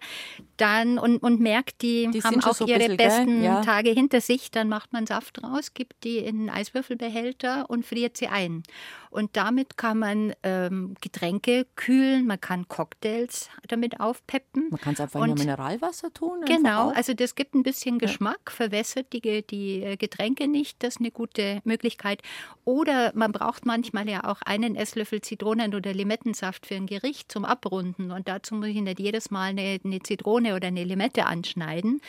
dann 0.58 0.98
und, 0.98 1.22
und 1.22 1.40
merkt, 1.40 1.80
die, 1.80 2.10
Die 2.12 2.22
haben 2.22 2.44
auch 2.44 2.54
so 2.54 2.66
ihre 2.66 2.80
bisschen, 2.80 2.96
besten 2.98 3.42
Ja. 3.42 3.62
Tage 3.62 3.90
hinter 3.90 4.20
sich, 4.20 4.50
dann 4.50 4.68
macht 4.68 4.92
man 4.92 5.06
Saft 5.06 5.42
raus, 5.42 5.72
gibt 5.72 6.04
die 6.04 6.18
in 6.18 6.40
einen 6.40 6.50
Eiswürfelbehälter 6.50 7.70
und 7.70 7.86
friert 7.86 8.18
sie 8.18 8.28
ein. 8.28 8.62
Und 9.08 9.36
damit 9.36 9.76
kann 9.76 9.98
man 9.98 10.34
ähm, 10.44 10.94
Getränke 11.00 11.66
kühlen, 11.74 12.26
man 12.26 12.40
kann 12.40 12.68
Cocktails 12.68 13.48
damit 13.66 13.98
aufpeppen. 14.00 14.68
Man 14.70 14.78
kann 14.78 14.92
es 14.92 15.00
einfach 15.00 15.24
in 15.26 15.34
Mineralwasser 15.34 16.12
tun. 16.12 16.44
Genau, 16.44 16.90
also 16.90 17.14
das 17.14 17.34
gibt 17.34 17.54
ein 17.54 17.64
bisschen 17.64 17.69
Geschmack, 17.98 18.40
ja. 18.48 18.52
verwässert 18.54 19.12
die, 19.12 19.42
die 19.42 19.82
äh, 19.82 19.96
Getränke 19.96 20.48
nicht. 20.48 20.82
Das 20.82 20.94
ist 20.94 21.00
eine 21.00 21.10
gute 21.10 21.60
Möglichkeit. 21.64 22.22
Oder 22.64 23.12
man 23.14 23.32
braucht 23.32 23.66
manchmal 23.66 24.08
ja 24.08 24.24
auch 24.24 24.42
einen 24.42 24.76
Esslöffel 24.76 25.20
Zitronen- 25.20 25.74
oder 25.74 25.92
Limettensaft 25.92 26.66
für 26.66 26.74
ein 26.74 26.86
Gericht 26.86 27.30
zum 27.30 27.44
Abrunden. 27.44 28.10
Und 28.10 28.28
dazu 28.28 28.54
muss 28.54 28.68
ich 28.68 28.80
nicht 28.80 29.00
jedes 29.00 29.30
Mal 29.30 29.50
eine, 29.50 29.78
eine 29.84 30.00
Zitrone 30.00 30.54
oder 30.54 30.68
eine 30.68 30.84
Limette 30.84 31.26
anschneiden. 31.26 32.00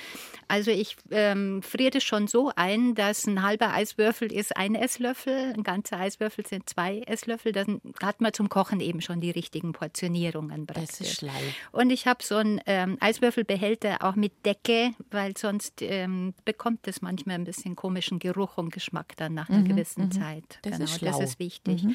Also 0.48 0.72
ich 0.72 0.98
ähm, 1.12 1.62
friere 1.62 1.92
das 1.92 2.04
schon 2.04 2.28
so 2.28 2.52
ein, 2.56 2.96
dass 2.96 3.26
ein 3.26 3.42
halber 3.42 3.74
Eiswürfel 3.74 4.32
ist 4.32 4.56
ein 4.56 4.76
Esslöffel, 4.76 5.54
ein 5.54 5.64
ganzer 5.64 6.00
Eiswürfel 6.00 6.46
sind 6.46 6.70
zwei 6.70 7.00
Esslöffel. 7.08 7.52
Dann 7.52 7.82
hat 8.02 8.22
man 8.22 8.34
zum 8.34 8.50
Kochen 8.50 8.80
eben 8.80 9.02
schon 9.02 9.22
die 9.22 9.32
richtigen 9.32 9.72
Portionierungen. 9.72 10.68
Praktisch. 10.68 10.98
Das 10.98 11.02
ist 11.02 11.16
Schlei. 11.18 11.32
Und 11.72 11.90
ich 11.90 12.08
habe 12.08 12.24
so 12.24 12.36
einen 12.36 12.62
ähm, 12.66 12.98
Eiswürfelbehälter 13.00 14.04
auch 14.04 14.16
mit 14.16 14.46
Decke, 14.46 14.92
weil 15.10 15.36
sonst 15.52 15.82
ähm, 15.82 16.34
bekommt 16.46 16.88
es 16.88 17.02
manchmal 17.02 17.36
ein 17.36 17.44
bisschen 17.44 17.76
komischen 17.76 18.20
Geruch 18.20 18.58
und 18.58 18.72
Geschmack 18.72 19.18
dann 19.18 19.34
nach 19.34 19.50
einer 19.50 19.60
mhm, 19.60 19.68
gewissen 19.68 20.06
mhm. 20.06 20.12
Zeit. 20.12 20.60
Das 20.62 20.74
genau, 20.74 20.84
ist 20.86 21.00
schlau. 21.00 21.12
das 21.12 21.32
ist 21.32 21.40
wichtig. 21.40 21.86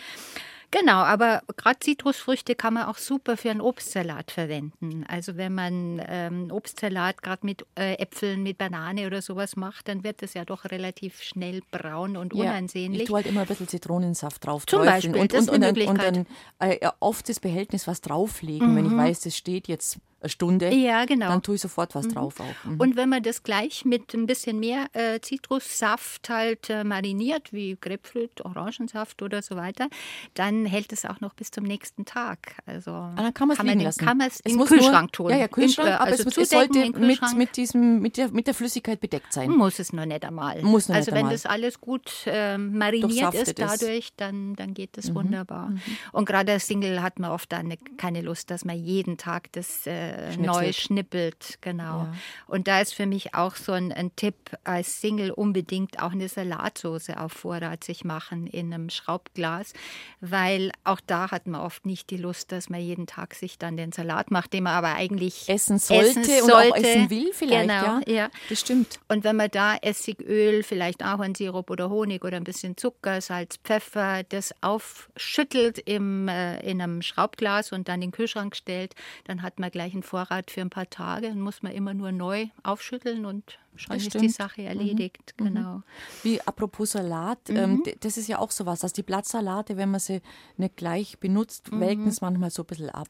Genau, 0.70 0.96
aber 0.98 1.42
gerade 1.56 1.78
Zitrusfrüchte 1.78 2.54
kann 2.54 2.74
man 2.74 2.84
auch 2.84 2.98
super 2.98 3.36
für 3.36 3.50
einen 3.50 3.60
Obstsalat 3.60 4.30
verwenden. 4.30 5.04
Also 5.08 5.36
wenn 5.36 5.54
man 5.54 6.02
ähm, 6.06 6.50
Obstsalat 6.50 7.22
gerade 7.22 7.46
mit 7.46 7.64
äh, 7.78 7.94
Äpfeln, 7.94 8.42
mit 8.42 8.58
Banane 8.58 9.06
oder 9.06 9.22
sowas 9.22 9.56
macht, 9.56 9.88
dann 9.88 10.04
wird 10.04 10.22
es 10.22 10.34
ja 10.34 10.44
doch 10.44 10.64
relativ 10.64 11.22
schnell 11.22 11.62
braun 11.70 12.16
und 12.16 12.34
ja, 12.34 12.44
unansehnlich. 12.44 13.02
Ich 13.02 13.08
tue 13.08 13.16
halt 13.16 13.26
immer 13.26 13.42
ein 13.42 13.46
bisschen 13.46 13.68
Zitronensaft 13.68 14.44
drauf. 14.44 14.66
Zum 14.66 14.84
Beispiel, 14.84 15.16
und, 15.16 15.32
das 15.32 15.48
und, 15.48 15.64
und, 15.64 15.78
und, 15.78 15.88
und 15.88 16.02
dann 16.02 16.26
äh, 16.58 16.88
auf 17.00 17.22
das 17.22 17.40
Behältnis 17.40 17.86
was 17.86 18.00
drauflegen, 18.00 18.72
mhm. 18.72 18.76
wenn 18.76 18.86
ich 18.86 18.92
mhm. 18.92 18.98
weiß, 18.98 19.20
das 19.20 19.36
steht 19.36 19.68
jetzt 19.68 19.98
eine 20.20 20.30
Stunde, 20.30 20.74
ja, 20.74 21.04
genau. 21.04 21.28
dann 21.28 21.42
tue 21.42 21.56
ich 21.56 21.60
sofort 21.60 21.94
was 21.94 22.06
mhm. 22.06 22.14
drauf 22.14 22.40
auch. 22.40 22.64
Mhm. 22.64 22.80
Und 22.80 22.96
wenn 22.96 23.08
man 23.08 23.22
das 23.22 23.42
gleich 23.42 23.84
mit 23.84 24.14
ein 24.14 24.26
bisschen 24.26 24.58
mehr 24.58 24.86
äh, 24.92 25.20
Zitrussaft 25.20 26.28
halt 26.28 26.70
äh, 26.70 26.84
mariniert, 26.84 27.52
wie 27.52 27.76
Grapefruit, 27.80 28.44
Orangensaft 28.44 29.22
oder 29.22 29.42
so 29.42 29.56
weiter, 29.56 29.88
dann 30.34 30.65
hält 30.66 30.92
es 30.92 31.04
auch 31.04 31.20
noch 31.20 31.34
bis 31.34 31.50
zum 31.50 31.64
nächsten 31.64 32.04
Tag. 32.04 32.56
Also 32.66 32.92
ah, 32.92 33.14
dann 33.16 33.34
kann, 33.34 33.48
kann 33.50 33.66
man 33.66 33.80
es 33.80 33.96
kann 33.98 34.18
man 34.18 34.28
es 34.28 34.40
im 34.40 34.64
Kühlschrank 34.64 35.12
tun. 35.12 35.30
Ja, 35.30 35.38
ja, 35.38 35.48
Kühlschrank, 35.48 35.88
in, 35.88 35.94
äh, 35.94 35.96
aber 35.96 36.10
also 36.10 36.28
es, 36.28 36.36
es 36.36 36.50
sollte 36.50 36.78
mit, 36.90 37.34
mit, 37.36 37.56
diesem, 37.56 38.00
mit, 38.00 38.16
der, 38.16 38.28
mit 38.28 38.46
der 38.46 38.54
Flüssigkeit 38.54 39.00
bedeckt 39.00 39.32
sein. 39.32 39.50
Muss 39.50 39.78
es 39.78 39.92
nur 39.92 40.06
nicht 40.06 40.24
einmal. 40.24 40.62
Muss 40.62 40.88
nur 40.88 40.96
also 40.96 41.12
wenn 41.12 41.18
einmal. 41.18 41.32
das 41.32 41.46
alles 41.46 41.80
gut 41.80 42.10
äh, 42.26 42.58
mariniert 42.58 43.34
ist 43.34 43.58
dadurch, 43.58 44.12
dann, 44.16 44.54
dann 44.56 44.74
geht 44.74 44.96
das 44.96 45.10
mhm. 45.10 45.14
wunderbar. 45.16 45.70
Mhm. 45.70 45.80
Und 46.12 46.26
gerade 46.26 46.52
als 46.52 46.66
Single 46.66 47.02
hat 47.02 47.18
man 47.18 47.30
oft 47.30 47.52
dann 47.52 47.72
keine 47.96 48.22
Lust, 48.22 48.50
dass 48.50 48.64
man 48.64 48.76
jeden 48.76 49.16
Tag 49.16 49.52
das 49.52 49.86
äh, 49.86 50.36
neu 50.36 50.72
schnippelt, 50.72 51.58
genau. 51.60 52.04
Ja. 52.04 52.14
Und 52.46 52.68
da 52.68 52.80
ist 52.80 52.94
für 52.94 53.06
mich 53.06 53.34
auch 53.34 53.56
so 53.56 53.72
ein, 53.72 53.92
ein, 53.92 54.14
Tipp 54.16 54.36
als 54.64 55.00
Single 55.00 55.30
unbedingt 55.30 56.00
auch 56.00 56.12
eine 56.12 56.28
Salatsauce 56.28 57.10
auf 57.10 57.32
Vorrat 57.32 57.84
sich 57.84 58.04
machen 58.04 58.46
in 58.46 58.72
einem 58.72 58.88
Schraubglas, 58.88 59.72
weil 60.20 60.45
auch 60.84 61.00
da 61.06 61.30
hat 61.30 61.46
man 61.46 61.60
oft 61.60 61.86
nicht 61.86 62.10
die 62.10 62.16
Lust, 62.16 62.52
dass 62.52 62.68
man 62.68 62.80
jeden 62.80 63.06
Tag 63.06 63.34
sich 63.34 63.58
dann 63.58 63.76
den 63.76 63.92
Salat 63.92 64.30
macht, 64.30 64.52
den 64.52 64.64
man 64.64 64.74
aber 64.74 64.94
eigentlich 64.94 65.48
essen 65.48 65.78
sollte, 65.78 66.20
essen 66.20 66.24
sollte. 66.24 66.44
und 66.44 66.52
auch 66.52 66.76
essen 66.76 67.10
will 67.10 67.30
vielleicht, 67.32 67.68
genau, 67.68 68.00
ja. 68.06 68.12
ja. 68.12 68.30
Das 68.48 68.60
stimmt. 68.60 68.98
Und 69.08 69.24
wenn 69.24 69.36
man 69.36 69.50
da 69.50 69.76
Essigöl, 69.76 70.62
vielleicht 70.62 71.02
Ahornsirup 71.02 71.70
oder 71.70 71.90
Honig 71.90 72.24
oder 72.24 72.36
ein 72.36 72.44
bisschen 72.44 72.76
Zucker, 72.76 73.20
Salz, 73.20 73.58
Pfeffer, 73.64 74.22
das 74.24 74.54
aufschüttelt 74.60 75.78
im, 75.78 76.28
äh, 76.28 76.60
in 76.68 76.80
einem 76.80 77.02
Schraubglas 77.02 77.72
und 77.72 77.88
dann 77.88 78.02
in 78.02 78.10
den 78.10 78.12
Kühlschrank 78.12 78.56
stellt, 78.56 78.94
dann 79.24 79.42
hat 79.42 79.58
man 79.58 79.70
gleich 79.70 79.92
einen 79.92 80.02
Vorrat 80.02 80.50
für 80.50 80.60
ein 80.60 80.70
paar 80.70 80.90
Tage. 80.90 81.28
Dann 81.28 81.40
muss 81.40 81.62
man 81.62 81.72
immer 81.72 81.94
nur 81.94 82.12
neu 82.12 82.46
aufschütteln 82.62 83.24
und 83.24 83.58
schon 83.78 83.96
ist 83.96 84.14
die 84.14 84.28
Sache 84.28 84.62
mhm. 84.62 84.66
erledigt. 84.68 85.34
Mhm. 85.38 85.44
Genau. 85.44 85.82
Wie 86.22 86.40
apropos 86.42 86.92
Salat, 86.92 87.48
mhm. 87.48 87.56
ähm, 87.56 87.82
das 88.00 88.16
ist 88.16 88.28
ja 88.28 88.38
auch 88.38 88.50
sowas, 88.50 88.80
dass 88.80 88.92
die 88.92 89.02
Blattsalate, 89.02 89.76
wenn 89.76 89.90
man 89.90 90.00
sie 90.00 90.20
nicht 90.56 90.76
gleich 90.76 91.18
benutzt, 91.18 91.72
mhm. 91.72 91.80
welken 91.80 92.08
es 92.08 92.20
manchmal 92.20 92.50
so 92.50 92.62
ein 92.62 92.66
bisschen 92.66 92.90
ab. 92.90 93.08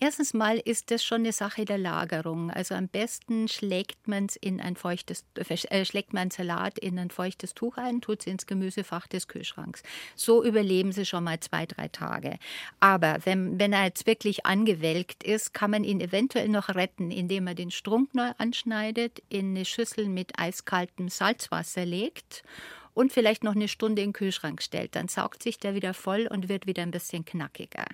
Erstens 0.00 0.34
mal 0.34 0.58
ist 0.58 0.90
das 0.90 1.04
schon 1.04 1.20
eine 1.20 1.32
Sache 1.32 1.64
der 1.64 1.78
Lagerung. 1.78 2.50
Also 2.50 2.74
am 2.74 2.88
besten 2.88 3.48
schlägt 3.48 4.08
man 4.08 4.26
es 4.26 4.36
in 4.36 4.60
ein 4.60 4.76
feuchtes, 4.76 5.24
äh, 5.34 5.84
schlägt 5.84 6.12
man 6.12 6.30
Salat 6.30 6.78
in 6.78 6.98
ein 6.98 7.10
feuchtes 7.10 7.54
Tuch 7.54 7.78
ein, 7.78 8.00
tut 8.00 8.20
es 8.20 8.26
ins 8.26 8.46
Gemüsefach 8.46 9.06
des 9.06 9.28
Kühlschranks. 9.28 9.82
So 10.16 10.44
überleben 10.44 10.92
sie 10.92 11.06
schon 11.06 11.24
mal 11.24 11.38
zwei, 11.40 11.64
drei 11.64 11.88
Tage. 11.88 12.38
Aber 12.80 13.18
wenn, 13.24 13.58
wenn 13.58 13.72
er 13.72 13.84
jetzt 13.84 14.06
wirklich 14.06 14.44
angewelkt 14.44 15.22
ist, 15.22 15.54
kann 15.54 15.70
man 15.70 15.84
ihn 15.84 16.00
eventuell 16.00 16.48
noch 16.48 16.68
retten, 16.70 17.10
indem 17.10 17.46
er 17.46 17.54
den 17.54 17.70
Strunk 17.70 18.14
neu 18.14 18.32
anschneidet, 18.36 19.22
in 19.28 19.50
eine 19.50 19.64
Schüssel 19.64 19.93
mit 19.96 20.38
eiskaltem 20.38 21.08
Salzwasser 21.08 21.84
legt 21.84 22.42
und 22.94 23.12
vielleicht 23.12 23.44
noch 23.44 23.54
eine 23.54 23.68
Stunde 23.68 24.02
in 24.02 24.08
den 24.08 24.12
Kühlschrank 24.14 24.62
stellt. 24.62 24.94
Dann 24.96 25.08
saugt 25.08 25.42
sich 25.42 25.58
der 25.58 25.74
wieder 25.74 25.94
voll 25.94 26.28
und 26.30 26.48
wird 26.48 26.66
wieder 26.66 26.82
ein 26.82 26.90
bisschen 26.90 27.24
knackiger. 27.24 27.86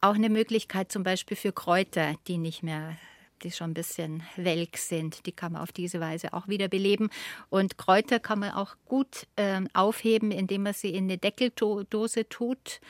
Auch 0.00 0.14
eine 0.14 0.30
Möglichkeit 0.30 0.90
zum 0.90 1.02
Beispiel 1.02 1.36
für 1.36 1.52
Kräuter, 1.52 2.14
die 2.26 2.38
nicht 2.38 2.62
mehr 2.62 2.96
die 3.42 3.50
schon 3.50 3.70
ein 3.70 3.74
bisschen 3.74 4.22
welk 4.36 4.76
sind. 4.76 5.24
Die 5.26 5.32
kann 5.32 5.52
man 5.52 5.62
auf 5.62 5.72
diese 5.72 6.00
Weise 6.00 6.32
auch 6.32 6.48
wieder 6.48 6.68
beleben. 6.68 7.08
Und 7.48 7.78
Kräuter 7.78 8.20
kann 8.20 8.38
man 8.38 8.52
auch 8.52 8.76
gut 8.86 9.26
äh, 9.36 9.60
aufheben, 9.72 10.30
indem 10.30 10.64
man 10.64 10.74
sie 10.74 10.90
in 10.90 11.04
eine 11.04 11.18
Deckeldose 11.18 12.28
tut 12.28 12.80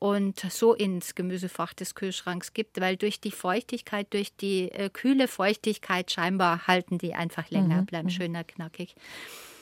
und 0.00 0.40
so 0.50 0.74
ins 0.74 1.14
Gemüsefach 1.14 1.74
des 1.74 1.94
Kühlschranks 1.94 2.54
gibt, 2.54 2.80
weil 2.80 2.96
durch 2.96 3.20
die 3.20 3.30
Feuchtigkeit, 3.30 4.06
durch 4.10 4.34
die 4.34 4.72
äh, 4.72 4.88
kühle 4.88 5.28
Feuchtigkeit 5.28 6.10
scheinbar 6.10 6.66
halten 6.66 6.96
die 6.96 7.14
einfach 7.14 7.50
länger, 7.50 7.82
mhm. 7.82 7.86
bleiben 7.86 8.06
mhm. 8.06 8.12
schöner 8.12 8.42
knackig. 8.42 8.96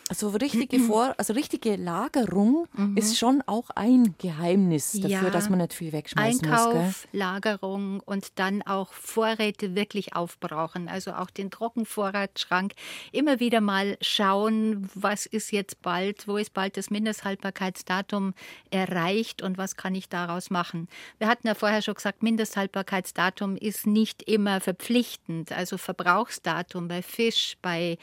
Also 0.09 0.28
richtige 0.30 0.78
Vor 0.80 1.14
also 1.18 1.32
richtige 1.32 1.76
Lagerung 1.76 2.66
mhm. 2.72 2.96
ist 2.96 3.18
schon 3.18 3.42
auch 3.46 3.70
ein 3.70 4.14
Geheimnis 4.18 4.92
dafür, 4.92 5.09
ja, 5.09 5.30
dass 5.30 5.50
man 5.50 5.59
nicht 5.59 5.74
viel 5.74 5.92
wegschmeißen 5.92 6.50
Einkauf, 6.50 6.74
muss. 6.74 7.02
Gell? 7.12 7.20
Lagerung 7.20 8.00
und 8.00 8.38
dann 8.38 8.62
auch 8.62 8.92
Vorräte 8.92 9.74
wirklich 9.74 10.14
aufbrauchen. 10.14 10.88
Also 10.88 11.12
auch 11.12 11.30
den 11.30 11.50
Trockenvorratsschrank 11.50 12.72
immer 13.12 13.40
wieder 13.40 13.61
mal 13.61 13.98
schauen, 14.00 14.88
was 14.94 15.26
ist 15.26 15.52
jetzt 15.52 15.82
bald, 15.82 16.26
wo 16.26 16.36
ist 16.36 16.54
bald 16.54 16.76
das 16.76 16.90
Mindesthaltbarkeitsdatum 16.90 18.34
erreicht 18.70 19.42
und 19.42 19.59
was 19.59 19.76
kann 19.76 19.94
ich 19.94 20.09
daraus 20.09 20.50
machen. 20.50 20.88
Wir 21.18 21.28
hatten 21.28 21.46
ja 21.46 21.54
vorher 21.54 21.82
schon 21.82 21.94
gesagt, 21.94 22.22
Mindesthaltbarkeitsdatum 22.22 23.56
ist 23.56 23.86
nicht 23.86 24.22
immer 24.22 24.61
verpflichtend. 24.61 25.52
Also 25.52 25.76
Verbrauchsdatum 25.76 26.88
bei 26.88 27.02
Fisch, 27.02 27.56
bei 27.61 27.98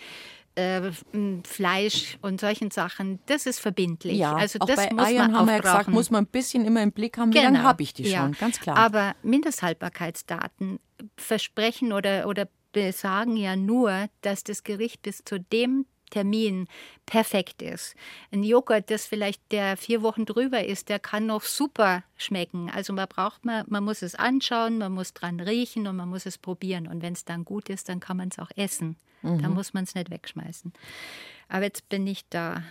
äh, 0.56 0.92
Fleisch 1.44 2.18
und 2.22 2.40
solchen 2.42 2.72
Sachen, 2.72 3.20
das 3.26 3.46
ist 3.46 3.60
verbindlich. 3.60 4.18
Ja, 4.18 4.36
also 4.36 4.60
auch 4.60 4.66
das 4.66 4.78
bei 4.78 4.94
muss 4.94 5.06
Eiern 5.06 5.32
man 5.32 5.40
haben 5.40 5.48
wir 5.48 5.56
ja 5.56 5.62
gesagt, 5.62 5.90
muss 5.90 6.10
man 6.10 6.24
ein 6.24 6.28
bisschen 6.28 6.66
immer 6.66 6.82
im 6.82 6.92
Blick 6.92 7.18
haben, 7.18 7.34
wie 7.34 7.38
genau. 7.38 7.52
lange 7.52 7.64
habe 7.64 7.84
ich 7.84 7.94
die 7.94 8.04
ja. 8.04 8.22
schon, 8.22 8.32
ganz 8.34 8.60
klar. 8.60 8.78
Aber 8.78 9.16
Mindesthaltbarkeitsdaten 9.24 10.80
versprechen 11.18 11.94
oder, 11.94 12.28
oder 12.28 12.48
besagen 12.72 13.38
ja 13.38 13.56
nur, 13.56 14.08
dass 14.22 14.44
das 14.44 14.64
Gericht 14.64 15.02
bis 15.02 15.24
zu 15.24 15.40
dem 15.40 15.86
Termin 16.10 16.68
perfekt 17.06 17.62
ist. 17.62 17.96
Ein 18.32 18.44
Joghurt, 18.44 18.90
das 18.90 19.06
vielleicht 19.06 19.52
der 19.52 19.78
vier 19.78 20.02
Wochen 20.02 20.26
drüber 20.26 20.66
ist, 20.66 20.90
der 20.90 21.00
kann 21.00 21.26
noch 21.26 21.44
super 21.44 22.04
schmecken. 22.18 22.70
Also 22.74 22.94
man 22.94 23.08
braucht 23.08 23.46
man, 23.46 23.66
man 23.68 23.84
muss 23.84 24.02
es 24.02 24.16
anschauen, 24.16 24.78
man 24.78 24.92
muss 24.92 25.14
dran 25.14 25.40
riechen 25.40 25.88
und 25.88 25.96
man 25.96 26.10
muss 26.10 26.26
es 26.26 26.38
probieren. 26.38 26.88
Und 26.88 27.02
wenn 27.02 27.14
es 27.14 27.26
dann 27.26 27.46
gut 27.46 27.70
ist, 27.70 27.90
dann 27.90 28.00
kann 28.00 28.18
man 28.18 28.30
es 28.30 28.40
auch 28.40 28.52
essen. 28.56 28.96
Mhm. 29.22 29.42
Dann 29.42 29.54
muss 29.54 29.74
man 29.74 29.84
es 29.84 29.96
nicht 29.96 30.10
wegschmeißen. 30.10 30.74
Aber 31.50 31.64
jetzt 31.64 31.90
bin 31.90 32.08
ich 32.08 32.28
da 32.30 32.54
ein 32.54 32.64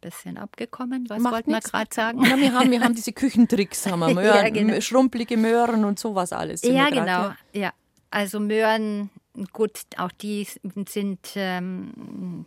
bisschen 0.00 0.36
abgekommen. 0.38 1.08
Was 1.08 1.22
wollten 1.24 1.50
wir 1.50 1.60
gerade 1.60 1.94
sagen? 1.94 2.18
Na, 2.22 2.36
wir, 2.36 2.52
haben, 2.52 2.70
wir 2.70 2.80
haben 2.80 2.94
diese 2.94 3.12
Küchentricks, 3.12 3.86
haben 3.86 4.00
wir. 4.00 4.08
Möhren, 4.14 4.36
ja, 4.36 4.48
genau. 4.48 4.80
Schrumpelige 4.80 5.36
Möhren 5.36 5.84
und 5.84 5.98
sowas 5.98 6.32
alles. 6.32 6.62
Ja, 6.62 6.88
genau. 6.88 7.04
Grad, 7.04 7.36
ja. 7.52 7.60
ja. 7.60 7.72
Also 8.10 8.40
Möhren, 8.40 9.10
gut, 9.52 9.72
auch 9.96 10.12
die 10.12 10.46
sind 10.86 11.20
ähm, 11.36 12.44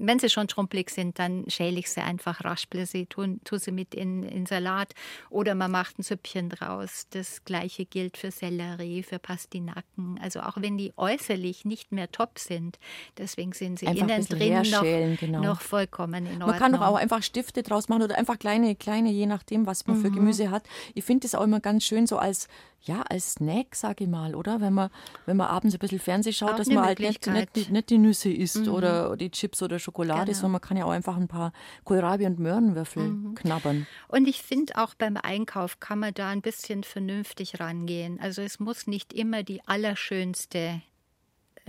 wenn 0.00 0.18
sie 0.18 0.28
schon 0.28 0.48
schrumpelig 0.48 0.90
sind, 0.90 1.18
dann 1.18 1.44
schäle 1.48 1.78
ich 1.78 1.90
sie 1.90 2.00
einfach 2.00 2.44
rasch, 2.44 2.66
sie 2.84 3.06
tue 3.06 3.38
sie 3.52 3.72
mit 3.72 3.94
in, 3.94 4.22
in 4.22 4.46
Salat 4.46 4.94
oder 5.28 5.54
man 5.54 5.70
macht 5.70 5.98
ein 5.98 6.02
Süppchen 6.02 6.48
draus. 6.48 7.06
Das 7.10 7.44
gleiche 7.44 7.84
gilt 7.84 8.16
für 8.16 8.30
Sellerie, 8.30 9.02
für 9.02 9.18
Pastinaken. 9.18 10.18
Also 10.22 10.40
auch 10.40 10.56
wenn 10.56 10.78
die 10.78 10.92
äußerlich 10.96 11.64
nicht 11.64 11.92
mehr 11.92 12.10
top 12.10 12.38
sind, 12.38 12.78
deswegen 13.18 13.52
sind 13.52 13.78
sie 13.78 13.86
einfach 13.86 14.08
innen 14.08 14.24
drin 14.26 14.70
noch, 14.70 15.18
genau. 15.20 15.40
noch 15.40 15.60
vollkommen 15.60 16.26
in 16.26 16.32
Ordnung. 16.32 16.48
Man 16.48 16.58
kann 16.58 16.72
doch 16.72 16.82
auch 16.82 16.96
einfach 16.96 17.22
Stifte 17.22 17.62
draus 17.62 17.88
machen 17.88 18.02
oder 18.02 18.16
einfach 18.16 18.38
kleine, 18.38 18.74
kleine, 18.74 19.10
je 19.10 19.26
nachdem, 19.26 19.66
was 19.66 19.86
man 19.86 19.98
mhm. 19.98 20.02
für 20.02 20.10
Gemüse 20.10 20.50
hat. 20.50 20.64
Ich 20.94 21.04
finde 21.04 21.22
das 21.22 21.34
auch 21.34 21.44
immer 21.44 21.60
ganz 21.60 21.84
schön 21.84 22.06
so 22.06 22.18
als 22.18 22.48
ja, 22.82 23.02
als 23.02 23.32
Snack, 23.34 23.74
sage 23.76 24.04
ich 24.04 24.10
mal, 24.10 24.34
oder? 24.34 24.60
Wenn 24.60 24.72
man, 24.72 24.90
wenn 25.26 25.36
man 25.36 25.48
abends 25.48 25.74
ein 25.74 25.78
bisschen 25.78 25.98
Fernsehen 25.98 26.32
schaut, 26.32 26.52
Auch 26.52 26.56
dass 26.56 26.66
man 26.68 26.84
halt 26.84 26.98
nicht, 26.98 27.26
nicht, 27.26 27.70
nicht 27.70 27.90
die 27.90 27.98
Nüsse 27.98 28.30
isst 28.32 28.66
Mhm. 28.66 28.68
oder 28.72 29.16
die 29.16 29.30
Chips 29.30 29.62
oder 29.62 29.78
Schokolade, 29.78 30.26
Genau. 30.26 30.34
sondern 30.34 30.52
man 30.52 30.60
kann 30.62 30.76
ja 30.78 30.84
auch 30.86 30.90
einfach 30.90 31.16
ein 31.16 31.28
paar 31.28 31.52
Kohlrabi 31.84 32.24
und 32.26 32.38
Möhrenwürfel 32.38 33.02
Mhm. 33.02 33.34
knabbern. 33.34 33.86
Und 34.08 34.26
ich 34.26 34.42
finde 34.42 34.76
auch 34.78 34.94
beim 34.94 35.16
Einkauf 35.16 35.78
kann 35.80 35.98
man 35.98 36.14
da 36.14 36.30
ein 36.30 36.40
bisschen 36.40 36.82
vernünftig 36.82 37.60
rangehen. 37.60 38.18
Also 38.20 38.42
es 38.42 38.58
muss 38.60 38.86
nicht 38.86 39.12
immer 39.12 39.42
die 39.42 39.60
allerschönste 39.66 40.80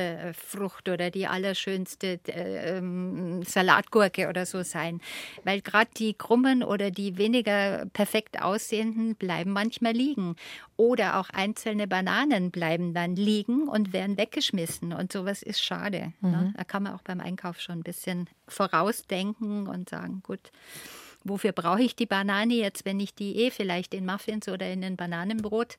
äh, 0.02 0.34
Frucht 0.34 0.89
oder 0.89 1.12
die 1.12 1.28
allerschönste 1.28 2.20
äh, 2.28 2.78
ähm, 2.78 3.43
Salatgurke 3.43 4.28
oder 4.28 4.45
so 4.45 4.64
sein. 4.64 5.02
Weil 5.43 5.62
gerade 5.62 5.91
die 5.97 6.14
krummen 6.14 6.64
oder 6.64 6.91
die 6.91 7.18
weniger 7.18 7.86
perfekt 7.93 8.41
aussehenden 8.41 9.16
bleiben 9.16 9.52
manchmal 9.52 9.93
liegen. 9.93 10.36
Oder 10.78 11.20
auch 11.20 11.30
einzelne 11.30 11.88
Bananen 11.88 12.52
bleiben 12.52 12.93
dann 12.93 13.16
liegen 13.16 13.68
und 13.68 13.93
werden 13.93 14.18
weggeschmissen. 14.18 14.93
Und 14.93 15.12
sowas 15.12 15.43
ist 15.43 15.64
schade. 15.64 16.14
Ne? 16.22 16.54
Da 16.58 16.64
kann 16.64 16.84
man 16.84 16.93
auch 16.93 17.04
beim 17.04 17.20
Einkauf 17.20 17.60
schon 17.60 17.80
ein 17.80 17.84
bisschen 17.84 18.28
vorausdenken 18.47 19.68
und 19.68 19.89
sagen, 19.89 20.22
gut, 20.24 20.52
wofür 21.24 21.52
brauche 21.52 21.82
ich 21.82 21.95
die 21.95 22.06
Banane 22.06 22.56
jetzt, 22.56 22.86
wenn 22.86 22.99
ich 22.99 23.14
die 23.14 23.36
eh 23.38 23.52
vielleicht 23.52 23.93
in 23.93 24.06
Muffins 24.06 24.47
oder 24.47 24.72
in 24.72 24.84
ein 24.84 24.95
Bananenbrot 24.95 25.78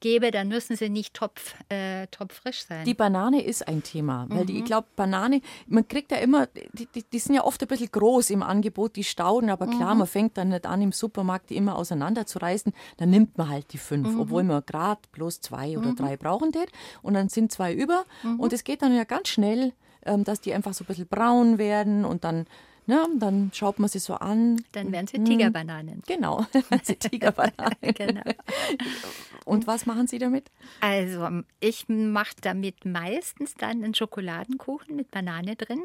gebe, 0.00 0.30
dann 0.30 0.48
müssen 0.48 0.76
sie 0.76 0.88
nicht 0.88 1.14
topf, 1.14 1.54
äh, 1.68 2.06
topfrisch 2.08 2.64
sein. 2.64 2.84
Die 2.84 2.94
Banane 2.94 3.42
ist 3.42 3.66
ein 3.66 3.82
Thema, 3.82 4.26
weil 4.28 4.42
Mhm. 4.42 4.46
die, 4.46 4.58
ich 4.58 4.64
glaube, 4.64 4.86
Banane, 4.96 5.40
man 5.66 5.86
kriegt 5.88 6.10
ja 6.12 6.18
immer, 6.18 6.46
die, 6.72 6.86
die, 6.94 7.02
die 7.02 7.18
sind 7.18 7.34
ja 7.34 7.44
oft 7.44 7.60
ein 7.62 7.68
bisschen 7.68 7.90
groß 7.90 8.30
im 8.30 8.42
Angebot, 8.42 8.96
die 8.96 9.04
Stauden, 9.04 9.50
aber 9.50 9.66
klar, 9.66 9.94
Mhm. 9.94 9.98
man 10.00 10.06
fängt 10.06 10.36
dann 10.38 10.48
nicht 10.50 10.66
an, 10.66 10.82
im 10.82 10.92
Supermarkt 10.92 11.50
die 11.50 11.56
immer 11.56 11.76
auseinanderzureißen, 11.76 12.72
dann 12.98 13.10
nimmt 13.10 13.36
man 13.38 13.48
halt 13.48 13.72
die 13.72 13.78
fünf, 13.78 14.12
Mhm. 14.14 14.20
obwohl 14.20 14.42
man 14.42 14.62
gerade 14.66 15.00
bloß 15.12 15.40
zwei 15.40 15.76
oder 15.78 15.92
drei 15.94 16.16
brauchen 16.16 16.52
tät 16.52 16.70
und 17.02 17.14
dann 17.14 17.28
sind 17.28 17.50
zwei 17.52 17.72
über 17.74 18.04
Mhm. 18.22 18.40
und 18.40 18.52
es 18.52 18.64
geht 18.64 18.82
dann 18.82 18.94
ja 18.94 19.04
ganz 19.04 19.28
schnell, 19.28 19.72
ähm, 20.04 20.24
dass 20.24 20.40
die 20.40 20.52
einfach 20.54 20.72
so 20.74 20.84
ein 20.84 20.86
bisschen 20.86 21.06
braun 21.08 21.58
werden 21.58 22.04
und 22.04 22.22
dann, 22.24 22.46
ne, 22.86 23.04
dann 23.18 23.50
schaut 23.52 23.78
man 23.80 23.88
sie 23.88 23.98
so 23.98 24.14
an. 24.14 24.62
dann 24.72 24.92
werden 24.92 25.06
sie 25.08 25.18
Mhm. 25.18 25.24
Tigerbananen. 25.24 26.02
Genau, 26.06 26.46
die 26.88 26.96
Tigerbananen. 26.96 27.76
Genau. 27.94 28.22
Und 29.46 29.68
was 29.68 29.86
machen 29.86 30.08
Sie 30.08 30.18
damit? 30.18 30.50
Also, 30.80 31.28
ich 31.60 31.88
mache 31.88 32.34
damit 32.42 32.84
meistens 32.84 33.54
dann 33.54 33.84
einen 33.84 33.94
Schokoladenkuchen 33.94 34.96
mit 34.96 35.12
Banane 35.12 35.54
drin. 35.54 35.80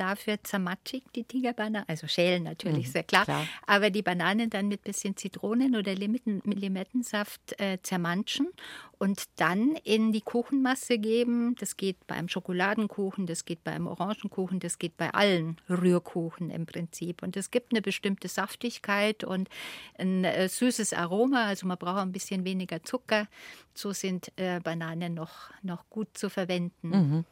Dafür 0.00 0.42
zermatsche 0.42 0.96
ich 0.96 1.04
die 1.14 1.24
Tigerbanane, 1.24 1.86
also 1.86 2.06
schälen 2.06 2.44
natürlich, 2.44 2.90
sehr 2.90 3.02
klar. 3.02 3.26
klar. 3.26 3.46
Aber 3.66 3.90
die 3.90 4.00
Bananen 4.00 4.48
dann 4.48 4.68
mit 4.68 4.82
bisschen 4.82 5.14
Zitronen 5.14 5.76
oder 5.76 5.94
Limetten, 5.94 6.40
Limettensaft 6.46 7.60
äh, 7.60 7.76
zermanschen 7.82 8.48
und 8.96 9.24
dann 9.36 9.76
in 9.84 10.10
die 10.10 10.22
Kuchenmasse 10.22 10.96
geben. 10.96 11.54
Das 11.60 11.76
geht 11.76 12.06
beim 12.06 12.28
Schokoladenkuchen, 12.28 13.26
das 13.26 13.44
geht 13.44 13.62
beim 13.62 13.86
Orangenkuchen, 13.86 14.58
das 14.58 14.78
geht 14.78 14.96
bei 14.96 15.12
allen 15.12 15.58
Rührkuchen 15.68 16.48
im 16.48 16.64
Prinzip. 16.64 17.22
Und 17.22 17.36
es 17.36 17.50
gibt 17.50 17.74
eine 17.74 17.82
bestimmte 17.82 18.28
Saftigkeit 18.28 19.22
und 19.22 19.50
ein 19.98 20.24
äh, 20.24 20.48
süßes 20.48 20.94
Aroma. 20.94 21.44
Also 21.44 21.66
man 21.66 21.76
braucht 21.76 21.98
ein 21.98 22.12
bisschen 22.12 22.46
weniger 22.46 22.82
Zucker. 22.82 23.28
So 23.74 23.92
sind 23.92 24.32
äh, 24.36 24.60
Bananen 24.60 25.12
noch, 25.12 25.50
noch 25.62 25.90
gut 25.90 26.16
zu 26.16 26.30
verwenden. 26.30 27.26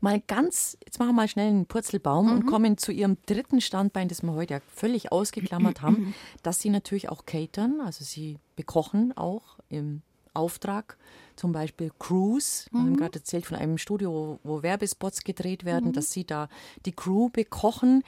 Mal 0.00 0.22
ganz, 0.26 0.76
jetzt 0.84 0.98
machen 0.98 1.10
wir 1.10 1.14
mal 1.14 1.28
schnell 1.28 1.48
einen 1.48 1.66
Purzelbaum 1.66 2.30
und 2.30 2.46
kommen 2.46 2.78
zu 2.78 2.92
Ihrem 2.92 3.16
dritten 3.26 3.60
Standbein, 3.60 4.08
das 4.08 4.22
wir 4.22 4.32
heute 4.32 4.54
ja 4.54 4.60
völlig 4.74 5.12
ausgeklammert 5.12 5.82
haben, 5.82 6.14
dass 6.42 6.60
Sie 6.60 6.70
natürlich 6.70 7.08
auch 7.08 7.26
catern, 7.26 7.80
also 7.80 8.04
Sie 8.04 8.38
bekochen 8.54 9.16
auch 9.16 9.58
im 9.68 10.02
Auftrag, 10.36 10.96
zum 11.34 11.52
Beispiel 11.52 11.90
Crews. 11.98 12.68
Wir 12.70 12.80
haben 12.80 12.96
gerade 12.96 13.18
erzählt 13.18 13.46
von 13.46 13.56
einem 13.56 13.78
Studio, 13.78 14.38
wo, 14.42 14.62
Werbespots 14.62 15.24
gedreht 15.24 15.64
werden, 15.64 15.92
dass 15.92 16.10
Sie 16.10 16.24
da 16.24 16.48
die 16.84 16.92
Crew 16.92 17.30
bekochen. 17.30 18.02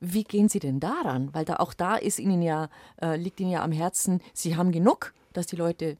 Wie 0.00 0.24
gehen 0.24 0.48
Sie 0.48 0.58
denn 0.58 0.80
daran? 0.80 1.32
Weil 1.32 1.44
da 1.44 1.56
auch 1.56 1.74
da 1.74 1.96
ist 1.96 2.18
Ihnen 2.18 2.42
ja, 2.42 2.68
äh, 3.00 3.16
liegt 3.16 3.40
Ihnen 3.40 3.50
ja 3.50 3.62
am 3.62 3.72
Herzen, 3.72 4.20
Sie 4.32 4.56
haben 4.56 4.72
genug, 4.72 5.14
dass 5.32 5.46
die 5.46 5.56
Leute 5.56 5.96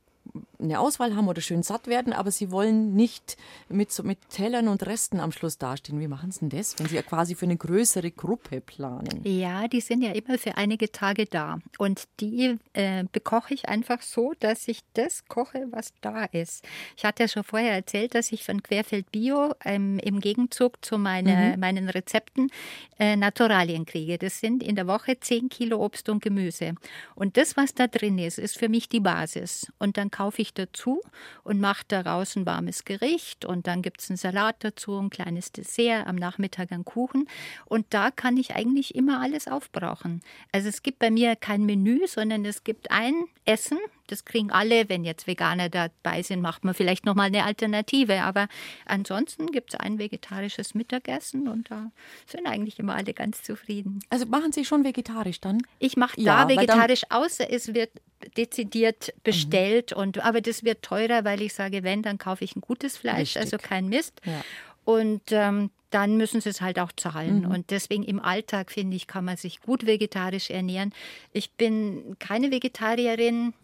eine 0.59 0.81
Auswahl 0.81 1.15
haben 1.15 1.29
oder 1.29 1.41
schön 1.41 1.63
satt 1.63 1.87
werden, 1.87 2.13
aber 2.13 2.31
sie 2.31 2.51
wollen 2.51 2.95
nicht 2.95 3.37
mit, 3.69 3.93
so, 3.93 4.03
mit 4.03 4.19
Tellern 4.31 4.69
und 4.69 4.85
Resten 4.87 5.21
am 5.21 5.31
Schluss 5.31 5.59
dastehen. 5.59 6.01
Wie 6.01 6.09
machen 6.09 6.33
sie 6.33 6.41
denn 6.41 6.59
das, 6.59 6.79
wenn 6.79 6.87
sie 6.87 6.97
ja 6.97 7.03
quasi 7.03 7.35
für 7.35 7.47
eine 7.47 7.57
größere 7.57 8.11
Gruppe 8.11 8.61
planen? 8.61 9.21
Ja, 9.25 9.69
die 9.69 9.81
sind 9.81 10.03
ja 10.03 10.13
immer 10.13 10.39
für 10.39 10.57
einige 10.57 10.91
Tage 10.91 11.27
da. 11.27 11.59
Und 11.79 12.05
die 12.21 12.59
äh, 12.73 13.05
bekoche 13.13 13.55
ich 13.55 13.69
einfach 13.69 14.03
so, 14.03 14.33
dass 14.41 14.67
ich 14.67 14.81
das 14.95 15.27
koche, 15.29 15.69
was 15.71 15.93
da 16.01 16.25
ist. 16.25 16.65
Ich 16.97 17.05
hatte 17.05 17.25
ja 17.25 17.29
schon 17.29 17.45
vorher 17.45 17.73
erzählt, 17.73 18.15
dass 18.15 18.33
ich 18.33 18.45
von 18.45 18.63
Querfeld 18.63 19.13
Bio 19.13 19.55
ähm, 19.65 19.99
im 19.99 20.21
Gegenzug 20.21 20.85
zu 20.85 20.99
meine, 20.99 21.57
meinen 21.59 21.89
Rezepten 21.89 22.51
äh, 22.99 23.17
Naturalien 23.17 23.87
kriege. 23.87 24.19
Das 24.19 24.41
sind 24.41 24.63
in 24.63 24.77
der 24.77 24.87
Woche 24.87 25.19
10 25.21 25.49
Kilo 25.49 25.85
Obst 25.85 26.09
und 26.09 26.23
Gemüse. 26.23 26.75
Und 27.15 27.37
das, 27.37 27.57
was 27.57 27.75
da 27.75 27.87
drin 27.87 28.19
ist, 28.19 28.39
ist 28.39 28.59
für 28.59 28.69
mich 28.69 28.89
die 28.89 29.01
Basis. 29.01 29.73
Und 29.79 29.97
dann 29.97 30.11
kaufe 30.11 30.24
ich 30.39 30.55
dazu 30.55 31.01
und 31.43 31.61
mache 31.61 31.85
daraus 31.89 32.37
ein 32.37 32.47
warmes 32.47 32.85
Gericht. 32.85 33.45
Und 33.45 33.67
dann 33.67 33.83
gibt 33.83 34.01
es 34.01 34.11
einen 34.11 34.17
Salat 34.17 34.57
dazu, 34.61 34.99
ein 34.99 35.11
kleines 35.11 35.53
Dessert, 35.53 36.07
am 36.07 36.17
Nachmittag 36.17 36.73
einen 36.73 36.85
Kuchen. 36.85 37.29
Und 37.67 37.87
da 37.91 38.11
kann 38.11 38.37
ich 38.37 38.55
eigentlich 38.55 38.95
immer 38.95 39.21
alles 39.21 39.49
aufbrauchen. 39.49 40.23
Also 40.53 40.69
es 40.69 40.83
gibt 40.83 40.99
bei 40.99 41.11
mir 41.11 41.37
kein 41.37 41.65
Menü, 41.67 42.07
sondern 42.07 42.45
es 42.45 42.65
gibt 42.65 42.91
ein 42.91 43.15
Essen. 43.45 43.79
Das 44.07 44.25
kriegen 44.25 44.51
alle. 44.51 44.89
Wenn 44.89 45.05
jetzt 45.05 45.27
Veganer 45.27 45.69
dabei 45.69 46.23
sind, 46.23 46.41
macht 46.41 46.65
man 46.65 46.75
vielleicht 46.75 47.07
nochmal 47.07 47.27
eine 47.27 47.45
Alternative. 47.45 48.23
Aber 48.23 48.49
ansonsten 48.87 49.47
gibt 49.47 49.75
es 49.75 49.81
ein 49.81 49.99
vegetarisches 49.99 50.75
Mittagessen 50.75 51.49
und 51.49 51.71
da 51.71 51.91
sind 52.27 52.47
eigentlich 52.47 52.79
immer 52.79 52.95
alle 52.95 53.15
ganz 53.15 53.43
zufrieden. 53.43 54.01
Also 54.11 54.27
machen 54.27 54.53
sie 54.53 54.65
schon 54.65 54.85
vegetarisch 54.85 55.41
dann? 55.41 55.63
Ich 55.79 55.97
mache 55.97 56.21
Ja, 56.21 56.45
da 56.45 56.49
vegetarisch, 56.49 57.03
außer 57.11 57.51
es 57.51 57.75
wird 57.75 57.91
dezidiert 58.37 59.15
bestellt. 59.23 59.93
Und, 59.93 60.25
aber 60.25 60.41
das 60.41 60.65
wird 60.65 60.83
teurer, 60.83 61.25
weil 61.25 61.43
ich 61.43 61.55
sage, 61.55 61.83
wenn, 61.83 62.03
dann 62.03 62.19
kaufe 62.19 62.45
ich 62.45 62.57
ein 62.57 62.61
gutes 62.61 62.97
Fleisch, 62.97 63.37
Richtig. 63.37 63.43
also 63.43 63.59
kein 63.59 63.89
Mist. 63.89 64.21
Ja. 64.25 64.43
Und 64.85 65.23
ähm, 65.31 65.71
dann 65.91 66.17
müssen 66.17 66.41
sie 66.41 66.49
es 66.49 66.61
halt 66.61 66.81
auch 66.81 66.91
zahlen. 66.93 67.47
Und 67.47 67.71
deswegen 67.71 68.03
im 68.03 68.19
Alltag, 68.19 68.73
finde 68.73 68.97
ich, 68.97 69.07
kann 69.07 69.25
man 69.25 69.37
sich 69.37 69.61
gut 69.61 69.87
vegetarisch 69.87 70.51
ernähren. 70.51 70.93
Ich 71.33 71.53
bin 71.53 72.17
keine 72.19 72.51
Vegetarierin. 72.51 73.55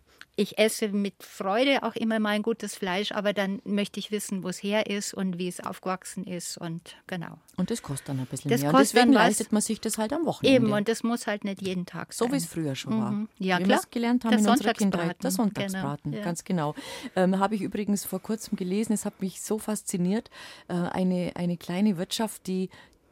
Ich 0.41 0.57
esse 0.57 0.89
mit 0.89 1.13
Freude 1.23 1.83
auch 1.83 1.95
immer 1.97 2.19
mal 2.19 2.31
ein 2.31 2.41
gutes 2.43 2.75
Fleisch, 2.75 3.13
aber 3.13 3.35
dann 3.35 3.61
möchte 3.65 4.01
ich 4.01 4.11
wissen, 4.11 4.43
wo 4.43 4.49
es 4.49 4.63
her 4.63 4.87
ist 4.89 5.13
und 5.13 5.37
wie 5.37 5.49
es 5.49 5.61
aufgewachsen 5.61 6.25
ist. 6.25 6.57
Und 6.57 6.97
genau. 7.07 7.37
Und 7.57 7.71
das 7.71 7.83
kostet 7.83 8.09
dann 8.09 8.21
ein 8.21 8.27
bisschen 8.27 8.51
Das 8.51 8.63
mehr. 8.63 8.71
Und 8.71 8.77
kostet 8.77 8.97
deswegen 8.97 9.13
dann 9.13 9.21
was. 9.21 9.29
leistet 9.29 9.53
man 9.53 9.61
sich 9.61 9.83
das 9.83 9.99
halt 9.99 10.15
am 10.15 10.25
Wochenende. 10.25 10.57
Eben, 10.57 10.73
und 10.73 10.89
das 10.89 11.03
muss 11.03 11.27
halt 11.27 11.45
nicht 11.45 11.61
jeden 11.61 11.85
Tag 11.85 12.15
sein. 12.15 12.29
So 12.29 12.33
wie 12.33 12.39
es 12.39 12.47
früher 12.47 12.75
schon 12.75 12.99
war. 13.03 13.11
Mhm. 13.11 13.29
Ja, 13.39 13.59
wie 13.59 13.65
klar. 13.65 13.69
wir 13.69 13.83
es 13.85 13.91
gelernt 13.91 14.25
haben 14.25 14.31
Der 14.31 14.39
in 14.39 14.49
unserer 14.49 14.73
Kindheit. 14.73 15.23
Der 15.23 15.31
Sonntagsbraten, 15.31 16.13
Genau, 16.13 16.17
ja. 16.21 16.25
ganz 16.25 16.45
genau. 16.45 16.75
Ähm, 17.17 17.39
Habe 17.39 17.55
ich 17.57 17.61
übrigens 17.61 18.07
vor 18.07 18.21
kurzem 18.21 18.57
gelesen, 18.57 18.95
es 18.95 19.05
hat 19.05 19.21
mich 19.21 19.43
so 19.43 19.59
fasziniert, 19.59 20.31
äh, 20.69 20.73
eine, 20.73 21.33
eine 21.35 21.59
kleine 21.59 21.99
Wirtschaft, 21.99 22.47
die 22.47 22.71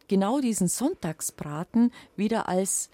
genau 0.08 0.40
diesen 0.40 0.68
Sonntagsbraten 0.68 1.92
wieder 2.16 2.48
als 2.48 2.88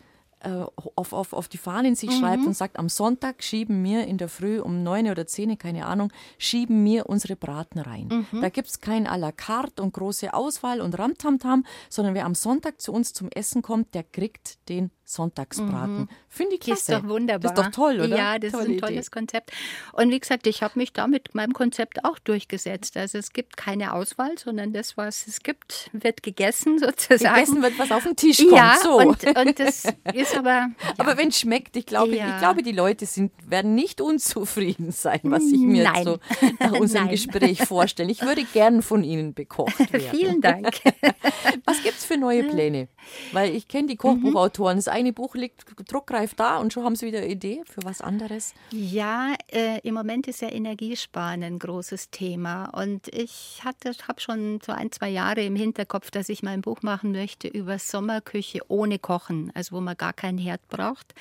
äh, 0.44 0.64
auf, 0.96 1.12
auf, 1.12 1.32
auf 1.32 1.48
die 1.48 1.58
Fahnen 1.58 1.94
sich 1.94 2.12
schreibt 2.16 2.42
Mhm. 2.42 2.48
und 2.48 2.56
sagt, 2.56 2.78
am 2.78 2.88
Sonntag 2.88 3.42
schieben 3.42 3.82
wir 3.84 4.06
in 4.06 4.18
der 4.18 4.28
Früh 4.28 4.60
um 4.60 4.82
neun 4.82 5.08
oder 5.08 5.26
zehn, 5.26 5.56
keine 5.58 5.86
Ahnung, 5.86 6.12
schieben 6.38 6.84
wir 6.84 7.06
unsere 7.08 7.36
Braten 7.36 7.78
rein. 7.80 8.26
Mhm. 8.32 8.40
Da 8.40 8.48
gibt 8.48 8.68
es 8.68 8.80
kein 8.80 9.06
à 9.06 9.16
la 9.16 9.32
carte 9.32 9.82
und 9.82 9.92
große 9.94 10.32
Auswahl 10.34 10.80
und 10.80 10.98
Ramtamtam, 10.98 11.64
sondern 11.88 12.14
wer 12.14 12.26
am 12.26 12.34
Sonntag 12.34 12.80
zu 12.80 12.92
uns 12.92 13.12
zum 13.12 13.28
Essen 13.30 13.62
kommt, 13.62 13.94
der 13.94 14.02
kriegt 14.04 14.68
den 14.68 14.90
Sonntagsbraten. 15.14 16.08
Finde 16.28 16.54
ich 16.54 16.60
Das 16.60 16.80
ist 16.80 16.86
klasse. 16.86 17.02
doch 17.02 17.08
wunderbar. 17.08 17.52
Das 17.54 17.66
ist 17.66 17.74
doch 17.76 17.84
toll, 17.84 18.00
oder? 18.00 18.16
Ja, 18.16 18.38
das 18.38 18.52
Tolle 18.52 18.62
ist 18.64 18.68
ein 18.68 18.72
Idee. 18.74 18.80
tolles 18.86 19.10
Konzept. 19.10 19.52
Und 19.92 20.10
wie 20.10 20.18
gesagt, 20.18 20.46
ich 20.46 20.62
habe 20.62 20.78
mich 20.78 20.92
da 20.92 21.06
mit 21.06 21.34
meinem 21.34 21.52
Konzept 21.52 22.04
auch 22.04 22.18
durchgesetzt. 22.18 22.96
Also 22.96 23.18
es 23.18 23.32
gibt 23.32 23.56
keine 23.56 23.92
Auswahl, 23.92 24.36
sondern 24.36 24.72
das, 24.72 24.96
was 24.96 25.26
es 25.26 25.40
gibt, 25.42 25.90
wird 25.92 26.22
gegessen 26.22 26.78
sozusagen. 26.80 27.34
Gegessen 27.34 27.62
wird, 27.62 27.78
was 27.78 27.92
auf 27.92 28.02
den 28.02 28.16
Tisch 28.16 28.38
kommt. 28.38 28.52
ja, 28.52 28.76
so. 28.82 28.98
und, 28.98 29.24
und 29.38 29.58
das 29.60 29.84
ist 30.12 30.36
aber. 30.36 30.50
Ja. 30.50 30.68
Aber 30.98 31.16
wenn 31.16 31.28
es 31.28 31.38
schmeckt, 31.38 31.76
ich 31.76 31.86
glaube, 31.86 32.16
Ja. 32.16 32.34
ich 32.34 32.38
glaube, 32.40 32.62
die 32.62 32.72
Leute 32.72 33.06
sind, 33.06 33.32
werden 33.46 33.74
nicht 33.74 34.00
unzufrieden 34.00 34.90
sein, 34.90 35.20
was 35.24 35.44
ich 35.44 35.60
mir 35.60 35.84
Nein. 35.84 36.04
so 36.04 36.18
nach 36.58 36.72
unserem. 36.72 37.04
Gespräch 37.14 37.62
vorstelle. 37.62 38.10
Ich 38.10 38.22
würde 38.22 38.44
gern 38.44 38.82
von 38.82 39.04
Ihnen 39.04 39.34
bekocht 39.34 39.92
werden. 39.92 40.08
Vielen 40.10 40.40
Dank. 40.40 40.80
Was 41.64 41.82
gibt 41.82 41.98
es 41.98 42.04
für 42.04 42.16
neue 42.16 42.44
Pläne? 42.44 42.88
Weil 43.32 43.54
ich 43.54 43.68
kenne 43.68 43.88
die 43.88 43.96
Kochbuchautoren, 43.96 44.76
das 44.78 44.86
ist 44.86 44.92
eine 45.04 45.12
Buch 45.12 45.34
liegt 45.34 45.64
druckreif 45.90 46.34
da 46.34 46.58
und 46.58 46.72
schon 46.72 46.84
haben 46.84 46.96
Sie 46.96 47.06
wieder 47.06 47.18
eine 47.18 47.28
Idee 47.28 47.62
für 47.66 47.84
was 47.84 48.00
anderes? 48.00 48.54
Ja, 48.70 49.34
äh, 49.52 49.80
im 49.86 49.94
Moment 49.94 50.26
ist 50.26 50.40
ja 50.40 50.50
Energiesparen 50.50 51.42
ein 51.42 51.58
großes 51.58 52.10
Thema. 52.10 52.66
Und 52.70 53.08
ich 53.08 53.60
hatte, 53.64 53.92
habe 54.08 54.20
schon 54.20 54.60
so 54.64 54.72
ein, 54.72 54.90
zwei 54.92 55.10
Jahre 55.10 55.42
im 55.42 55.56
Hinterkopf, 55.56 56.10
dass 56.10 56.28
ich 56.28 56.42
mal 56.42 56.52
ein 56.52 56.62
Buch 56.62 56.82
machen 56.82 57.12
möchte 57.12 57.48
über 57.48 57.78
Sommerküche 57.78 58.60
ohne 58.68 58.98
Kochen, 58.98 59.52
also 59.54 59.76
wo 59.76 59.80
man 59.80 59.96
gar 59.96 60.12
keinen 60.12 60.38
Herd 60.38 60.66
braucht. 60.68 61.14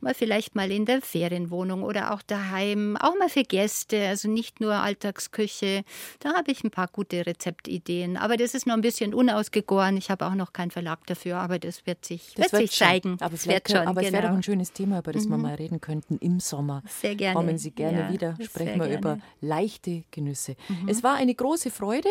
Mal 0.00 0.14
vielleicht 0.14 0.54
mal 0.54 0.70
in 0.70 0.84
der 0.84 1.00
Ferienwohnung 1.00 1.82
oder 1.82 2.12
auch 2.12 2.22
daheim, 2.22 2.96
auch 2.96 3.16
mal 3.18 3.28
für 3.28 3.44
Gäste, 3.44 4.08
also 4.08 4.28
nicht 4.28 4.60
nur 4.60 4.74
Alltagsküche. 4.74 5.84
Da 6.20 6.34
habe 6.34 6.50
ich 6.50 6.64
ein 6.64 6.70
paar 6.70 6.88
gute 6.88 7.24
Rezeptideen. 7.24 8.16
Aber 8.16 8.36
das 8.36 8.54
ist 8.54 8.66
noch 8.66 8.74
ein 8.74 8.80
bisschen 8.80 9.14
unausgegoren. 9.14 9.96
Ich 9.96 10.10
habe 10.10 10.26
auch 10.26 10.34
noch 10.34 10.52
keinen 10.52 10.70
Verlag 10.70 11.06
dafür, 11.06 11.36
aber 11.36 11.58
das 11.58 11.86
wird 11.86 12.04
sich, 12.04 12.34
das 12.34 12.36
wird, 12.36 12.52
wird 12.52 12.70
sich 12.70 12.78
zeigen. 12.78 13.17
Aber 13.20 13.34
es, 13.34 13.46
wird 13.46 13.68
schon, 13.68 13.78
aber 13.78 14.00
genau. 14.00 14.06
es 14.06 14.12
wäre 14.12 14.28
doch 14.28 14.36
ein 14.36 14.42
schönes 14.42 14.72
Thema, 14.72 14.98
über 14.98 15.12
das 15.12 15.26
mhm. 15.26 15.30
wir 15.30 15.38
mal 15.38 15.54
reden 15.54 15.80
könnten 15.80 16.18
im 16.18 16.40
Sommer. 16.40 16.82
Sehr 17.00 17.14
gerne. 17.14 17.34
Kommen 17.34 17.58
Sie 17.58 17.70
gerne 17.70 18.00
ja, 18.00 18.12
wieder, 18.12 18.36
sprechen 18.42 18.80
wir 18.80 18.88
gerne. 18.88 18.98
über 18.98 19.18
leichte 19.40 20.04
Genüsse. 20.10 20.56
Mhm. 20.68 20.88
Es 20.88 21.02
war 21.02 21.16
eine 21.16 21.34
große 21.34 21.70
Freude. 21.70 22.08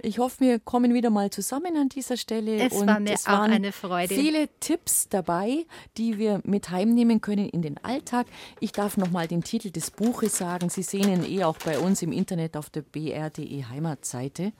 Ich 0.00 0.20
hoffe, 0.20 0.40
wir 0.40 0.60
kommen 0.60 0.94
wieder 0.94 1.10
mal 1.10 1.30
zusammen 1.30 1.76
an 1.76 1.88
dieser 1.88 2.16
Stelle. 2.16 2.56
Es 2.56 2.72
und 2.72 2.86
war 2.86 3.00
mir 3.00 3.14
es 3.14 3.26
auch 3.26 3.40
eine 3.40 3.72
Freude. 3.72 4.14
Viele 4.14 4.48
Tipps 4.60 5.08
dabei, 5.08 5.66
die 5.96 6.18
wir 6.18 6.40
mit 6.44 6.70
heimnehmen 6.70 7.20
können 7.20 7.48
in 7.48 7.62
den 7.62 7.82
Alltag. 7.82 8.28
Ich 8.60 8.70
darf 8.70 8.96
noch 8.96 9.10
mal 9.10 9.26
den 9.26 9.42
Titel 9.42 9.70
des 9.70 9.90
Buches 9.90 10.38
sagen. 10.38 10.70
Sie 10.70 10.82
sehen 10.82 11.12
ihn 11.12 11.24
eh 11.24 11.42
auch 11.42 11.56
bei 11.58 11.80
uns 11.80 12.02
im 12.02 12.12
Internet 12.12 12.56
auf 12.56 12.70
der 12.70 12.82
br.de 12.82 13.64
Heimatseite. 13.64 14.52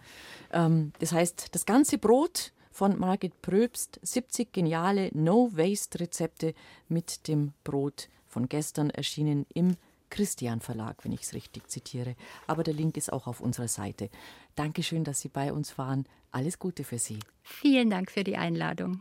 Ähm, 0.52 0.92
das 0.98 1.12
heißt, 1.12 1.54
das 1.54 1.66
ganze 1.66 1.98
Brot 1.98 2.52
von 2.78 2.96
Margit 2.96 3.42
Pröbst, 3.42 3.98
70 4.04 4.52
geniale 4.52 5.10
No-Waste-Rezepte 5.12 6.54
mit 6.88 7.26
dem 7.26 7.52
Brot 7.64 8.08
von 8.28 8.48
gestern 8.48 8.90
erschienen 8.90 9.46
im 9.52 9.74
Christian 10.10 10.60
Verlag, 10.60 11.04
wenn 11.04 11.10
ich 11.10 11.22
es 11.22 11.34
richtig 11.34 11.68
zitiere. 11.68 12.14
Aber 12.46 12.62
der 12.62 12.74
Link 12.74 12.96
ist 12.96 13.12
auch 13.12 13.26
auf 13.26 13.40
unserer 13.40 13.66
Seite. 13.66 14.10
Dankeschön, 14.54 15.02
dass 15.02 15.20
Sie 15.20 15.28
bei 15.28 15.52
uns 15.52 15.76
waren. 15.76 16.06
Alles 16.30 16.60
Gute 16.60 16.84
für 16.84 17.00
Sie. 17.00 17.18
Vielen 17.42 17.90
Dank 17.90 18.12
für 18.12 18.22
die 18.22 18.36
Einladung. 18.36 18.96